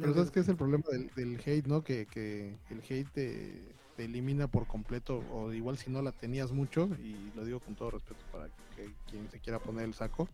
Pero 0.00 0.12
¿sabes 0.12 0.30
qué 0.32 0.40
es 0.40 0.48
el 0.48 0.56
problema 0.56 0.84
del, 0.90 1.10
del 1.14 1.40
hate, 1.44 1.66
no? 1.68 1.84
Que, 1.84 2.08
que 2.08 2.60
el 2.68 2.80
hate 2.80 3.10
te, 3.12 3.80
te 3.94 4.04
elimina 4.04 4.48
por 4.48 4.66
completo, 4.66 5.18
o 5.18 5.52
igual 5.52 5.78
si 5.78 5.90
no 5.90 6.02
la 6.02 6.12
tenías 6.12 6.52
mucho, 6.52 6.90
y 6.98 7.30
lo 7.32 7.44
digo 7.44 7.60
con 7.60 7.76
todo 7.76 7.90
respeto 7.92 8.26
para 8.30 8.50
que 8.70 8.98
quien 9.06 9.28
se 9.30 9.40
quiera 9.40 9.60
poner 9.62 9.84
el 9.84 9.94
saco, 9.94 10.32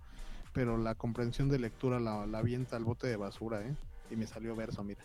pero 0.52 0.78
la 0.78 0.94
comprensión 0.96 1.48
de 1.50 1.58
lectura 1.58 2.00
la, 2.00 2.26
la 2.26 2.38
avienta 2.38 2.76
al 2.76 2.84
bote 2.84 3.06
de 3.08 3.16
basura, 3.16 3.66
¿eh? 3.68 3.78
Y 4.08 4.16
me 4.16 4.26
salió 4.26 4.56
verso, 4.56 4.82
mira. 4.84 5.04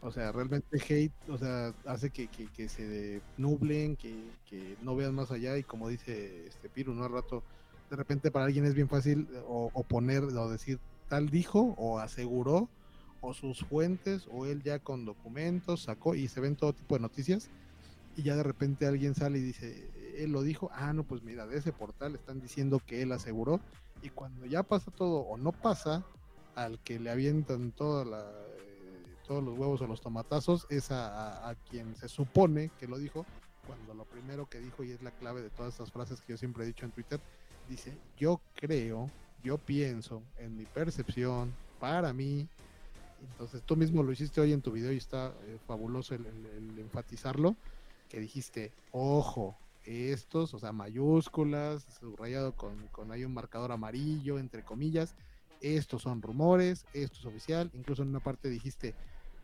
O 0.00 0.10
sea, 0.12 0.32
realmente 0.32 0.78
hate, 0.88 1.16
o 1.28 1.38
sea, 1.38 1.74
hace 1.84 2.10
que, 2.12 2.28
que, 2.28 2.50
que 2.50 2.68
se 2.68 3.24
nublen, 3.36 3.96
que, 3.96 4.38
que 4.44 4.76
no 4.80 4.96
vean 4.96 5.14
más 5.14 5.30
allá, 5.30 5.58
y 5.58 5.64
como 5.64 5.88
dice 5.88 6.46
este 6.46 6.70
Piru, 6.70 6.94
¿no? 6.94 7.04
Al 7.04 7.12
rato, 7.12 7.44
de 7.90 7.96
repente 7.96 8.30
para 8.30 8.46
alguien 8.46 8.64
es 8.66 8.74
bien 8.74 8.88
fácil 8.88 9.28
o, 9.44 9.70
o 9.72 9.86
poner 9.86 10.24
o 10.24 10.50
decir 10.50 10.80
tal 11.08 11.28
dijo 11.30 11.60
o 11.78 11.98
aseguró 12.00 12.72
o 13.26 13.34
sus 13.34 13.60
fuentes 13.64 14.26
o 14.30 14.46
él 14.46 14.62
ya 14.62 14.78
con 14.78 15.04
documentos 15.04 15.82
sacó 15.82 16.14
y 16.14 16.28
se 16.28 16.40
ven 16.40 16.56
todo 16.56 16.72
tipo 16.72 16.94
de 16.94 17.00
noticias 17.00 17.50
y 18.16 18.22
ya 18.22 18.36
de 18.36 18.42
repente 18.42 18.86
alguien 18.86 19.14
sale 19.14 19.38
y 19.38 19.42
dice 19.42 19.90
él 20.16 20.32
lo 20.32 20.42
dijo 20.42 20.70
ah 20.72 20.92
no 20.92 21.02
pues 21.04 21.22
mira 21.22 21.46
de 21.46 21.58
ese 21.58 21.72
portal 21.72 22.14
están 22.14 22.40
diciendo 22.40 22.80
que 22.86 23.02
él 23.02 23.12
aseguró 23.12 23.60
y 24.02 24.10
cuando 24.10 24.46
ya 24.46 24.62
pasa 24.62 24.90
todo 24.90 25.20
o 25.20 25.36
no 25.36 25.52
pasa 25.52 26.04
al 26.54 26.78
que 26.80 26.98
le 26.98 27.10
avientan 27.10 27.72
toda 27.72 28.04
eh, 28.58 29.04
todos 29.26 29.42
los 29.42 29.58
huevos 29.58 29.80
o 29.82 29.86
los 29.86 30.00
tomatazos 30.00 30.66
es 30.70 30.90
a- 30.90 31.48
a 31.48 31.54
quien 31.54 31.94
se 31.96 32.08
supone 32.08 32.70
que 32.78 32.86
lo 32.86 32.96
dijo 32.98 33.26
cuando 33.66 33.92
lo 33.94 34.04
primero 34.04 34.46
que 34.46 34.60
dijo 34.60 34.84
y 34.84 34.92
es 34.92 35.02
la 35.02 35.10
clave 35.10 35.42
de 35.42 35.50
todas 35.50 35.72
estas 35.72 35.90
frases 35.90 36.20
que 36.20 36.32
yo 36.32 36.36
siempre 36.38 36.62
he 36.64 36.66
dicho 36.68 36.86
en 36.86 36.92
Twitter 36.92 37.20
dice 37.68 37.92
yo 38.16 38.40
creo 38.54 39.10
yo 39.42 39.58
pienso 39.58 40.22
en 40.38 40.56
mi 40.56 40.64
percepción 40.64 41.52
para 41.80 42.12
mí 42.12 42.48
entonces 43.20 43.62
tú 43.62 43.76
mismo 43.76 44.02
lo 44.02 44.12
hiciste 44.12 44.40
hoy 44.40 44.52
en 44.52 44.62
tu 44.62 44.72
video 44.72 44.92
y 44.92 44.96
está 44.96 45.34
eh, 45.46 45.58
fabuloso 45.66 46.14
el, 46.14 46.26
enfatizarlo, 46.78 47.56
que 48.08 48.20
dijiste, 48.20 48.72
ojo, 48.92 49.56
estos, 49.84 50.54
o 50.54 50.58
sea, 50.58 50.72
mayúsculas, 50.72 51.84
subrayado 52.00 52.52
con, 52.52 52.86
con 52.88 53.12
ahí 53.12 53.24
un 53.24 53.34
marcador 53.34 53.72
amarillo, 53.72 54.38
entre 54.38 54.62
comillas, 54.62 55.14
estos 55.60 56.02
son 56.02 56.22
rumores, 56.22 56.84
esto 56.92 57.18
es 57.18 57.26
oficial, 57.26 57.70
incluso 57.74 58.02
en 58.02 58.08
una 58.08 58.20
parte 58.20 58.48
dijiste, 58.48 58.94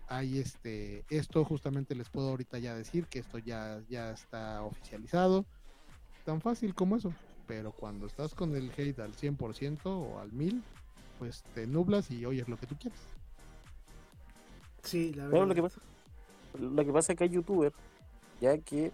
hay 0.09 0.39
este, 0.39 1.05
esto 1.09 1.44
justamente 1.44 1.94
les 1.94 2.09
puedo 2.11 2.28
ahorita 2.31 2.59
ya 2.59 2.74
decir 2.74 3.07
que 3.07 3.20
esto 3.20 3.39
ya, 3.39 3.81
ya 3.89 4.11
está 4.11 4.62
oficializado, 4.62 5.47
tan 6.24 6.40
fácil 6.40 6.74
como 6.74 6.97
eso, 6.97 7.12
pero 7.47 7.73
cuando 7.73 8.07
estás 8.07 8.35
con 8.35 8.55
el 8.55 8.70
hate 8.77 8.99
al 9.01 9.15
100% 9.15 9.81
o 9.86 10.19
al 10.19 10.32
1000, 10.32 10.62
pues 11.19 11.43
te 11.55 11.66
nublas 11.66 12.11
y 12.11 12.24
oyes 12.27 12.49
lo 12.49 12.57
que 12.57 12.66
tú 12.66 12.77
quieres. 12.77 13.01
Sí, 14.82 15.12
la 15.12 15.24
verdad. 15.24 15.30
Bueno, 15.30 15.46
lo 15.46 15.54
que 15.54 15.62
pasa, 15.62 15.80
lo 16.59 16.84
que 16.84 16.92
pasa 16.92 17.12
es 17.12 17.18
que 17.18 17.24
hay 17.24 17.30
youtubers 17.30 17.74
ya 18.40 18.59
que, 18.59 18.92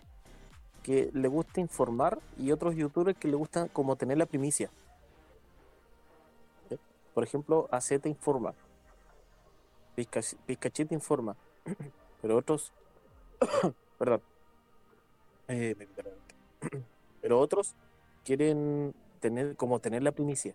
que 0.83 1.11
le 1.15 1.29
gusta 1.29 1.61
informar 1.61 2.19
y 2.37 2.53
otros 2.53 2.75
youtubers 2.77 3.17
que 3.19 3.29
le 3.29 3.37
gustan 3.37 3.69
como 3.69 3.97
tener 3.97 4.19
la 4.19 4.27
primicia. 4.27 4.71
Por 7.15 7.25
ejemplo, 7.25 7.67
AZ 7.73 7.91
informa, 8.05 8.55
Pizca- 9.97 10.37
Pizcachete 10.47 10.95
informa, 10.95 11.35
pero 12.23 12.37
otros, 12.37 12.73
perdón, 13.99 14.21
Eh, 15.49 15.75
pero 17.23 17.41
otros 17.41 17.75
quieren 18.25 18.95
tener 19.19 19.57
como 19.57 19.81
tener 19.81 20.03
la 20.05 20.13
primicia. 20.13 20.55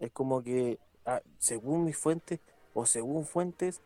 Es 0.00 0.10
como 0.10 0.42
que, 0.42 0.78
ah, 1.04 1.20
según 1.38 1.84
mis 1.84 1.96
fuentes, 1.96 2.40
o 2.78 2.86
según 2.86 3.26
fuentes, 3.26 3.80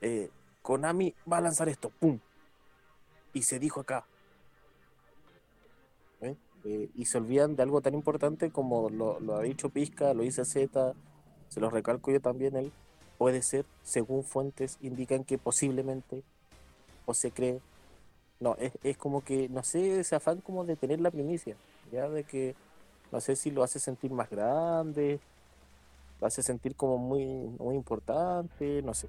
eh, 0.00 0.30
Konami 0.62 1.14
va 1.30 1.36
a 1.36 1.42
lanzar 1.42 1.68
esto, 1.68 1.90
¡pum! 1.90 2.18
Y 3.34 3.42
se 3.42 3.58
dijo 3.58 3.80
acá. 3.80 4.06
¿Eh? 6.22 6.34
Eh, 6.64 6.88
y 6.94 7.04
se 7.04 7.18
olvidan 7.18 7.56
de 7.56 7.62
algo 7.62 7.82
tan 7.82 7.92
importante 7.92 8.50
como 8.50 8.88
lo, 8.88 9.18
ha 9.36 9.42
dicho 9.42 9.68
Pizca, 9.68 10.14
lo 10.14 10.22
dice 10.22 10.46
Z, 10.46 10.94
se 11.50 11.60
lo 11.60 11.68
recalco 11.68 12.10
yo 12.10 12.22
también 12.22 12.56
él. 12.56 12.72
Puede 13.18 13.42
ser, 13.42 13.66
según 13.82 14.24
fuentes 14.24 14.78
indican 14.80 15.24
que 15.24 15.36
posiblemente, 15.36 16.22
o 17.04 17.12
se 17.12 17.30
cree. 17.32 17.60
No, 18.40 18.54
es, 18.56 18.72
es 18.82 18.96
como 18.96 19.22
que, 19.22 19.50
no 19.50 19.62
sé, 19.62 20.00
ese 20.00 20.16
afán 20.16 20.40
como 20.40 20.64
de 20.64 20.76
tener 20.76 21.00
la 21.00 21.10
primicia, 21.10 21.54
ya 21.92 22.08
de 22.08 22.24
que, 22.24 22.54
no 23.12 23.20
sé 23.20 23.36
si 23.36 23.50
lo 23.50 23.62
hace 23.62 23.78
sentir 23.78 24.10
más 24.10 24.30
grande, 24.30 25.20
hace 26.20 26.42
sentir 26.42 26.74
como 26.74 26.98
muy, 26.98 27.24
muy 27.58 27.76
importante, 27.76 28.82
no 28.82 28.94
sé. 28.94 29.08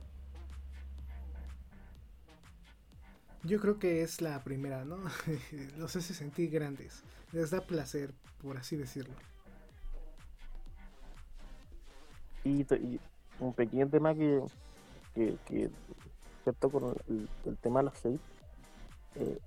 Yo 3.44 3.60
creo 3.60 3.80
que 3.80 4.02
es 4.02 4.22
la 4.22 4.44
primera, 4.44 4.84
¿no? 4.84 4.98
Los 5.78 5.96
hace 5.96 6.14
sentir 6.14 6.50
grandes. 6.50 7.04
Les 7.32 7.52
da 7.52 7.62
placer, 7.62 8.14
por 8.42 8.58
así 8.58 8.76
decirlo. 8.76 9.14
Y, 12.44 12.66
un 13.40 13.54
pequeño 13.54 13.88
tema 13.88 14.14
que, 14.14 14.44
que, 15.14 15.70
¿cierto? 16.44 16.70
Con 16.70 16.96
el, 17.08 17.58
tema 17.58 17.80
de 17.80 17.86
los 17.86 18.06
hate, 18.06 18.20
eh, 19.16 19.40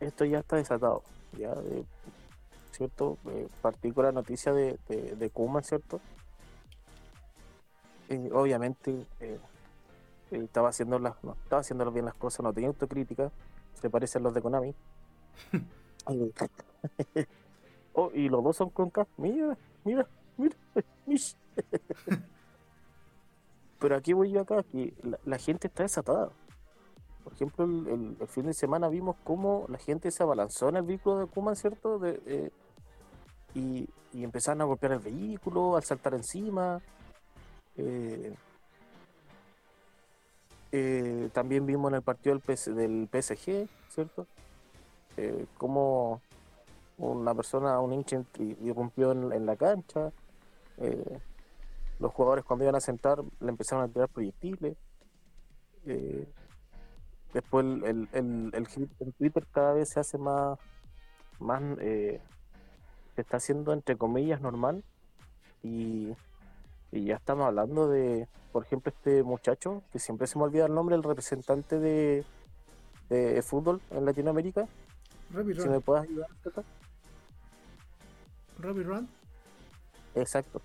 esto 0.00 0.24
ya 0.24 0.40
está 0.40 0.56
desatado, 0.56 1.02
ya, 1.38 1.54
de, 1.54 1.84
¿cierto? 2.72 3.16
Eh, 3.26 3.48
partí 3.62 3.92
con 3.92 4.04
la 4.04 4.12
noticia 4.12 4.52
de, 4.52 4.78
de, 4.88 5.16
de 5.16 5.30
Kuma, 5.30 5.62
¿cierto? 5.62 6.00
Eh, 8.12 8.30
obviamente 8.30 9.06
eh, 9.20 9.38
estaba 10.30 10.68
haciendo 10.68 10.98
las, 10.98 11.14
no 11.24 11.32
estaba 11.32 11.60
haciendo 11.60 11.90
bien 11.90 12.04
las 12.04 12.14
cosas, 12.14 12.40
no 12.44 12.52
tenía 12.52 12.68
autocrítica, 12.68 13.32
se 13.80 13.88
parecen 13.88 14.22
los 14.22 14.34
de 14.34 14.42
Konami. 14.42 14.74
oh, 17.94 18.10
y 18.12 18.28
los 18.28 18.44
dos 18.44 18.56
son 18.56 18.68
con 18.68 18.90
K, 18.90 19.06
mira, 19.16 19.56
mira, 19.82 20.06
mira, 20.36 20.54
Pero 23.78 23.96
aquí 23.96 24.12
voy 24.12 24.30
yo 24.30 24.42
acá, 24.42 24.62
que 24.62 24.92
la, 25.24 25.38
gente 25.38 25.68
está 25.68 25.84
desatada. 25.84 26.28
Por 27.24 27.32
ejemplo, 27.32 27.64
el, 27.64 28.18
fin 28.28 28.44
de 28.46 28.52
semana 28.52 28.88
vimos 28.88 29.16
cómo 29.24 29.64
la 29.68 29.78
gente 29.78 30.10
se 30.10 30.22
abalanzó 30.22 30.68
en 30.68 30.76
el 30.76 30.82
vehículo 30.82 31.20
de 31.20 31.26
Kuman, 31.26 31.56
¿cierto? 31.56 31.98
De, 31.98 32.20
eh, 32.26 32.50
y, 33.54 33.88
y, 34.12 34.22
empezaron 34.22 34.60
a 34.60 34.64
golpear 34.64 34.92
el 34.92 34.98
vehículo, 34.98 35.76
al 35.76 35.82
saltar 35.82 36.14
encima. 36.14 36.82
Eh, 37.76 38.34
eh, 40.72 41.30
también 41.32 41.66
vimos 41.66 41.90
en 41.90 41.96
el 41.96 42.02
partido 42.02 42.38
del, 42.38 43.08
PSG, 43.08 43.68
¿cierto? 43.88 44.26
Eh, 45.16 45.46
como 45.58 46.20
una 46.98 47.34
persona, 47.34 47.80
un 47.80 47.92
hincha, 47.92 48.22
irrumpió 48.38 49.12
en, 49.12 49.46
la 49.46 49.56
cancha. 49.56 50.12
Los 51.98 52.12
jugadores 52.12 52.44
cuando 52.44 52.64
iban 52.64 52.74
a 52.74 52.80
sentar 52.80 53.22
le 53.40 53.48
empezaron 53.48 53.84
a 53.84 53.88
tirar 53.88 54.08
proyectiles. 54.08 54.76
después 57.32 57.64
el, 57.64 58.08
el, 58.12 58.50
el, 58.52 59.14
Twitter 59.14 59.46
cada 59.52 59.74
vez 59.74 59.90
se 59.90 60.00
hace 60.00 60.18
más, 60.18 60.58
más 61.38 61.62
se 61.78 62.20
está 63.16 63.36
haciendo 63.36 63.72
entre 63.72 63.96
comillas 63.96 64.40
normal 64.40 64.84
y, 65.62 66.14
y 66.92 67.04
ya 67.04 67.16
estamos 67.16 67.46
hablando 67.46 67.88
de, 67.88 68.28
por 68.52 68.64
ejemplo, 68.64 68.92
este 68.94 69.22
muchacho, 69.22 69.82
que 69.90 69.98
siempre 69.98 70.26
se 70.26 70.38
me 70.38 70.44
olvida 70.44 70.66
el 70.66 70.74
nombre, 70.74 70.94
el 70.94 71.02
representante 71.02 71.78
de, 71.78 72.24
de 73.08 73.42
fútbol 73.42 73.80
en 73.90 74.04
Latinoamérica. 74.04 74.68
Robbie 75.32 75.54
si 75.54 75.68
me 75.68 75.80
puedes 75.80 76.04
ayudar. 76.04 76.28
Robbie 78.58 78.84
Ron. 78.84 79.08
Exacto. 80.14 80.60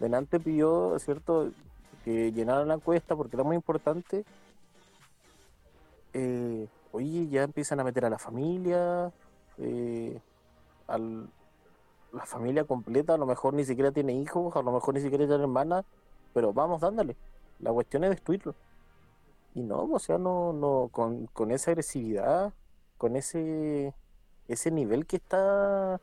Delante 0.00 0.40
pidió, 0.40 0.98
¿cierto?, 0.98 1.52
que 2.04 2.32
llenaran 2.32 2.68
la 2.68 2.74
encuesta 2.74 3.14
porque 3.14 3.36
era 3.36 3.44
muy 3.44 3.56
importante. 3.56 4.24
Eh, 6.12 6.66
oye, 6.92 7.28
ya 7.28 7.42
empiezan 7.42 7.80
a 7.80 7.84
meter 7.84 8.04
a 8.04 8.10
la 8.10 8.18
familia, 8.18 9.12
eh, 9.58 10.18
al, 10.86 11.28
la 12.14 12.26
familia 12.26 12.64
completa, 12.64 13.14
a 13.14 13.18
lo 13.18 13.26
mejor 13.26 13.54
ni 13.54 13.64
siquiera 13.64 13.92
tiene 13.92 14.14
hijos, 14.14 14.54
a 14.56 14.62
lo 14.62 14.72
mejor 14.72 14.94
ni 14.94 15.00
siquiera 15.00 15.26
tiene 15.26 15.42
hermanas, 15.42 15.84
pero 16.32 16.52
vamos 16.52 16.80
dándole. 16.80 17.16
La 17.60 17.72
cuestión 17.72 18.04
es 18.04 18.10
destruirlo. 18.10 18.54
Y 19.54 19.62
no, 19.62 19.84
o 19.84 19.98
sea, 19.98 20.18
no, 20.18 20.52
no, 20.52 20.88
con, 20.90 21.26
con 21.28 21.50
esa 21.50 21.70
agresividad, 21.70 22.52
con 22.98 23.16
ese, 23.16 23.94
ese 24.48 24.70
nivel 24.70 25.06
que 25.06 25.16
está, 25.16 26.00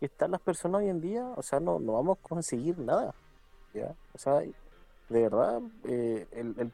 que 0.00 0.06
están 0.06 0.30
las 0.30 0.40
personas 0.40 0.82
hoy 0.82 0.88
en 0.88 1.00
día, 1.00 1.26
o 1.36 1.42
sea, 1.42 1.60
no, 1.60 1.78
no 1.78 1.94
vamos 1.94 2.18
a 2.18 2.28
conseguir 2.28 2.78
nada. 2.78 3.14
¿ya? 3.74 3.94
O 4.14 4.18
sea, 4.18 4.40
de 4.40 5.22
verdad, 5.22 5.60
eh, 5.84 6.26
el, 6.32 6.72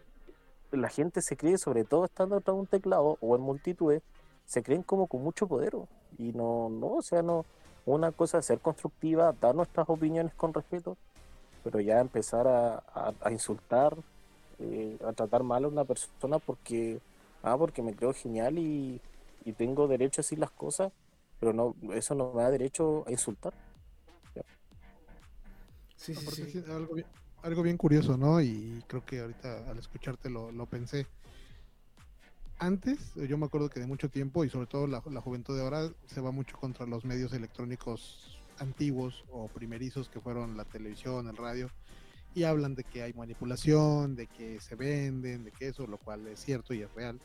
la 0.73 0.89
gente 0.89 1.23
se 1.23 1.37
cree, 1.37 1.59
sobre 1.59 1.85
todo 1.85 2.05
estando 2.05 2.37
atrás 2.37 2.55
de 2.55 2.61
un 2.61 2.67
teclado 2.67 3.19
o 3.21 3.37
en 3.37 3.43
multitudes, 3.43 4.03
se 4.45 4.63
creen 4.63 4.83
como 4.83 5.07
con 5.07 5.23
mucho 5.23 5.47
poder. 5.47 5.75
Y 6.19 6.33
no, 6.33 6.69
no, 6.69 6.95
o 6.95 7.03
sea, 7.03 7.23
no, 7.23 7.45
una 7.87 8.13
cosa 8.13 8.39
es 8.39 8.47
ser 8.47 8.61
constructiva, 8.61 9.35
dar 9.41 9.55
nuestras 9.55 9.89
opiniones 9.89 10.35
con 10.35 10.55
respeto, 10.55 10.97
pero 11.65 11.81
ya 11.81 12.01
empezar 12.01 12.47
a, 12.47 13.31
insultar, 13.31 13.97
eh, 14.59 14.99
a 15.07 15.13
tratar 15.13 15.43
mal 15.43 15.65
a 15.65 15.69
una 15.69 15.85
persona 15.85 16.39
porque, 16.39 17.01
ah, 17.43 17.57
porque 17.57 17.83
me 17.83 17.95
creo 17.95 18.13
genial 18.13 18.59
y, 18.59 19.01
tengo 19.57 19.89
derecho 19.89 20.21
a 20.21 20.23
decir 20.23 20.39
las 20.39 20.53
cosas, 20.53 20.93
pero 21.41 21.53
no, 21.53 21.75
eso 21.93 22.15
no 22.15 22.33
me 22.33 22.43
da 22.43 22.51
derecho 22.51 23.05
a 23.07 23.11
insultar. 23.11 23.53
Sí, 25.97 26.15
sí, 26.15 26.65
Algo, 27.43 27.63
bien, 27.63 27.77
curioso, 27.77 28.17
¿no? 28.17 28.41
Y 28.41 28.85
creo 28.87 29.05
que 29.05 29.21
ahorita 29.21 29.69
al 29.69 29.79
escucharte 29.79 30.31
lo, 30.31 30.53
lo 30.53 30.67
pensé 30.67 31.07
antes, 32.63 33.13
yo 33.17 33.37
me 33.37 33.47
acuerdo 33.47 33.69
que 33.69 33.81
de 33.81 33.89
mucho 33.89 34.09
tiempo, 34.09 34.45
y 34.45 34.49
sobre 34.49 34.69
todo 34.69 34.87
la, 34.87 35.01
juventud 35.01 35.57
de 35.57 35.63
ahora, 35.65 35.91
se 36.07 36.21
va 36.21 36.31
mucho 36.31 36.57
contra 36.57 36.87
los 36.87 37.05
medios 37.05 37.33
electrónicos 37.33 38.41
antiguos 38.59 39.25
o 39.33 39.49
primerizos 39.49 40.09
que 40.09 40.21
fueron 40.21 40.57
la 40.57 40.65
televisión, 40.65 41.27
el 41.27 41.37
radio, 41.37 41.69
y 42.37 42.45
hablan 42.45 42.77
de 42.77 42.85
que 42.85 43.03
hay 43.03 43.15
manipulación, 43.15 44.15
de 44.15 44.29
que 44.29 44.61
se 44.61 44.77
venden, 44.77 45.43
de 45.43 45.51
que 45.51 45.67
eso, 45.69 45.89
lo 45.89 45.99
cual 45.99 46.29
es 46.29 46.39
cierto 46.39 46.73
y 46.73 46.83
es 46.83 46.95
real. 46.95 47.21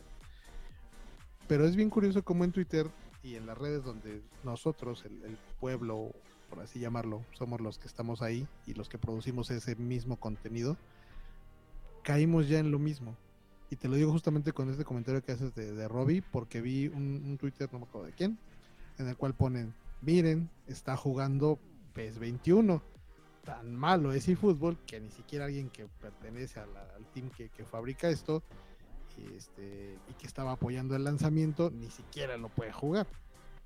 Pero 1.47 1.65
es 1.65 1.75
bien 1.75 1.91
curioso 1.91 2.23
cómo 2.23 2.43
en 2.43 2.51
Twitter 2.51 2.87
y 3.21 3.35
en 3.35 3.45
las 3.45 3.59
redes 3.59 3.83
donde 3.83 4.23
nosotros, 4.43 5.05
el, 5.05 5.23
el 5.23 5.37
pueblo, 5.59 6.13
por 6.49 6.61
así 6.61 6.79
llamarlo, 6.79 7.23
somos 7.33 7.61
los 7.61 7.77
que 7.77 7.87
estamos 7.87 8.23
ahí 8.23 8.47
y 8.65 8.73
los 8.73 8.89
que 8.89 8.97
producimos 8.97 9.51
ese 9.51 9.75
mismo 9.75 10.17
contenido, 10.17 10.77
caímos 12.01 12.49
ya 12.49 12.57
en 12.57 12.71
lo 12.71 12.79
mismo 12.79 13.15
y 13.69 13.75
te 13.75 13.87
lo 13.87 13.95
digo 13.95 14.11
justamente 14.11 14.53
con 14.53 14.69
este 14.69 14.85
comentario 14.85 15.21
que 15.23 15.33
haces 15.33 15.53
de, 15.55 15.73
de 15.73 15.87
Robbie, 15.87 16.21
porque 16.21 16.61
vi 16.61 16.87
un, 16.87 17.37
Twitter, 17.37 17.69
no 17.71 17.79
me 17.79 17.85
acuerdo 17.85 18.07
de 18.07 18.13
quién, 18.13 18.37
en 18.97 19.07
el 19.07 19.17
cual 19.17 19.33
ponen, 19.33 19.73
miren, 20.01 20.49
está 20.67 20.95
jugando 20.95 21.59
PES 21.93 22.19
21. 22.19 22.81
Tan 23.43 23.75
malo 23.75 24.11
es 24.11 24.25
fútbol 24.37 24.77
que 24.85 24.99
ni 24.99 25.09
siquiera 25.09 25.45
alguien 25.45 25.69
que 25.69 25.87
pertenece 26.01 26.59
al 26.59 27.05
team 27.13 27.29
que, 27.29 27.49
fabrica 27.63 28.09
esto 28.09 28.43
y, 29.17 29.35
este, 29.35 29.97
y 30.09 30.13
que 30.13 30.27
estaba 30.27 30.51
apoyando 30.53 30.95
el 30.95 31.03
lanzamiento, 31.03 31.71
ni 31.71 31.89
siquiera 31.89 32.37
lo 32.37 32.49
puede 32.49 32.73
jugar. 32.73 33.07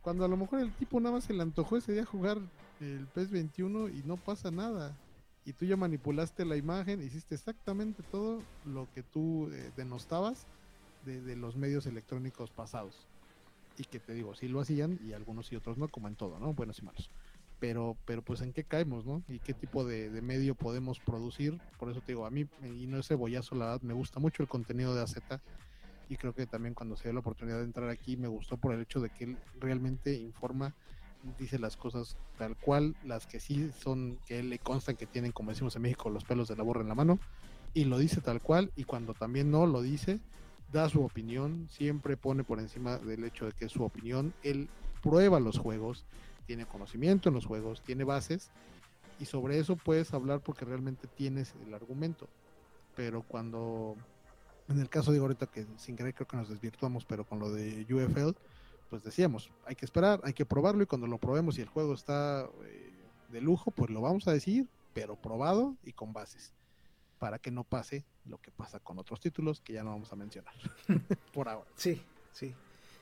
Cuando 0.02 0.26
a 0.26 0.28
lo 0.28 0.38
mejor 0.38 0.60
el 0.60 0.72
tipo 0.74 1.00
nada 1.00 1.16
más 1.16 1.26
se 1.26 1.34
le 1.34 1.42
antojó 1.44 1.78
ese 1.78 1.94
día 1.94 2.06
jugar 2.06 2.38
el 2.80 3.08
PES 3.08 3.32
21 3.32 3.90
y 3.90 4.04
no 4.04 4.18
pasa 4.18 4.50
nada 4.50 4.96
y 5.46 5.54
tú 5.54 5.66
ya 5.66 5.76
manipulaste 5.76 6.46
la 6.46 6.56
imagen, 6.56 7.02
hiciste 7.02 7.36
exactamente 7.36 8.04
todo 8.12 8.44
lo 8.66 8.88
que 8.94 9.04
tú 9.04 9.50
eh, 9.52 9.72
denostabas 9.76 10.46
de, 11.06 11.36
los 11.36 11.56
medios 11.56 11.86
electrónicos 11.88 12.52
pasados. 12.52 13.08
Y 13.78 13.84
que 13.86 14.00
te 14.00 14.14
digo, 14.14 14.36
sí 14.36 14.48
lo 14.48 14.60
hacían 14.60 15.00
y 15.04 15.14
algunos 15.14 15.52
y 15.52 15.56
otros 15.56 15.78
no, 15.78 15.88
como 15.88 16.08
en 16.08 16.16
todo, 16.16 16.40
¿no? 16.40 16.54
Buenos 16.54 16.80
y 16.80 16.84
malos. 16.84 17.10
Pero, 17.60 17.98
pero 18.06 18.22
pues 18.22 18.42
en 18.42 18.54
qué 18.54 18.64
caemos, 18.64 19.06
¿no? 19.06 19.24
Y 19.28 19.40
qué 19.40 19.54
tipo 19.54 19.84
de, 19.84 20.10
medio 20.22 20.54
podemos 20.54 21.00
producir. 21.00 21.60
Por 21.80 21.90
eso 21.90 22.02
te 22.02 22.12
digo, 22.12 22.26
a 22.26 22.30
mí, 22.30 22.46
y 22.64 22.86
no 22.88 23.00
es 23.00 23.08
cebollazo, 23.08 23.56
la 23.56 23.66
verdad, 23.66 23.82
me 23.82 23.94
gusta 23.94 24.20
mucho 24.20 24.44
el 24.44 24.50
contenido 24.50 24.94
de 24.94 25.02
AZ. 25.02 25.18
Y 26.10 26.18
creo 26.18 26.34
que 26.34 26.46
también 26.46 26.76
cuando 26.76 26.96
se 26.98 27.04
dio 27.04 27.14
la 27.14 27.22
oportunidad 27.22 27.60
de 27.60 27.64
entrar 27.64 27.90
aquí, 27.90 28.18
me 28.18 28.28
gustó 28.28 28.58
por 28.58 28.74
el 28.74 28.82
hecho 28.82 29.00
de 29.00 29.10
que 29.10 29.24
él 29.24 29.38
realmente 29.60 30.14
informa 30.14 30.76
dice 31.38 31.60
las 31.60 31.78
cosas 31.78 32.18
tal 32.38 32.56
cual, 32.58 32.96
las 33.04 33.28
que 33.28 33.40
sí 33.40 33.72
son, 33.78 34.18
que 34.26 34.44
le 34.44 34.60
constan 34.60 34.96
que 34.96 35.06
tienen, 35.06 35.32
como 35.32 35.52
decimos 35.52 35.76
en 35.76 35.84
México, 35.84 36.10
los 36.10 36.24
pelos 36.24 36.48
de 36.48 36.56
la 36.56 36.64
borra 36.64 36.82
en 36.82 36.88
la 36.88 36.96
mano, 36.96 37.20
y 37.74 37.86
lo 37.86 37.98
dice 37.98 38.22
tal 38.22 38.42
cual, 38.42 38.72
y 38.76 38.84
cuando 38.84 39.14
también 39.14 39.52
no 39.52 39.66
lo 39.66 39.82
dice, 39.82 40.20
da 40.72 40.90
su 40.90 41.04
opinión, 41.04 41.68
siempre 41.70 42.18
pone 42.18 42.44
por 42.44 42.60
encima 42.60 42.98
del 42.98 43.24
hecho 43.24 43.46
de 43.46 43.52
que 43.54 43.66
es 43.66 43.72
su 43.72 43.84
opinión, 43.84 44.34
él 44.44 44.70
prueba 45.02 45.40
los 45.40 45.58
juegos, 45.58 46.06
tiene 46.46 46.66
conocimiento 46.66 47.30
en 47.30 47.36
los 47.36 47.46
juegos, 47.46 47.82
tiene 47.82 48.04
bases, 48.04 48.52
y 49.20 49.26
sobre 49.26 49.60
eso 49.60 49.76
puedes 49.76 50.14
hablar 50.14 50.42
porque 50.42 50.66
realmente 50.66 51.08
tienes 51.08 51.54
el 51.66 51.74
argumento. 51.74 52.28
Pero 52.96 53.22
cuando, 53.22 53.96
en 54.68 54.80
el 54.80 54.90
caso 54.90 55.12
de 55.12 55.20
ahorita 55.20 55.46
que 55.48 55.66
sin 55.78 55.96
querer 55.96 56.14
creo 56.14 56.28
que 56.28 56.38
nos 56.38 56.50
desvirtuamos, 56.50 57.06
pero 57.06 57.24
con 57.24 57.40
lo 57.40 57.52
de 57.52 57.86
UFL, 57.90 58.36
pues 58.92 59.04
decíamos, 59.04 59.50
hay 59.66 59.76
que 59.76 59.86
esperar, 59.86 60.20
hay 60.26 60.34
que 60.34 60.46
probarlo 60.46 60.84
y 60.84 60.86
cuando 60.86 61.08
lo 61.08 61.18
probemos 61.18 61.58
y 61.58 61.62
el 61.62 61.70
juego 61.70 61.94
está 61.94 62.50
eh, 62.66 62.92
de 63.30 63.40
lujo, 63.40 63.72
pues 63.72 63.90
lo 63.90 64.02
vamos 64.02 64.28
a 64.28 64.34
decir, 64.34 64.68
pero 64.94 65.16
probado 65.16 65.78
y 65.86 65.94
con 65.94 66.12
bases, 66.12 66.52
para 67.18 67.40
que 67.40 67.52
no 67.52 67.64
pase 67.64 68.04
lo 68.26 68.42
que 68.42 68.52
pasa 68.52 68.82
con 68.82 69.00
otros 69.00 69.22
títulos 69.22 69.62
que 69.62 69.72
ya 69.72 69.86
no 69.86 69.92
vamos 69.92 70.12
a 70.12 70.18
mencionar 70.18 70.54
por 71.34 71.48
ahora. 71.48 71.70
Sí, 71.78 72.02
sí. 72.34 72.54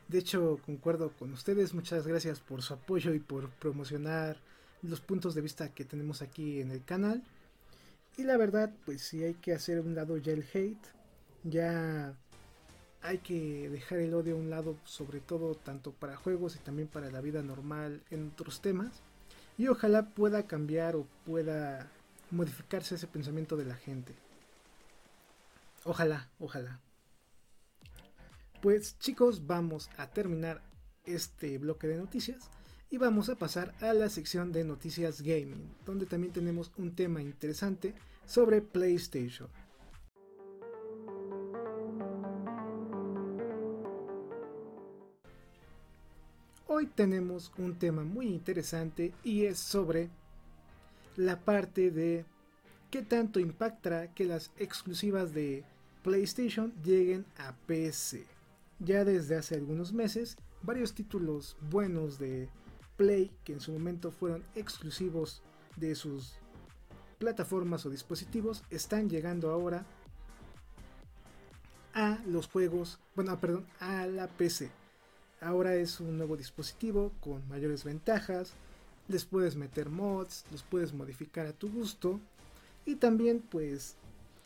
De 0.07 0.19
hecho, 0.19 0.59
concuerdo 0.63 1.11
con 1.17 1.33
ustedes, 1.33 1.73
muchas 1.73 2.05
gracias 2.05 2.39
por 2.39 2.61
su 2.61 2.75
apoyo 2.75 3.15
y 3.15 3.19
por 3.19 3.49
promocionar 3.49 4.37
los 4.83 5.01
puntos 5.01 5.33
de 5.33 5.41
vista 5.41 5.73
que 5.73 5.85
tenemos 5.85 6.21
aquí 6.21 6.61
en 6.61 6.69
el 6.69 6.83
canal. 6.83 7.23
Y 8.15 8.25
la 8.25 8.37
verdad, 8.37 8.71
pues 8.85 9.01
sí 9.01 9.23
hay 9.23 9.33
que 9.33 9.53
hacer 9.53 9.79
un 9.79 9.95
lado 9.95 10.17
ya 10.17 10.33
el 10.33 10.45
hate. 10.53 10.87
Ya 11.43 12.13
hay 13.01 13.19
que 13.19 13.69
dejar 13.69 13.99
el 13.99 14.13
odio 14.13 14.35
a 14.35 14.39
un 14.39 14.49
lado, 14.49 14.77
sobre 14.83 15.19
todo 15.19 15.55
tanto 15.55 15.91
para 15.91 16.17
juegos 16.17 16.55
y 16.55 16.59
también 16.59 16.87
para 16.87 17.11
la 17.11 17.21
vida 17.21 17.41
normal 17.41 18.01
en 18.09 18.29
otros 18.29 18.61
temas. 18.61 19.01
Y 19.57 19.67
ojalá 19.67 20.09
pueda 20.09 20.47
cambiar 20.47 20.95
o 20.95 21.07
pueda 21.25 21.91
modificarse 22.31 22.95
ese 22.95 23.07
pensamiento 23.07 23.57
de 23.57 23.65
la 23.65 23.75
gente. 23.75 24.13
Ojalá, 25.83 26.29
ojalá. 26.39 26.79
Pues 28.61 28.97
chicos, 28.99 29.47
vamos 29.47 29.89
a 29.97 30.07
terminar 30.07 30.61
este 31.05 31.57
bloque 31.57 31.87
de 31.87 31.97
noticias 31.97 32.49
y 32.89 32.97
vamos 32.97 33.29
a 33.29 33.35
pasar 33.35 33.73
a 33.81 33.93
la 33.93 34.09
sección 34.09 34.51
de 34.51 34.63
noticias 34.63 35.21
gaming, 35.21 35.73
donde 35.85 36.05
también 36.05 36.33
tenemos 36.33 36.71
un 36.77 36.95
tema 36.95 37.21
interesante 37.21 37.93
sobre 38.25 38.61
PlayStation. 38.61 39.47
Tenemos 46.99 47.53
un 47.57 47.79
tema 47.79 48.03
muy 48.03 48.27
interesante 48.27 49.13
y 49.23 49.45
es 49.45 49.57
sobre 49.57 50.09
la 51.15 51.39
parte 51.39 51.91
de 51.91 52.25
qué 52.91 53.03
tanto 53.03 53.39
impactará 53.39 54.13
que 54.13 54.25
las 54.25 54.51
exclusivas 54.57 55.33
de 55.33 55.63
PlayStation 56.03 56.73
lleguen 56.83 57.25
a 57.37 57.53
PC. 57.67 58.25
Ya 58.79 59.05
desde 59.05 59.37
hace 59.37 59.55
algunos 59.55 59.93
meses, 59.93 60.35
varios 60.61 60.93
títulos 60.93 61.55
buenos 61.71 62.19
de 62.19 62.49
Play 62.97 63.31
que 63.45 63.53
en 63.53 63.61
su 63.61 63.71
momento 63.71 64.11
fueron 64.11 64.43
exclusivos 64.53 65.41
de 65.77 65.95
sus 65.95 66.33
plataformas 67.17 67.85
o 67.85 67.89
dispositivos 67.89 68.65
están 68.71 69.09
llegando 69.09 69.51
ahora 69.51 69.85
a 71.93 72.19
los 72.27 72.49
juegos, 72.49 72.99
bueno, 73.15 73.39
perdón, 73.39 73.65
a 73.79 74.05
la 74.05 74.27
PC. 74.27 74.78
Ahora 75.41 75.75
es 75.75 75.99
un 75.99 76.17
nuevo 76.17 76.35
dispositivo 76.35 77.13
con 77.21 77.47
mayores 77.47 77.85
ventajas, 77.85 78.51
les 79.07 79.23
puedes 79.23 79.55
meter 79.55 79.89
mods, 79.89 80.45
los 80.51 80.63
puedes 80.63 80.93
modificar 80.93 81.45
a 81.45 81.53
tu 81.53 81.71
gusto 81.71 82.19
y 82.85 82.95
también 82.95 83.39
pues 83.39 83.95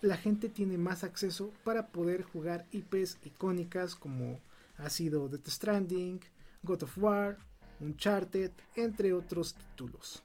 la 0.01 0.17
gente 0.17 0.49
tiene 0.49 0.77
más 0.77 1.03
acceso 1.03 1.51
para 1.63 1.87
poder 1.87 2.23
jugar 2.23 2.65
IPs 2.71 3.17
icónicas 3.23 3.95
como 3.95 4.39
ha 4.77 4.89
sido 4.89 5.29
Death 5.29 5.47
Stranding, 5.47 6.19
God 6.61 6.83
of 6.83 6.97
War, 6.97 7.37
Uncharted, 7.79 8.51
entre 8.75 9.13
otros 9.13 9.55
títulos. 9.55 10.21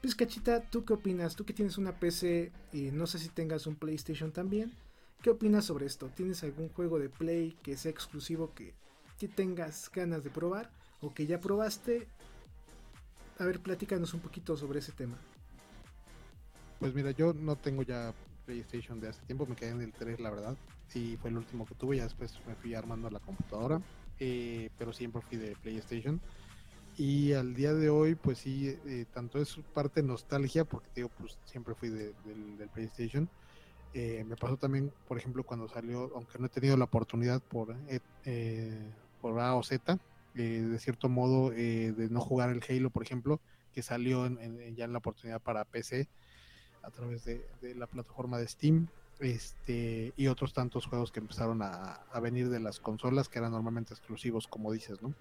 Pizcachita, 0.00 0.60
¿tú 0.60 0.84
qué 0.84 0.92
opinas? 0.92 1.34
Tú 1.34 1.44
que 1.44 1.54
tienes 1.54 1.78
una 1.78 1.98
PC 1.98 2.52
y 2.72 2.90
no 2.90 3.06
sé 3.06 3.18
si 3.18 3.30
tengas 3.30 3.66
un 3.66 3.74
PlayStation 3.74 4.32
también, 4.32 4.70
¿qué 5.22 5.30
opinas 5.30 5.64
sobre 5.64 5.86
esto? 5.86 6.10
¿Tienes 6.14 6.42
algún 6.42 6.68
juego 6.68 6.98
de 6.98 7.08
Play 7.08 7.56
que 7.62 7.76
sea 7.78 7.90
exclusivo 7.90 8.52
que 8.54 8.74
que 9.18 9.28
tengas 9.28 9.90
ganas 9.92 10.24
de 10.24 10.30
probar 10.30 10.70
o 11.00 11.12
que 11.12 11.26
ya 11.26 11.40
probaste. 11.40 12.06
A 13.38 13.44
ver, 13.44 13.60
platícanos 13.60 14.14
un 14.14 14.20
poquito 14.20 14.56
sobre 14.56 14.78
ese 14.78 14.92
tema. 14.92 15.16
Pues 16.78 16.94
mira, 16.94 17.10
yo 17.12 17.32
no 17.32 17.56
tengo 17.56 17.82
ya 17.82 18.12
PlayStation 18.46 19.00
de 19.00 19.08
hace 19.08 19.22
tiempo, 19.22 19.46
me 19.46 19.56
quedé 19.56 19.70
en 19.70 19.80
el 19.80 19.92
3 19.92 20.20
la 20.20 20.30
verdad, 20.30 20.56
y 20.94 21.16
fue 21.16 21.30
el 21.30 21.38
último 21.38 21.64
que 21.64 21.74
tuve, 21.74 21.96
ya 21.96 22.04
después 22.04 22.38
me 22.46 22.54
fui 22.54 22.74
armando 22.74 23.08
la 23.08 23.20
computadora, 23.20 23.80
eh, 24.20 24.68
pero 24.78 24.92
siempre 24.92 25.22
fui 25.22 25.38
de 25.38 25.56
PlayStation. 25.56 26.20
Y 26.96 27.32
al 27.32 27.54
día 27.54 27.72
de 27.74 27.90
hoy, 27.90 28.14
pues 28.14 28.38
sí, 28.38 28.78
eh, 28.86 29.06
tanto 29.12 29.40
es 29.40 29.56
parte 29.72 30.02
nostalgia, 30.02 30.64
porque 30.64 30.88
digo, 30.94 31.10
pues 31.18 31.38
siempre 31.44 31.74
fui 31.74 31.88
del, 31.88 32.14
del 32.58 32.68
PlayStation, 32.68 33.28
eh, 33.94 34.24
me 34.26 34.34
pasó 34.36 34.56
también, 34.56 34.92
por 35.06 35.16
ejemplo, 35.16 35.44
cuando 35.44 35.68
salió, 35.68 36.10
aunque 36.16 36.36
no 36.40 36.46
he 36.46 36.48
tenido 36.48 36.76
la 36.76 36.84
oportunidad 36.84 37.40
por 37.40 37.76
eh, 38.24 38.92
por 39.24 39.40
A 39.40 39.54
o 39.54 39.62
Z, 39.62 39.98
eh, 40.34 40.40
de 40.40 40.78
cierto 40.78 41.08
modo, 41.08 41.50
eh, 41.54 41.94
de 41.96 42.10
no 42.10 42.20
jugar 42.20 42.50
el 42.50 42.62
Halo, 42.68 42.90
por 42.90 43.02
ejemplo, 43.02 43.40
que 43.72 43.82
salió 43.82 44.28
ya 44.76 44.84
en 44.84 44.92
la 44.92 44.98
oportunidad 44.98 45.40
para 45.40 45.64
PC 45.64 46.08
a 46.82 46.90
través 46.90 47.24
de, 47.24 47.42
la 47.74 47.86
plataforma 47.86 48.36
de 48.36 48.46
Steam. 48.46 48.86
Este, 49.20 50.12
y 50.18 50.26
otros 50.26 50.52
tantos 50.52 50.84
juegos 50.84 51.10
que 51.10 51.20
empezaron 51.20 51.62
a, 51.62 52.04
venir 52.20 52.50
de 52.50 52.60
las 52.60 52.80
consolas 52.80 53.30
que 53.30 53.38
eran 53.38 53.52
normalmente 53.52 53.94
exclusivos, 53.94 54.46
como 54.46 54.70
dices, 54.72 55.00
¿no? 55.00 55.14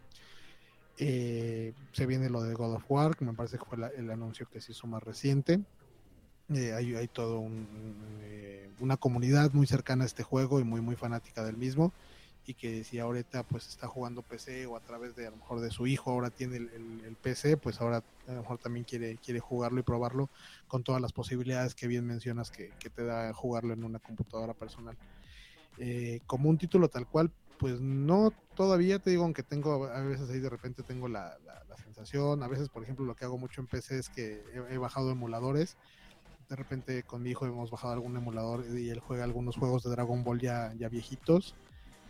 Eh, 0.98 1.72
se 1.94 2.06
viene 2.06 2.30
lo 2.30 2.44
de 2.44 2.56
God 2.56 2.74
of 2.74 2.92
War, 2.92 3.16
que 3.16 3.24
me 3.24 3.32
parece 3.32 3.58
que 3.58 3.64
fue 3.64 3.78
el 3.96 4.12
anuncio 4.12 4.50
que 4.52 4.60
se 4.60 4.74
hizo 4.74 4.86
más 4.86 5.02
reciente. 5.02 5.62
hay, 6.50 6.94
hay 6.94 7.08
todo 7.08 7.42
una 8.82 8.98
comunidad 8.98 9.54
muy 9.54 9.66
cercana 9.66 10.04
a 10.04 10.08
este 10.08 10.24
juego 10.24 10.60
y 10.60 10.66
muy 10.66 10.82
muy 10.82 10.98
fanática 10.98 11.46
del 11.46 11.56
mismo 11.56 11.94
y 12.46 12.54
que 12.56 12.84
si 12.84 13.00
ahorita 13.00 13.44
pues 13.44 13.68
está 13.68 13.88
jugando 13.88 14.22
PC 14.22 14.66
o 14.66 14.76
a 14.76 14.82
través 14.82 15.16
de 15.16 15.28
a 15.28 15.32
lo 15.32 15.38
mejor 15.38 15.62
de 15.62 15.72
su 15.72 15.88
hijo 15.88 16.12
ahora 16.12 16.30
tiene 16.30 16.58
el, 16.58 17.18
PC, 17.22 17.56
pues 17.58 17.80
ahora 17.80 18.04
a 18.28 18.34
lo 18.34 18.42
mejor 18.42 18.58
también 18.58 18.84
quiere, 18.84 19.18
quiere 19.18 19.40
jugarlo 19.40 19.80
y 19.80 19.84
probarlo 19.84 20.30
con 20.68 20.84
todas 20.84 21.02
las 21.02 21.14
posibilidades 21.14 21.74
que 21.74 21.88
bien 21.88 22.06
mencionas 22.06 22.52
que, 22.52 22.72
te 22.94 23.04
da 23.04 23.32
jugarlo 23.34 23.74
en 23.74 23.84
una 23.84 24.00
computadora 24.00 24.54
personal. 24.54 24.98
Eh, 25.78 26.20
como 26.28 26.50
un 26.50 26.58
título 26.58 26.90
tal 26.90 27.08
cual, 27.08 27.32
pues 27.58 27.80
no 27.80 28.34
todavía 28.56 29.00
te 29.00 29.12
digo, 29.12 29.24
aunque 29.24 29.44
tengo 29.44 29.86
a 29.86 30.02
veces 30.02 30.30
ahí 30.30 30.40
de 30.40 30.50
repente 30.50 30.84
tengo 30.84 31.08
la, 31.08 31.38
sensación, 31.78 32.44
a 32.44 32.48
veces 32.48 32.70
por 32.70 32.84
ejemplo 32.84 33.06
lo 33.06 33.16
que 33.16 33.26
hago 33.26 33.38
mucho 33.38 33.62
en 33.62 33.68
PC 33.68 34.00
es 34.00 34.10
que 34.10 34.44
he, 34.54 34.74
he 34.74 34.78
bajado 34.78 35.12
emuladores 35.12 35.78
de 36.50 36.56
repente 36.56 37.04
con 37.04 37.24
mi 37.24 37.32
hijo 37.32 37.46
hemos 37.46 37.72
bajado 37.72 37.94
algún 37.94 38.16
emulador 38.16 38.66
y 38.78 38.90
él 38.90 39.00
juega 39.00 39.24
algunos 39.24 39.58
juegos 39.58 39.84
de 39.84 39.92
Dragon 39.92 40.24
Ball 40.24 40.40
ya, 40.40 40.74
ya 40.78 40.90
viejitos 40.90 41.56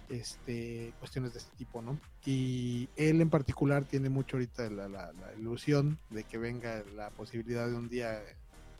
este, 0.09 0.93
cuestiones 0.99 1.33
de 1.33 1.39
este 1.39 1.55
tipo, 1.55 1.81
¿no? 1.81 1.99
Y 2.25 2.89
él 2.95 3.21
en 3.21 3.29
particular 3.29 3.85
tiene 3.85 4.09
mucho 4.09 4.37
ahorita 4.37 4.69
la, 4.69 5.11
ilusión 5.37 5.97
de 6.09 6.23
que 6.23 6.37
venga 6.37 6.83
la 6.95 7.09
posibilidad 7.09 7.67
de 7.67 7.75
un 7.75 7.89
día, 7.89 8.21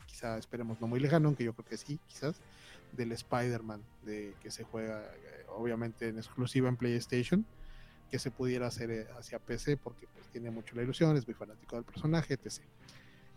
quizá 0.06 0.38
esperemos 0.38 0.80
no 0.82 0.88
muy 0.88 1.00
lejano, 1.00 1.28
aunque 1.28 1.44
yo 1.44 1.54
creo 1.54 1.66
que 1.66 1.78
sí, 1.78 2.00
quizás, 2.08 2.36
del 2.92 3.12
Spider-Man, 3.12 3.82
de 4.06 4.36
que 4.42 4.52
se 4.52 4.64
juega 4.64 5.02
eh, 5.02 5.46
obviamente 5.50 6.08
en 6.08 6.18
exclusiva 6.18 6.70
en 6.70 6.78
PlayStation, 6.78 7.46
que 8.12 8.20
se 8.20 8.30
pudiera 8.30 8.68
hacer 8.68 8.92
eh, 8.92 9.08
hacia 9.18 9.40
PC, 9.40 9.78
porque 9.78 10.08
pues 10.14 10.28
tiene 10.28 10.52
mucho 10.52 10.76
la 10.76 10.84
ilusión, 10.84 11.18
es 11.18 11.28
muy 11.28 11.34
fanático 11.34 11.76
del 11.76 11.86
personaje, 11.86 12.36
etc. 12.36 12.62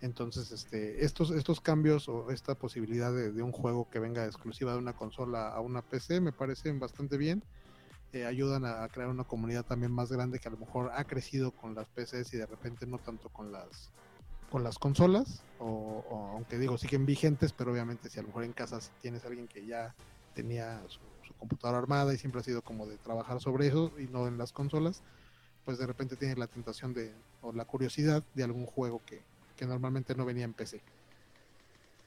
Entonces, 0.03 0.53
este, 0.53 1.03
estos, 1.05 1.31
estos 1.31 1.63
cambios 1.63 2.09
o 2.11 2.31
esta 2.31 2.55
posibilidad 2.55 3.15
de, 3.15 3.33
de, 3.33 3.43
un 3.43 3.53
juego 3.53 3.89
que 3.89 3.99
venga 3.99 4.27
exclusiva 4.27 4.73
de 4.73 4.79
una 4.79 4.93
consola 4.93 5.49
a 5.49 5.61
una 5.61 5.81
PC 5.81 6.21
me 6.21 6.33
parecen 6.33 6.79
bastante 6.79 7.17
bien 7.17 7.43
ayudan 8.25 8.65
a, 8.65 8.89
crear 8.89 9.09
una 9.09 9.25
comunidad 9.25 9.65
también 9.65 9.93
más 9.93 10.11
grande 10.11 10.39
que 10.39 10.49
a 10.49 10.51
lo 10.51 10.57
mejor 10.57 10.91
ha 10.95 11.05
crecido 11.05 11.51
con 11.51 11.75
las 11.75 11.89
PCs 11.89 12.33
y 12.35 12.37
de 12.37 12.47
repente 12.47 12.87
no 12.87 12.99
tanto 12.99 13.29
con 13.29 13.53
las 13.53 13.91
con 14.51 14.63
las 14.63 14.79
consolas 14.79 15.43
o, 15.59 16.31
aunque 16.33 16.59
digo 16.59 16.79
siguen 16.79 17.05
vigentes 17.05 17.53
pero 17.53 17.73
obviamente 17.73 18.09
si 18.09 18.19
a 18.19 18.23
lo 18.23 18.29
mejor 18.29 18.45
en 18.45 18.53
casa 18.53 18.79
tienes 19.03 19.25
alguien 19.25 19.49
que 19.49 19.67
ya 19.67 19.95
tenía 20.35 20.81
su, 20.89 21.01
computadora 21.39 21.79
armada 21.79 22.15
y 22.15 22.19
siempre 22.19 22.41
ha 22.41 22.45
sido 22.45 22.63
como 22.63 22.87
de 22.87 22.97
trabajar 22.97 23.41
sobre 23.41 23.67
eso 23.67 23.93
y 23.99 24.05
no 24.05 24.27
en 24.29 24.39
las 24.39 24.53
consolas 24.53 25.03
pues 25.65 25.77
de 25.77 25.87
repente 25.87 26.17
tienes 26.17 26.39
la 26.39 26.47
tentación 26.47 26.95
de 26.95 27.13
o 27.43 27.53
la 27.53 27.65
curiosidad 27.65 28.23
de 28.35 28.45
algún 28.45 28.65
juego 28.65 29.03
que, 29.05 29.21
que 29.57 29.67
normalmente 29.67 30.15
no 30.15 30.25
venía 30.25 30.45
en 30.45 30.55
PC 30.55 30.81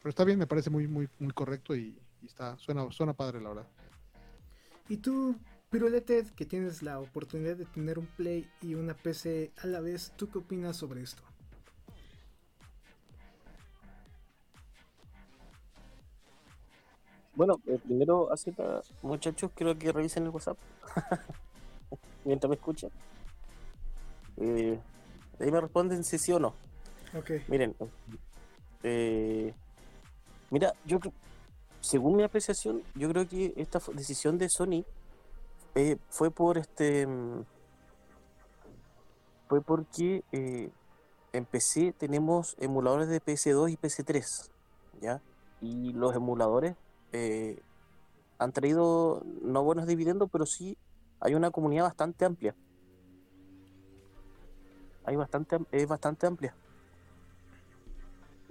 pero 0.02 0.10
está 0.10 0.23
bien 0.23 0.40
me 0.40 0.48
parece 0.48 0.69
muy 0.69 0.88
muy 0.88 1.10
muy 1.19 1.34
correcto 1.34 1.76
y 1.76 1.95
está 2.26 2.57
suena 2.57 2.90
suena 2.91 3.14
padre 3.14 3.41
la 3.41 3.49
verdad. 3.49 3.68
¿Y 4.88 4.98
tú 4.98 5.36
pero 5.69 6.01
Ted, 6.01 6.27
que 6.35 6.45
tienes 6.45 6.81
la 6.81 6.99
oportunidad 6.99 7.55
de 7.55 7.65
tener 7.65 7.99
un 7.99 8.07
Play 8.07 8.49
y 8.61 8.75
una 8.75 8.95
PC 8.95 9.51
a 9.57 9.67
la 9.67 9.79
vez, 9.79 10.11
¿tú 10.15 10.29
qué 10.29 10.39
opinas 10.39 10.77
sobre 10.77 11.01
esto? 11.01 11.21
Bueno, 17.35 17.61
eh, 17.67 17.79
primero, 17.85 18.33
así 18.33 18.53
muchachos, 19.01 19.51
quiero 19.55 19.77
que 19.77 19.91
revisen 19.91 20.23
el 20.23 20.29
WhatsApp 20.29 20.57
mientras 22.25 22.49
me 22.49 22.55
escuchan. 22.55 22.89
Eh, 24.37 24.77
ahí 25.39 25.51
me 25.51 25.61
responden 25.61 26.03
si 26.03 26.17
sí 26.17 26.33
o 26.33 26.39
no. 26.39 26.53
Okay. 27.17 27.43
Miren, 27.47 27.75
eh, 28.83 29.53
mira, 30.49 30.73
yo 30.85 30.99
según 31.81 32.17
mi 32.17 32.23
apreciación, 32.23 32.83
yo 32.95 33.09
creo 33.09 33.27
que 33.27 33.53
esta 33.55 33.79
decisión 33.93 34.37
de 34.37 34.49
Sony 34.49 34.83
eh, 35.75 35.97
fue 36.09 36.31
por 36.31 36.57
este. 36.57 37.05
Mm, 37.05 37.43
fue 39.47 39.61
porque 39.61 40.23
eh, 40.31 40.69
en 41.33 41.45
PC 41.45 41.93
tenemos 41.97 42.55
emuladores 42.59 43.07
de 43.07 43.21
PS2 43.21 43.71
y 43.71 43.77
PS3, 43.77 44.51
¿ya? 45.01 45.21
Y 45.61 45.93
los 45.93 46.15
emuladores 46.15 46.75
eh, 47.11 47.59
han 48.37 48.51
traído 48.51 49.23
no 49.41 49.63
buenos 49.63 49.87
dividendos, 49.87 50.29
pero 50.31 50.45
sí 50.45 50.77
hay 51.19 51.35
una 51.35 51.51
comunidad 51.51 51.83
bastante 51.85 52.25
amplia. 52.25 52.55
Hay 55.05 55.15
bastante, 55.15 55.57
es 55.71 55.87
bastante 55.87 56.27
amplia. 56.27 56.53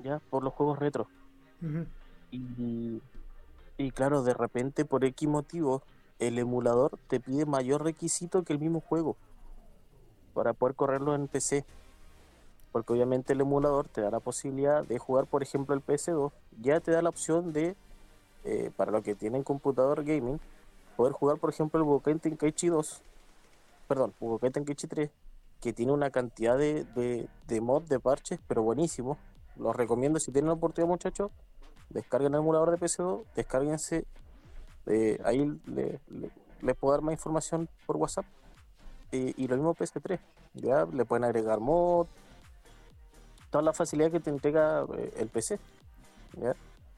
¿Ya? 0.02 0.18
Por 0.30 0.42
los 0.42 0.52
juegos 0.52 0.78
retro. 0.78 1.08
y, 2.30 3.00
y 3.76 3.90
claro, 3.92 4.22
de 4.22 4.34
repente 4.34 4.84
por 4.84 5.04
X 5.04 5.28
motivo 5.28 5.82
el 6.18 6.38
emulador 6.38 6.98
te 7.08 7.20
pide 7.20 7.46
mayor 7.46 7.84
requisito 7.84 8.42
que 8.42 8.52
el 8.52 8.58
mismo 8.58 8.80
juego 8.80 9.16
para 10.38 10.52
poder 10.52 10.76
correrlo 10.76 11.16
en 11.16 11.26
PC. 11.26 11.64
Porque 12.70 12.92
obviamente 12.92 13.32
el 13.32 13.40
emulador 13.40 13.88
te 13.88 14.02
da 14.02 14.10
la 14.10 14.20
posibilidad 14.20 14.84
de 14.84 14.98
jugar, 14.98 15.26
por 15.26 15.42
ejemplo, 15.42 15.74
el 15.74 15.84
PS2. 15.84 16.30
Ya 16.60 16.78
te 16.78 16.92
da 16.92 17.02
la 17.02 17.08
opción 17.08 17.52
de, 17.52 17.74
eh, 18.44 18.70
para 18.76 18.92
los 18.92 19.02
que 19.02 19.16
tienen 19.16 19.42
computador 19.42 20.04
gaming, 20.04 20.38
poder 20.96 21.12
jugar, 21.12 21.38
por 21.38 21.50
ejemplo, 21.50 21.80
el 21.80 21.84
Budokai 21.84 22.14
Tenkaichi 22.20 22.68
2. 22.68 23.02
Perdón, 23.88 24.14
Budokai 24.20 24.50
Tenkaichi 24.50 24.86
3, 24.86 25.10
que 25.60 25.72
tiene 25.72 25.90
una 25.90 26.10
cantidad 26.10 26.56
de, 26.56 26.84
de, 27.48 27.60
mods, 27.60 27.88
de 27.88 27.98
parches, 27.98 28.38
pero 28.46 28.62
buenísimo. 28.62 29.18
Los 29.56 29.74
recomiendo 29.74 30.20
si 30.20 30.30
tienen 30.30 30.50
la 30.50 30.54
oportunidad, 30.54 30.88
muchachos. 30.88 31.32
Descarguen 31.90 32.34
el 32.34 32.40
emulador 32.40 32.70
de 32.70 32.78
PS2, 32.78 33.24
descárguense. 33.34 34.06
Eh, 34.88 35.20
ahí 35.24 35.60
les 36.62 36.76
puedo 36.76 36.92
dar 36.92 37.02
más 37.02 37.12
información 37.12 37.68
por 37.86 37.96
WhatsApp 37.96 38.24
y, 39.10 39.46
lo 39.48 39.56
mismo 39.56 39.74
PS3, 39.74 40.18
ya 40.54 40.84
le 40.84 41.04
pueden 41.04 41.24
agregar 41.24 41.60
mod, 41.60 42.06
toda 43.50 43.62
la 43.62 43.72
facilidad 43.72 44.10
que 44.10 44.20
te 44.20 44.30
entrega 44.30 44.84
eh, 44.96 45.14
el 45.16 45.28
PC. 45.28 45.58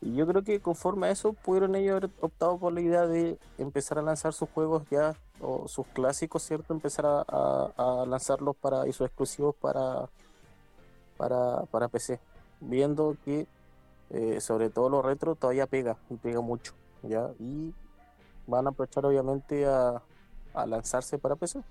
Y 0.01 0.15
yo 0.15 0.27
creo 0.27 0.43
que 0.43 0.61
conforme 0.61 1.09
a 1.09 1.11
eso 1.11 1.35
pudieron 1.35 1.75
ellos 1.75 1.97
haber 1.97 2.11
optado 2.21 2.59
por 2.59 2.73
la 2.73 2.81
idea 2.81 3.07
de 3.07 3.39
empezar 3.59 3.99
a 3.99 4.03
lanzar 4.03 4.33
sus 4.33 4.49
juegos 4.49 4.85
ya, 4.91 5.15
o 5.41 5.69
sus 5.69 5.87
clásicos, 5.89 6.43
¿cierto? 6.43 6.73
Empezar 6.73 7.05
a, 7.07 8.05
lanzarlos 8.07 8.57
para, 8.57 8.89
y 8.89 8.93
sus 8.93 9.07
exclusivos 9.07 9.55
para, 9.55 10.09
para, 11.17 11.63
para 11.67 11.89
PC. 11.89 12.19
Viendo 12.61 13.17
que 13.25 13.47
eh, 14.11 14.41
sobre 14.41 14.71
todo 14.71 14.89
los 14.89 15.05
retro 15.05 15.35
todavía 15.35 15.67
pega, 15.67 15.97
pega 16.23 16.41
mucho, 16.41 16.73
¿ya? 17.03 17.31
Y 17.39 17.75
van 18.47 18.67
a 18.67 18.71
aprovechar 18.71 19.07
obviamente 19.07 19.67
a, 19.67 20.03
a 20.55 20.67
lanzarse 20.67 21.19
para 21.19 21.37
PC. 21.37 21.63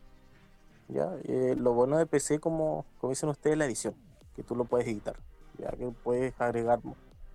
¿ya? 0.90 1.16
Eh, 1.24 1.56
lo 1.58 1.74
bueno 1.74 1.98
de 1.98 2.06
PC, 2.06 2.40
como, 2.40 2.86
como 3.00 3.12
dicen 3.12 3.30
ustedes, 3.30 3.54
es 3.54 3.58
la 3.60 3.66
edición, 3.66 3.96
que 4.36 4.44
tú 4.44 4.56
lo 4.56 4.66
puedes 4.66 4.88
editar, 4.88 5.16
ya 5.58 5.72
que 5.72 5.88
puedes 6.04 6.40
agregar 6.40 6.80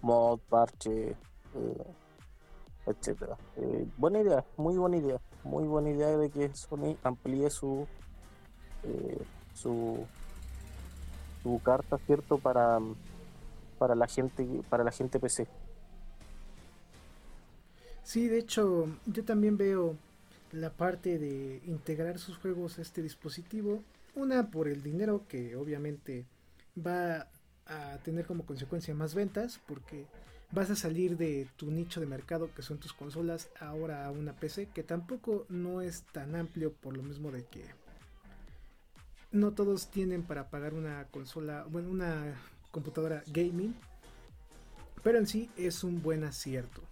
mod, 0.02 0.40
parche, 0.48 1.10
eh, 1.10 1.94
etcétera. 2.86 3.36
Eh, 3.56 3.86
buena 3.96 4.20
idea, 4.20 4.44
muy 4.56 4.76
buena 4.76 4.96
idea, 4.96 5.20
muy 5.44 5.64
buena 5.64 5.90
idea 5.90 6.16
de 6.16 6.30
que 6.30 6.54
Sony 6.54 6.96
amplíe 7.02 7.48
su 7.50 7.86
su 9.54 10.04
su 11.42 11.60
carta, 11.62 11.96
cierto, 11.98 12.38
para 12.38 12.80
para 13.78 13.94
la 13.94 14.06
gente 14.06 14.46
para 14.68 14.84
la 14.84 14.90
gente 14.90 15.18
PC. 15.18 15.48
Sí, 18.04 18.28
de 18.28 18.38
hecho, 18.38 18.86
yo 19.06 19.24
también 19.24 19.56
veo 19.56 19.96
la 20.52 20.70
parte 20.70 21.18
de 21.18 21.62
integrar 21.66 22.18
sus 22.18 22.36
juegos 22.36 22.78
a 22.78 22.82
este 22.82 23.02
dispositivo. 23.02 23.82
Una 24.14 24.50
por 24.50 24.68
el 24.68 24.82
dinero 24.82 25.24
que 25.26 25.56
obviamente 25.56 26.26
va 26.78 27.28
a 27.66 27.98
tener 28.04 28.26
como 28.26 28.44
consecuencia 28.44 28.94
más 28.94 29.14
ventas 29.14 29.58
porque 29.66 30.06
vas 30.52 30.70
a 30.70 30.76
salir 30.76 31.16
de 31.16 31.48
tu 31.56 31.70
nicho 31.70 31.98
de 31.98 32.06
mercado 32.06 32.50
que 32.54 32.62
son 32.62 32.78
tus 32.78 32.92
consolas 32.92 33.48
ahora 33.58 34.04
a 34.04 34.10
una 34.10 34.34
PC 34.34 34.66
que 34.66 34.82
tampoco 34.82 35.46
no 35.48 35.80
es 35.80 36.02
tan 36.12 36.36
amplio 36.36 36.72
por 36.72 36.96
lo 36.96 37.02
mismo 37.02 37.32
de 37.32 37.44
que 37.44 37.64
no 39.32 39.52
todos 39.52 39.90
tienen 39.90 40.22
para 40.22 40.50
pagar 40.50 40.74
una 40.74 41.06
consola, 41.06 41.64
bueno, 41.68 41.88
una 41.88 42.36
computadora 42.70 43.24
gaming, 43.26 43.74
pero 45.02 45.18
en 45.18 45.26
sí 45.26 45.50
es 45.56 45.82
un 45.82 46.02
buen 46.02 46.22
acierto. 46.22 46.82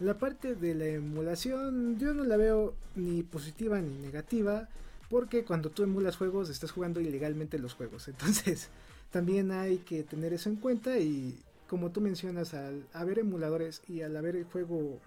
La 0.00 0.18
parte 0.18 0.54
de 0.54 0.74
la 0.74 0.86
emulación 0.86 1.98
yo 1.98 2.14
no 2.14 2.24
la 2.24 2.36
veo 2.36 2.74
ni 2.96 3.22
positiva 3.22 3.80
ni 3.80 3.96
negativa, 3.98 4.68
porque 5.08 5.44
cuando 5.44 5.70
tú 5.70 5.82
emulas 5.84 6.16
juegos 6.16 6.50
estás 6.50 6.72
jugando 6.72 7.00
ilegalmente 7.00 7.58
los 7.58 7.74
juegos. 7.74 8.08
Entonces 8.08 8.70
también 9.10 9.52
hay 9.52 9.78
que 9.78 10.02
tener 10.02 10.32
eso 10.32 10.48
en 10.48 10.56
cuenta 10.56 10.98
y 10.98 11.38
como 11.68 11.90
tú 11.90 12.00
mencionas, 12.00 12.54
al 12.54 12.86
haber 12.92 13.18
emuladores 13.18 13.82
y 13.88 14.02
al 14.02 14.16
haber 14.16 14.36
el 14.36 14.44
juego 14.44 15.00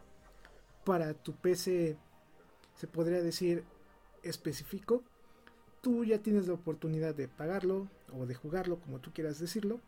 para 0.86 1.14
tu 1.14 1.34
PC, 1.34 1.98
se 2.76 2.88
podría 2.88 3.22
decir 3.22 3.64
específico, 4.24 5.04
tú 5.82 6.04
ya 6.04 6.20
tienes 6.20 6.48
la 6.48 6.54
oportunidad 6.54 7.14
de 7.14 7.28
pagarlo 7.28 7.88
o 8.18 8.26
de 8.26 8.36
jugarlo, 8.36 8.80
como 8.80 9.00
tú 9.00 9.12
quieras 9.14 9.40
decirlo, 9.40 9.80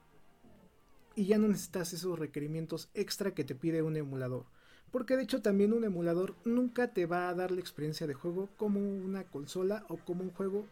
y 1.16 1.26
ya 1.26 1.38
no 1.38 1.48
necesitas 1.48 1.92
esos 1.94 2.20
requerimientos 2.20 2.90
extra 2.94 3.34
que 3.34 3.44
te 3.44 3.56
pide 3.56 3.82
un 3.82 3.98
emulador. 3.98 4.46
Porque 4.92 5.18
de 5.18 5.24
hecho 5.24 5.42
también 5.42 5.74
un 5.74 5.84
emulador 5.84 6.36
nunca 6.46 6.94
te 6.94 7.06
va 7.06 7.30
a 7.30 7.36
dar 7.36 7.52
la 7.52 7.60
experiencia 7.60 8.08
de 8.08 8.14
juego 8.14 8.50
como 8.58 8.80
una 8.80 9.24
consola 9.24 9.86
o 9.88 9.98
como 9.98 10.24
un 10.24 10.32
juego 10.32 10.66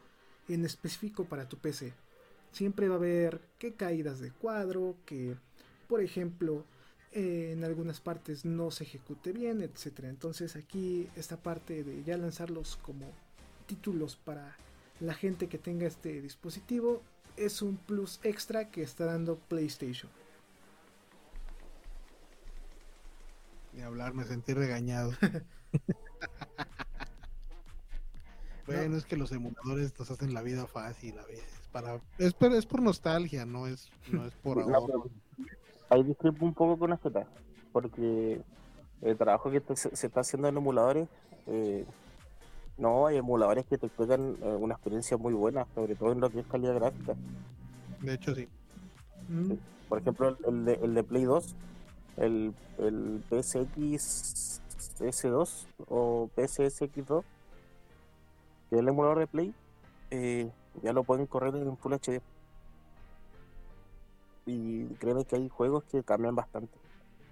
en 0.47 0.65
específico 0.65 1.25
para 1.25 1.47
tu 1.47 1.57
PC. 1.57 1.93
Siempre 2.51 2.87
va 2.87 2.95
a 2.95 2.97
haber 2.97 3.41
que 3.59 3.73
caídas 3.73 4.19
de 4.19 4.31
cuadro, 4.31 4.95
que 5.05 5.35
por 5.87 6.01
ejemplo 6.01 6.65
eh, 7.11 7.51
en 7.53 7.63
algunas 7.63 7.99
partes 7.99 8.45
no 8.45 8.71
se 8.71 8.83
ejecute 8.83 9.31
bien, 9.31 9.61
etc. 9.61 10.05
Entonces 10.05 10.55
aquí 10.55 11.07
esta 11.15 11.37
parte 11.37 11.83
de 11.83 12.03
ya 12.03 12.17
lanzarlos 12.17 12.77
como 12.81 13.11
títulos 13.67 14.15
para 14.15 14.55
la 14.99 15.13
gente 15.13 15.47
que 15.47 15.57
tenga 15.57 15.85
este 15.85 16.21
dispositivo 16.21 17.03
es 17.35 17.61
un 17.61 17.77
plus 17.77 18.19
extra 18.23 18.71
que 18.71 18.81
está 18.81 19.05
dando 19.05 19.35
PlayStation. 19.35 20.09
De 23.77 23.83
hablar, 23.83 24.13
me 24.13 24.25
sentí 24.25 24.53
regañado. 24.53 25.11
bueno, 28.65 28.97
es 28.97 29.05
que 29.05 29.15
los 29.15 29.31
emuladores 29.31 29.97
nos 29.97 30.11
hacen 30.11 30.33
la 30.33 30.41
vida 30.41 30.65
fácil 30.65 31.17
a 31.19 31.25
veces. 31.25 31.61
Para, 31.71 32.01
es, 32.17 32.33
por, 32.33 32.51
es 32.53 32.65
por 32.65 32.81
nostalgia, 32.81 33.45
no 33.45 33.67
es, 33.67 33.89
no 34.11 34.25
es 34.25 34.33
por 34.33 34.59
ahora. 34.59 34.95
ahí 35.89 36.03
discrepo 36.03 36.45
un 36.45 36.55
poco 36.55 36.79
con 36.79 36.91
esto, 36.91 37.11
porque 37.71 38.41
el 39.01 39.17
trabajo 39.17 39.51
que 39.51 39.61
se, 39.75 40.07
está 40.07 40.21
haciendo 40.21 40.47
en 40.47 40.57
emuladores, 40.57 41.07
eh, 41.45 41.85
no, 42.79 43.05
hay 43.05 43.17
emuladores 43.17 43.65
que 43.65 43.77
te 43.77 43.89
juegan 43.89 44.37
eh, 44.41 44.57
una 44.59 44.73
experiencia 44.73 45.17
muy 45.17 45.33
buena, 45.33 45.67
sobre 45.75 45.95
todo 45.95 46.13
en 46.13 46.19
lo 46.19 46.31
que 46.31 46.39
es 46.39 46.47
calidad 46.47 46.73
gráfica. 46.73 47.13
De 48.01 48.15
hecho, 48.15 48.33
sí. 48.33 48.47
Por 49.87 49.99
ejemplo, 49.99 50.35
el 50.47 50.65
de, 50.65 50.73
el 50.81 50.95
de 50.95 51.03
Play 51.03 51.25
2 51.25 51.55
el, 52.17 52.53
el 52.79 53.23
PSX 53.29 54.61
S2 54.99 55.67
o 55.87 56.29
PSSX2, 56.35 57.23
que 58.69 58.75
es 58.75 58.79
el 58.79 58.87
emulador 58.87 59.19
de 59.19 59.27
Play, 59.27 59.53
eh, 60.11 60.51
ya 60.81 60.93
lo 60.93 61.03
pueden 61.03 61.25
correr 61.27 61.55
en 61.55 61.77
Full 61.77 61.93
HD. 61.93 62.21
Y 64.45 64.85
créeme 64.95 65.25
que 65.25 65.35
hay 65.35 65.49
juegos 65.49 65.83
que 65.85 66.03
cambian 66.03 66.35
bastante. 66.35 66.77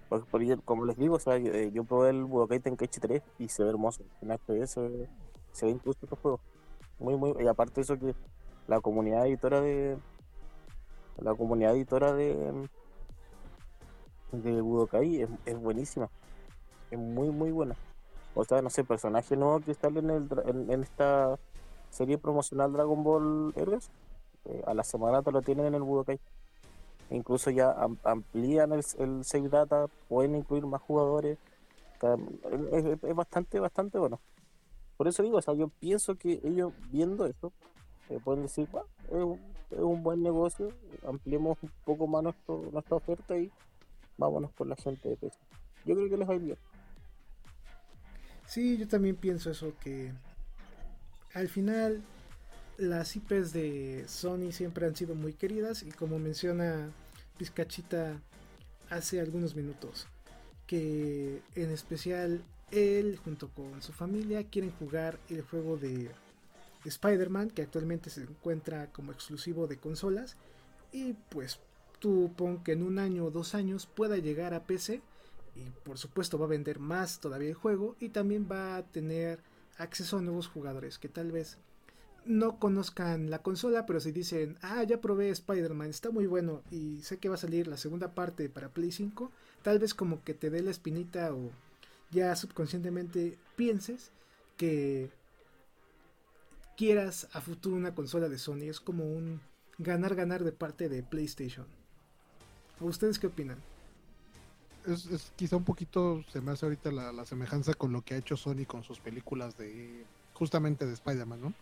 Porque, 0.08 0.56
como 0.64 0.84
les 0.84 0.96
digo, 0.96 1.16
o 1.16 1.18
sea, 1.18 1.36
eh, 1.36 1.70
yo, 1.72 1.84
probé 1.84 2.10
el 2.10 2.24
Budokai 2.24 2.60
Tenkaichi 2.60 3.00
3 3.00 3.22
y 3.38 3.48
se 3.48 3.64
ve 3.64 3.70
hermoso. 3.70 4.04
En 4.20 4.30
HD 4.30 4.66
se, 4.66 5.08
se 5.52 5.66
ve 5.66 5.72
incluso 5.72 5.98
estos 6.02 6.18
juegos. 6.18 6.40
Muy, 6.98 7.16
muy, 7.16 7.34
y 7.42 7.46
aparte 7.46 7.80
eso 7.80 7.98
que 7.98 8.14
la 8.68 8.80
comunidad 8.80 9.26
editora 9.26 9.60
de 9.60 9.98
la 11.18 11.34
comunidad 11.34 11.74
editora 11.74 12.12
de 12.12 12.68
de 14.32 14.60
Budokai 14.60 15.22
es, 15.22 15.28
es 15.44 15.58
buenísima. 15.58 16.08
Es 16.90 16.98
muy, 16.98 17.30
muy 17.30 17.50
buena. 17.50 17.76
O 18.34 18.44
sea, 18.44 18.60
no 18.60 18.70
sé, 18.70 18.84
personaje 18.84 19.36
nuevo 19.36 19.60
que 19.60 19.70
está 19.70 19.88
en, 19.88 20.10
el, 20.10 20.28
en, 20.46 20.82
esta 20.82 21.38
serie 21.90 22.18
promocional 22.18 22.72
Dragon 22.72 23.02
Ball 23.02 23.52
Heroes, 23.56 23.88
eh, 24.44 24.62
a 24.66 24.74
la 24.74 24.84
semana 24.84 25.22
te 25.22 25.32
lo 25.32 25.40
tienen 25.40 25.66
en 25.66 25.74
el 25.74 25.82
Budokai. 25.82 26.20
Incluso 27.10 27.50
ya 27.50 27.74
amplían 28.04 28.72
el, 28.72 28.84
el, 28.98 29.24
save 29.24 29.48
data, 29.48 29.86
pueden 30.08 30.34
incluir 30.34 30.66
más 30.66 30.82
jugadores. 30.82 31.38
Es, 32.72 33.14
bastante, 33.14 33.58
bastante 33.58 33.98
bueno. 33.98 34.20
Por 34.96 35.08
eso 35.08 35.22
digo, 35.22 35.38
o 35.38 35.42
sea, 35.42 35.54
yo 35.54 35.68
pienso 35.68 36.16
que 36.16 36.40
ellos 36.44 36.72
viendo 36.90 37.26
esto, 37.26 37.52
eh, 38.10 38.20
pueden 38.22 38.42
decir, 38.42 38.68
es, 39.08 39.12
un, 39.12 39.40
es, 39.70 39.78
un, 39.78 40.02
buen 40.02 40.22
negocio, 40.22 40.68
ampliemos 41.06 41.56
un 41.62 41.70
poco 41.84 42.06
más 42.06 42.22
nuestro, 42.22 42.62
nuestra 42.70 42.96
oferta 42.96 43.38
y 43.38 43.50
vámonos 44.16 44.52
por 44.52 44.66
la 44.66 44.76
gente 44.76 45.08
de 45.08 45.16
PC. 45.16 45.36
Yo 45.84 45.94
creo 45.94 46.08
que 46.08 46.16
les 46.16 46.28
va 46.28 46.34
a 46.34 46.38
bien. 46.38 46.58
Sí, 48.46 48.76
yo 48.78 48.86
también 48.86 49.16
pienso 49.16 49.50
eso, 49.50 49.74
que 49.80 50.12
al 51.34 51.48
final 51.48 52.02
las 52.78 53.16
IPs 53.16 53.52
de 53.52 54.04
Sony 54.06 54.52
siempre 54.52 54.86
han 54.86 54.94
sido 54.94 55.14
muy 55.14 55.32
queridas 55.32 55.82
y 55.82 55.90
como 55.90 56.18
menciona 56.18 56.90
Pizcachita 57.38 58.20
hace 58.90 59.20
algunos 59.20 59.56
minutos, 59.56 60.06
que 60.66 61.42
en 61.54 61.70
especial 61.70 62.42
él 62.70 63.18
junto 63.22 63.48
con 63.48 63.82
su 63.82 63.92
familia 63.92 64.44
quieren 64.44 64.72
jugar 64.72 65.18
el 65.28 65.42
juego 65.42 65.76
de 65.76 66.10
Spider-Man 66.84 67.50
que 67.50 67.62
actualmente 67.62 68.10
se 68.10 68.22
encuentra 68.22 68.92
como 68.92 69.12
exclusivo 69.12 69.66
de 69.66 69.78
consolas 69.78 70.36
y 70.92 71.14
pues 71.30 71.58
tú 71.98 72.32
pon 72.36 72.62
que 72.62 72.72
en 72.72 72.82
un 72.82 72.98
año 72.98 73.24
o 73.24 73.30
dos 73.30 73.54
años 73.54 73.86
pueda 73.86 74.16
llegar 74.16 74.54
a 74.54 74.64
PC 74.64 75.02
y 75.54 75.70
por 75.84 75.98
supuesto 75.98 76.38
va 76.38 76.46
a 76.46 76.48
vender 76.48 76.78
más 76.78 77.20
todavía 77.20 77.48
el 77.48 77.54
juego 77.54 77.96
y 78.00 78.10
también 78.10 78.48
va 78.50 78.76
a 78.76 78.82
tener 78.82 79.40
acceso 79.78 80.18
a 80.18 80.22
nuevos 80.22 80.48
jugadores 80.48 80.98
que 80.98 81.08
tal 81.08 81.32
vez 81.32 81.58
no 82.24 82.58
conozcan 82.58 83.30
la 83.30 83.42
consola, 83.42 83.86
pero 83.86 84.00
si 84.00 84.10
dicen, 84.10 84.58
ah, 84.60 84.82
ya 84.82 85.00
probé 85.00 85.30
Spider-Man, 85.30 85.90
está 85.90 86.10
muy 86.10 86.26
bueno 86.26 86.62
y 86.72 87.00
sé 87.02 87.18
que 87.18 87.28
va 87.28 87.36
a 87.36 87.38
salir 87.38 87.68
la 87.68 87.76
segunda 87.76 88.14
parte 88.14 88.48
para 88.48 88.68
Play 88.68 88.90
5, 88.90 89.30
tal 89.62 89.78
vez 89.78 89.94
como 89.94 90.24
que 90.24 90.34
te 90.34 90.50
dé 90.50 90.60
la 90.60 90.72
espinita 90.72 91.32
o 91.32 91.52
ya 92.10 92.34
subconscientemente 92.34 93.38
pienses 93.54 94.10
que 94.56 95.10
quieras 96.76 97.28
a 97.32 97.40
futuro 97.40 97.76
una 97.76 97.94
consola 97.94 98.28
de 98.28 98.38
Sony. 98.38 98.64
Es 98.64 98.80
como 98.80 99.04
un 99.04 99.40
ganar-ganar 99.78 100.44
de 100.44 100.52
parte 100.52 100.88
de 100.88 101.02
PlayStation. 101.02 101.66
Ustedes 102.80 103.18
qué 103.18 103.26
opinan? 103.26 103.58
Es, 104.86 105.32
quizá 105.36 105.56
un 105.56 105.64
poquito, 105.64 106.24
se 106.32 106.40
me 106.40 106.52
hace 106.52 106.64
ahorita 106.66 106.92
la, 106.92 107.24
semejanza 107.24 107.74
con 107.74 107.92
lo 107.92 108.02
que 108.02 108.14
ha 108.14 108.18
hecho 108.18 108.36
Sony 108.36 108.64
con 108.66 108.84
sus 108.84 109.00
películas 109.00 109.56
de 109.58 110.04
justamente 110.34 110.86
de 110.86 110.92
Spider-Man, 110.92 111.40
¿no? 111.40 111.54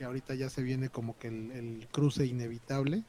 que 0.00 0.06
ahorita 0.06 0.34
ya 0.34 0.48
se 0.48 0.62
viene 0.62 0.88
como 0.88 1.18
que 1.18 1.28
el, 1.28 1.86
cruce 1.92 2.24
inevitable, 2.24 3.04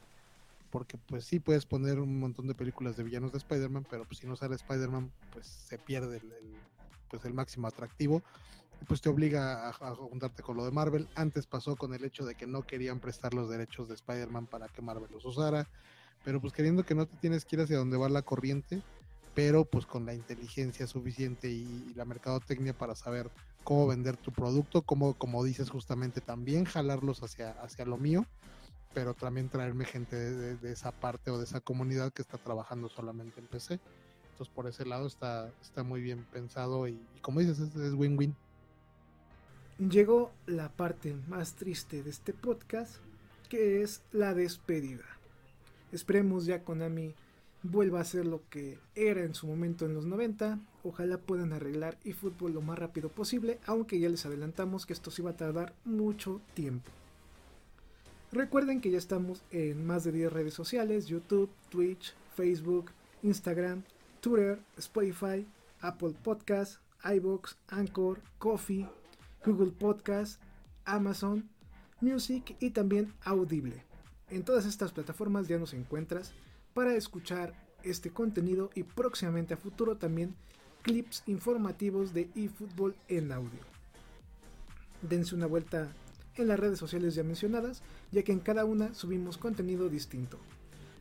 porque 0.72 0.98
pues 0.98 1.24
sí 1.24 1.40
puedes 1.40 1.66
poner 1.66 2.02
un 2.02 2.20
montón 2.20 2.48
de 2.48 2.54
películas 2.54 2.98
de 2.98 3.04
villanos 3.04 3.32
de 3.32 3.38
Spider-Man, 3.38 3.88
pero 3.90 4.04
pues 4.04 4.20
si 4.20 4.28
no 4.28 4.36
sale 4.36 4.56
Spider-Man, 4.56 5.10
pues 5.32 5.48
se 5.48 5.78
pierde 5.78 6.18
el, 6.18 6.34
pues 7.10 7.24
el 7.24 7.34
máximo 7.34 7.68
atractivo, 7.68 8.22
y 8.82 8.84
pues 8.84 9.00
te 9.00 9.08
obliga 9.08 9.70
a, 9.70 9.96
juntarte 9.96 10.44
con 10.44 10.58
lo 10.58 10.66
de 10.66 10.72
Marvel. 10.72 11.08
Antes 11.16 11.46
pasó 11.46 11.78
con 11.78 11.94
el 11.94 12.04
hecho 12.04 12.26
de 12.26 12.36
que 12.36 12.46
no 12.46 12.64
querían 12.64 13.00
prestar 13.00 13.34
los 13.34 13.50
derechos 13.50 13.88
de 13.88 13.94
Spider-Man 13.94 14.48
para 14.48 14.68
que 14.68 14.82
Marvel 14.82 15.12
los 15.12 15.24
usara, 15.24 15.70
pero 16.24 16.40
pues 16.40 16.54
queriendo 16.54 16.84
que 16.84 16.96
no 16.96 17.06
te 17.06 17.18
tienes 17.18 17.46
que 17.46 17.56
ir 17.56 17.62
hacia 17.62 17.78
donde 17.78 17.98
va 17.98 18.10
la 18.10 18.22
corriente, 18.22 18.82
pero 19.34 19.66
pues 19.66 19.86
con 19.86 20.06
la 20.06 20.14
inteligencia 20.14 20.88
suficiente 20.88 21.50
y 21.50 21.94
la 21.96 22.06
mercadotecnia 22.06 22.74
para 22.74 22.96
saber 22.96 23.30
cómo 23.64 23.88
vender 23.88 24.18
tu 24.18 24.32
producto, 24.32 24.82
cómo, 24.82 25.14
como 25.14 25.44
dices 25.44 25.70
justamente, 25.70 26.22
también 26.22 26.66
jalarlos 26.66 27.24
hacia, 27.24 27.52
hacia 27.62 27.86
lo 27.86 27.98
mío, 27.98 28.26
pero 28.94 29.14
también 29.14 29.50
traerme 29.50 29.86
gente 29.86 30.16
de, 30.16 30.72
esa 30.72 30.92
parte 30.92 31.32
o 31.32 31.38
de 31.38 31.46
esa 31.46 31.62
comunidad 31.62 32.12
que 32.12 32.22
está 32.22 32.38
trabajando 32.38 32.90
solamente 32.90 33.40
en 33.40 33.48
PC. 33.48 33.80
Entonces 34.32 34.54
por 34.54 34.68
ese 34.68 34.86
lado 34.86 35.08
está, 35.08 35.52
está 35.62 35.84
muy 35.84 36.02
bien 36.02 36.26
pensado 36.32 36.88
y, 36.88 37.00
como 37.22 37.40
dices, 37.40 37.60
es 37.60 37.94
win-win. 37.94 38.36
Llegó 39.78 40.32
la 40.46 40.70
parte 40.70 41.16
más 41.28 41.54
triste 41.54 42.04
de 42.04 42.10
este 42.10 42.34
podcast, 42.34 42.98
que 43.50 43.82
es 43.82 44.02
la 44.12 44.34
despedida. 44.34 45.06
Esperemos 45.92 46.46
ya 46.46 46.64
Konami 46.64 47.14
vuelva 47.64 48.00
a 48.00 48.06
ser 48.06 48.26
lo 48.26 48.42
que 48.50 48.80
era 48.96 49.22
en 49.22 49.34
su 49.34 49.48
momento 49.48 49.86
en 49.86 49.94
los 49.94 50.06
90. 50.06 50.60
Ojalá 50.84 51.18
puedan 51.18 51.54
arreglar 51.54 51.98
eFootball 52.04 52.54
lo 52.54 52.62
más 52.62 52.80
rápido 52.80 53.10
posible, 53.10 53.60
aunque 53.66 54.00
ya 54.00 54.10
les 54.10 54.26
adelantamos 54.26 54.86
que 54.86 54.94
esto 54.94 55.12
sí 55.12 55.22
va 55.22 55.32
a 55.32 55.38
tardar 55.38 55.74
mucho 55.86 56.42
tiempo. 56.54 56.90
Recuerden 58.32 58.80
que 58.80 58.92
ya 58.92 58.98
estamos 58.98 59.44
en 59.52 59.86
más 59.86 60.04
de 60.06 60.14
10 60.14 60.32
redes 60.32 60.54
sociales, 60.54 61.08
YouTube, 61.08 61.50
Twitch, 61.70 62.14
Facebook, 62.36 62.92
Instagram, 63.24 63.84
Twitter, 64.22 64.60
Spotify, 64.78 65.46
Apple 65.82 66.16
Podcasts, 66.24 66.80
iBox, 67.04 67.58
Anchor, 67.68 68.22
Coffee, 68.38 68.88
Google 69.46 69.72
Podcasts, 69.72 70.40
Amazon 70.86 71.50
Music 72.00 72.56
y 72.60 72.70
también 72.72 73.14
Audible. 73.24 73.91
En 74.32 74.44
todas 74.44 74.66
estas 74.66 74.94
plataformas 74.94 75.50
ya 75.50 75.60
nos 75.60 75.74
encuentras 75.74 76.32
para 76.74 76.96
escuchar 76.96 77.54
este 77.84 78.12
contenido 78.12 78.70
y 78.74 78.84
próximamente 78.84 79.54
a 79.54 79.58
futuro 79.58 79.98
también 79.98 80.36
clips 80.84 81.24
informativos 81.28 82.14
de 82.14 82.30
eFootball 82.36 82.96
en 83.10 83.34
audio. 83.34 83.60
Dense 85.02 85.36
una 85.36 85.48
vuelta 85.48 85.94
en 86.36 86.48
las 86.48 86.60
redes 86.60 86.80
sociales 86.80 87.14
ya 87.14 87.24
mencionadas, 87.24 87.82
ya 88.12 88.24
que 88.24 88.32
en 88.32 88.40
cada 88.40 88.64
una 88.64 88.94
subimos 88.94 89.38
contenido 89.38 89.90
distinto. 89.90 90.40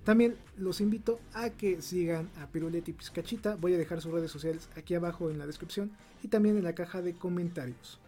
También 0.03 0.37
los 0.57 0.81
invito 0.81 1.21
a 1.33 1.51
que 1.51 1.83
sigan 1.83 2.31
a 2.41 2.49
Piruletti 2.49 2.93
Pizcachita, 2.93 3.55
voy 3.55 3.75
a 3.75 3.79
dejar 3.79 4.01
sus 4.01 4.13
redes 4.13 4.33
sociales 4.33 4.69
aquí 4.75 4.95
abajo 4.95 5.31
en 5.31 5.39
la 5.39 5.47
descripción 5.47 5.93
y 6.25 6.29
también 6.29 6.57
en 6.57 6.65
la 6.65 6.75
caja 6.75 7.01
de 7.01 7.15
comentarios. 7.15 8.01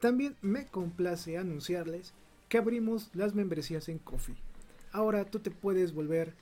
También 0.00 0.36
me 0.40 0.68
complace 0.68 1.36
anunciarles 1.36 2.14
que 2.48 2.58
abrimos 2.58 3.10
las 3.14 3.34
membresías 3.34 3.88
en 3.88 3.98
Coffee. 3.98 4.36
Ahora 4.92 5.24
tú 5.24 5.38
te 5.40 5.50
puedes 5.50 5.92
volver 5.92 6.34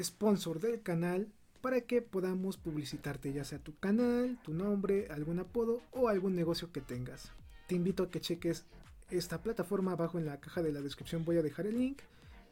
sponsor 0.00 0.60
del 0.60 0.82
canal 0.82 1.28
para 1.60 1.82
que 1.82 2.02
podamos 2.02 2.56
publicitarte 2.56 3.32
ya 3.32 3.44
sea 3.44 3.58
tu 3.58 3.76
canal, 3.78 4.38
tu 4.42 4.52
nombre, 4.52 5.08
algún 5.10 5.38
apodo 5.38 5.80
o 5.92 6.08
algún 6.08 6.34
negocio 6.34 6.72
que 6.72 6.80
tengas. 6.80 7.30
Te 7.66 7.74
invito 7.74 8.04
a 8.04 8.10
que 8.10 8.20
cheques 8.20 8.64
esta 9.10 9.42
plataforma 9.42 9.92
abajo 9.92 10.18
en 10.18 10.26
la 10.26 10.38
caja 10.38 10.62
de 10.62 10.72
la 10.72 10.80
descripción 10.80 11.24
voy 11.24 11.36
a 11.36 11.42
dejar 11.42 11.66
el 11.66 11.78
link 11.78 11.98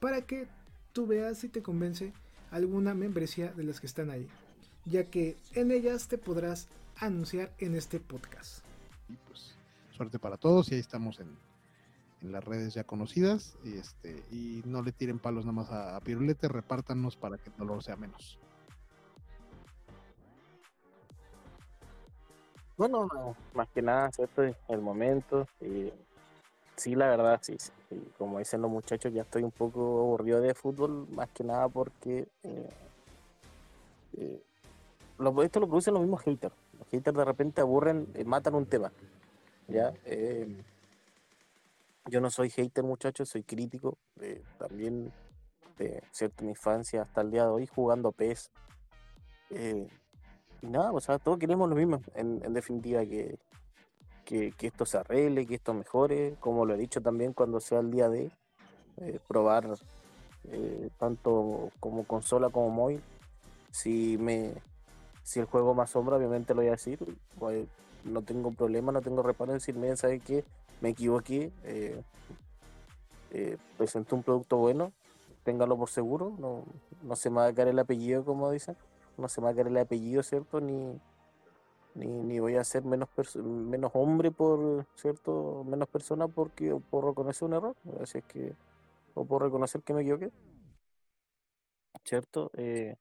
para 0.00 0.22
que 0.22 0.46
tú 0.92 1.06
veas 1.06 1.38
si 1.38 1.48
te 1.48 1.62
convence 1.62 2.12
alguna 2.50 2.94
membresía 2.94 3.52
de 3.52 3.64
las 3.64 3.80
que 3.80 3.86
están 3.86 4.10
ahí, 4.10 4.28
ya 4.84 5.04
que 5.04 5.36
en 5.54 5.70
ellas 5.70 6.08
te 6.08 6.18
podrás 6.18 6.68
anunciar 6.96 7.52
en 7.58 7.74
este 7.74 8.00
podcast. 8.00 8.64
Y 9.08 9.16
pues 9.28 9.54
suerte 9.90 10.18
para 10.18 10.36
todos 10.36 10.70
y 10.70 10.74
ahí 10.74 10.80
estamos 10.80 11.20
en, 11.20 11.28
en 12.22 12.32
las 12.32 12.44
redes 12.44 12.74
ya 12.74 12.84
conocidas 12.84 13.56
y 13.64 13.78
este 13.78 14.24
y 14.30 14.62
no 14.64 14.82
le 14.82 14.92
tiren 14.92 15.18
palos 15.18 15.44
nada 15.44 15.54
más 15.54 15.70
a, 15.70 16.00
Pirulete, 16.00 16.48
repártanos 16.48 17.16
para 17.16 17.38
que 17.38 17.50
el 17.50 17.56
dolor 17.56 17.82
sea 17.82 17.96
menos. 17.96 18.38
Bueno, 22.76 23.08
más 23.54 23.68
que 23.70 23.82
nada, 23.82 24.10
¿cierto? 24.12 24.42
El 24.68 24.80
momento. 24.80 25.48
Y 25.60 25.92
sí, 26.76 26.94
la 26.94 27.08
verdad, 27.08 27.40
sí, 27.42 27.56
Como 28.16 28.38
dicen 28.38 28.62
los 28.62 28.70
muchachos, 28.70 29.12
ya 29.12 29.22
estoy 29.22 29.42
un 29.42 29.50
poco 29.50 29.80
aburrido 30.00 30.40
de 30.40 30.54
fútbol, 30.54 31.08
más 31.10 31.28
que 31.30 31.42
nada 31.42 31.68
porque 31.68 32.28
eh, 32.44 32.70
eh 34.16 34.42
esto 35.42 35.58
lo 35.58 35.66
producen 35.66 35.94
los 35.94 36.02
mismos 36.02 36.22
haters. 36.22 36.54
Los 36.78 36.88
haters 36.88 37.16
de 37.16 37.24
repente 37.24 37.60
aburren, 37.60 38.06
eh, 38.14 38.24
matan 38.24 38.54
un 38.54 38.66
tema. 38.66 38.92
¿ya? 39.66 39.92
Eh, 42.08 42.10
yo 42.10 42.20
no 42.20 42.30
soy 42.30 42.50
hater, 42.50 42.84
muchachos, 42.84 43.28
soy 43.28 43.42
crítico. 43.42 43.98
también 44.58 45.12
de 45.78 46.02
cierto 46.10 46.44
mi 46.44 46.50
infancia 46.50 47.02
hasta 47.02 47.20
el 47.20 47.30
día 47.30 47.44
de 47.44 47.50
hoy 47.50 47.66
jugando 47.66 48.12
PES. 48.12 48.50
Eh, 49.50 49.86
y 50.62 50.66
nada, 50.66 50.92
o 50.92 51.00
sea, 51.00 51.18
todos 51.18 51.38
queremos 51.38 51.68
lo 51.68 51.76
mismo, 51.76 52.02
en, 52.14 52.40
definitiva, 52.52 53.04
que, 53.06 53.38
que, 54.24 54.52
esto 54.60 54.84
se 54.84 54.98
arregle, 54.98 55.46
que 55.46 55.54
esto 55.54 55.72
mejore, 55.72 56.34
como 56.40 56.66
lo 56.66 56.74
he 56.74 56.76
dicho 56.78 57.00
también 57.00 57.32
cuando 57.32 57.60
sea 57.60 57.78
el 57.78 57.92
día 57.92 58.08
de 58.08 58.32
eh, 58.96 59.20
probar 59.28 59.68
eh, 60.50 60.90
tanto 60.98 61.70
como 61.78 62.04
consola 62.04 62.50
como 62.50 62.70
móvil. 62.70 63.02
Si 63.70 64.18
me 64.18 64.54
si 65.22 65.40
el 65.40 65.46
juego 65.46 65.74
más 65.74 65.90
sombra, 65.90 66.16
obviamente 66.16 66.54
lo 66.54 66.62
voy 66.62 66.68
a 66.68 66.72
decir, 66.72 66.98
no 68.04 68.22
tengo 68.22 68.50
problema, 68.50 68.92
no 68.92 69.02
tengo 69.02 69.22
reparo 69.22 69.52
en 69.52 69.58
decirme, 69.58 69.94
¿sabes 69.94 70.22
qué? 70.24 70.42
Me 70.80 70.90
equivoqué, 70.90 71.52
eh, 71.64 72.02
eh, 73.30 73.56
un 74.10 74.22
producto 74.22 74.56
bueno, 74.56 74.92
téngalo 75.44 75.76
por 75.76 75.88
seguro, 75.88 76.34
no, 76.38 76.64
no 77.02 77.16
se 77.16 77.30
me 77.30 77.36
va 77.36 77.46
a 77.46 77.52
caer 77.54 77.68
el 77.68 77.78
apellido, 77.78 78.24
como 78.24 78.50
dicen, 78.50 78.76
no 79.16 79.28
se 79.28 79.40
me 79.40 79.46
va 79.46 79.50
a 79.50 79.54
caer 79.54 79.68
el 79.68 79.76
apellido, 79.78 80.22
¿cierto? 80.22 80.60
Ni, 80.60 81.00
ni, 81.94 82.38
voy 82.38 82.56
a 82.56 82.64
ser 82.64 82.84
menos 82.84 83.08
menos 83.36 83.90
hombre 83.94 84.30
por, 84.30 84.86
¿cierto? 84.96 85.64
Menos 85.66 85.88
persona 85.88 86.28
porque 86.28 86.74
por 86.90 87.04
reconocer 87.04 87.46
un 87.48 87.54
error, 87.54 87.76
así 88.00 88.18
es 88.18 88.24
que, 88.24 88.54
o 89.14 89.24
por 89.24 89.42
reconocer 89.42 89.82
que 89.82 89.94
me 89.94 90.02
equivoqué, 90.02 90.30
¿cierto? 92.04 92.50
Eh, 92.54 92.96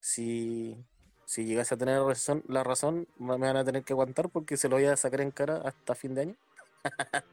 si, 0.00 0.84
si 1.24 1.44
llegase 1.44 1.74
a 1.74 1.78
tener 1.78 2.02
la 2.48 2.64
razón, 2.64 3.08
me 3.18 3.38
van 3.38 3.56
a 3.56 3.64
tener 3.64 3.84
que 3.84 3.92
aguantar 3.92 4.28
porque 4.30 4.56
se 4.56 4.68
lo 4.68 4.76
voy 4.76 4.86
a 4.86 4.96
sacar 4.96 5.20
en 5.20 5.30
cara 5.30 5.58
hasta 5.64 5.94
fin 5.94 6.14
de 6.14 6.22
año. 6.22 6.36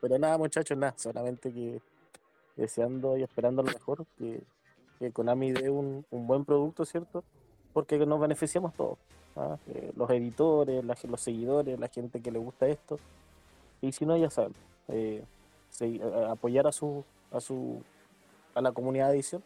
Pero 0.00 0.18
nada, 0.18 0.38
muchachos, 0.38 0.76
nada, 0.76 0.94
solamente 0.96 1.52
que 1.52 1.80
deseando 2.56 3.16
y 3.16 3.22
esperando 3.22 3.62
lo 3.62 3.72
mejor, 3.72 4.04
que, 4.18 4.42
que 4.98 5.12
Konami 5.12 5.52
dé 5.52 5.70
un, 5.70 6.04
buen 6.10 6.44
producto, 6.44 6.84
¿cierto? 6.84 7.24
Porque 7.72 7.98
nos 7.98 8.20
beneficiamos 8.20 8.74
todos, 8.74 8.98
¿ah? 9.36 9.56
eh, 9.68 9.92
los 9.96 10.10
editores, 10.10 10.84
los 10.84 11.20
seguidores, 11.20 11.78
la 11.78 11.88
gente 11.88 12.20
que 12.20 12.30
le 12.30 12.38
gusta 12.38 12.66
esto. 12.66 12.98
Y 13.80 13.92
si 13.92 14.06
no, 14.06 14.16
ya 14.16 14.30
saben, 14.30 14.54
eh, 14.88 15.24
apoyar 16.28 16.66
a 16.66 16.72
su, 16.72 17.04
a 17.30 17.40
su 17.40 17.82
a 18.54 18.60
la 18.60 18.72
comunidad 18.72 19.08
de 19.08 19.14
edición, 19.14 19.42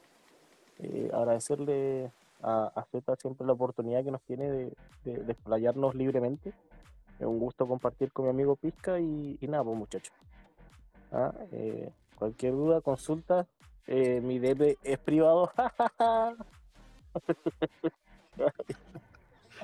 eh, 0.78 1.10
agradecerle 1.12 2.10
a, 2.42 2.72
a 2.74 2.84
Z 2.84 3.16
siempre 3.16 3.46
la 3.46 3.52
oportunidad 3.52 4.02
que 4.02 4.10
nos 4.10 4.22
tiene 4.22 4.50
de, 4.50 4.72
de 5.04 5.92
libremente 5.94 6.54
es 7.18 7.26
un 7.26 7.38
gusto 7.38 7.66
compartir 7.66 8.12
con 8.12 8.24
mi 8.26 8.30
amigo 8.30 8.56
Pizca 8.56 8.98
y, 8.98 9.38
nada, 9.42 9.64
pues 9.64 9.76
muchachos. 9.76 10.12
Ah, 11.10 11.32
eh, 11.52 11.92
cualquier 12.16 12.52
duda, 12.52 12.80
consulta, 12.80 13.46
eh, 13.86 14.20
mi 14.20 14.38
DP 14.38 14.78
es 14.82 14.98
privado. 14.98 15.52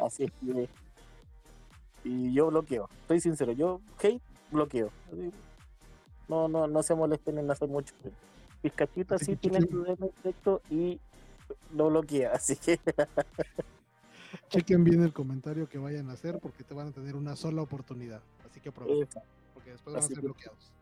Así 0.01 0.25
es 0.25 0.33
que 0.33 0.69
Y 2.05 2.33
yo 2.33 2.49
bloqueo. 2.49 2.89
Estoy 3.03 3.21
sincero, 3.21 3.53
yo 3.53 3.81
hate 4.03 4.23
bloqueo. 4.51 4.91
No, 6.29 6.49
no, 6.49 6.67
no 6.67 6.83
se 6.83 6.95
molesten 6.95 7.39
en 7.39 7.51
hacer 7.51 7.69
mucho. 7.69 7.95
Pizcachita 8.61 9.19
sí 9.19 9.37
tiene 9.37 9.61
su 9.63 9.85
defecto 9.85 10.61
y 10.71 11.01
lo 11.75 11.89
bloquea, 11.89 12.33
así 12.33 12.57
que 12.57 12.79
Chequen 14.49 14.85
bien 14.85 15.03
el 15.03 15.13
comentario 15.13 15.69
que 15.69 15.79
vayan 15.79 16.11
a 16.11 16.13
hacer 16.15 16.39
porque 16.41 16.65
te 16.65 16.75
van 16.75 16.89
a 16.89 16.93
tener 16.93 17.17
una 17.17 17.37
sola 17.37 17.63
oportunidad. 17.63 18.23
Así 18.49 18.61
que 18.61 18.69
aprovechen, 18.71 19.23
porque 19.55 19.71
después 19.73 19.95
van 19.95 20.03
a 20.03 20.05
Así 20.05 20.09
ser 20.15 20.17
que- 20.21 20.27
bloqueados. 20.27 20.73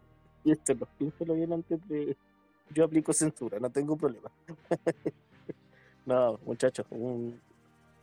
piénselo, 0.42 0.88
piénselo 0.98 1.34
bien 1.34 1.52
antes 1.52 1.88
de. 1.88 2.16
Yo 2.74 2.84
aplico 2.84 3.12
censura, 3.12 3.58
no 3.60 3.70
tengo 3.70 3.96
problema. 3.96 4.30
no, 6.06 6.38
muchachos, 6.44 6.86
un 6.90 7.40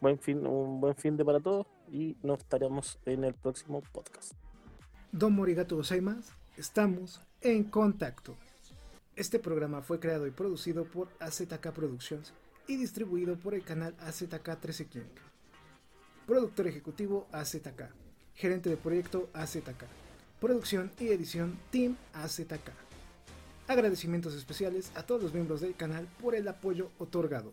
buen 0.02 0.20
fin, 0.20 0.46
un 0.46 0.80
buen 0.82 0.96
fin 0.96 1.18
de 1.18 1.26
para 1.26 1.40
todos 1.40 1.68
y 1.92 2.16
nos 2.24 2.40
estaremos 2.40 3.00
en 3.06 3.24
el 3.24 3.34
próximo 3.34 3.82
podcast. 3.92 4.34
Don 5.12 5.34
Morigato 5.34 5.76
Gozaimasu, 5.76 6.32
estamos 6.58 7.22
en 7.42 7.66
contacto. 7.66 8.36
Este 9.16 9.38
programa 9.38 9.82
fue 9.82 10.00
creado 10.00 10.26
y 10.26 10.32
producido 10.32 10.86
por 10.86 11.08
AZK 11.20 11.72
Productions 11.72 12.34
y 12.68 12.78
distribuido 12.78 13.38
por 13.38 13.54
el 13.54 13.64
canal 13.64 13.96
AZK 14.00 14.60
13 14.60 14.88
King. 14.88 15.02
Productor 16.26 16.68
ejecutivo 16.68 17.28
AZK. 17.34 17.90
Gerente 18.36 18.70
de 18.70 18.78
proyecto 18.78 19.30
AZK. 19.34 19.84
Producción 20.40 20.90
y 21.00 21.08
edición 21.08 21.60
Team 21.70 21.98
AZK. 22.14 22.72
Agradecimientos 23.68 24.34
especiales 24.34 24.92
a 24.96 25.04
todos 25.04 25.22
los 25.22 25.34
miembros 25.34 25.60
del 25.62 25.76
canal 25.76 26.08
por 26.22 26.36
el 26.36 26.48
apoyo 26.48 26.92
otorgado. 26.98 27.52